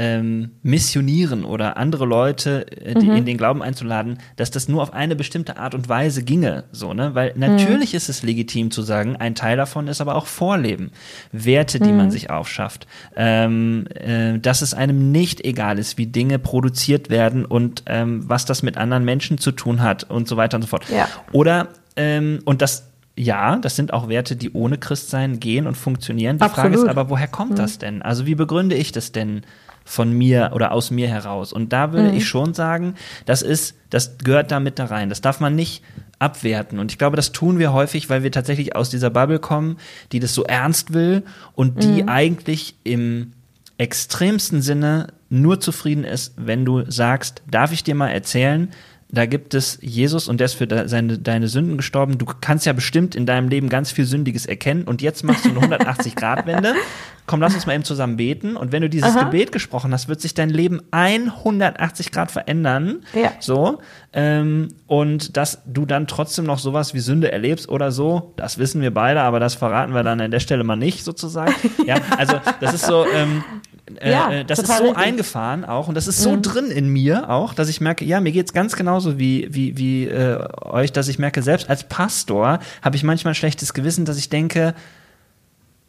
ähm, 0.00 0.52
missionieren 0.62 1.44
oder 1.44 1.76
andere 1.76 2.06
Leute 2.06 2.70
äh, 2.70 2.94
die, 2.94 3.06
mhm. 3.06 3.16
in 3.16 3.26
den 3.26 3.36
Glauben 3.36 3.62
einzuladen, 3.62 4.18
dass 4.36 4.52
das 4.52 4.68
nur 4.68 4.80
auf 4.80 4.92
eine 4.92 5.16
bestimmte 5.16 5.56
Art 5.56 5.74
und 5.74 5.88
Weise 5.88 6.22
ginge, 6.22 6.64
so 6.70 6.94
ne, 6.94 7.16
weil 7.16 7.32
natürlich 7.34 7.92
mhm. 7.92 7.96
ist 7.96 8.08
es 8.08 8.22
legitim 8.22 8.70
zu 8.70 8.82
sagen, 8.82 9.16
ein 9.16 9.34
Teil 9.34 9.56
davon 9.56 9.88
ist 9.88 10.00
aber 10.00 10.14
auch 10.14 10.26
Vorleben, 10.26 10.92
Werte, 11.32 11.80
die 11.80 11.90
mhm. 11.90 11.96
man 11.96 12.10
sich 12.12 12.30
aufschafft, 12.30 12.86
ähm, 13.16 13.86
äh, 13.94 14.38
dass 14.38 14.62
es 14.62 14.72
einem 14.72 15.10
nicht 15.10 15.44
egal 15.44 15.80
ist, 15.80 15.98
wie 15.98 16.06
Dinge 16.06 16.38
produziert 16.38 17.10
werden 17.10 17.44
und 17.44 17.82
ähm, 17.86 18.22
was 18.28 18.44
das 18.44 18.62
mit 18.62 18.76
anderen 18.76 19.04
Menschen 19.04 19.38
zu 19.38 19.50
tun 19.50 19.82
hat 19.82 20.04
und 20.04 20.28
so 20.28 20.36
weiter 20.36 20.56
und 20.58 20.62
so 20.62 20.68
fort. 20.68 20.88
Ja. 20.90 21.08
Oder 21.32 21.68
ähm, 21.96 22.38
und 22.44 22.62
das 22.62 22.87
ja, 23.18 23.56
das 23.56 23.76
sind 23.76 23.92
auch 23.92 24.08
Werte, 24.08 24.36
die 24.36 24.52
ohne 24.52 24.78
Christsein 24.78 25.40
gehen 25.40 25.66
und 25.66 25.76
funktionieren. 25.76 26.38
Die 26.38 26.42
Absolut. 26.42 26.72
Frage 26.72 26.84
ist 26.84 26.88
aber, 26.88 27.10
woher 27.10 27.28
kommt 27.28 27.52
mhm. 27.52 27.56
das 27.56 27.78
denn? 27.78 28.02
Also 28.02 28.26
wie 28.26 28.34
begründe 28.34 28.76
ich 28.76 28.92
das 28.92 29.12
denn? 29.12 29.42
von 29.84 30.12
mir 30.12 30.50
oder 30.52 30.72
aus 30.72 30.90
mir 30.90 31.08
heraus. 31.08 31.50
Und 31.50 31.72
da 31.72 31.92
würde 31.94 32.10
mhm. 32.10 32.18
ich 32.18 32.28
schon 32.28 32.52
sagen, 32.52 32.94
das 33.24 33.40
ist, 33.40 33.74
das 33.88 34.18
gehört 34.18 34.50
da 34.50 34.60
mit 34.60 34.78
da 34.78 34.84
rein. 34.84 35.08
Das 35.08 35.22
darf 35.22 35.40
man 35.40 35.56
nicht 35.56 35.82
abwerten. 36.18 36.78
Und 36.78 36.92
ich 36.92 36.98
glaube, 36.98 37.16
das 37.16 37.32
tun 37.32 37.58
wir 37.58 37.72
häufig, 37.72 38.10
weil 38.10 38.22
wir 38.22 38.30
tatsächlich 38.30 38.76
aus 38.76 38.90
dieser 38.90 39.08
Bubble 39.08 39.38
kommen, 39.38 39.78
die 40.12 40.20
das 40.20 40.34
so 40.34 40.44
ernst 40.44 40.92
will 40.92 41.22
und 41.54 41.82
die 41.82 42.02
mhm. 42.02 42.08
eigentlich 42.10 42.74
im 42.84 43.32
extremsten 43.78 44.60
Sinne 44.60 45.06
nur 45.30 45.58
zufrieden 45.58 46.04
ist, 46.04 46.34
wenn 46.36 46.66
du 46.66 46.84
sagst, 46.90 47.42
darf 47.50 47.72
ich 47.72 47.82
dir 47.82 47.94
mal 47.94 48.10
erzählen, 48.10 48.68
da 49.10 49.24
gibt 49.24 49.54
es 49.54 49.78
Jesus 49.80 50.28
und 50.28 50.38
der 50.38 50.46
ist 50.46 50.54
für 50.54 50.88
seine, 50.88 51.18
deine 51.18 51.48
Sünden 51.48 51.78
gestorben. 51.78 52.18
Du 52.18 52.26
kannst 52.26 52.66
ja 52.66 52.74
bestimmt 52.74 53.14
in 53.14 53.24
deinem 53.24 53.48
Leben 53.48 53.70
ganz 53.70 53.90
viel 53.90 54.04
Sündiges 54.04 54.44
erkennen 54.44 54.84
und 54.84 55.00
jetzt 55.00 55.24
machst 55.24 55.46
du 55.46 55.50
eine 55.50 55.76
180-Grad-Wende. 55.78 56.74
Komm, 57.26 57.40
lass 57.40 57.54
uns 57.54 57.66
mal 57.66 57.74
eben 57.74 57.84
zusammen 57.84 58.16
beten. 58.16 58.56
Und 58.56 58.72
wenn 58.72 58.80
du 58.80 58.88
dieses 58.88 59.14
Aha. 59.14 59.24
Gebet 59.24 59.52
gesprochen 59.52 59.92
hast, 59.92 60.08
wird 60.08 60.20
sich 60.20 60.32
dein 60.32 60.48
Leben 60.48 60.80
180 60.90 62.10
Grad 62.10 62.30
verändern. 62.30 63.00
Ja. 63.14 63.32
So. 63.38 63.80
Ähm, 64.14 64.68
und 64.86 65.36
dass 65.36 65.62
du 65.66 65.84
dann 65.84 66.06
trotzdem 66.06 66.46
noch 66.46 66.58
sowas 66.58 66.94
wie 66.94 67.00
Sünde 67.00 67.30
erlebst 67.30 67.68
oder 67.68 67.92
so, 67.92 68.32
das 68.36 68.56
wissen 68.56 68.80
wir 68.80 68.94
beide, 68.94 69.20
aber 69.20 69.40
das 69.40 69.54
verraten 69.54 69.92
wir 69.92 70.02
dann 70.02 70.22
an 70.22 70.30
der 70.30 70.40
Stelle 70.40 70.64
mal 70.64 70.76
nicht 70.76 71.04
sozusagen. 71.04 71.54
ja, 71.86 71.96
also 72.16 72.40
das 72.60 72.72
ist 72.72 72.86
so, 72.86 73.04
ähm, 73.06 73.44
äh, 73.67 73.67
ja, 74.04 74.30
äh, 74.30 74.44
das 74.44 74.58
ist 74.58 74.68
so 74.68 74.84
richtig. 74.84 74.96
eingefahren 74.96 75.64
auch 75.64 75.88
und 75.88 75.94
das 75.94 76.06
ist 76.06 76.22
so 76.22 76.32
mhm. 76.32 76.42
drin 76.42 76.70
in 76.70 76.88
mir 76.88 77.30
auch, 77.30 77.54
dass 77.54 77.68
ich 77.68 77.80
merke, 77.80 78.04
ja, 78.04 78.20
mir 78.20 78.32
geht's 78.32 78.52
ganz 78.52 78.76
genauso 78.76 79.18
wie, 79.18 79.48
wie, 79.50 79.76
wie 79.76 80.06
äh, 80.06 80.38
euch, 80.62 80.92
dass 80.92 81.08
ich 81.08 81.18
merke, 81.18 81.42
selbst 81.42 81.70
als 81.70 81.84
Pastor 81.84 82.58
habe 82.82 82.96
ich 82.96 83.04
manchmal 83.04 83.32
ein 83.32 83.34
schlechtes 83.34 83.74
Gewissen, 83.74 84.04
dass 84.04 84.18
ich 84.18 84.28
denke, 84.28 84.74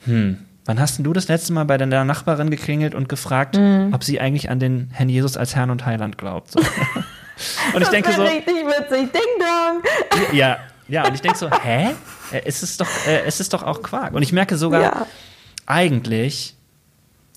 hm, 0.05 0.37
wann 0.65 0.79
hast 0.79 0.97
denn 0.97 1.03
du 1.03 1.13
das 1.13 1.27
letzte 1.27 1.53
Mal 1.53 1.65
bei 1.65 1.77
deiner 1.77 2.05
Nachbarin 2.05 2.49
geklingelt 2.49 2.95
und 2.95 3.09
gefragt, 3.09 3.57
mhm. 3.57 3.91
ob 3.93 4.03
sie 4.03 4.19
eigentlich 4.19 4.49
an 4.49 4.59
den 4.59 4.89
Herrn 4.91 5.09
Jesus 5.09 5.37
als 5.37 5.55
Herrn 5.55 5.69
und 5.69 5.85
Heiland 5.85 6.17
glaubt? 6.17 6.51
So. 6.51 6.59
und 7.73 7.81
ich 7.81 7.89
denke 7.89 8.11
so. 8.13 8.21
Richtig 8.21 8.65
witzig, 8.65 9.11
Ding 9.11 9.21
Dong! 9.39 10.33
Ja, 10.33 10.57
ja, 10.87 11.07
und 11.07 11.13
ich 11.13 11.21
denke 11.21 11.37
so, 11.37 11.49
hä? 11.49 11.89
Äh, 12.31 12.41
es 12.45 12.63
ist 12.63 12.81
doch, 12.81 12.87
äh, 13.07 13.21
es 13.25 13.39
ist 13.39 13.53
doch 13.53 13.63
auch 13.63 13.81
Quark. 13.81 14.13
Und 14.13 14.21
ich 14.21 14.31
merke 14.31 14.57
sogar, 14.57 14.81
ja. 14.81 15.07
eigentlich 15.65 16.55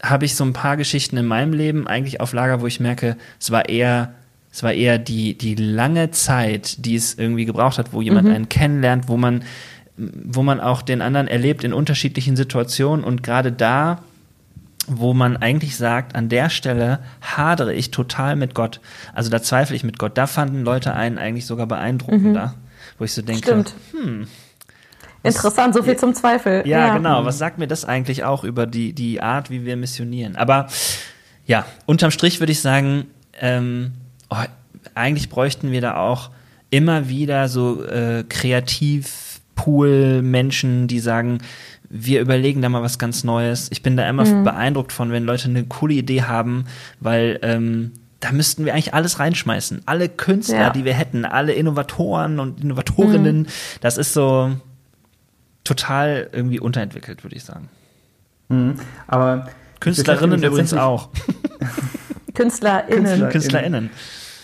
habe 0.03 0.25
ich 0.25 0.35
so 0.35 0.45
ein 0.45 0.53
paar 0.53 0.77
Geschichten 0.77 1.17
in 1.17 1.27
meinem 1.27 1.53
Leben 1.53 1.87
eigentlich 1.87 2.21
auf 2.21 2.33
Lager, 2.33 2.61
wo 2.61 2.67
ich 2.67 2.81
merke, 2.81 3.17
es 3.41 3.51
war 3.51 3.69
eher, 3.69 4.15
es 4.51 4.63
war 4.63 4.73
eher 4.73 4.99
die, 4.99 5.39
die 5.39 5.55
lange 5.55 6.11
Zeit, 6.11 6.85
die 6.85 6.97
es 6.97 7.15
irgendwie 7.15 7.45
gebraucht 7.45 7.79
hat, 7.79 7.93
wo 7.93 8.03
jemand 8.03 8.29
mhm. 8.29 8.35
einen 8.35 8.49
kennenlernt, 8.49 9.09
wo 9.09 9.17
man, 9.17 9.45
wo 9.97 10.43
man 10.43 10.61
auch 10.61 10.83
den 10.83 11.03
anderen 11.03 11.29
erlebt 11.29 11.63
in 11.63 11.73
unterschiedlichen 11.73 12.37
Situationen 12.37 13.05
und 13.05 13.23
gerade 13.23 13.53
da, 13.53 14.03
wo 14.89 15.15
man 15.15 15.37
eigentlich 15.37 15.77
sagt, 15.77 16.17
an 16.17 16.29
der 16.29 16.51
Stelle 16.51 16.99
hadere 17.21 17.73
ich 17.73 17.93
total 17.93 18.35
mit 18.35 18.55
Gott. 18.55 18.81
Also 19.15 19.31
da 19.31 19.41
zweifle 19.41 19.77
ich 19.77 19.85
mit 19.85 20.01
Gott. 20.01 20.19
Da 20.19 20.27
fanden 20.27 20.65
Leute 20.65 20.95
einen 20.95 21.19
eigentlich 21.19 21.47
sogar 21.47 21.67
beeindruckender, 21.67 22.49
mhm. 22.49 22.99
wo 22.99 23.05
ich 23.05 23.13
so 23.13 23.23
denke, 23.23 23.43
Stimmt. 23.43 23.75
hm, 23.93 24.27
Interessant, 25.23 25.75
so 25.75 25.83
viel 25.83 25.97
zum 25.97 26.15
Zweifel. 26.15 26.67
Ja, 26.67 26.87
ja, 26.87 26.97
genau. 26.97 27.25
Was 27.25 27.39
sagt 27.39 27.59
mir 27.59 27.69
das 27.69 27.85
eigentlich 27.85 28.25
auch 28.25 28.45
über 28.45 28.67
die, 28.67 28.93
die 28.93 29.21
Art, 29.21 29.51
wie 29.51 29.65
wir 29.65 29.77
missionieren? 29.77 30.37
Aber 30.37 30.67
ja, 31.47 31.65
unterm 31.87 32.11
Strich 32.11 32.41
würde 32.41 32.53
ich 32.53 32.61
sagen, 32.61 33.07
ähm, 33.41 33.93
oh, 34.31 34.37
eigentlich 34.95 35.29
bräuchten 35.29 35.71
wir 35.71 35.81
da 35.81 35.97
auch 35.97 36.31
immer 36.71 37.09
wieder 37.09 37.49
so 37.49 37.85
äh, 37.85 38.25
Kreativpool-Menschen, 38.29 40.89
die 40.89 41.01
sagen, 41.01 41.39
wir 41.89 42.21
überlegen 42.21 42.63
da 42.63 42.71
mal 42.71 42.83
was 42.83 42.99
ganz 42.99 43.23
Neues. 43.23 43.69
Ich 43.71 43.83
bin 43.83 43.97
da 43.97 44.09
immer 44.09 44.25
mhm. 44.25 44.43
beeindruckt 44.45 44.93
von, 44.93 45.13
wenn 45.13 45.25
Leute 45.25 45.49
eine 45.49 45.65
coole 45.65 45.95
Idee 45.95 46.23
haben, 46.23 46.65
weil 47.01 47.39
ähm, 47.43 47.93
da 48.21 48.33
müssten 48.33 48.65
wir 48.65 48.73
eigentlich 48.73 48.95
alles 48.95 49.19
reinschmeißen. 49.19 49.83
Alle 49.85 50.09
Künstler, 50.09 50.57
ja. 50.57 50.71
die 50.71 50.87
wir 50.87 50.95
hätten, 50.95 51.27
alle 51.27 51.53
Innovatoren 51.53 52.41
und 52.41 52.63
Innovatorinnen, 52.63 53.41
mhm. 53.41 53.47
das 53.83 53.99
ist 53.99 54.15
so, 54.15 54.53
total 55.65 56.29
irgendwie 56.33 56.61
unterentwickelt, 56.61 57.25
würde 57.25 57.37
ich 57.37 57.45
sagen. 57.45 57.69
Mhm. 58.49 58.75
Aber 59.07 59.49
Künstlerinnen 59.81 60.43
übrigens 60.43 60.75
auch. 60.75 61.11
KünstlerInnen. 62.35 63.29
KünstlerInnen. 63.29 63.91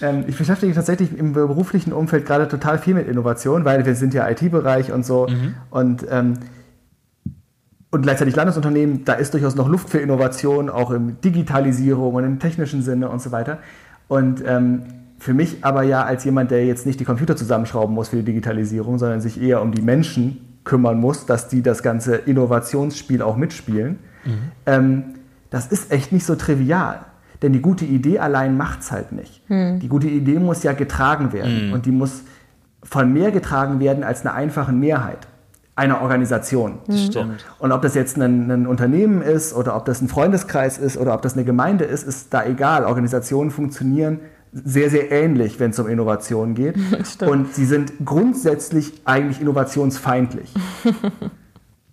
Ähm, 0.00 0.24
ich 0.26 0.36
beschäftige 0.36 0.68
mich 0.68 0.76
tatsächlich 0.76 1.16
im 1.16 1.32
beruflichen 1.32 1.92
Umfeld 1.92 2.26
gerade 2.26 2.48
total 2.48 2.78
viel 2.78 2.94
mit 2.94 3.08
Innovation, 3.08 3.64
weil 3.64 3.84
wir 3.84 3.94
sind 3.94 4.14
ja 4.14 4.28
IT-Bereich 4.28 4.92
und 4.92 5.04
so. 5.04 5.26
Mhm. 5.28 5.54
Und, 5.70 6.06
ähm, 6.10 6.34
und 7.90 8.02
gleichzeitig 8.02 8.36
Landesunternehmen, 8.36 9.04
da 9.04 9.14
ist 9.14 9.32
durchaus 9.34 9.54
noch 9.54 9.68
Luft 9.68 9.90
für 9.90 9.98
Innovation, 9.98 10.68
auch 10.68 10.90
in 10.90 11.20
Digitalisierung 11.20 12.14
und 12.14 12.24
im 12.24 12.38
technischen 12.38 12.82
Sinne 12.82 13.08
und 13.08 13.22
so 13.22 13.32
weiter. 13.32 13.58
Und 14.08 14.42
ähm, 14.46 14.82
für 15.18 15.34
mich 15.34 15.64
aber 15.64 15.82
ja 15.82 16.04
als 16.04 16.24
jemand, 16.24 16.50
der 16.50 16.64
jetzt 16.64 16.86
nicht 16.86 17.00
die 17.00 17.04
Computer 17.04 17.36
zusammenschrauben 17.36 17.94
muss 17.94 18.10
für 18.10 18.16
die 18.16 18.24
Digitalisierung, 18.24 18.98
sondern 18.98 19.20
sich 19.20 19.40
eher 19.40 19.62
um 19.62 19.72
die 19.72 19.82
Menschen 19.82 20.47
kümmern 20.68 21.00
muss, 21.00 21.26
dass 21.26 21.48
die 21.48 21.62
das 21.62 21.82
ganze 21.82 22.14
Innovationsspiel 22.14 23.22
auch 23.22 23.36
mitspielen. 23.36 23.98
Mhm. 24.24 24.38
Ähm, 24.66 25.04
das 25.50 25.66
ist 25.66 25.90
echt 25.90 26.12
nicht 26.12 26.24
so 26.24 26.36
trivial. 26.36 27.00
Denn 27.42 27.52
die 27.52 27.60
gute 27.60 27.84
Idee 27.84 28.18
allein 28.18 28.56
macht 28.56 28.80
es 28.80 28.92
halt 28.92 29.12
nicht. 29.12 29.48
Mhm. 29.48 29.80
Die 29.80 29.88
gute 29.88 30.08
Idee 30.08 30.38
muss 30.38 30.62
ja 30.62 30.72
getragen 30.72 31.32
werden. 31.32 31.68
Mhm. 31.68 31.72
Und 31.72 31.86
die 31.86 31.92
muss 31.92 32.22
von 32.82 33.12
mehr 33.12 33.32
getragen 33.32 33.80
werden 33.80 34.04
als 34.04 34.24
einer 34.24 34.34
einfachen 34.34 34.78
Mehrheit 34.78 35.26
einer 35.74 36.02
Organisation. 36.02 36.80
Stimmt. 36.90 37.46
Und 37.60 37.70
ob 37.70 37.82
das 37.82 37.94
jetzt 37.94 38.16
ein, 38.16 38.50
ein, 38.50 38.66
Unternehmen 38.66 39.22
ist 39.22 39.54
oder 39.54 39.76
ob 39.76 39.84
das 39.84 40.00
ein 40.00 40.08
Freundeskreis 40.08 40.76
ist 40.76 40.96
oder 40.96 41.14
ob 41.14 41.22
das 41.22 41.34
eine 41.34 41.44
Gemeinde 41.44 41.84
ist, 41.84 42.02
ist 42.02 42.34
da 42.34 42.44
egal. 42.44 42.84
Organisationen 42.84 43.52
funktionieren 43.52 44.18
sehr, 44.52 44.90
sehr 44.90 45.10
ähnlich, 45.10 45.60
wenn 45.60 45.70
es 45.70 45.78
um 45.78 45.88
Innovation 45.88 46.54
geht. 46.54 46.76
Und 47.20 47.54
sie 47.54 47.64
sind 47.64 47.92
grundsätzlich 48.04 48.92
eigentlich 49.04 49.40
innovationsfeindlich. 49.40 50.52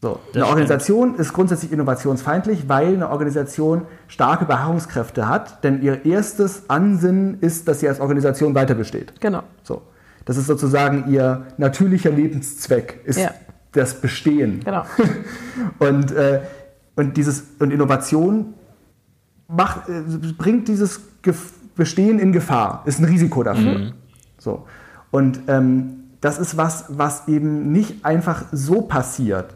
So. 0.01 0.20
eine 0.36 0.45
Organisation 0.45 1.10
stimmt. 1.10 1.20
ist 1.20 1.34
grundsätzlich 1.34 1.72
innovationsfeindlich, 1.72 2.70
weil 2.70 2.93
eine 2.93 3.10
Organisation 3.10 3.84
starke 4.08 4.45
Beharrungskräfte 4.45 5.28
hat, 5.28 5.64
denn 5.64 5.82
ihr 5.82 6.06
erstes 6.06 6.70
Ansinnen 6.70 7.39
ist, 7.39 7.68
dass 7.68 7.80
sie 7.80 7.88
als 7.88 7.99
Organisation 7.99 8.53
weiter 8.53 8.76
besteht. 8.76 9.20
Genau. 9.20 9.41
So. 9.64 9.82
Das 10.26 10.38
ist 10.38 10.45
sozusagen 10.45 11.12
ihr 11.12 11.47
natürlicher 11.58 12.12
Lebenszweck, 12.12 13.01
ist 13.06 13.20
ja. 13.20 13.32
das 13.72 13.99
Bestehen. 13.99 14.60
Genau. 14.64 14.86
und, 15.80 16.12
äh, 16.12 16.41
und, 16.95 17.18
dieses, 17.18 17.43
und 17.58 17.72
Innovation 17.72 18.53
macht, 19.47 19.89
äh, 19.89 20.01
bringt 20.38 20.68
dieses 20.68 21.01
Gefühl, 21.76 21.86
Bestehen 21.86 22.19
in 22.19 22.32
Gefahr, 22.32 22.84
ist 22.86 22.99
ein 22.99 23.05
Risiko 23.05 23.43
dafür. 23.43 23.78
Mhm. 23.78 23.93
So. 24.38 24.65
Und 25.11 25.41
ähm, 25.47 26.05
das 26.21 26.39
ist 26.39 26.57
was, 26.57 26.86
was 26.89 27.28
eben 27.28 27.71
nicht 27.71 28.05
einfach 28.05 28.45
so 28.51 28.82
passiert 28.82 29.55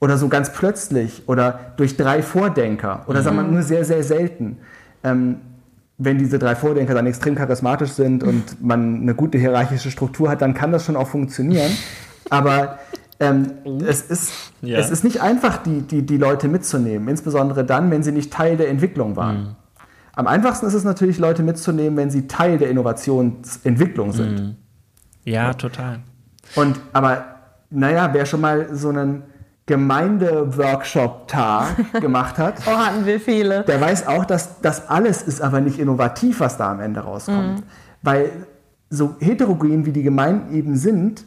oder 0.00 0.18
so 0.18 0.28
ganz 0.28 0.52
plötzlich 0.52 1.22
oder 1.26 1.72
durch 1.76 1.96
drei 1.96 2.22
Vordenker 2.22 3.04
oder 3.06 3.20
mhm. 3.20 3.24
sagen 3.24 3.36
wir 3.36 3.42
nur 3.44 3.62
sehr, 3.62 3.84
sehr 3.84 4.02
selten. 4.02 4.58
Ähm, 5.02 5.36
wenn 5.96 6.18
diese 6.18 6.38
drei 6.40 6.56
Vordenker 6.56 6.92
dann 6.94 7.06
extrem 7.06 7.36
charismatisch 7.36 7.92
sind 7.92 8.24
und 8.24 8.62
man 8.62 9.02
eine 9.02 9.14
gute 9.14 9.38
hierarchische 9.38 9.90
Struktur 9.90 10.28
hat, 10.28 10.42
dann 10.42 10.52
kann 10.52 10.72
das 10.72 10.84
schon 10.84 10.96
auch 10.96 11.06
funktionieren. 11.06 11.70
Aber 12.30 12.80
ähm, 13.20 13.52
mhm. 13.64 13.84
es, 13.86 14.02
ist, 14.02 14.32
ja. 14.60 14.78
es 14.78 14.90
ist 14.90 15.04
nicht 15.04 15.22
einfach, 15.22 15.58
die, 15.58 15.82
die, 15.82 16.02
die 16.02 16.16
Leute 16.16 16.48
mitzunehmen, 16.48 17.08
insbesondere 17.08 17.64
dann, 17.64 17.90
wenn 17.90 18.02
sie 18.02 18.10
nicht 18.12 18.32
Teil 18.32 18.56
der 18.56 18.68
Entwicklung 18.68 19.14
waren. 19.14 19.36
Mhm. 19.36 19.56
Am 20.16 20.26
einfachsten 20.26 20.66
ist 20.66 20.74
es 20.74 20.84
natürlich, 20.84 21.18
Leute 21.18 21.42
mitzunehmen, 21.42 21.96
wenn 21.96 22.10
sie 22.10 22.26
Teil 22.26 22.58
der 22.58 22.68
Innovationsentwicklung 22.70 24.12
sind. 24.12 24.40
Mhm. 24.40 24.56
Ja, 25.24 25.54
total. 25.54 26.00
Und 26.54 26.78
aber, 26.92 27.24
naja, 27.70 28.10
wer 28.12 28.26
schon 28.26 28.42
mal 28.42 28.68
so 28.74 28.90
einen 28.90 29.22
Gemeindeworkshop-Tag 29.66 31.92
gemacht 32.00 32.38
hat, 32.38 32.60
oh, 32.66 32.70
hatten 32.70 33.06
wir 33.06 33.18
viele. 33.18 33.62
Der 33.62 33.80
weiß 33.80 34.06
auch, 34.06 34.26
dass 34.26 34.60
das 34.60 34.88
alles 34.88 35.22
ist 35.22 35.40
aber 35.40 35.60
nicht 35.60 35.78
innovativ, 35.78 36.40
was 36.40 36.58
da 36.58 36.70
am 36.70 36.80
Ende 36.80 37.00
rauskommt. 37.00 37.60
Mhm. 37.60 37.64
Weil 38.02 38.30
so 38.90 39.14
heterogen 39.18 39.86
wie 39.86 39.92
die 39.92 40.02
Gemeinden 40.02 40.54
eben 40.54 40.76
sind, 40.76 41.24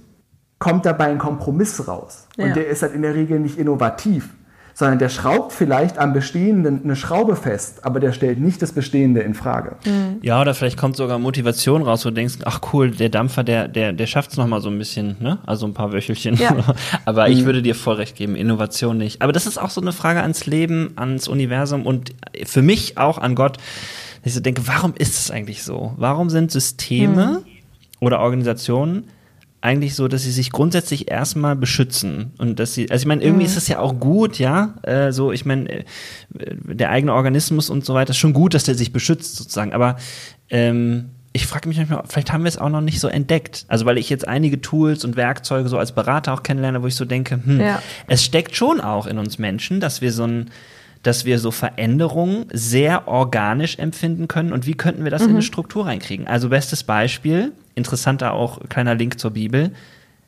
kommt 0.60 0.86
dabei 0.86 1.06
ein 1.06 1.18
Kompromiss 1.18 1.88
raus. 1.88 2.28
Ja. 2.38 2.46
Und 2.46 2.56
der 2.56 2.68
ist 2.68 2.84
halt 2.84 2.94
in 2.94 3.02
der 3.02 3.16
Regel 3.16 3.40
nicht 3.40 3.58
innovativ 3.58 4.30
sondern 4.78 5.00
der 5.00 5.10
schraubt 5.10 5.54
vielleicht 5.54 5.98
am 5.98 6.14
Bestehenden 6.14 6.82
eine 6.84 6.96
Schraube 6.96 7.36
fest, 7.36 7.84
aber 7.84 8.00
der 8.00 8.14
stellt 8.14 8.40
nicht 8.40 8.62
das 8.62 8.74
Bestehende 8.74 9.22
in 9.22 9.34
Frage. 9.34 9.76
Mhm. 9.84 10.18
Ja, 10.22 10.40
oder 10.40 10.54
vielleicht 10.54 10.78
kommt 10.78 10.96
sogar 10.96 11.18
Motivation 11.18 11.82
raus, 11.82 12.06
wo 12.06 12.10
du 12.10 12.14
denkst, 12.14 12.36
ach 12.46 12.62
cool, 12.72 12.92
der 12.92 13.10
Dampfer, 13.10 13.44
der, 13.44 13.68
der, 13.68 13.92
der 13.92 14.06
schafft 14.06 14.34
es 14.34 14.38
nochmal 14.38 14.62
so 14.62 14.70
ein 14.70 14.78
bisschen, 14.78 15.16
ne? 15.20 15.40
Also 15.48 15.66
ein 15.66 15.74
paar 15.74 15.94
Wöchelchen. 15.94 16.36
Ja. 16.36 16.56
aber 17.06 17.28
ich 17.28 17.42
mhm. 17.42 17.46
würde 17.48 17.64
dir 17.64 17.74
voll 17.74 17.96
recht 17.96 18.16
geben, 18.16 18.36
Innovation 18.36 19.00
nicht. 19.00 19.24
Aber 19.24 19.34
das 19.34 19.48
ist 19.48 19.58
auch 19.58 19.72
so 19.72 19.82
eine 19.82 19.94
Frage 19.94 20.22
ans 20.22 20.46
Leben, 20.46 20.92
ans 20.96 21.28
Universum 21.28 21.88
und 21.88 22.14
für 22.46 22.62
mich 22.62 23.00
auch 23.00 23.18
an 23.18 23.34
Gott. 23.34 23.58
Ich 24.24 24.36
so 24.36 24.42
denke, 24.42 24.68
warum 24.68 24.94
ist 24.96 25.20
es 25.20 25.32
eigentlich 25.32 25.64
so? 25.64 25.96
Warum 25.98 26.30
sind 26.30 26.52
Systeme 26.52 27.42
mhm. 27.42 27.46
oder 28.00 28.20
Organisationen 28.20 29.06
eigentlich 29.68 29.96
so, 29.96 30.08
dass 30.08 30.24
sie 30.24 30.32
sich 30.32 30.52
grundsätzlich 30.52 31.12
erstmal 31.12 31.56
beschützen 31.56 32.32
und 32.38 32.60
dass 32.60 32.74
sie, 32.74 32.90
also 32.90 33.04
ich 33.04 33.08
meine, 33.08 33.22
irgendwie 33.22 33.44
mhm. 33.44 33.50
ist 33.50 33.58
es 33.58 33.68
ja 33.68 33.80
auch 33.80 34.00
gut, 34.00 34.40
ja, 34.40 34.76
äh, 34.84 35.12
so, 35.12 35.32
ich 35.32 35.46
meine, 35.46 35.70
äh, 35.70 35.84
der 36.34 36.90
eigene 36.90 37.14
Organismus 37.14 37.70
und 37.70 37.86
so 37.86 37.94
weiter 37.94 38.12
ist 38.12 38.18
schon 38.18 38.34
gut, 38.34 38.54
dass 38.54 38.64
der 38.64 38.76
sich 38.76 38.94
beschützt 38.94 39.36
sozusagen, 39.36 39.74
aber 39.74 39.98
ähm, 40.50 41.10
ich 41.34 41.46
frage 41.46 41.68
mich 41.68 41.78
manchmal, 41.78 42.04
vielleicht 42.08 42.32
haben 42.32 42.44
wir 42.44 42.50
es 42.50 42.58
auch 42.58 42.70
noch 42.70 42.82
nicht 42.82 43.00
so 43.00 43.08
entdeckt. 43.10 43.66
Also 43.68 43.86
weil 43.86 44.00
ich 44.00 44.10
jetzt 44.10 44.28
einige 44.28 44.60
Tools 44.60 45.06
und 45.06 45.18
Werkzeuge 45.18 45.70
so 45.70 45.78
als 45.78 45.92
Berater 45.92 46.34
auch 46.34 46.42
kennenlerne, 46.42 46.82
wo 46.82 46.88
ich 46.88 46.96
so 46.96 47.06
denke, 47.06 47.40
hm, 47.44 47.60
Ja. 47.60 47.82
es 48.08 48.24
steckt 48.24 48.56
schon 48.56 48.82
auch 48.82 49.06
in 49.06 49.20
uns 49.20 49.38
Menschen, 49.38 49.80
dass 49.80 50.02
wir 50.02 50.12
so 50.12 50.24
ein 50.24 50.50
dass 51.08 51.24
wir 51.24 51.40
so 51.40 51.52
Veränderungen 51.52 52.48
sehr 52.52 53.08
organisch 53.08 53.80
empfinden 53.80 54.28
können 54.28 54.52
und 54.52 54.68
wie 54.68 54.74
könnten 54.74 55.06
wir 55.06 55.12
das 55.12 55.22
in 55.22 55.30
eine 55.30 55.42
Struktur 55.42 55.86
reinkriegen? 55.86 56.28
Also 56.28 56.50
bestes 56.50 56.84
Beispiel, 56.84 57.54
interessanter 57.76 58.34
auch 58.34 58.60
kleiner 58.68 58.94
Link 58.94 59.18
zur 59.18 59.32
Bibel, 59.32 59.72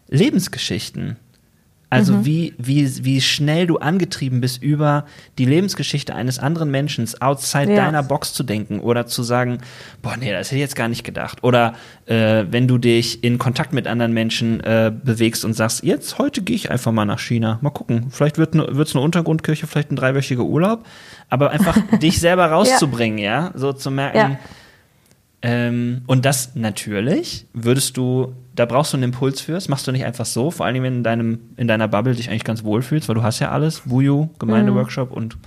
Lebensgeschichten. 0.08 1.18
Also 1.92 2.24
wie, 2.24 2.54
wie, 2.60 3.04
wie 3.04 3.20
schnell 3.20 3.66
du 3.66 3.78
angetrieben 3.78 4.42
bist, 4.42 4.62
über 4.62 5.06
die 5.40 5.46
Lebensgeschichte 5.46 6.14
eines 6.14 6.38
anderen 6.38 6.70
Menschen 6.70 7.08
outside 7.20 7.72
Ja. 7.74 7.86
deiner 7.86 8.04
Box 8.04 8.34
zu 8.34 8.44
denken 8.44 8.80
oder 8.80 9.08
zu 9.08 9.24
sagen, 9.24 9.58
boah, 10.04 10.16
nee, 10.16 10.32
das 10.32 10.48
hätte 10.48 10.58
ich 10.58 10.62
jetzt 10.62 10.76
gar 10.76 10.88
nicht 10.88 11.04
gedacht. 11.04 11.44
Oder 11.44 11.74
äh, 12.06 12.46
wenn 12.52 12.68
du 12.68 12.78
dich 12.78 13.24
in 13.24 13.40
Kontakt 13.40 13.74
mit 13.74 13.88
anderen 13.88 14.14
Menschen 14.14 14.60
äh, 14.60 14.92
bewegst 15.04 15.44
und 15.44 15.54
sagst, 15.54 15.84
jetzt, 15.84 16.20
heute 16.20 16.44
gehe 16.44 16.56
ich 16.56 16.70
einfach 16.70 16.92
mal 16.92 17.06
nach 17.06 17.20
China. 17.20 17.58
Mal 17.62 17.72
gucken. 17.72 18.08
Vielleicht 18.12 18.38
wird 18.38 18.54
es 18.54 18.56
ne, 18.56 18.68
eine 18.68 19.02
Untergrundkirche, 19.04 19.66
vielleicht 19.66 19.92
ein 19.92 19.96
dreiwöchiger 19.96 20.44
Urlaub. 20.44 20.86
Aber 21.30 21.50
einfach 21.50 21.76
dich 22.02 22.20
selber 22.20 22.46
rauszubringen, 22.48 23.18
ja, 23.18 23.52
so 23.56 23.74
zu 23.74 23.90
merken, 23.90 24.18
Ja. 24.18 24.40
ähm, 25.42 26.02
und 26.06 26.26
das 26.26 26.56
natürlich 26.56 27.46
würdest 27.54 27.98
du, 27.98 28.34
da 28.60 28.66
brauchst 28.66 28.92
du 28.92 28.98
einen 28.98 29.04
Impuls 29.04 29.40
für, 29.40 29.54
das 29.54 29.70
machst 29.70 29.88
du 29.88 29.94
nicht 29.94 30.04
einfach 30.04 30.26
so, 30.26 30.52
vor 30.52 30.66
allem 30.66 30.84
wenn 30.84 30.92
du 30.92 30.98
in, 30.98 31.04
deinem, 31.04 31.40
in 31.56 31.70
deiner 31.70 31.88
Bubble 31.88 32.14
dich 32.14 32.30
eigentlich 32.30 32.44
ganz 32.44 32.66
wohl 32.66 32.82
fühlst, 32.82 33.08
weil 33.08 33.16
du 33.16 33.24
hast 33.24 33.40
ja 33.40 33.52
alles, 33.52 33.84
Buju, 33.86 34.28
Gemeindeworkshop 34.38 35.12
und 35.12 35.38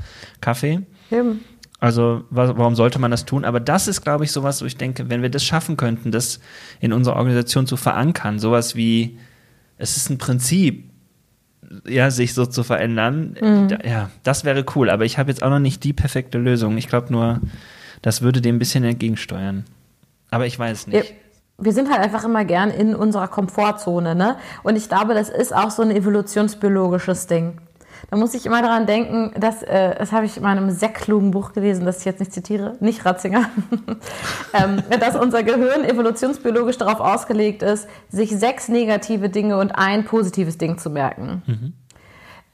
Kaffee. 0.40 0.80
Eben. 1.10 1.40
Also 1.78 2.24
wa 2.30 2.55
warum 2.56 2.74
sollte 2.74 2.98
man 2.98 3.10
das 3.10 3.26
tun? 3.26 3.44
Aber 3.44 3.60
das 3.60 3.86
ist, 3.86 4.01
glaube 4.01 4.24
ich, 4.24 4.32
sowas, 4.32 4.62
wo 4.62 4.66
ich 4.66 4.78
denke, 4.78 5.10
wenn 5.10 5.20
wir 5.20 5.28
das 5.28 5.44
schaffen 5.44 5.76
könnten, 5.76 6.10
das 6.10 6.40
in 6.80 6.94
unserer 6.94 7.16
Organisation 7.16 7.66
zu 7.66 7.76
verankern, 7.76 8.39
sowas 8.39 8.76
wie, 8.76 9.18
es 9.76 9.98
ist 9.98 10.09
ein 10.09 10.16
Prinzip, 10.16 10.90
ja, 11.86 12.10
sich 12.10 12.32
so 12.32 12.47
zu 12.47 12.62
verändern, 12.62 13.36
da, 13.68 13.78
ja, 13.86 14.10
das 14.22 14.44
wäre 14.44 14.64
cool. 14.74 14.89
Aber 14.89 15.05
ich 15.05 15.18
habe 15.18 15.30
jetzt 15.30 15.43
auch 15.43 15.51
noch 15.51 15.59
nicht 15.59 15.84
die 15.84 15.93
perfekte 15.93 16.39
Lösung. 16.39 16.78
Ich 16.78 16.89
glaube 16.89 17.12
nur, 17.12 17.40
das 18.01 18.22
würde 18.22 18.40
dem 18.40 18.56
ein 18.56 18.59
bisschen 18.59 18.84
entgegensteuern. 18.84 19.64
Aber 20.30 20.47
ich 20.47 20.59
weiß 20.59 20.86
nicht. 20.86 21.14
Wir 21.58 21.72
sind 21.72 21.90
halt 21.90 22.00
einfach 22.00 22.24
immer 22.24 22.44
gern 22.44 22.70
in 22.70 22.94
unserer 22.94 23.28
Komfortzone, 23.28 24.14
ne? 24.14 24.36
Und 24.62 24.76
ich 24.76 24.88
glaube, 24.88 25.14
das 25.14 25.28
ist 25.28 25.54
auch 25.54 25.70
so 25.70 25.82
ein 25.82 25.90
evolutionsbiologisches 25.90 27.26
Ding. 27.26 27.60
Da 28.10 28.16
muss 28.16 28.34
ich 28.34 28.46
immer 28.46 28.62
daran 28.62 28.86
denken, 28.86 29.32
dass, 29.38 29.62
äh, 29.62 29.94
das 29.96 30.12
habe 30.12 30.26
ich 30.26 30.36
in 30.36 30.42
meinem 30.42 30.70
sehr 30.70 30.88
klugen 30.88 31.30
Buch 31.30 31.52
gelesen, 31.52 31.84
das 31.84 32.00
ich 32.00 32.04
jetzt 32.04 32.20
nicht 32.20 32.32
zitiere, 32.32 32.76
nicht 32.80 33.04
Ratzinger, 33.04 33.48
ähm, 34.54 34.82
dass 35.00 35.16
unser 35.16 35.42
Gehirn 35.42 35.84
evolutionsbiologisch 35.84 36.78
darauf 36.78 37.00
ausgelegt 37.00 37.62
ist, 37.62 37.88
sich 38.08 38.36
sechs 38.36 38.68
negative 38.68 39.28
Dinge 39.28 39.58
und 39.58 39.70
ein 39.72 40.04
positives 40.04 40.58
Ding 40.58 40.78
zu 40.78 40.90
merken. 40.90 41.42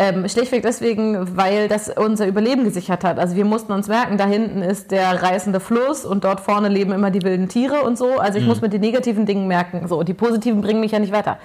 Ähm, 0.00 0.28
schlichtweg 0.28 0.62
deswegen, 0.62 1.36
weil 1.36 1.66
das 1.66 1.88
unser 1.88 2.28
Überleben 2.28 2.62
gesichert 2.62 3.02
hat. 3.02 3.18
Also 3.18 3.34
wir 3.34 3.44
mussten 3.44 3.72
uns 3.72 3.88
merken, 3.88 4.16
da 4.16 4.26
hinten 4.26 4.62
ist 4.62 4.92
der 4.92 5.22
reißende 5.22 5.58
Fluss 5.58 6.04
und 6.04 6.22
dort 6.22 6.38
vorne 6.38 6.68
leben 6.68 6.92
immer 6.92 7.10
die 7.10 7.22
wilden 7.22 7.48
Tiere 7.48 7.82
und 7.82 7.98
so. 7.98 8.18
Also 8.18 8.38
ich 8.38 8.46
muss 8.46 8.60
mir 8.60 8.68
die 8.68 8.78
negativen 8.78 9.26
Dinge 9.26 9.44
merken. 9.44 9.88
So, 9.88 10.04
die 10.04 10.14
positiven 10.14 10.60
bringen 10.60 10.78
mich 10.78 10.92
ja 10.92 11.00
nicht 11.00 11.12
weiter. 11.12 11.38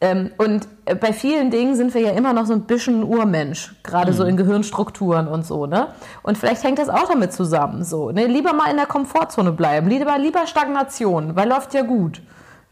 Ähm, 0.00 0.30
und 0.36 0.68
äh, 0.84 0.94
bei 0.94 1.12
vielen 1.12 1.50
Dingen 1.50 1.74
sind 1.74 1.92
wir 1.94 2.00
ja 2.02 2.10
immer 2.10 2.32
noch 2.32 2.46
so 2.46 2.52
ein 2.52 2.62
bisschen 2.62 3.02
Urmensch, 3.02 3.74
gerade 3.82 4.12
so 4.12 4.24
in 4.24 4.36
Gehirnstrukturen 4.36 5.26
und 5.26 5.44
so, 5.44 5.66
ne? 5.66 5.88
Und 6.22 6.38
vielleicht 6.38 6.62
hängt 6.62 6.78
das 6.78 6.88
auch 6.88 7.08
damit 7.08 7.32
zusammen, 7.32 7.82
so, 7.82 8.12
ne? 8.12 8.26
Lieber 8.26 8.52
mal 8.52 8.70
in 8.70 8.76
der 8.76 8.86
Komfortzone 8.86 9.50
bleiben, 9.50 9.88
lieber, 9.88 10.16
lieber 10.18 10.46
Stagnation, 10.46 11.34
weil 11.34 11.48
läuft 11.48 11.74
ja 11.74 11.82
gut. 11.82 12.22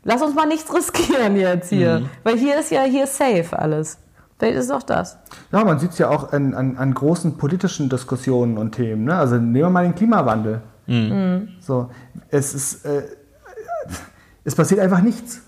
Lass 0.04 0.22
uns 0.22 0.36
mal 0.36 0.46
nichts 0.46 0.72
riskieren 0.72 1.36
jetzt 1.36 1.70
hier, 1.70 2.02
weil 2.22 2.38
hier 2.38 2.60
ist 2.60 2.70
ja 2.70 2.82
hier 2.82 3.08
safe 3.08 3.58
alles. 3.58 3.98
Vielleicht 4.38 4.56
ist 4.58 4.66
es 4.66 4.70
auch 4.70 4.82
das. 4.82 5.18
Ja, 5.50 5.64
man 5.64 5.78
sieht 5.78 5.90
es 5.92 5.98
ja 5.98 6.10
auch 6.10 6.32
an, 6.32 6.54
an, 6.54 6.76
an 6.76 6.92
großen 6.92 7.38
politischen 7.38 7.88
Diskussionen 7.88 8.58
und 8.58 8.72
Themen. 8.72 9.04
Ne? 9.04 9.16
Also 9.16 9.36
nehmen 9.36 9.54
wir 9.54 9.70
mal 9.70 9.84
den 9.84 9.94
Klimawandel. 9.94 10.60
So, 11.60 11.90
es 12.30 12.54
ist, 12.54 12.84
äh, 12.84 13.02
es 14.44 14.54
passiert 14.54 14.80
einfach 14.80 15.00
nichts. 15.00 15.40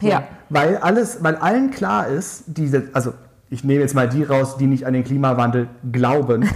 Ja. 0.00 0.24
Weil 0.48 0.78
alles, 0.78 1.22
weil 1.22 1.36
allen 1.36 1.70
klar 1.70 2.08
ist, 2.08 2.44
diese, 2.46 2.88
also 2.92 3.14
ich 3.50 3.64
nehme 3.64 3.82
jetzt 3.82 3.94
mal 3.94 4.08
die 4.08 4.24
raus, 4.24 4.56
die 4.56 4.66
nicht 4.66 4.86
an 4.86 4.94
den 4.94 5.04
Klimawandel 5.04 5.68
glauben. 5.92 6.48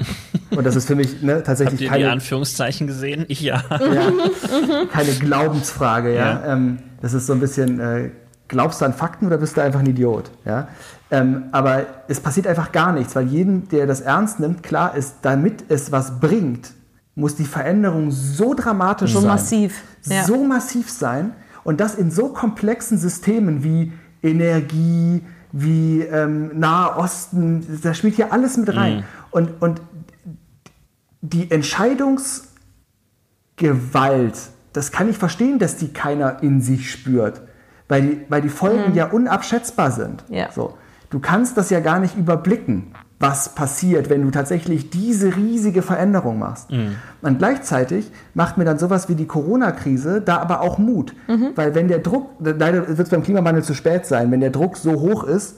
Und 0.56 0.64
das 0.64 0.76
ist 0.76 0.86
für 0.86 0.94
mich 0.94 1.20
ne, 1.20 1.34
Habt 1.34 1.46
tatsächlich 1.46 1.80
ihr 1.80 1.88
die 1.88 1.90
keine, 1.90 2.12
Anführungszeichen 2.12 2.86
gesehen? 2.86 3.24
Ich 3.26 3.40
ja. 3.40 3.62
ja, 3.70 4.12
keine 4.92 5.12
Glaubensfrage. 5.18 6.14
Ja? 6.14 6.44
Ja. 6.44 6.52
Ähm, 6.52 6.78
das 7.02 7.12
ist 7.12 7.26
so 7.26 7.32
ein 7.32 7.40
bisschen, 7.40 7.80
äh, 7.80 8.10
glaubst 8.48 8.80
du 8.80 8.84
an 8.84 8.92
Fakten 8.92 9.26
oder 9.26 9.38
bist 9.38 9.56
du 9.56 9.62
einfach 9.62 9.80
ein 9.80 9.86
Idiot? 9.86 10.30
Ja? 10.44 10.68
Ähm, 11.10 11.44
aber 11.52 11.86
es 12.08 12.20
passiert 12.20 12.46
einfach 12.46 12.72
gar 12.72 12.92
nichts, 12.92 13.14
weil 13.16 13.26
jedem, 13.26 13.68
der 13.68 13.86
das 13.86 14.00
ernst 14.00 14.40
nimmt, 14.40 14.62
klar 14.62 14.94
ist, 14.96 15.16
damit 15.22 15.64
es 15.68 15.92
was 15.92 16.20
bringt, 16.20 16.72
muss 17.14 17.36
die 17.36 17.44
Veränderung 17.44 18.10
so 18.10 18.54
dramatisch 18.54 19.12
So 19.12 19.20
sein. 19.20 19.28
massiv. 19.28 19.82
Ja. 20.04 20.24
So 20.24 20.44
massiv 20.44 20.90
sein 20.90 21.32
und 21.62 21.80
das 21.80 21.94
in 21.94 22.10
so 22.10 22.28
komplexen 22.28 22.98
Systemen 22.98 23.62
wie 23.64 23.92
Energie, 24.22 25.22
wie 25.52 26.00
ähm, 26.00 26.58
Nahe 26.58 26.96
Osten, 26.96 27.80
da 27.82 27.94
spielt 27.94 28.16
hier 28.16 28.32
alles 28.32 28.56
mit 28.56 28.74
rein. 28.74 29.04
Und, 29.30 29.62
und 29.62 29.80
die 31.20 31.50
Entscheidungsgewalt, 31.50 34.34
das 34.72 34.92
kann 34.92 35.08
ich 35.08 35.16
verstehen, 35.16 35.58
dass 35.58 35.76
die 35.76 35.92
keiner 35.92 36.42
in 36.42 36.60
sich 36.60 36.90
spürt, 36.90 37.42
weil 37.88 38.02
die, 38.02 38.20
weil 38.28 38.42
die 38.42 38.48
Folgen 38.48 38.94
ja 38.94 39.06
unabschätzbar 39.06 39.90
sind. 39.90 40.24
Ja. 40.28 40.50
So. 40.52 40.74
Du 41.10 41.20
kannst 41.20 41.56
das 41.56 41.70
ja 41.70 41.80
gar 41.80 42.00
nicht 42.00 42.16
überblicken, 42.16 42.92
was 43.20 43.54
passiert, 43.54 44.10
wenn 44.10 44.22
du 44.22 44.30
tatsächlich 44.30 44.90
diese 44.90 45.36
riesige 45.36 45.82
Veränderung 45.82 46.38
machst. 46.38 46.70
Und 47.22 47.38
gleichzeitig 47.38 48.10
macht 48.34 48.58
mir 48.58 48.64
dann 48.64 48.78
sowas 48.78 49.08
wie 49.08 49.14
die 49.14 49.26
Corona-Krise 49.26 50.20
da 50.20 50.38
aber 50.38 50.60
auch 50.60 50.78
Mut. 50.78 51.14
Weil 51.54 51.74
wenn 51.74 51.88
der 51.88 52.00
Druck, 52.00 52.30
leider 52.40 52.88
wird 52.88 52.98
es 52.98 53.10
beim 53.10 53.22
Klimawandel 53.22 53.62
zu 53.62 53.74
spät 53.74 54.06
sein, 54.06 54.30
wenn 54.30 54.40
der 54.40 54.50
Druck 54.50 54.76
so 54.76 55.00
hoch 55.00 55.24
ist, 55.24 55.56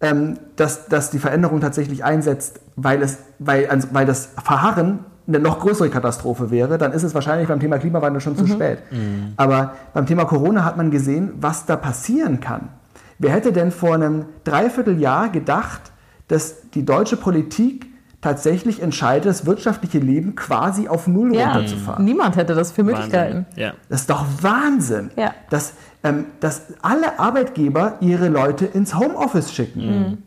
ähm, 0.00 0.38
dass, 0.56 0.88
dass 0.88 1.10
die 1.10 1.18
Veränderung 1.18 1.60
tatsächlich 1.60 2.04
einsetzt, 2.04 2.60
weil, 2.76 3.02
es, 3.02 3.18
weil, 3.38 3.66
also, 3.68 3.88
weil 3.92 4.04
das 4.04 4.30
Verharren 4.42 5.00
eine 5.28 5.38
noch 5.40 5.58
größere 5.60 5.90
Katastrophe 5.90 6.50
wäre, 6.50 6.78
dann 6.78 6.92
ist 6.92 7.02
es 7.02 7.14
wahrscheinlich 7.14 7.48
beim 7.48 7.60
Thema 7.60 7.78
Klimawandel 7.78 8.20
schon 8.20 8.36
zu 8.36 8.46
spät. 8.46 8.78
Aber 9.36 9.74
beim 9.92 10.06
Thema 10.06 10.24
Corona 10.24 10.64
hat 10.64 10.76
man 10.76 10.90
gesehen, 10.90 11.32
was 11.40 11.66
da 11.66 11.76
passieren 11.76 12.40
kann. 12.40 12.68
Wer 13.18 13.32
hätte 13.32 13.52
denn 13.52 13.70
vor 13.70 13.94
einem 13.94 14.26
Dreivierteljahr 14.44 15.30
gedacht, 15.30 15.80
dass 16.28 16.70
die 16.70 16.84
deutsche 16.84 17.16
Politik 17.16 17.86
tatsächlich 18.20 18.82
entscheidet, 18.82 19.26
das 19.26 19.46
wirtschaftliche 19.46 19.98
Leben 19.98 20.34
quasi 20.34 20.88
auf 20.88 21.06
Null 21.06 21.34
Ja. 21.34 21.52
runterzufahren? 21.52 22.04
Niemand 22.04 22.36
hätte 22.36 22.54
das 22.54 22.72
für 22.72 22.82
möglich 22.82 23.10
gehalten. 23.10 23.46
Ja. 23.56 23.72
Das 23.88 24.02
ist 24.02 24.10
doch 24.10 24.24
Wahnsinn, 24.42 25.10
Ja. 25.16 25.32
dass, 25.50 25.74
ähm, 26.02 26.26
dass 26.40 26.62
alle 26.82 27.18
Arbeitgeber 27.18 27.94
ihre 28.00 28.28
Leute 28.28 28.64
ins 28.66 28.94
Homeoffice 28.98 29.52
schicken. 29.52 30.22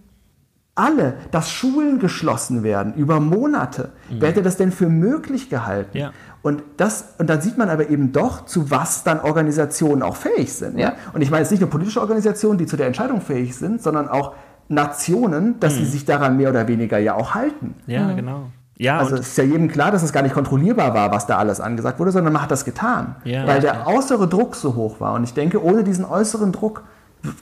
Alle, 0.80 1.16
dass 1.32 1.52
Schulen 1.52 2.00
geschlossen 2.00 2.64
werden 2.64 2.94
über 2.94 3.20
Monate. 3.20 3.90
Wer 4.10 4.30
hätte 4.30 4.42
das 4.42 4.56
denn 4.56 4.72
für 4.72 4.88
möglich 4.88 5.50
gehalten? 5.50 5.98
Ja. 5.98 6.12
Und, 6.42 6.64
das, 6.78 7.16
und 7.18 7.30
dann 7.30 7.42
sieht 7.42 7.58
man 7.58 7.70
aber 7.70 7.90
eben 7.90 8.14
doch, 8.14 8.46
zu 8.46 8.72
was 8.72 9.04
dann 9.04 9.20
Organisationen 9.20 10.02
auch 10.02 10.16
fähig 10.16 10.54
sind. 10.54 10.78
Ja. 10.78 10.92
Ne? 10.92 10.96
Und 11.14 11.22
ich 11.22 11.30
meine 11.32 11.42
jetzt 11.42 11.52
nicht 11.52 11.60
nur 11.60 11.70
politische 11.70 12.00
Organisationen, 12.00 12.58
die 12.58 12.66
zu 12.66 12.78
der 12.78 12.88
Entscheidung 12.88 13.20
fähig 13.20 13.58
sind, 13.58 13.82
sondern 13.82 14.08
auch 14.08 14.34
Nationen, 14.70 15.60
dass 15.60 15.76
sie 15.76 15.86
sich 15.86 16.06
daran 16.06 16.38
mehr 16.38 16.50
oder 16.50 16.68
weniger 16.68 16.98
ja 16.98 17.16
auch 17.16 17.34
halten. 17.36 17.76
Ja, 17.88 18.14
genau. 18.14 18.52
Ja, 18.78 19.00
Also 19.00 19.16
es 19.16 19.28
ist 19.30 19.38
ja 19.38 19.44
jedem 19.44 19.68
klar, 19.68 19.92
dass 19.92 20.04
es 20.04 20.14
gar 20.14 20.22
nicht 20.22 20.34
kontrollierbar 20.34 20.94
war, 20.94 21.12
was 21.12 21.28
da 21.28 21.38
alles 21.38 21.60
angesagt 21.60 22.00
wurde, 22.00 22.12
sondern 22.12 22.32
man 22.32 22.42
hat 22.42 22.52
das 22.52 22.64
getan. 22.64 23.18
Ja, 23.26 23.46
weil 23.46 23.62
ja. 23.62 23.74
der 23.74 23.88
äußere 23.88 24.30
Druck 24.30 24.56
so 24.56 24.76
hoch 24.76 25.02
war. 25.02 25.16
Und 25.16 25.26
ich 25.26 25.34
denke, 25.34 25.62
ohne 25.62 25.84
diesen 25.84 26.06
äußeren 26.06 26.54
Druck 26.54 26.84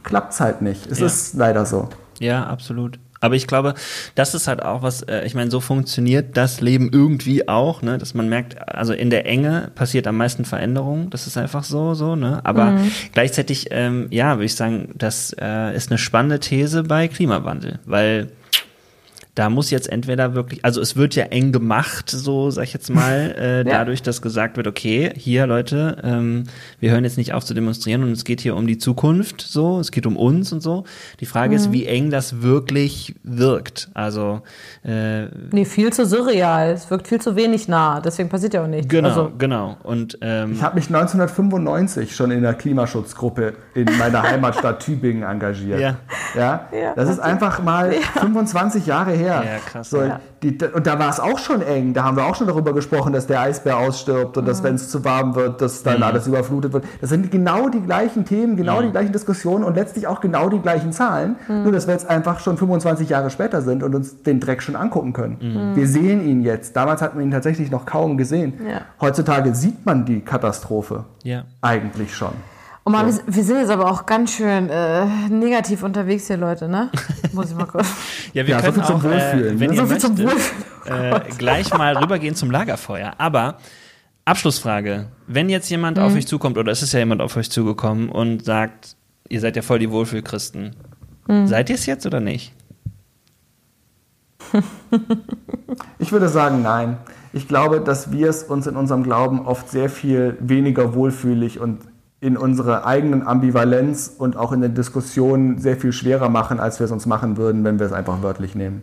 klappt 0.03 0.33
es 0.33 0.39
halt 0.39 0.63
nicht. 0.63 0.87
Es 0.87 0.99
Ja. 0.99 1.05
ist 1.05 1.35
leider 1.35 1.67
so. 1.67 1.89
Ja, 2.19 2.47
absolut. 2.47 2.97
Aber 3.19 3.35
ich 3.35 3.47
glaube, 3.47 3.73
das 4.15 4.33
ist 4.33 4.47
halt 4.47 4.63
auch 4.63 4.81
was, 4.81 5.01
äh, 5.03 5.25
ich 5.25 5.35
meine, 5.35 5.51
so 5.51 5.59
funktioniert 5.59 6.37
das 6.37 6.61
Leben 6.61 6.89
irgendwie 6.91 7.47
auch, 7.47 7.81
ne, 7.81 7.97
dass 7.97 8.13
man 8.13 8.29
merkt, 8.29 8.57
also 8.67 8.93
in 8.93 9.09
der 9.09 9.25
Enge 9.25 9.71
passiert 9.75 10.07
am 10.07 10.17
meisten 10.17 10.45
Veränderung, 10.45 11.09
das 11.09 11.27
ist 11.27 11.37
einfach 11.37 11.63
so, 11.63 11.93
so, 11.93 12.15
ne, 12.15 12.41
aber 12.43 12.79
gleichzeitig, 13.13 13.67
ähm, 13.71 14.07
ja, 14.11 14.35
würde 14.35 14.45
ich 14.45 14.55
sagen, 14.55 14.93
das 14.95 15.35
äh, 15.39 15.75
ist 15.75 15.91
eine 15.91 15.97
spannende 15.97 16.39
These 16.39 16.83
bei 16.83 17.07
Klimawandel, 17.07 17.79
weil 17.85 18.29
da 19.37 19.49
muss 19.49 19.69
jetzt 19.69 19.89
entweder 19.91 20.33
wirklich, 20.33 20.65
also 20.65 20.81
es 20.81 20.95
wird 20.95 21.13
ja 21.15 21.25
eng 21.25 21.51
gemacht, 21.51 22.09
so 22.09 22.49
sag 22.49 22.63
ich 22.63 22.73
jetzt 22.73 22.89
mal, 22.89 23.35
äh, 23.39 23.57
Ja. 23.57 23.63
dadurch, 23.63 24.01
dass 24.01 24.21
gesagt 24.21 24.57
wird, 24.57 24.65
okay, 24.67 25.11
hier 25.15 25.45
Leute, 25.45 25.97
ähm, 26.03 26.45
wir 26.79 26.91
hören 26.91 27.03
jetzt 27.03 27.17
nicht 27.17 27.33
auf 27.33 27.45
zu 27.45 27.53
demonstrieren 27.53 28.03
und 28.03 28.11
es 28.11 28.23
geht 28.23 28.41
hier 28.41 28.55
um 28.55 28.65
die 28.65 28.77
Zukunft, 28.77 29.41
so, 29.41 29.79
es 29.79 29.91
geht 29.91 30.05
um 30.07 30.17
uns 30.17 30.51
und 30.51 30.61
so. 30.61 30.85
Die 31.19 31.25
Frage 31.27 31.51
Mhm. 31.51 31.55
ist, 31.55 31.71
wie 31.71 31.85
eng 31.85 32.09
das 32.09 32.41
wirklich 32.41 33.13
wirkt. 33.23 33.89
Also 33.93 34.41
äh, 34.83 35.25
Nee, 35.51 35.65
viel 35.65 35.93
zu 35.93 36.05
surreal. 36.05 36.71
Es 36.71 36.89
wirkt 36.89 37.07
viel 37.07 37.21
zu 37.21 37.35
wenig 37.35 37.67
nah. 37.67 37.99
Deswegen 38.01 38.29
passiert 38.29 38.53
ja 38.55 38.63
auch 38.63 38.67
nichts. 38.67 38.87
genau, 38.89 39.09
Also, 39.09 39.31
genau. 39.37 39.77
Und 39.83 40.17
ähm, 40.21 40.53
Ich 40.53 40.61
habe 40.63 40.75
mich 40.75 40.87
1995 40.87 42.15
schon 42.15 42.31
in 42.31 42.41
der 42.41 42.53
Klimaschutzgruppe 42.53 43.53
in 43.75 43.85
meiner 43.99 44.23
Heimatstadt 44.23 44.79
Tübingen 44.83 45.23
engagiert. 45.23 45.79
Ja. 45.79 45.95
Ja? 46.35 46.67
Ja, 46.71 46.93
das 46.95 47.09
ist 47.09 47.19
einfach 47.19 47.61
mal 47.61 47.91
25 48.19 48.85
Jahre 48.85 49.11
her. 49.11 49.26
Ja, 49.35 49.57
krass. 49.65 49.89
So, 49.89 50.01
Ja. 50.01 50.19
die, 50.43 50.57
und 50.73 50.87
da 50.87 50.99
war 50.99 51.09
es 51.09 51.19
auch 51.19 51.37
schon 51.39 51.61
eng. 51.61 51.93
Da 51.93 52.03
haben 52.03 52.17
wir 52.17 52.25
auch 52.25 52.35
schon 52.35 52.47
darüber 52.47 52.73
gesprochen, 52.73 53.13
dass 53.13 53.27
der 53.27 53.41
Eisbär 53.41 53.77
ausstirbt 53.77 54.37
und 54.37 54.43
Mhm. 54.43 54.47
dass, 54.47 54.63
wenn 54.63 54.75
es 54.75 54.89
zu 54.89 55.03
warm 55.05 55.35
wird, 55.35 55.61
dass 55.61 55.83
dann 55.83 56.03
alles 56.03 56.27
überflutet 56.27 56.73
wird. 56.73 56.85
Das 57.01 57.09
sind 57.09 57.29
genau 57.31 57.69
die 57.69 57.81
gleichen 57.81 58.25
Themen, 58.25 58.55
genau 58.55 58.81
die 58.81 58.91
gleichen 58.91 59.11
Diskussionen 59.13 59.63
und 59.63 59.75
letztlich 59.75 60.07
auch 60.07 60.21
genau 60.21 60.49
die 60.49 60.59
gleichen 60.59 60.91
Zahlen. 60.91 61.35
Mhm. 61.47 61.63
Nur, 61.63 61.71
dass 61.71 61.87
wir 61.87 61.93
jetzt 61.93 62.09
einfach 62.09 62.39
schon 62.39 62.57
25 62.57 63.09
Jahre 63.09 63.29
später 63.29 63.61
sind 63.61 63.83
und 63.83 63.95
uns 63.95 64.23
den 64.23 64.39
Dreck 64.39 64.61
schon 64.61 64.75
angucken 64.75 65.13
können. 65.13 65.37
Mhm. 65.41 65.75
Wir 65.75 65.87
sehen 65.87 66.27
ihn 66.27 66.41
jetzt. 66.41 66.75
Damals 66.75 67.01
hat 67.01 67.15
man 67.15 67.23
ihn 67.23 67.31
tatsächlich 67.31 67.71
noch 67.71 67.85
kaum 67.85 68.17
gesehen. 68.17 68.53
Ja. 68.67 68.81
Heutzutage 69.01 69.53
sieht 69.55 69.85
man 69.85 70.05
die 70.05 70.21
Katastrophe. 70.21 71.05
ja. 71.23 71.43
Eigentlich 71.61 72.15
schon. 72.15 72.31
Oh 72.87 72.89
Mann, 72.89 73.05
wir, 73.07 73.35
wir 73.35 73.43
sind 73.43 73.57
jetzt 73.57 73.69
aber 73.69 73.91
auch 73.91 74.05
ganz 74.05 74.31
schön 74.33 74.69
äh, 74.69 75.05
negativ 75.29 75.83
unterwegs 75.83 76.27
hier, 76.27 76.37
Leute, 76.37 76.69
ne? 76.69 76.89
Muss 77.33 77.51
ich 77.51 77.55
mal 77.55 77.65
kurz. 77.65 77.87
Ja, 78.33 78.47
wir 78.47 78.55
Ja, 78.55 78.59
so 78.59 78.63
können 78.71 78.73
viel 78.75 78.85
zum 78.85 78.95
auch, 78.95 79.03
äh, 79.03 79.59
wenn 79.59 79.69
ne? 79.69 79.75
ihr 79.75 79.81
So 79.81 79.87
viel 79.87 79.97
zum 79.97 80.15
möchtet, 80.15 80.31
Wohlfühlen. 80.85 81.13
äh, 81.13 81.29
gleich 81.37 81.77
mal 81.77 81.97
rübergehen 81.97 82.35
zum 82.35 82.49
Lagerfeuer. 82.49 83.13
Aber 83.17 83.57
Abschlussfrage: 84.23 85.07
Wenn 85.27 85.49
jetzt 85.49 85.69
jemand 85.69 85.99
auf 85.99 86.13
euch 86.15 86.27
zukommt 86.27 86.57
oder 86.57 86.71
es 86.71 86.81
ist 86.81 86.93
ja 86.93 86.99
jemand 86.99 87.21
auf 87.21 87.35
euch 87.35 87.49
zugekommen 87.51 88.07
und 88.09 88.45
sagt, 88.45 88.95
ihr 89.27 89.41
seid 89.41 89.57
ja 89.57 89.61
voll 89.61 89.79
die 89.79 89.91
Wohlfühlchristen, 89.91 90.75
seid 91.45 91.69
ihr 91.69 91.75
es 91.75 91.85
jetzt 91.85 92.05
oder 92.05 92.19
nicht? 92.21 92.53
Ich 95.99 96.11
würde 96.11 96.29
sagen, 96.29 96.61
nein. 96.61 96.97
Ich 97.33 97.47
glaube, 97.47 97.81
dass 97.81 98.11
wir 98.11 98.29
es 98.29 98.43
uns 98.43 98.67
in 98.67 98.75
unserem 98.77 99.03
Glauben 99.03 99.45
oft 99.45 99.69
sehr 99.69 99.89
viel 99.89 100.37
weniger 100.39 100.93
wohlfühlig 100.93 101.59
und 101.59 101.79
in 102.19 102.37
unserer 102.37 102.85
eigenen 102.85 103.25
Ambivalenz 103.25 104.13
und 104.17 104.37
auch 104.37 104.51
in 104.51 104.61
den 104.61 104.73
Diskussionen 104.73 105.59
sehr 105.59 105.77
viel 105.77 105.91
schwerer 105.93 106.29
machen, 106.29 106.59
als 106.59 106.79
wir 106.79 106.85
es 106.85 106.91
uns 106.91 107.05
machen 107.05 107.37
würden, 107.37 107.63
wenn 107.63 107.79
wir 107.79 107.85
es 107.85 107.93
einfach 107.93 108.23
wörtlich 108.23 108.55
nehmen. 108.55 108.81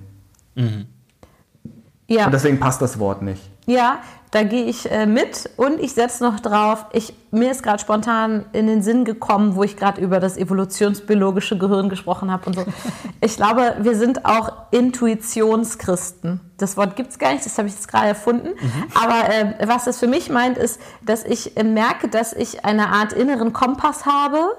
Ja. 2.06 2.26
Und 2.26 2.32
deswegen 2.32 2.60
passt 2.60 2.82
das 2.82 2.98
Wort 2.98 3.22
nicht. 3.22 3.42
Ja, 3.66 4.00
da 4.30 4.42
gehe 4.42 4.64
ich 4.64 4.90
äh, 4.90 5.06
mit 5.06 5.48
und 5.56 5.78
ich 5.80 5.94
setze 5.94 6.24
noch 6.24 6.40
drauf, 6.40 6.86
ich, 6.92 7.14
mir 7.30 7.52
ist 7.52 7.62
gerade 7.62 7.78
spontan 7.78 8.44
in 8.52 8.66
den 8.66 8.82
Sinn 8.82 9.04
gekommen, 9.04 9.54
wo 9.54 9.62
ich 9.62 9.76
gerade 9.76 10.00
über 10.00 10.18
das 10.18 10.36
evolutionsbiologische 10.36 11.56
Gehirn 11.56 11.88
gesprochen 11.88 12.32
habe 12.32 12.46
und 12.46 12.56
so. 12.56 12.64
Ich 13.20 13.36
glaube, 13.36 13.76
wir 13.80 13.96
sind 13.96 14.26
auch 14.26 14.52
Intuitionschristen. 14.70 16.40
Das 16.58 16.76
Wort 16.76 16.96
gibt 16.96 17.10
es 17.10 17.18
gar 17.18 17.32
nicht, 17.32 17.46
das 17.46 17.56
habe 17.56 17.68
ich 17.68 17.74
jetzt 17.74 17.88
gerade 17.88 18.08
erfunden. 18.08 18.48
Aber 18.94 19.32
äh, 19.32 19.66
was 19.68 19.86
es 19.86 19.98
für 19.98 20.08
mich 20.08 20.28
meint, 20.28 20.58
ist, 20.58 20.80
dass 21.00 21.24
ich 21.24 21.56
äh, 21.56 21.62
merke, 21.62 22.08
dass 22.08 22.32
ich 22.32 22.64
eine 22.64 22.88
Art 22.88 23.12
inneren 23.12 23.52
Kompass 23.52 24.04
habe. 24.04 24.56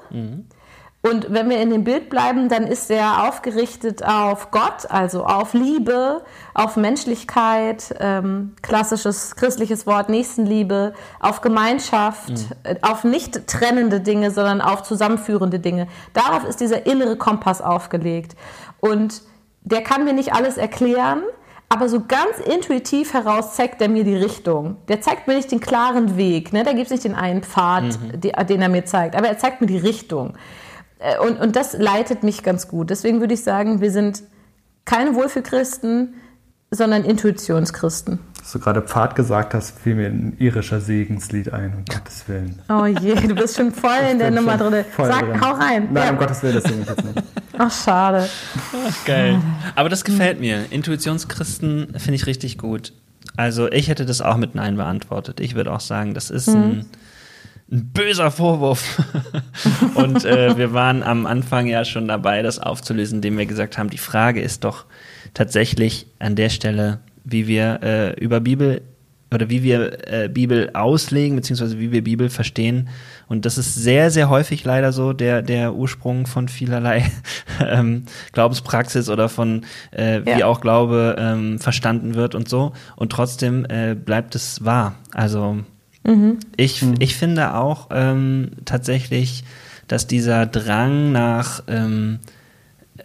Und 1.07 1.27
wenn 1.31 1.51
wir 1.51 1.59
in 1.59 1.69
dem 1.69 1.83
Bild 1.83 2.09
bleiben, 2.09 2.49
dann 2.49 2.65
ist 2.65 2.89
er 2.89 3.27
aufgerichtet 3.27 4.03
auf 4.03 4.49
Gott, 4.49 4.89
also 4.89 5.23
auf 5.23 5.53
Liebe, 5.53 6.23
auf 6.55 6.77
Menschlichkeit, 6.77 7.93
ähm, 7.99 8.55
klassisches 8.63 9.35
christliches 9.35 9.85
Wort 9.85 10.09
Nächstenliebe, 10.09 10.93
auf 11.19 11.41
Gemeinschaft, 11.41 12.33
äh, 12.63 12.75
auf 12.81 13.03
nicht 13.03 13.45
trennende 13.45 14.01
Dinge, 14.01 14.31
sondern 14.31 14.61
auf 14.61 14.81
zusammenführende 14.81 15.59
Dinge. 15.59 15.87
Darauf 16.13 16.43
ist 16.43 16.59
dieser 16.59 16.87
innere 16.87 17.17
Kompass 17.17 17.61
aufgelegt. 17.61 18.35
Und 18.79 19.21
der 19.61 19.83
kann 19.83 20.05
mir 20.05 20.13
nicht 20.13 20.33
alles 20.33 20.57
erklären, 20.57 21.21
aber 21.69 21.87
so 21.87 22.01
ganz 22.07 22.39
intuitiv 22.39 23.13
heraus 23.13 23.55
zeigt 23.55 23.79
er 23.79 23.89
mir 23.89 24.05
die 24.05 24.15
Richtung. 24.15 24.77
Der 24.87 25.01
zeigt 25.01 25.27
mir 25.27 25.35
nicht 25.35 25.51
den 25.51 25.59
klaren 25.59 26.17
Weg. 26.17 26.51
Ne? 26.51 26.63
Da 26.63 26.71
gibt 26.71 26.85
es 26.85 26.91
nicht 26.91 27.03
den 27.03 27.15
einen 27.15 27.43
Pfad, 27.43 27.99
die, 28.15 28.31
den 28.31 28.61
er 28.63 28.69
mir 28.69 28.85
zeigt, 28.85 29.15
aber 29.15 29.27
er 29.27 29.37
zeigt 29.37 29.61
mir 29.61 29.67
die 29.67 29.77
Richtung. 29.77 30.33
Äh, 31.05 31.19
Und, 31.19 31.39
und 31.39 31.55
das 31.55 31.73
leitet 31.73 32.23
mich 32.23 32.43
ganz 32.43 32.67
gut. 32.67 32.89
Deswegen 32.89 33.19
würde 33.19 33.33
ich 33.33 33.43
sagen, 33.43 33.81
wir 33.81 33.91
sind 33.91 34.23
keine 34.85 35.15
Wohlfühlchristen, 35.15 36.15
sondern 36.71 37.03
Intuitionschristen. 37.03 38.19
Dass 38.39 38.51
du 38.51 38.59
gerade 38.59 38.81
Pfad 38.83 39.15
gesagt 39.15 39.53
hast, 39.55 39.79
fiel 39.79 39.95
mir 39.95 40.07
ein 40.07 40.35
irischer 40.37 40.79
Segenslied 40.79 41.51
ein, 41.51 41.73
um 41.73 41.85
Gottes 41.85 42.27
Willen. 42.27 42.59
Oh 42.69 42.85
je, 42.85 43.15
du 43.15 43.33
bist 43.33 43.57
schon 43.57 43.71
voll 43.71 44.03
in 44.11 44.19
der 44.19 44.29
Nummer 44.29 44.57
drin. 44.57 44.85
Sag, 44.95 45.21
drin. 45.21 45.41
hau 45.41 45.53
rein. 45.53 45.87
Nein, 45.91 46.03
ja. 46.03 46.11
um 46.11 46.17
Gottes 46.17 46.43
Willen, 46.43 46.55
das 46.55 46.63
singe 46.65 46.81
ich 46.83 46.87
jetzt 46.87 47.03
nicht. 47.03 47.23
Ach, 47.57 47.71
schade. 47.71 48.29
Geil. 49.05 49.41
Aber 49.75 49.89
das 49.89 50.03
gefällt 50.03 50.39
mir. 50.39 50.65
Intuitionschristen 50.69 51.95
finde 51.97 52.15
ich 52.15 52.27
richtig 52.27 52.57
gut. 52.59 52.93
Also 53.37 53.71
ich 53.71 53.87
hätte 53.89 54.05
das 54.05 54.21
auch 54.21 54.37
mit 54.37 54.53
Nein 54.55 54.75
beantwortet. 54.77 55.39
Ich 55.39 55.55
würde 55.55 55.71
auch 55.71 55.79
sagen, 55.79 56.13
das 56.13 56.29
ist 56.29 56.47
ein, 56.49 56.85
ein 57.71 57.91
böser 57.93 58.31
Vorwurf. 58.31 59.01
Und 59.95 60.23
äh, 60.23 60.57
wir 60.57 60.73
waren 60.73 61.03
am 61.03 61.25
Anfang 61.25 61.67
ja 61.67 61.83
schon 61.83 62.07
dabei, 62.07 62.41
das 62.41 62.59
aufzulösen, 62.59 63.17
indem 63.17 63.37
wir 63.37 63.45
gesagt 63.45 63.77
haben, 63.77 63.89
die 63.89 63.97
Frage 63.97 64.41
ist 64.41 64.63
doch 64.63 64.85
tatsächlich 65.33 66.07
an 66.19 66.35
der 66.35 66.49
Stelle, 66.49 66.99
wie 67.23 67.47
wir 67.47 67.79
äh, 67.81 68.19
über 68.19 68.39
Bibel 68.39 68.81
oder 69.33 69.49
wie 69.49 69.63
wir 69.63 70.07
äh, 70.07 70.29
Bibel 70.29 70.69
auslegen, 70.73 71.35
beziehungsweise 71.35 71.79
wie 71.79 71.91
wir 71.91 72.03
Bibel 72.03 72.29
verstehen. 72.29 72.89
Und 73.27 73.45
das 73.45 73.57
ist 73.57 73.73
sehr, 73.73 74.11
sehr 74.11 74.29
häufig 74.29 74.63
leider 74.63 74.93
so 74.93 75.13
der, 75.13 75.41
der 75.41 75.73
Ursprung 75.73 76.27
von 76.27 76.47
vielerlei 76.47 77.11
ähm, 77.59 78.05
Glaubenspraxis 78.31 79.09
oder 79.09 79.27
von 79.27 79.65
äh, 79.91 80.21
wie 80.23 80.39
Ja. 80.39 80.45
auch 80.45 80.61
Glaube 80.61 81.15
ähm, 81.17 81.59
verstanden 81.59 82.13
wird 82.13 82.35
und 82.35 82.47
so. 82.47 82.73
Und 82.95 83.11
trotzdem 83.11 83.65
äh, 83.65 83.95
bleibt 83.95 84.35
es 84.35 84.63
wahr. 84.63 84.95
Also 85.11 85.63
ich, 86.57 86.83
ich 86.99 87.15
finde 87.15 87.55
auch 87.55 87.87
ähm, 87.91 88.51
tatsächlich, 88.65 89.43
dass 89.87 90.07
dieser 90.07 90.45
Drang 90.45 91.11
nach 91.11 91.63
ähm, 91.67 92.19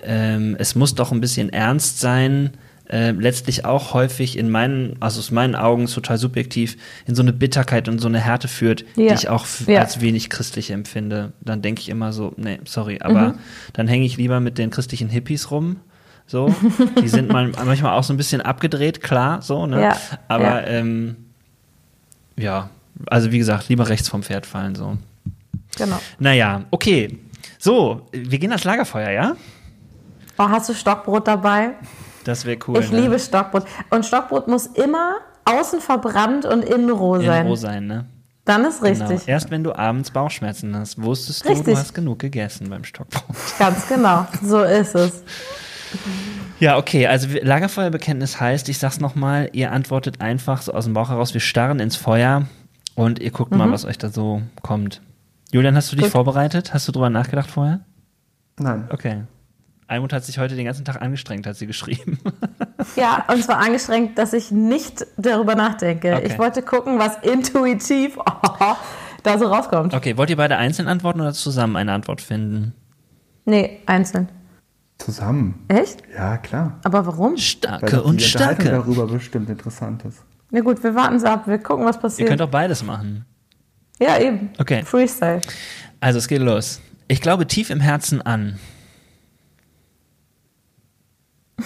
ähm, 0.02 0.56
es 0.58 0.74
muss 0.74 0.94
doch 0.94 1.10
ein 1.12 1.20
bisschen 1.20 1.50
ernst 1.52 1.98
sein, 2.00 2.50
äh, 2.88 3.10
letztlich 3.12 3.64
auch 3.64 3.94
häufig 3.94 4.36
in 4.38 4.50
meinen, 4.50 4.96
also 5.00 5.20
aus 5.20 5.30
meinen 5.30 5.54
Augen 5.54 5.86
total 5.86 6.18
subjektiv, 6.18 6.76
in 7.06 7.14
so 7.14 7.22
eine 7.22 7.32
Bitterkeit 7.32 7.88
und 7.88 8.00
so 8.00 8.08
eine 8.08 8.18
Härte 8.20 8.48
führt, 8.48 8.84
die 8.96 9.04
Ja. 9.04 9.14
ich 9.14 9.28
auch 9.28 9.46
Ja. 9.66 9.80
als 9.80 10.00
wenig 10.00 10.28
christlich 10.30 10.70
empfinde. 10.70 11.32
Dann 11.40 11.62
denke 11.62 11.80
ich 11.82 11.88
immer 11.88 12.12
so, 12.12 12.32
nee, 12.36 12.60
sorry, 12.64 12.98
aber 13.00 13.28
Mhm. 13.28 13.38
dann 13.74 13.88
hänge 13.88 14.06
ich 14.06 14.16
lieber 14.16 14.40
mit 14.40 14.58
den 14.58 14.70
christlichen 14.70 15.08
Hippies 15.08 15.50
rum. 15.50 15.76
So, 16.26 16.54
die 17.00 17.08
sind 17.08 17.28
mal, 17.28 17.48
manchmal 17.64 17.96
auch 17.98 18.04
so 18.04 18.12
ein 18.12 18.16
bisschen 18.16 18.40
abgedreht, 18.40 19.02
klar, 19.02 19.42
so, 19.42 19.66
ne? 19.66 19.80
Ja, 19.82 19.96
Aber 20.28 20.44
ja. 20.44 20.66
ähm, 20.66 21.16
ja, 22.36 22.70
also 23.06 23.32
wie 23.32 23.38
gesagt, 23.38 23.68
lieber 23.68 23.88
rechts 23.88 24.08
vom 24.08 24.22
Pferd 24.22 24.46
fallen, 24.46 24.74
so. 24.74 24.96
Genau. 25.76 25.98
Naja, 26.18 26.64
okay. 26.70 27.18
So, 27.58 28.06
wir 28.12 28.38
gehen 28.38 28.50
ans 28.50 28.64
Lagerfeuer, 28.64 29.10
ja? 29.10 29.36
Oh, 30.38 30.48
hast 30.48 30.68
du 30.68 30.74
Stockbrot 30.74 31.28
dabei? 31.28 31.72
Das 32.24 32.44
wäre 32.44 32.58
cool. 32.66 32.80
ich 32.80 32.90
ne? 32.90 33.00
liebe 33.02 33.18
Stockbrot. 33.18 33.64
Und 33.90 34.04
Stockbrot 34.06 34.48
muss 34.48 34.66
immer 34.66 35.16
außen 35.44 35.80
verbrannt 35.80 36.44
und 36.44 36.64
innen 36.64 36.90
roh 36.90 37.16
In 37.16 37.26
sein. 37.26 37.46
roh 37.46 37.56
sein, 37.56 37.86
ne? 37.86 38.06
Dann 38.44 38.64
ist 38.64 38.82
Genau. 38.82 39.06
richtig. 39.06 39.28
Erst 39.28 39.50
wenn 39.50 39.62
du 39.62 39.72
abends 39.74 40.10
Bauchschmerzen 40.10 40.74
hast, 40.74 41.00
wusstest 41.02 41.44
du, 41.44 41.50
Richtig. 41.50 41.74
du 41.74 41.76
hast 41.78 41.94
genug 41.94 42.18
gegessen 42.18 42.68
beim 42.70 42.84
Stockbrot. 42.84 43.36
Ganz 43.58 43.86
genau. 43.86 44.26
So 44.42 44.62
ist 44.62 44.94
es. 44.94 45.22
Ja, 46.58 46.76
okay, 46.78 47.06
also 47.06 47.28
Lagerfeuerbekenntnis 47.42 48.40
heißt, 48.40 48.68
ich 48.68 48.78
sag's 48.78 49.00
nochmal, 49.00 49.50
ihr 49.52 49.72
antwortet 49.72 50.20
einfach 50.20 50.62
so 50.62 50.72
aus 50.72 50.84
dem 50.84 50.94
Bauch 50.94 51.08
heraus, 51.10 51.32
wir 51.34 51.40
starren 51.40 51.80
ins 51.80 51.96
Feuer 51.96 52.46
und 52.94 53.18
ihr 53.18 53.30
guckt 53.30 53.52
mal, 53.52 53.70
was 53.70 53.84
euch 53.84 53.98
da 53.98 54.08
so 54.08 54.42
kommt. 54.62 55.00
Julian, 55.52 55.74
hast 55.76 55.90
du 55.92 55.96
dich 55.96 56.04
Gut. 56.04 56.12
vorbereitet? 56.12 56.72
Hast 56.74 56.86
du 56.88 56.92
drüber 56.92 57.10
nachgedacht 57.10 57.50
vorher? 57.50 57.80
Nein. 58.58 58.88
Okay. 58.90 59.24
Almut 59.88 60.12
hat 60.12 60.24
sich 60.24 60.38
heute 60.38 60.54
den 60.54 60.66
ganzen 60.66 60.84
Tag 60.84 61.02
angestrengt, 61.02 61.46
hat 61.46 61.56
sie 61.56 61.66
geschrieben. 61.66 62.18
Ja, 62.96 63.26
und 63.30 63.44
zwar 63.44 63.58
angestrengt, 63.58 64.16
dass 64.16 64.32
ich 64.32 64.50
nicht 64.50 65.06
darüber 65.18 65.54
nachdenke. 65.54 66.14
Okay. 66.14 66.28
Ich 66.28 66.38
wollte 66.38 66.62
gucken, 66.62 66.98
was 66.98 67.18
intuitiv 67.18 68.16
da 69.22 69.38
so 69.38 69.48
rauskommt. 69.48 69.92
Okay, 69.92 70.16
wollt 70.16 70.30
ihr 70.30 70.36
beide 70.36 70.56
einzeln 70.56 70.88
antworten 70.88 71.20
oder 71.20 71.34
zusammen 71.34 71.76
eine 71.76 71.92
Antwort 71.92 72.22
finden? 72.22 72.72
Nee, 73.44 73.80
einzeln. 73.84 74.30
Zusammen. 74.96 75.66
Echt? 75.68 76.02
Ja, 76.14 76.38
klar. 76.38 76.78
Aber 76.84 77.06
warum? 77.06 77.36
Starke 77.36 78.02
und 78.02 78.22
starke. 78.22 78.70
darüber 78.70 79.06
bestimmt 79.06 79.50
interessant 79.50 80.04
ist. 80.06 80.24
Na 80.50 80.60
gut, 80.60 80.82
wir 80.82 80.94
warten 80.94 81.16
es 81.16 81.24
ab. 81.24 81.46
Wir 81.46 81.58
gucken, 81.58 81.84
was 81.84 81.96
Ihr 81.96 82.02
passiert. 82.02 82.28
könnt 82.28 82.42
auch 82.42 82.50
beides 82.50 82.82
machen. 82.82 83.24
ja, 84.00 84.18
eben. 84.18 84.50
Okay. 84.58 84.82
Freestyle. 84.84 85.40
Also 86.00 86.18
es 86.18 86.28
geht 86.28 86.40
los. 86.40 86.80
Ich 87.08 87.20
glaube 87.20 87.46
tief 87.46 87.70
im 87.70 87.80
Herzen 87.80 88.22
an. 88.22 88.58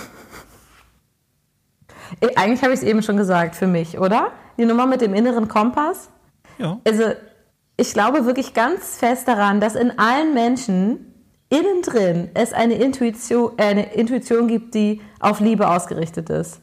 Eigentlich 2.37 2.63
habe 2.63 2.73
ich 2.73 2.81
es 2.81 2.87
eben 2.87 3.03
schon 3.03 3.17
gesagt 3.17 3.57
für 3.57 3.67
mich, 3.67 3.99
oder? 3.99 4.31
Die 4.59 4.65
Nummer 4.65 4.87
mit 4.87 5.01
dem 5.01 5.15
inneren 5.15 5.49
Kompass. 5.49 6.11
Ja. 6.59 6.79
Also, 6.87 7.05
ich 7.77 7.93
glaube 7.93 8.25
wirklich 8.25 8.55
ganz 8.55 8.99
fest 8.99 9.27
daran, 9.27 9.61
dass 9.61 9.75
in 9.75 9.99
allen 9.99 10.33
Menschen 10.33 11.13
innen 11.51 11.83
drin 11.83 12.31
es 12.35 12.53
eine 12.53 12.75
Intuition, 12.75 13.53
äh, 13.57 13.65
eine 13.65 13.95
Intuition 13.95 14.49
gibt, 14.49 14.75
die 14.75 15.01
auf 15.21 15.41
Liebe 15.41 15.69
ausgerichtet 15.69 16.31
ist. 16.31 16.61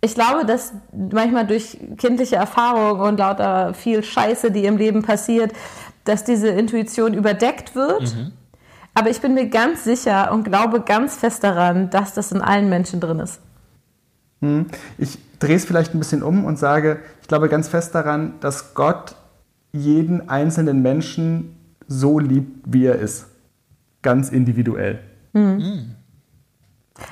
Ich 0.00 0.14
glaube, 0.14 0.46
dass 0.46 0.72
manchmal 0.92 1.46
durch 1.46 1.76
kindliche 1.96 2.36
Erfahrung 2.36 3.00
und 3.00 3.18
lauter 3.18 3.74
viel 3.74 4.04
Scheiße, 4.04 4.50
die 4.52 4.64
im 4.64 4.76
Leben 4.76 5.02
passiert, 5.02 5.52
dass 6.04 6.24
diese 6.24 6.48
Intuition 6.48 7.14
überdeckt 7.14 7.74
wird. 7.74 8.14
Aber 8.94 9.10
ich 9.10 9.20
bin 9.20 9.34
mir 9.34 9.48
ganz 9.48 9.84
sicher 9.84 10.32
und 10.32 10.44
glaube 10.44 10.80
ganz 10.80 11.16
fest 11.16 11.44
daran, 11.44 11.90
dass 11.90 12.14
das 12.14 12.32
in 12.32 12.40
allen 12.40 12.68
Menschen 12.68 13.00
drin 13.00 13.18
ist. 13.18 13.40
Ich 14.98 15.18
drehe 15.40 15.56
es 15.56 15.64
vielleicht 15.64 15.94
ein 15.94 15.98
bisschen 15.98 16.22
um 16.22 16.44
und 16.44 16.58
sage, 16.58 17.00
ich 17.20 17.28
glaube 17.28 17.48
ganz 17.48 17.68
fest 17.68 17.94
daran, 17.94 18.34
dass 18.40 18.74
Gott 18.74 19.16
jeden 19.72 20.28
einzelnen 20.28 20.80
Menschen 20.80 21.56
so 21.88 22.18
liebt, 22.20 22.72
wie 22.72 22.86
er 22.86 22.96
ist. 22.96 23.26
Ganz 24.02 24.30
individuell. 24.30 25.00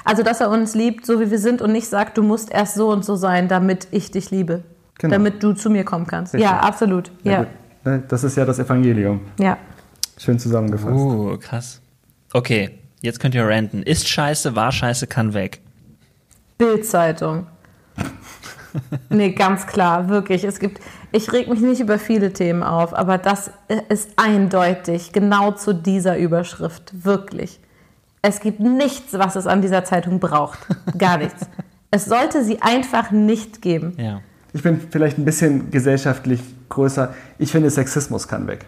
Also, 0.04 0.22
dass 0.22 0.40
er 0.40 0.50
uns 0.50 0.74
liebt, 0.74 1.06
so 1.06 1.20
wie 1.20 1.30
wir 1.30 1.38
sind 1.38 1.62
und 1.62 1.72
nicht 1.72 1.88
sagt, 1.88 2.18
du 2.18 2.22
musst 2.22 2.50
erst 2.50 2.74
so 2.74 2.90
und 2.90 3.04
so 3.04 3.16
sein, 3.16 3.48
damit 3.48 3.88
ich 3.90 4.10
dich 4.10 4.30
liebe. 4.30 4.62
Genau. 4.98 5.12
Damit 5.12 5.42
du 5.42 5.52
zu 5.52 5.70
mir 5.70 5.84
kommen 5.84 6.06
kannst. 6.06 6.34
Richtig. 6.34 6.50
Ja, 6.50 6.60
absolut. 6.60 7.10
Ja, 7.22 7.32
Ja. 7.32 7.46
Ne, 7.84 8.02
Das 8.08 8.24
ist 8.24 8.36
ja 8.36 8.44
das 8.44 8.58
Evangelium. 8.58 9.20
ja. 9.38 9.56
Schön 10.18 10.38
zusammengefasst. 10.38 10.94
Uh, 10.94 11.36
krass. 11.36 11.82
Okay, 12.32 12.70
jetzt 13.02 13.20
könnt 13.20 13.34
ihr 13.34 13.46
ranten. 13.46 13.82
Ist 13.82 14.08
scheiße, 14.08 14.56
war 14.56 14.72
scheiße, 14.72 15.06
kann 15.06 15.34
weg. 15.34 15.60
Bildzeitung. 16.56 17.46
nee, 19.10 19.32
ganz 19.32 19.66
klar, 19.66 20.08
wirklich. 20.08 20.44
Es 20.44 20.58
gibt, 20.58 20.80
ich 21.12 21.32
reg 21.32 21.48
mich 21.48 21.60
nicht 21.60 21.80
über 21.80 21.98
viele 21.98 22.32
Themen 22.32 22.62
auf, 22.62 22.94
aber 22.94 23.18
das 23.18 23.50
ist 23.90 24.10
eindeutig 24.16 25.12
genau 25.12 25.52
zu 25.52 25.74
dieser 25.74 26.16
Überschrift. 26.16 27.04
Wirklich. 27.04 27.60
Es 28.28 28.40
gibt 28.40 28.58
nichts, 28.58 29.12
was 29.12 29.36
es 29.36 29.46
an 29.46 29.62
dieser 29.62 29.84
Zeitung 29.84 30.18
braucht. 30.18 30.58
Gar 30.98 31.18
nichts. 31.18 31.46
Es 31.92 32.06
sollte 32.06 32.42
sie 32.42 32.60
einfach 32.60 33.12
nicht 33.12 33.62
geben. 33.62 33.92
Ja. 33.98 34.20
Ich 34.52 34.64
bin 34.64 34.80
vielleicht 34.90 35.16
ein 35.16 35.24
bisschen 35.24 35.70
gesellschaftlich 35.70 36.40
größer. 36.68 37.14
Ich 37.38 37.52
finde, 37.52 37.70
Sexismus 37.70 38.26
kann 38.26 38.48
weg. 38.48 38.66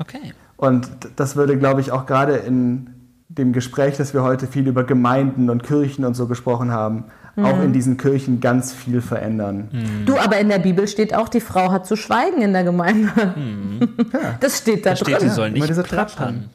Okay. 0.00 0.32
Und 0.56 0.90
das 1.14 1.36
würde, 1.36 1.56
glaube 1.56 1.80
ich, 1.80 1.92
auch 1.92 2.06
gerade 2.06 2.38
in 2.38 2.90
dem 3.28 3.52
Gespräch, 3.52 3.96
dass 3.96 4.14
wir 4.14 4.24
heute 4.24 4.48
viel 4.48 4.66
über 4.66 4.82
Gemeinden 4.82 5.48
und 5.48 5.62
Kirchen 5.62 6.04
und 6.04 6.14
so 6.14 6.26
gesprochen 6.26 6.72
haben, 6.72 7.04
auch 7.36 7.62
in 7.62 7.72
diesen 7.72 7.98
Kirchen 7.98 8.40
ganz 8.40 8.72
viel 8.72 9.00
verändern. 9.00 9.68
Du, 10.06 10.18
aber 10.18 10.40
in 10.40 10.48
der 10.48 10.58
Bibel 10.58 10.88
steht 10.88 11.14
auch, 11.14 11.28
die 11.28 11.40
Frau 11.40 11.70
hat 11.70 11.86
zu 11.86 11.94
schweigen 11.94 12.42
in 12.42 12.52
der 12.52 12.64
Gemeinde. 12.64 13.10
Das 14.40 14.58
steht 14.58 14.84
da 14.84 14.90
Da 14.90 14.96
steht, 14.96 15.20
sie 15.20 15.26
drin. 15.26 15.34
soll 15.34 15.46
Immer 15.48 15.54
nicht 15.58 15.68
diese 15.68 15.84
plappern. 15.84 16.50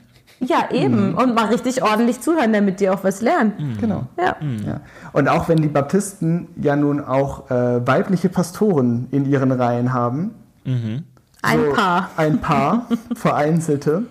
Ja, 0.46 0.68
eben. 0.72 1.16
Und 1.16 1.36
mal 1.36 1.46
richtig 1.46 1.84
ordentlich 1.84 2.22
zuhören, 2.22 2.54
damit 2.54 2.80
die 2.80 2.90
auch 2.90 3.04
was 3.04 3.22
lernen. 3.22 3.78
Genau. 3.80 4.04
Ja. 4.18 4.36
Ja. 4.66 4.82
Und 5.12 5.28
auch 5.28 5.50
wenn 5.50 5.58
die 5.58 5.68
Baptisten 5.68 6.48
ja 6.62 6.76
nun 6.76 7.04
auch 7.04 7.50
äh, 7.50 7.86
weibliche 7.86 8.30
Pastoren 8.30 9.08
in 9.12 9.26
ihren 9.26 9.52
Reihen 9.52 9.94
haben, 9.94 10.32
Ein 10.66 11.04
so 11.42 11.74
Paar. 11.74 12.10
Ein 12.18 12.40
paar, 12.40 12.88
vereinzelte. 13.16 14.04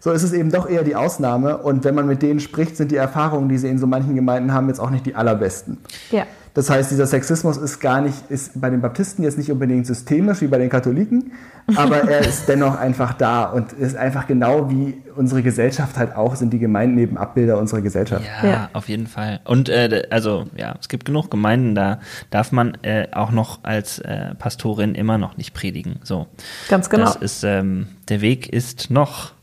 So 0.00 0.12
ist 0.12 0.22
es 0.22 0.34
eben 0.34 0.50
doch 0.50 0.68
eher 0.68 0.84
die 0.84 0.96
Ausnahme. 0.96 1.56
Und 1.56 1.84
wenn 1.84 1.94
man 1.94 2.06
mit 2.06 2.20
denen 2.20 2.38
spricht, 2.38 2.76
sind 2.76 2.92
die 2.92 2.96
Erfahrungen, 2.96 3.48
die 3.48 3.56
sie 3.56 3.68
in 3.68 3.78
so 3.78 3.86
manchen 3.86 4.14
Gemeinden 4.14 4.52
haben, 4.52 4.68
jetzt 4.68 4.78
auch 4.78 4.90
nicht 4.90 5.06
die 5.06 5.14
allerbesten. 5.14 5.78
Ja. 6.10 6.24
Das 6.54 6.70
heißt, 6.70 6.90
dieser 6.92 7.06
Sexismus 7.06 7.56
ist 7.56 7.80
gar 7.80 8.00
nicht, 8.00 8.30
ist 8.30 8.60
bei 8.60 8.70
den 8.70 8.80
Baptisten 8.80 9.24
jetzt 9.24 9.36
nicht 9.38 9.50
unbedingt 9.50 9.86
systemisch 9.86 10.40
wie 10.40 10.46
bei 10.46 10.58
den 10.58 10.70
Katholiken, 10.70 11.32
aber 11.76 12.02
er 12.08 12.20
ist 12.20 12.48
dennoch 12.48 12.76
einfach 12.78 13.12
da 13.14 13.44
und 13.46 13.72
ist 13.72 13.96
einfach 13.96 14.26
genau 14.28 14.70
wie 14.70 15.02
unsere 15.16 15.42
Gesellschaft 15.42 15.96
halt 15.98 16.14
auch, 16.14 16.36
sind 16.36 16.52
die 16.52 16.58
Gemeinden 16.60 16.96
eben 16.98 17.16
Abbilder 17.18 17.58
unserer 17.58 17.80
Gesellschaft. 17.80 18.24
Ja, 18.42 18.48
Ja. 18.48 18.70
auf 18.72 18.88
jeden 18.88 19.08
Fall. 19.08 19.40
Und 19.44 19.68
äh, 19.68 20.04
also 20.10 20.46
ja, 20.56 20.76
es 20.80 20.88
gibt 20.88 21.04
genug 21.04 21.30
Gemeinden, 21.30 21.74
da 21.74 21.98
darf 22.30 22.52
man 22.52 22.78
äh, 22.82 23.08
auch 23.12 23.32
noch 23.32 23.58
als 23.64 23.98
äh, 23.98 24.34
Pastorin 24.36 24.94
immer 24.94 25.18
noch 25.18 25.36
nicht 25.36 25.54
predigen. 25.54 25.96
So, 26.04 26.28
Ganz 26.68 26.88
genau. 26.88 27.04
das 27.06 27.16
ist 27.16 27.42
ähm, 27.44 27.88
der 28.08 28.20
Weg 28.20 28.48
ist 28.52 28.90
noch 28.90 29.33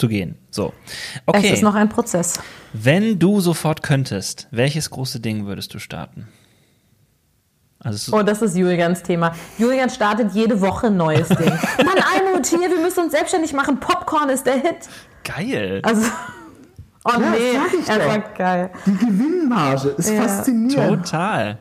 zu 0.00 0.08
gehen. 0.08 0.36
So, 0.50 0.72
Es 0.86 1.20
okay. 1.26 1.52
ist 1.52 1.62
noch 1.62 1.74
ein 1.74 1.88
Prozess. 1.88 2.40
Wenn 2.72 3.18
du 3.18 3.40
sofort 3.40 3.82
könntest, 3.82 4.48
welches 4.50 4.90
große 4.90 5.20
Ding 5.20 5.46
würdest 5.46 5.72
du 5.74 5.78
starten? 5.78 6.26
Also 7.82 8.16
Oh, 8.16 8.22
das 8.22 8.42
ist 8.42 8.56
Julians 8.56 9.02
Thema. 9.02 9.32
Julian 9.58 9.88
startet 9.88 10.32
jede 10.32 10.60
Woche 10.60 10.88
ein 10.88 10.96
neues 10.96 11.28
Ding. 11.40 11.48
Mann, 11.48 11.96
Almut, 12.14 12.46
hier, 12.46 12.60
wir 12.60 12.80
müssen 12.80 13.04
uns 13.04 13.12
selbstständig 13.12 13.52
machen. 13.52 13.80
Popcorn 13.80 14.28
ist 14.28 14.44
der 14.46 14.54
Hit. 14.54 14.88
geil. 15.24 15.80
Also, 15.84 16.06
oh 17.04 17.10
Ja, 17.12 17.18
nee, 17.18 17.52
sag 17.54 17.80
ich 17.80 17.88
er 17.88 17.98
doch. 17.98 18.06
war 18.08 18.18
geil. 18.34 18.70
Die 18.86 18.96
Gewinnmarge 18.96 19.88
ist 19.96 20.10
Ja. 20.10 20.22
faszinierend. 20.22 21.04
Total. 21.06 21.58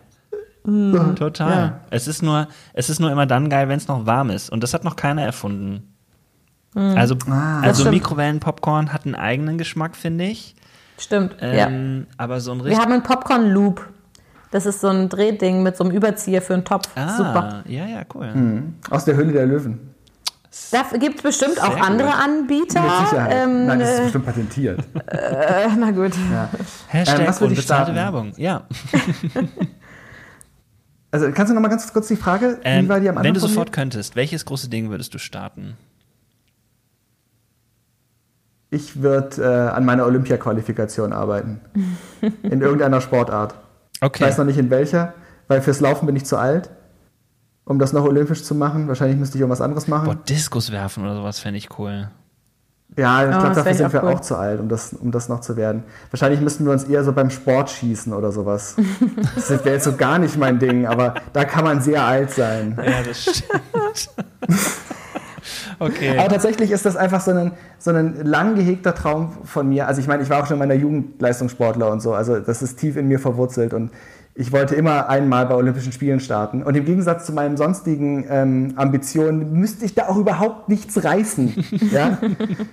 Hm. 0.66 1.16
Total. 1.16 1.52
Ja. 1.52 1.80
Es 1.90 2.08
ist 2.08 2.22
nur, 2.22 2.48
es 2.74 2.90
ist 2.90 3.00
nur 3.00 3.12
immer 3.12 3.26
dann 3.26 3.50
geil, 3.50 3.70
wenn 3.70 3.78
es 3.78 3.88
noch 3.88 4.06
warm 4.06 4.30
ist. 4.30 4.50
Und 4.50 4.62
das 4.62 4.74
hat 4.74 4.84
noch 4.84 4.98
keiner 4.98 5.24
erfunden. 5.24 5.96
Also, 6.76 7.16
Ah. 7.30 7.62
also. 7.62 7.90
Mikrowellenpopcorn 7.90 8.94
hat 8.94 9.06
einen 9.06 9.16
eigenen 9.16 9.58
Geschmack, 9.58 9.96
finde 9.96 10.26
ich. 10.26 10.56
Stimmt. 10.98 11.36
ja. 11.42 11.68
Ähm, 11.68 12.08
Aber 12.18 12.40
so 12.42 12.52
ein 12.52 12.60
Wir 12.60 12.66
richtig. 12.66 12.80
haben 12.84 12.92
einen 12.94 13.04
Popcorn-Loop. 13.04 13.88
Das 14.52 14.66
ist 14.66 14.82
so 14.82 14.88
ein 14.90 15.10
Drehding 15.10 15.62
mit 15.64 15.78
so 15.78 15.84
einem 15.84 15.94
Überzieher 15.96 16.42
für 16.42 16.54
einen 16.56 16.66
Topf. 16.66 16.90
Ah, 16.96 17.16
Super. 17.18 17.64
ja, 17.68 17.86
ja, 17.86 18.02
cool. 18.14 18.64
Aus 18.90 19.06
der 19.06 19.16
Höhle 19.16 19.32
der 19.32 19.46
Löwen. 19.46 19.80
Da 20.72 20.82
gibt 20.98 21.18
es 21.18 21.22
bestimmt 21.22 21.56
Sehr 21.56 21.64
auch 21.68 21.80
andere 21.80 22.10
gut. 22.10 22.18
Anbieter. 22.24 22.82
Mit 22.82 23.08
Sicherheit. 23.08 23.34
Ähm, 23.36 23.66
Nein, 23.68 23.80
das 23.80 23.90
ist 23.92 24.00
äh, 24.00 24.04
bestimmt 24.04 24.26
patentiert. 24.26 24.80
äh, 25.08 25.68
na 25.78 25.92
gut. 25.92 26.12
Hashtag 26.88 27.20
Ähm, 27.20 27.28
was 27.28 27.40
würde 27.40 27.54
ich 27.54 27.60
unbezahlte 27.60 27.92
starten? 27.92 27.96
Werbung. 27.96 28.34
Ja. 28.38 28.64
Also 31.12 31.32
kannst 31.34 31.50
du 31.50 31.56
noch 31.56 31.62
mal 31.62 31.70
ganz 31.70 31.92
kurz 31.92 32.08
die 32.08 32.16
Frage, 32.16 32.60
Ähm, 32.64 32.86
wie 32.86 32.90
war 32.90 33.00
die 33.00 33.10
am 33.10 33.18
Anfang 33.18 33.24
wenn 33.30 33.34
du 33.34 33.40
sofort 33.40 33.72
könntest, 33.72 34.16
welches 34.16 34.46
große 34.46 34.70
Ding 34.70 34.90
würdest 34.92 35.12
du 35.14 35.18
starten? 35.18 35.76
Ich 38.72 39.02
würde 39.02 39.42
äh, 39.42 39.70
an 39.76 39.84
meiner 39.86 40.06
Olympia-Qualifikation 40.06 41.12
arbeiten. 41.14 41.60
In 42.44 42.62
irgendeiner 42.62 43.02
Sportart. 43.02 43.54
Ich 43.94 44.02
Okay. 44.04 44.24
weiß 44.24 44.38
noch 44.38 44.46
nicht 44.46 44.58
in 44.58 44.70
welcher, 44.70 45.14
weil 45.50 45.62
fürs 45.62 45.82
Laufen 45.82 46.06
bin 46.06 46.16
ich 46.16 46.26
zu 46.26 46.38
alt, 46.38 46.70
um 47.66 47.80
das 47.80 47.92
noch 47.92 48.04
olympisch 48.06 48.44
zu 48.44 48.56
machen. 48.56 48.88
Wahrscheinlich 48.88 49.18
müsste 49.18 49.38
ich 49.38 49.42
irgendwas 49.42 49.60
anderes 49.62 49.88
machen. 49.88 50.06
Boah, 50.06 50.16
Diskus 50.16 50.72
werfen 50.72 51.04
oder 51.04 51.16
sowas 51.16 51.40
fände 51.40 51.58
ich 51.58 51.78
cool. 51.78 52.10
Ja, 52.98 53.22
ich 53.24 53.28
Oh, 53.28 53.32
glaube, 53.32 53.48
das 53.50 53.58
dafür 53.58 53.72
ich 53.72 53.78
sind 53.78 53.88
auch 53.88 53.94
wir 53.94 54.04
cool. 54.04 54.14
auch 54.14 54.20
zu 54.22 54.36
alt, 54.38 54.60
um 54.62 54.70
das, 54.70 54.94
um 54.94 55.12
das 55.12 55.28
noch 55.30 55.42
zu 55.42 55.58
werden. 55.58 55.84
Wahrscheinlich 56.12 56.40
müssten 56.42 56.66
wir 56.66 56.72
uns 56.72 56.86
eher 56.86 57.04
so 57.04 57.12
beim 57.12 57.30
Sport 57.30 57.70
schießen 57.72 58.14
oder 58.14 58.32
sowas. 58.32 58.76
Das 59.36 59.50
wäre 59.50 59.72
jetzt 59.76 59.84
so 59.84 59.96
gar 59.98 60.18
nicht 60.18 60.38
mein 60.38 60.60
Ding, 60.60 60.86
aber 60.88 61.16
da 61.34 61.44
kann 61.44 61.64
man 61.66 61.82
sehr 61.82 62.04
alt 62.06 62.32
sein. 62.32 62.80
Ja, 62.84 63.04
das 63.06 63.22
stimmt. 63.24 64.10
okay. 65.80 66.18
Aber 66.18 66.30
tatsächlich 66.30 66.72
ist 66.72 66.86
das 66.86 66.96
einfach 66.96 67.22
so 67.22 67.32
ein, 67.32 67.52
so 67.78 67.92
ein 67.92 68.26
lang 68.26 68.56
gehegter 68.56 68.94
Traum 68.94 69.32
von 69.44 69.70
mir. 69.70 69.88
Also 69.88 70.02
ich 70.02 70.08
meine, 70.08 70.24
ich 70.24 70.30
war 70.30 70.42
auch 70.42 70.46
schon 70.48 70.56
in 70.56 70.60
meiner 70.60 70.74
Jugend 70.74 71.22
Leistungssportler 71.22 71.92
und 71.92 72.02
so. 72.02 72.14
Also 72.14 72.40
das 72.40 72.62
ist 72.62 72.78
tief 72.78 72.98
in 72.98 73.08
mir 73.08 73.20
verwurzelt 73.20 73.74
und 73.74 73.92
ich 74.36 74.54
wollte 74.54 74.74
immer 74.76 75.10
einmal 75.10 75.46
bei 75.48 75.56
Olympischen 75.56 75.92
Spielen 75.92 76.22
starten. 76.22 76.64
Und 76.64 76.78
im 76.78 76.86
Gegensatz 76.86 77.26
zu 77.26 77.34
meinen 77.34 77.58
sonstigen 77.58 78.26
ähm, 78.30 78.74
Ambitionen 78.78 79.52
müsste 79.52 79.84
ich 79.84 79.96
da 79.96 80.08
auch 80.08 80.16
überhaupt 80.16 80.70
nichts 80.70 81.04
reißen. 81.04 81.66
Ja? 81.92 82.20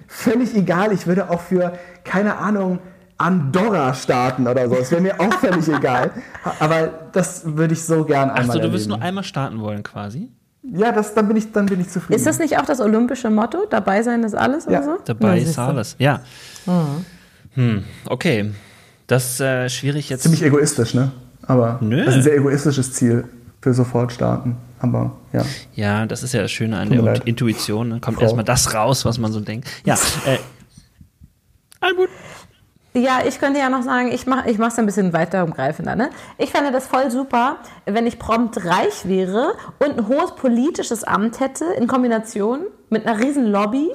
Völlig 0.07 0.55
egal. 0.55 0.93
Ich 0.93 1.07
würde 1.07 1.31
auch 1.31 1.41
für, 1.41 1.73
keine 2.05 2.37
Ahnung, 2.37 2.79
Andorra 3.19 3.95
starten 3.95 4.47
oder 4.47 4.69
so. 4.69 4.75
Das 4.77 4.91
wäre 4.91 5.01
mir 5.01 5.19
auch 5.21 5.33
völlig 5.35 5.69
egal. 5.77 6.11
Aber 6.61 6.89
das 7.13 7.57
würde 7.57 7.73
ich 7.73 7.83
so 7.83 8.05
gern 8.05 8.31
einmal 8.31 8.57
Achso, 8.57 8.59
du 8.59 8.69
erleben. 8.69 8.89
nur 8.89 9.03
einmal 9.03 9.25
starten 9.25 9.61
wollen 9.61 9.83
quasi? 9.83 10.31
Ja, 10.73 10.91
das, 10.93 11.15
dann, 11.15 11.29
bin 11.29 11.37
ich, 11.37 11.53
dann 11.53 11.67
bin 11.67 11.81
ich 11.81 11.89
zufrieden. 11.89 12.17
Ist 12.17 12.27
das 12.27 12.39
nicht 12.39 12.59
auch 12.59 12.65
das 12.65 12.81
olympische 12.81 13.31
Motto? 13.31 13.67
Dabei 13.71 14.03
sein 14.03 14.25
ist 14.25 14.35
alles 14.35 14.65
Ja. 14.65 14.71
oder 14.71 14.83
so? 14.85 14.99
Dabei 15.05 15.39
ist 15.41 15.59
alles. 15.59 15.95
Ja. 15.99 16.21
Hm, 17.55 17.85
okay. 18.07 18.53
Das 19.07 19.33
ist 19.35 19.41
äh, 19.41 19.69
schwierig 19.69 20.09
jetzt. 20.11 20.23
Ziemlich 20.23 20.43
egoistisch, 20.43 20.95
ne? 20.95 21.13
Aber 21.47 21.79
Nö. 21.81 21.99
das 22.05 22.09
ist 22.09 22.15
ein 22.17 22.23
sehr 22.25 22.37
egoistisches 22.37 22.93
Ziel 22.93 23.25
für 23.63 23.73
sofort 23.73 24.13
starten. 24.13 24.57
Aber 24.81 25.13
ja. 25.33 25.45
Ja, 25.75 26.07
das 26.07 26.23
ist 26.23 26.35
ja 26.35 26.43
das 26.43 26.51
Schöne 26.51 26.77
an 26.79 26.89
Tut 26.91 27.05
der. 27.07 27.27
Intuition. 27.27 27.91
Dann 27.91 28.01
kommt 28.01 28.17
Frau. 28.17 28.25
erstmal 28.25 28.45
das 28.45 28.75
raus, 28.75 29.05
was 29.05 29.19
man 29.19 29.33
so 29.33 29.41
denkt. 29.41 29.69
Ja, 29.85 29.95
äh, 30.27 30.39
Almut. 31.81 32.09
Ja, 32.97 33.19
ich 33.27 33.39
könnte 33.39 33.61
ja 33.61 33.69
noch 33.69 33.83
sagen, 33.83 34.11
ich 34.11 34.27
mache 34.27 34.49
ich 34.49 34.59
es 34.59 34.79
ein 34.79 34.87
bisschen 34.87 35.13
weiter 35.13 35.45
umgreifender. 35.45 35.95
Ne? 35.97 36.09
Ich 36.39 36.51
fände 36.51 36.73
das 36.73 36.87
voll 36.87 37.11
super, 37.11 37.57
wenn 37.85 38.07
ich 38.07 38.19
prompt 38.19 38.65
reich 38.65 39.07
wäre 39.07 39.55
und 39.81 39.99
ein 39.99 40.09
hohes 40.09 40.35
politisches 40.35 41.05
Amt 41.05 41.39
hätte 41.41 41.67
in 41.77 41.89
Kombination 41.89 42.61
mit 42.89 43.07
einer 43.07 43.21
riesen 43.21 43.53
Lobby. 43.53 43.93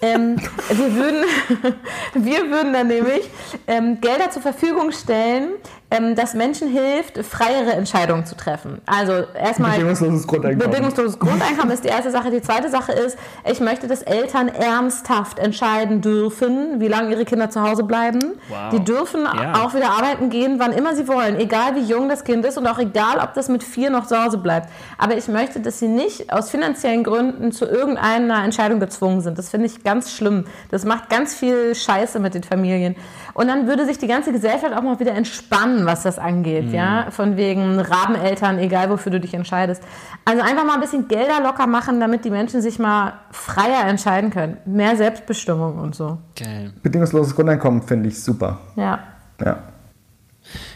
ähm, 0.00 0.36
wir, 0.68 0.94
würden, 0.94 1.24
wir 2.14 2.48
würden 2.48 2.72
dann 2.72 2.86
nämlich 2.86 3.28
ähm, 3.66 4.00
Gelder 4.00 4.30
zur 4.30 4.42
Verfügung 4.42 4.92
stellen, 4.92 5.54
ähm, 5.90 6.14
das 6.16 6.34
Menschen 6.34 6.68
hilft, 6.68 7.18
freiere 7.24 7.72
Entscheidungen 7.72 8.26
zu 8.26 8.34
treffen. 8.36 8.80
Also 8.86 9.24
erstmal 9.38 9.72
Bedingungsloses 9.72 10.26
Grundeinkommen. 10.26 10.70
bedingungsloses 10.70 11.18
Grundeinkommen 11.18 11.70
ist 11.72 11.84
die 11.84 11.88
erste 11.88 12.10
Sache. 12.10 12.30
Die 12.30 12.42
zweite 12.42 12.68
Sache 12.70 12.92
ist, 12.92 13.16
ich 13.50 13.60
möchte, 13.60 13.86
dass 13.86 14.02
Eltern 14.02 14.48
ernsthaft 14.48 15.38
entscheiden 15.38 16.00
dürfen, 16.00 16.80
wie 16.80 16.88
lange 16.88 17.10
ihre 17.12 17.24
Kinder 17.24 17.50
zu 17.50 17.62
Hause 17.62 17.84
bleiben. 17.84 18.20
Wow. 18.48 18.70
Die 18.72 18.80
dürfen 18.80 19.24
Ja. 19.24 19.62
auch 19.64 19.74
wieder 19.74 19.90
arbeiten 19.90 20.28
gehen, 20.28 20.58
wann 20.58 20.72
immer 20.72 20.94
sie 20.96 21.06
wollen, 21.06 21.36
egal 21.36 21.76
wie 21.76 21.82
jung 21.82 22.08
das 22.08 22.24
Kind 22.24 22.44
ist 22.44 22.58
und 22.58 22.66
auch 22.66 22.78
egal, 22.78 23.18
ob 23.22 23.34
das 23.34 23.48
mit 23.48 23.62
vier 23.62 23.90
noch 23.90 24.06
zu 24.06 24.22
Hause 24.22 24.38
bleibt. 24.38 24.68
Aber 24.98 25.16
ich 25.16 25.28
möchte, 25.28 25.60
dass 25.60 25.78
sie 25.78 25.88
nicht 25.88 26.32
aus 26.32 26.50
finanziellen 26.50 27.04
Gründen 27.04 27.52
zu 27.52 27.64
irgendeiner 27.64 28.42
Entscheidung 28.42 28.80
gezwungen 28.80 29.20
sind. 29.20 29.38
Das 29.38 29.50
finde 29.50 29.66
ich 29.66 29.84
ganz 29.84 30.10
schlimm. 30.12 30.46
Das 30.70 30.84
macht 30.84 31.10
ganz 31.10 31.34
viel 31.34 31.74
Scheiße 31.74 32.18
mit 32.18 32.34
den 32.34 32.42
Familien. 32.42 32.96
Und 33.36 33.48
dann 33.48 33.66
würde 33.66 33.84
sich 33.84 33.98
die 33.98 34.06
ganze 34.06 34.32
Gesellschaft 34.32 34.72
auch 34.74 34.80
mal 34.80 34.98
wieder 34.98 35.12
entspannen, 35.12 35.84
was 35.84 36.02
das 36.04 36.18
angeht, 36.18 36.70
ja, 36.72 37.10
von 37.10 37.36
wegen 37.36 37.78
Rabeneltern, 37.78 38.58
egal 38.58 38.88
wofür 38.88 39.12
du 39.12 39.20
dich 39.20 39.34
entscheidest. 39.34 39.82
Also 40.24 40.42
einfach 40.42 40.64
mal 40.64 40.72
ein 40.72 40.80
bisschen 40.80 41.06
Gelder 41.06 41.42
locker 41.42 41.66
machen, 41.66 42.00
damit 42.00 42.24
die 42.24 42.30
Menschen 42.30 42.62
sich 42.62 42.78
mal 42.78 43.12
freier 43.32 43.86
entscheiden 43.88 44.30
können. 44.30 44.56
Mehr 44.64 44.96
Selbstbestimmung 44.96 45.78
und 45.78 45.94
so. 45.94 46.16
Geil. 46.34 46.72
Bedingungsloses 46.82 47.34
Grundeinkommen 47.34 47.82
finde 47.82 48.08
ich 48.08 48.22
super. 48.22 48.58
Ja. 48.74 49.00
Ja. 49.44 49.58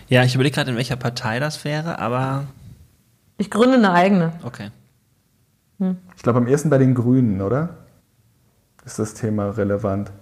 Ja, 0.09 0.25
ich 0.25 0.35
überlege 0.35 0.57
gerade, 0.57 0.71
in 0.71 0.77
welcher 0.77 0.97
Partei 0.97 1.39
das 1.41 1.65
wäre, 1.65 1.99
aber 1.99 2.45
Ich 3.39 3.51
gründe 3.51 3.79
eine 3.79 3.93
eigene. 3.93 4.33
okay. 4.45 4.71
Ich 6.15 6.23
glaube 6.23 6.39
am 6.41 6.47
ersten 6.47 6.69
bei 6.69 6.77
den 6.77 6.95
Grünen, 6.95 7.41
oder? 7.41 7.71
Ist 8.85 8.99
das 8.99 9.15
Thema 9.15 9.49
relevant? 9.57 10.13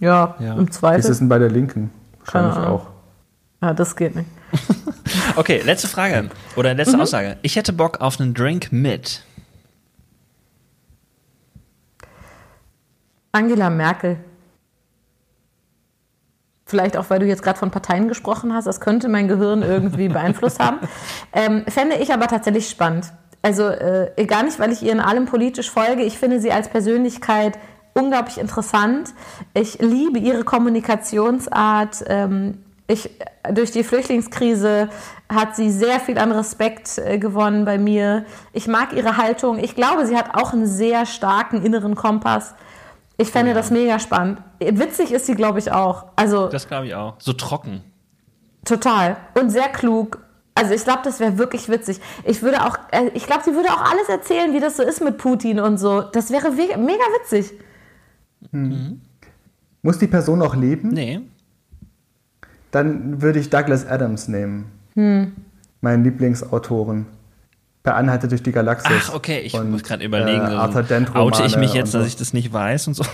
Ja, 0.00 0.34
Ja. 0.40 0.54
im 0.54 0.60
Wie 0.60 0.64
ist 0.64 0.74
Zweifel. 0.74 1.10
es 1.10 1.18
denn 1.18 1.28
bei 1.28 1.38
der 1.38 1.50
Linken? 1.50 1.90
Wahrscheinlich 2.24 2.56
auch. 2.56 2.86
Ja, 3.60 3.74
das 3.74 3.96
geht 3.96 4.14
nicht. 4.16 4.28
Okay, 5.36 5.60
letzte 5.64 5.88
Frage. 5.88 6.30
Oder 6.56 6.74
letzte 6.74 6.98
Aussage. 7.00 7.36
Ich 7.42 7.56
hätte 7.56 7.72
Bock 7.72 8.00
auf 8.00 8.20
einen 8.20 8.34
Drink 8.34 8.70
mit. 8.72 9.24
Angela 13.32 13.70
Merkel. 13.70 14.18
Vielleicht 16.66 16.96
auch, 16.96 17.10
weil 17.10 17.18
du 17.18 17.26
jetzt 17.26 17.42
gerade 17.42 17.58
von 17.58 17.70
Parteien 17.70 18.08
gesprochen 18.08 18.52
hast. 18.54 18.66
Das 18.66 18.80
könnte 18.80 19.08
mein 19.08 19.28
Gehirn 19.28 19.62
irgendwie 19.62 20.08
beeinflusst 20.10 20.58
haben. 20.60 20.78
Ähm, 21.32 21.64
fände 21.68 21.96
ich 21.96 22.12
aber 22.12 22.26
tatsächlich 22.26 22.68
spannend. 22.68 23.12
Also 23.42 23.66
äh, 23.68 24.12
gar 24.26 24.42
nicht, 24.44 24.58
weil 24.58 24.70
ich 24.72 24.82
ihr 24.82 24.92
in 24.92 25.00
allem 25.00 25.26
politisch 25.26 25.70
folge. 25.70 26.02
Ich 26.02 26.18
finde 26.18 26.40
sie 26.40 26.52
als 26.52 26.68
Persönlichkeit 26.68 27.58
unglaublich 27.94 28.38
interessant. 28.38 29.10
Ich 29.54 29.78
liebe 29.80 30.18
ihre 30.18 30.44
Kommunikationsart. 30.44 32.04
Ähm, 32.06 32.58
ich, 32.88 33.10
durch 33.52 33.70
die 33.70 33.84
Flüchtlingskrise 33.84 34.88
hat 35.32 35.56
sie 35.56 35.70
sehr 35.70 36.00
viel 36.00 36.18
an 36.18 36.32
Respekt 36.32 36.98
äh, 36.98 37.18
gewonnen 37.18 37.64
bei 37.64 37.78
mir. 37.78 38.24
Ich 38.52 38.66
mag 38.66 38.92
ihre 38.92 39.16
Haltung. 39.16 39.58
Ich 39.58 39.74
glaube, 39.74 40.04
sie 40.06 40.16
hat 40.16 40.34
auch 40.34 40.52
einen 40.52 40.66
sehr 40.66 41.06
starken 41.06 41.62
inneren 41.62 41.94
Kompass. 41.94 42.54
Ich 43.16 43.30
fände 43.30 43.54
das 43.54 43.70
mega 43.70 43.98
spannend. 43.98 44.38
Witzig 44.58 45.12
ist 45.12 45.26
sie, 45.26 45.34
glaube 45.34 45.58
ich, 45.58 45.70
auch. 45.70 46.06
Also 46.16 46.48
Das 46.48 46.66
glaube 46.66 46.86
ich 46.86 46.94
auch. 46.94 47.14
So 47.18 47.32
trocken. 47.32 47.82
total. 48.64 49.16
Und 49.34 49.50
sehr 49.50 49.68
klug. 49.68 50.18
Also 50.54 50.74
ich 50.74 50.84
glaube, 50.84 51.00
das 51.04 51.18
wäre 51.20 51.38
wirklich 51.38 51.68
witzig. 51.68 52.00
Ich 52.24 52.42
würde 52.42 52.66
auch, 52.66 52.76
äh, 52.90 53.08
ich 53.14 53.26
glaube, 53.26 53.42
sie 53.44 53.54
würde 53.54 53.70
auch 53.70 53.80
alles 53.90 54.08
erzählen, 54.08 54.52
wie 54.52 54.60
das 54.60 54.76
so 54.76 54.82
ist 54.82 55.00
mit 55.00 55.16
Putin 55.18 55.60
und 55.60 55.78
so. 55.78 56.02
Das 56.02 56.30
wäre 56.30 56.50
mega 56.50 57.04
witzig. 57.20 57.52
Muss 59.82 59.98
die 59.98 60.06
Person 60.06 60.42
auch 60.42 60.54
leben? 60.54 60.90
Nee. 60.90 61.20
Dann 62.70 63.20
würde 63.20 63.38
ich 63.38 63.50
Douglas 63.50 63.86
Adams 63.86 64.28
nehmen. 64.28 64.66
Hm. 64.94 65.32
Meinen 65.80 66.04
Lieblingsautoren. 66.04 67.06
Bei 67.82 67.94
Anhalte 67.94 68.28
durch 68.28 68.42
die 68.42 68.52
Galaxis. 68.52 69.08
Ach, 69.08 69.14
okay, 69.14 69.40
ich 69.40 69.54
Und, 69.54 69.70
muss 69.70 69.82
gerade 69.82 70.04
überlegen. 70.04 70.40
Äh, 70.40 70.54
Arthur 70.54 70.84
Dent 70.84 71.16
oute 71.16 71.42
ich 71.44 71.56
mich 71.56 71.74
jetzt, 71.74 71.94
dass 71.94 72.02
so. 72.02 72.06
ich 72.06 72.16
das 72.16 72.32
nicht 72.32 72.52
weiß 72.52 72.86
und 72.86 72.94
so. 72.94 73.04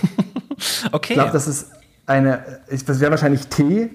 okay. 0.91 1.13
Ich 1.13 1.15
glaube, 1.15 1.31
das 1.31 1.47
ist 1.47 1.71
eine. 2.05 2.59
Ich, 2.69 2.85
das 2.85 2.99
wäre 2.99 3.09
wahrscheinlich 3.09 3.47
Tee, 3.47 3.89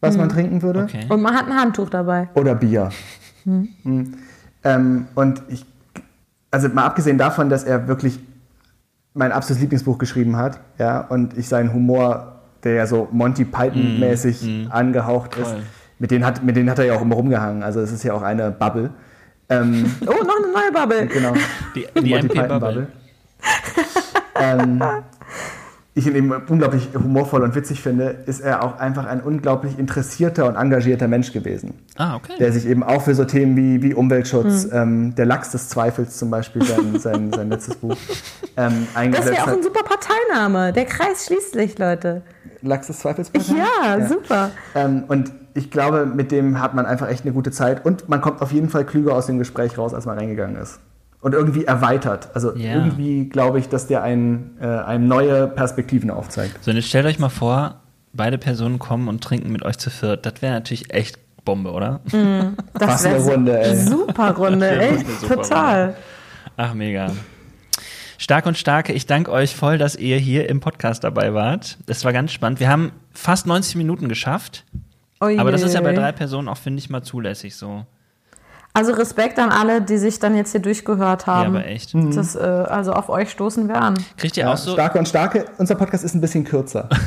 was 0.00 0.16
man 0.16 0.28
trinken 0.28 0.62
würde. 0.62 0.84
okay. 0.84 1.06
Und 1.08 1.20
man 1.22 1.34
hat 1.34 1.46
ein 1.46 1.54
Handtuch 1.54 1.90
dabei. 1.90 2.28
Oder 2.34 2.54
Bier. 2.54 2.90
Mhm. 3.44 4.14
Ähm, 4.62 5.06
und 5.14 5.40
ich, 5.48 5.64
also 6.50 6.68
mal 6.68 6.84
abgesehen 6.84 7.16
davon, 7.16 7.48
dass 7.48 7.64
er 7.64 7.88
wirklich 7.88 8.20
mein 9.14 9.32
absolutes 9.32 9.60
Lieblingsbuch 9.60 9.98
geschrieben 9.98 10.36
hat, 10.36 10.60
ja, 10.78 11.00
und 11.00 11.36
ich 11.36 11.48
seinen 11.48 11.72
Humor, 11.72 12.40
der 12.64 12.74
ja 12.74 12.86
so 12.86 13.08
Monty 13.10 13.44
Python-mäßig 13.44 14.68
angehaucht 14.70 15.36
ist, 15.36 15.50
Toll. 15.50 15.62
mit 15.98 16.10
denen, 16.10 16.24
hat, 16.24 16.42
mit 16.44 16.56
denen 16.56 16.70
hat 16.70 16.78
er 16.78 16.84
ja 16.86 16.94
auch 16.94 17.02
immer 17.02 17.16
rumgehangen. 17.16 17.62
Also 17.62 17.80
es 17.80 17.90
ist 17.92 18.02
ja 18.04 18.12
auch 18.14 18.22
eine 18.22 18.50
Bubble. 18.50 18.90
Ähm, 19.48 19.90
Oh, 20.02 20.24
noch 20.24 20.36
eine 20.36 20.52
neue 20.52 20.72
Bubble. 20.72 21.06
genau. 21.06 21.32
Die, 21.74 21.86
die 22.00 22.10
Monty 22.10 22.26
MP 22.26 22.34
Python 22.34 22.60
Bubble. 22.60 22.86
ähm, 24.36 24.82
ich 25.94 26.06
ihn 26.06 26.14
eben 26.14 26.32
unglaublich 26.48 26.88
humorvoll 26.94 27.42
und 27.42 27.54
witzig 27.56 27.82
finde, 27.82 28.14
ist 28.26 28.40
er 28.40 28.62
auch 28.62 28.78
einfach 28.78 29.06
ein 29.06 29.20
unglaublich 29.20 29.76
interessierter 29.78 30.46
und 30.46 30.54
engagierter 30.56 31.08
Mensch 31.08 31.32
gewesen. 31.32 31.74
Ah, 31.96 32.14
okay. 32.16 32.32
Der 32.38 32.52
sich 32.52 32.66
eben 32.66 32.82
auch 32.84 33.02
für 33.02 33.14
so 33.14 33.24
Themen 33.24 33.56
wie, 33.56 33.82
wie 33.82 33.94
Umweltschutz, 33.94 34.64
Hm. 34.64 34.70
ähm, 34.72 35.14
der 35.16 35.26
Lachs 35.26 35.50
des 35.50 35.68
Zweifels 35.68 36.16
zum 36.16 36.30
Beispiel, 36.30 36.62
sein, 36.64 36.98
sein, 37.00 37.32
sein 37.32 37.50
letztes 37.50 37.74
Buch, 37.76 37.96
ähm, 38.56 38.86
Das 38.86 38.96
eingesetzt 38.96 39.30
wäre 39.32 39.42
auch 39.42 39.46
hat. 39.48 39.56
ein 39.56 39.62
super 39.64 39.82
Parteiname. 39.82 40.72
Der 40.72 40.84
Kreis 40.84 41.26
schließt 41.26 41.54
sich, 41.54 41.78
Leute. 41.78 42.22
Lachs 42.62 42.86
des 42.86 43.00
Zweifels? 43.00 43.32
Ja, 43.34 44.06
super. 44.06 44.50
Ähm, 44.74 45.04
und 45.08 45.32
ich 45.54 45.70
glaube, 45.72 46.06
mit 46.06 46.30
dem 46.30 46.60
hat 46.60 46.74
man 46.74 46.86
einfach 46.86 47.08
echt 47.08 47.24
eine 47.24 47.32
gute 47.32 47.50
Zeit 47.50 47.84
und 47.84 48.08
man 48.08 48.20
kommt 48.20 48.40
auf 48.42 48.52
jeden 48.52 48.68
Fall 48.68 48.84
klüger 48.84 49.14
aus 49.16 49.26
dem 49.26 49.38
Gespräch 49.38 49.76
raus, 49.76 49.92
als 49.94 50.06
man 50.06 50.16
reingegangen 50.18 50.56
ist. 50.56 50.78
Und 51.20 51.34
irgendwie 51.34 51.64
erweitert. 51.64 52.30
Also 52.34 52.54
Ja. 52.56 52.74
irgendwie 52.76 53.28
glaube 53.28 53.58
ich, 53.58 53.68
dass 53.68 53.86
der 53.86 54.02
ein, 54.02 54.56
äh, 54.60 54.66
einem 54.66 55.06
neue 55.06 55.46
Perspektiven 55.48 56.10
aufzeigt. 56.10 56.64
So, 56.64 56.70
und 56.70 56.76
jetzt 56.78 56.88
stellt 56.88 57.04
euch 57.06 57.18
mal 57.18 57.28
vor, 57.28 57.80
beide 58.14 58.38
Personen 58.38 58.78
kommen 58.78 59.06
und 59.08 59.22
trinken 59.22 59.52
mit 59.52 59.62
euch 59.62 59.76
zu 59.78 59.90
viert. 59.90 60.24
Das 60.24 60.40
wäre 60.40 60.54
natürlich 60.54 60.92
echt 60.94 61.18
Bombe, 61.44 61.72
oder? 61.72 62.00
Das 62.04 62.88
Was 62.88 63.04
eine 63.06 63.16
wäre 63.16 63.30
Runde, 63.32 63.60
ey. 63.60 63.76
super 63.76 64.30
Runde, 64.32 64.70
echt, 64.80 65.06
super 65.20 65.34
total. 65.42 65.94
Ach, 66.56 66.74
mega. 66.74 67.10
Stark 68.18 68.44
und 68.46 68.58
Starke, 68.58 68.92
ich 68.92 69.06
danke 69.06 69.30
euch 69.30 69.56
voll, 69.56 69.78
dass 69.78 69.96
ihr 69.96 70.18
hier 70.18 70.48
im 70.50 70.60
Podcast 70.60 71.04
dabei 71.04 71.32
wart. 71.32 71.78
Das 71.86 72.04
war 72.04 72.12
ganz 72.12 72.32
spannend. 72.32 72.60
Wir 72.60 72.68
haben 72.68 72.92
fast 73.12 73.46
90 73.46 73.76
Minuten 73.76 74.08
geschafft. 74.08 74.64
Aber 75.18 75.50
das 75.52 75.62
ist 75.62 75.74
ja 75.74 75.80
bei 75.80 75.90
Oje. 75.90 75.98
drei 75.98 76.12
Personen 76.12 76.48
auch, 76.48 76.56
finde 76.58 76.78
ich, 76.80 76.88
mal 76.90 77.02
zulässig 77.02 77.56
so. 77.56 77.84
Also 78.72 78.92
Respekt 78.92 79.38
an 79.40 79.50
alle, 79.50 79.82
die 79.82 79.98
sich 79.98 80.20
dann 80.20 80.36
jetzt 80.36 80.52
hier 80.52 80.60
durchgehört 80.60 81.26
haben. 81.26 81.56
aber 81.56 81.66
echt. 81.66 81.92
Das, 81.94 82.36
äh, 82.36 82.38
also 82.38 82.92
auf 82.92 83.08
euch 83.08 83.30
stoßen 83.30 83.66
wir 83.68 83.76
an. 83.82 83.94
Kriegt 84.16 84.36
ihr 84.36 84.44
Ja, 84.44 84.52
auch 84.52 84.56
so? 84.56 84.72
Starke 84.72 84.98
und 84.98 85.08
Starke, 85.08 85.46
unser 85.58 85.74
Podcast 85.74 86.04
ist 86.04 86.14
ein 86.14 86.20
bisschen 86.20 86.44
kürzer. 86.44 86.88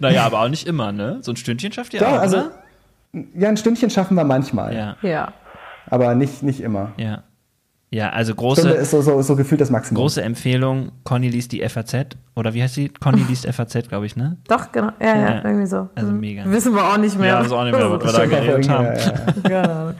Naja, 0.00 0.24
aber 0.24 0.40
auch 0.40 0.48
nicht 0.48 0.66
immer, 0.66 0.92
ne? 0.92 1.18
So 1.22 1.32
ein 1.32 1.36
Stündchen 1.36 1.72
schafft 1.72 1.94
ihr 1.94 2.00
Doch, 2.00 2.08
auch, 2.08 2.18
also 2.18 2.38
oder? 2.38 2.50
ja, 3.34 3.48
ein 3.48 3.56
Stündchen 3.56 3.90
schaffen 3.90 4.14
wir 4.16 4.24
manchmal, 4.24 4.74
Ja, 4.74 4.96
Ja. 5.02 5.32
aber 5.90 6.14
nicht, 6.14 6.42
nicht 6.42 6.60
immer. 6.60 6.92
ja. 6.96 7.22
Ja, 7.94 8.08
also 8.08 8.32
Stunde 8.32 8.54
große, 8.54 8.68
ist 8.70 8.90
so, 8.90 9.02
so, 9.02 9.20
so 9.20 9.36
gefühlt 9.36 9.60
das 9.60 9.68
Maximum. 9.68 10.00
große 10.00 10.22
Empfehlung, 10.22 10.92
Conny 11.04 11.28
liest 11.28 11.52
die 11.52 11.60
FAZ. 11.68 11.94
Oder 12.34 12.54
wie 12.54 12.62
heißt 12.62 12.74
die? 12.78 12.88
Conny 12.88 13.22
liest 13.28 13.46
FAZ, 13.46 13.86
glaube 13.88 14.06
ich, 14.06 14.16
ne? 14.16 14.38
Doch, 14.48 14.72
genau. 14.72 14.92
Ja, 14.98 15.06
ja, 15.14 15.20
Ja. 15.34 15.44
irgendwie 15.44 15.66
so. 15.66 15.90
Also 15.94 16.08
Hm. 16.08 16.18
mega. 16.20 16.42
Wissen 16.46 16.74
wir 16.74 16.82
auch 16.84 16.96
nicht 16.96 17.18
mehr. 17.18 17.28
Ja, 17.28 17.36
das 17.38 17.48
ist 17.48 17.52
auch 17.52 17.64
nicht 17.64 17.76
mehr, 17.76 17.90
was 17.90 18.02
wir 18.02 18.12
da 18.12 18.24
geredet 18.24 18.66
ja, 18.66 18.72
haben. 18.72 18.86
ja. 19.50 19.94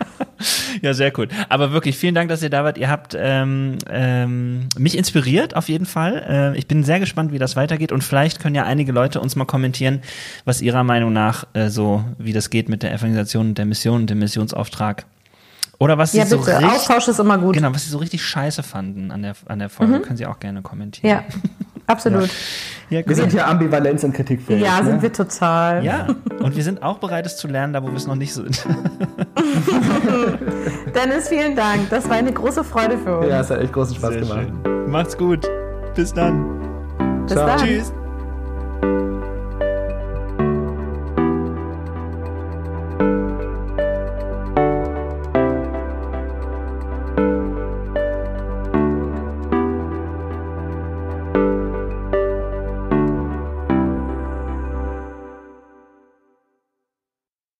Ja, 0.81 0.94
sehr 0.94 1.12
cool. 1.19 1.28
Aber 1.51 1.73
wirklich, 1.73 1.98
vielen 1.98 2.14
Dank, 2.14 2.31
dass 2.31 2.43
ihr 2.43 2.48
da 2.48 2.64
wart. 2.64 2.78
Ihr 2.78 2.89
habt 2.89 3.14
ähm, 3.19 3.77
ähm, 3.90 4.69
mich 4.78 4.97
inspiriert, 4.97 5.55
auf 5.55 5.69
jeden 5.69 5.85
Fall. 5.86 6.52
Äh, 6.55 6.59
ich 6.59 6.66
bin 6.66 6.85
sehr 6.85 6.98
gespannt, 6.98 7.31
wie 7.31 7.39
das 7.39 7.56
weitergeht. 7.56 7.93
Und 7.93 8.02
vielleicht 8.02 8.40
können 8.40 8.55
ja 8.55 8.64
einige 8.64 8.93
Leute 8.93 9.20
uns 9.20 9.36
mal 9.36 9.44
kommentieren, 9.44 10.01
was 10.47 10.62
ihrer 10.62 10.82
Meinung 10.82 11.12
nach 11.12 11.44
äh, 11.52 11.69
so, 11.69 12.02
wie 12.19 12.32
das 12.32 12.48
geht 12.48 12.70
mit 12.70 12.82
der 12.82 12.93
Evangelisation 12.94 13.48
und 13.48 13.59
der 13.59 13.66
Mission 13.66 14.01
und 14.01 14.10
dem 14.10 14.19
Missionsauftrag. 14.20 15.05
Oder 15.82 15.98
was 15.98 16.12
sie 16.12 16.18
Ja, 16.18 16.26
so 16.26 16.38
bitte. 16.38 16.52
richtig, 16.59 16.68
Austausch 16.70 17.09
ist 17.09 17.18
immer 17.18 17.38
gut. 17.38 17.54
genau, 17.56 17.74
was 17.74 17.82
sie 17.84 17.90
so 17.90 17.98
richtig 17.98 18.22
scheiße 18.24 18.62
fanden 18.62 19.10
an 19.10 19.22
der, 19.22 19.32
an 19.46 19.59
der 19.59 19.68
Folge, 19.68 19.98
können 20.00 20.16
sie 20.16 20.26
auch 20.26 20.38
gerne 20.38 20.62
kommentieren. 20.62 21.10
Ja, 21.10 21.24
absolut. 21.88 22.28
ja, 22.88 22.98
Wir 23.00 23.04
cool. 23.09 23.14
sind 23.16 23.32
hier 23.32 23.48
Ambivalenz 23.48 24.04
und 24.04 24.12
kritikfähig. 24.12 24.62
Ja, 24.62 24.80
ne? 24.80 24.86
sind 24.90 25.02
wir 25.02 25.12
total. 25.12 25.84
ja, 25.84 26.06
und 26.40 26.54
wir 26.54 26.62
sind 26.62 26.82
auch 26.84 26.98
bereit, 26.98 27.26
es 27.26 27.36
zu 27.36 27.48
lernen, 27.48 27.72
da 27.72 27.82
wo 27.82 27.88
wir 27.88 27.96
es 27.96 28.06
noch 28.06 28.14
nicht 28.14 28.32
sind. 28.32 28.64
Dennis, 30.94 31.28
vielen 31.28 31.56
Dank. 31.56 31.90
Das 31.90 32.09
war 32.09 32.16
eine 32.16 32.32
große 32.32 32.62
Freude 32.62 32.96
für 32.98 33.18
uns. 33.18 33.28
Ja, 33.28 33.40
es 33.40 33.50
hat 33.50 33.59
echt 33.60 33.72
großen 33.72 33.96
Spaß 33.96 34.14
gemacht. 34.14 34.46
Macht's 34.86 35.16
gut. 35.18 35.48
Bis 35.94 36.12
dann. 36.14 37.24
Bis 37.26 37.32
ciao. 37.32 37.46
dann. 37.46 37.59
Tschüss. 37.59 37.92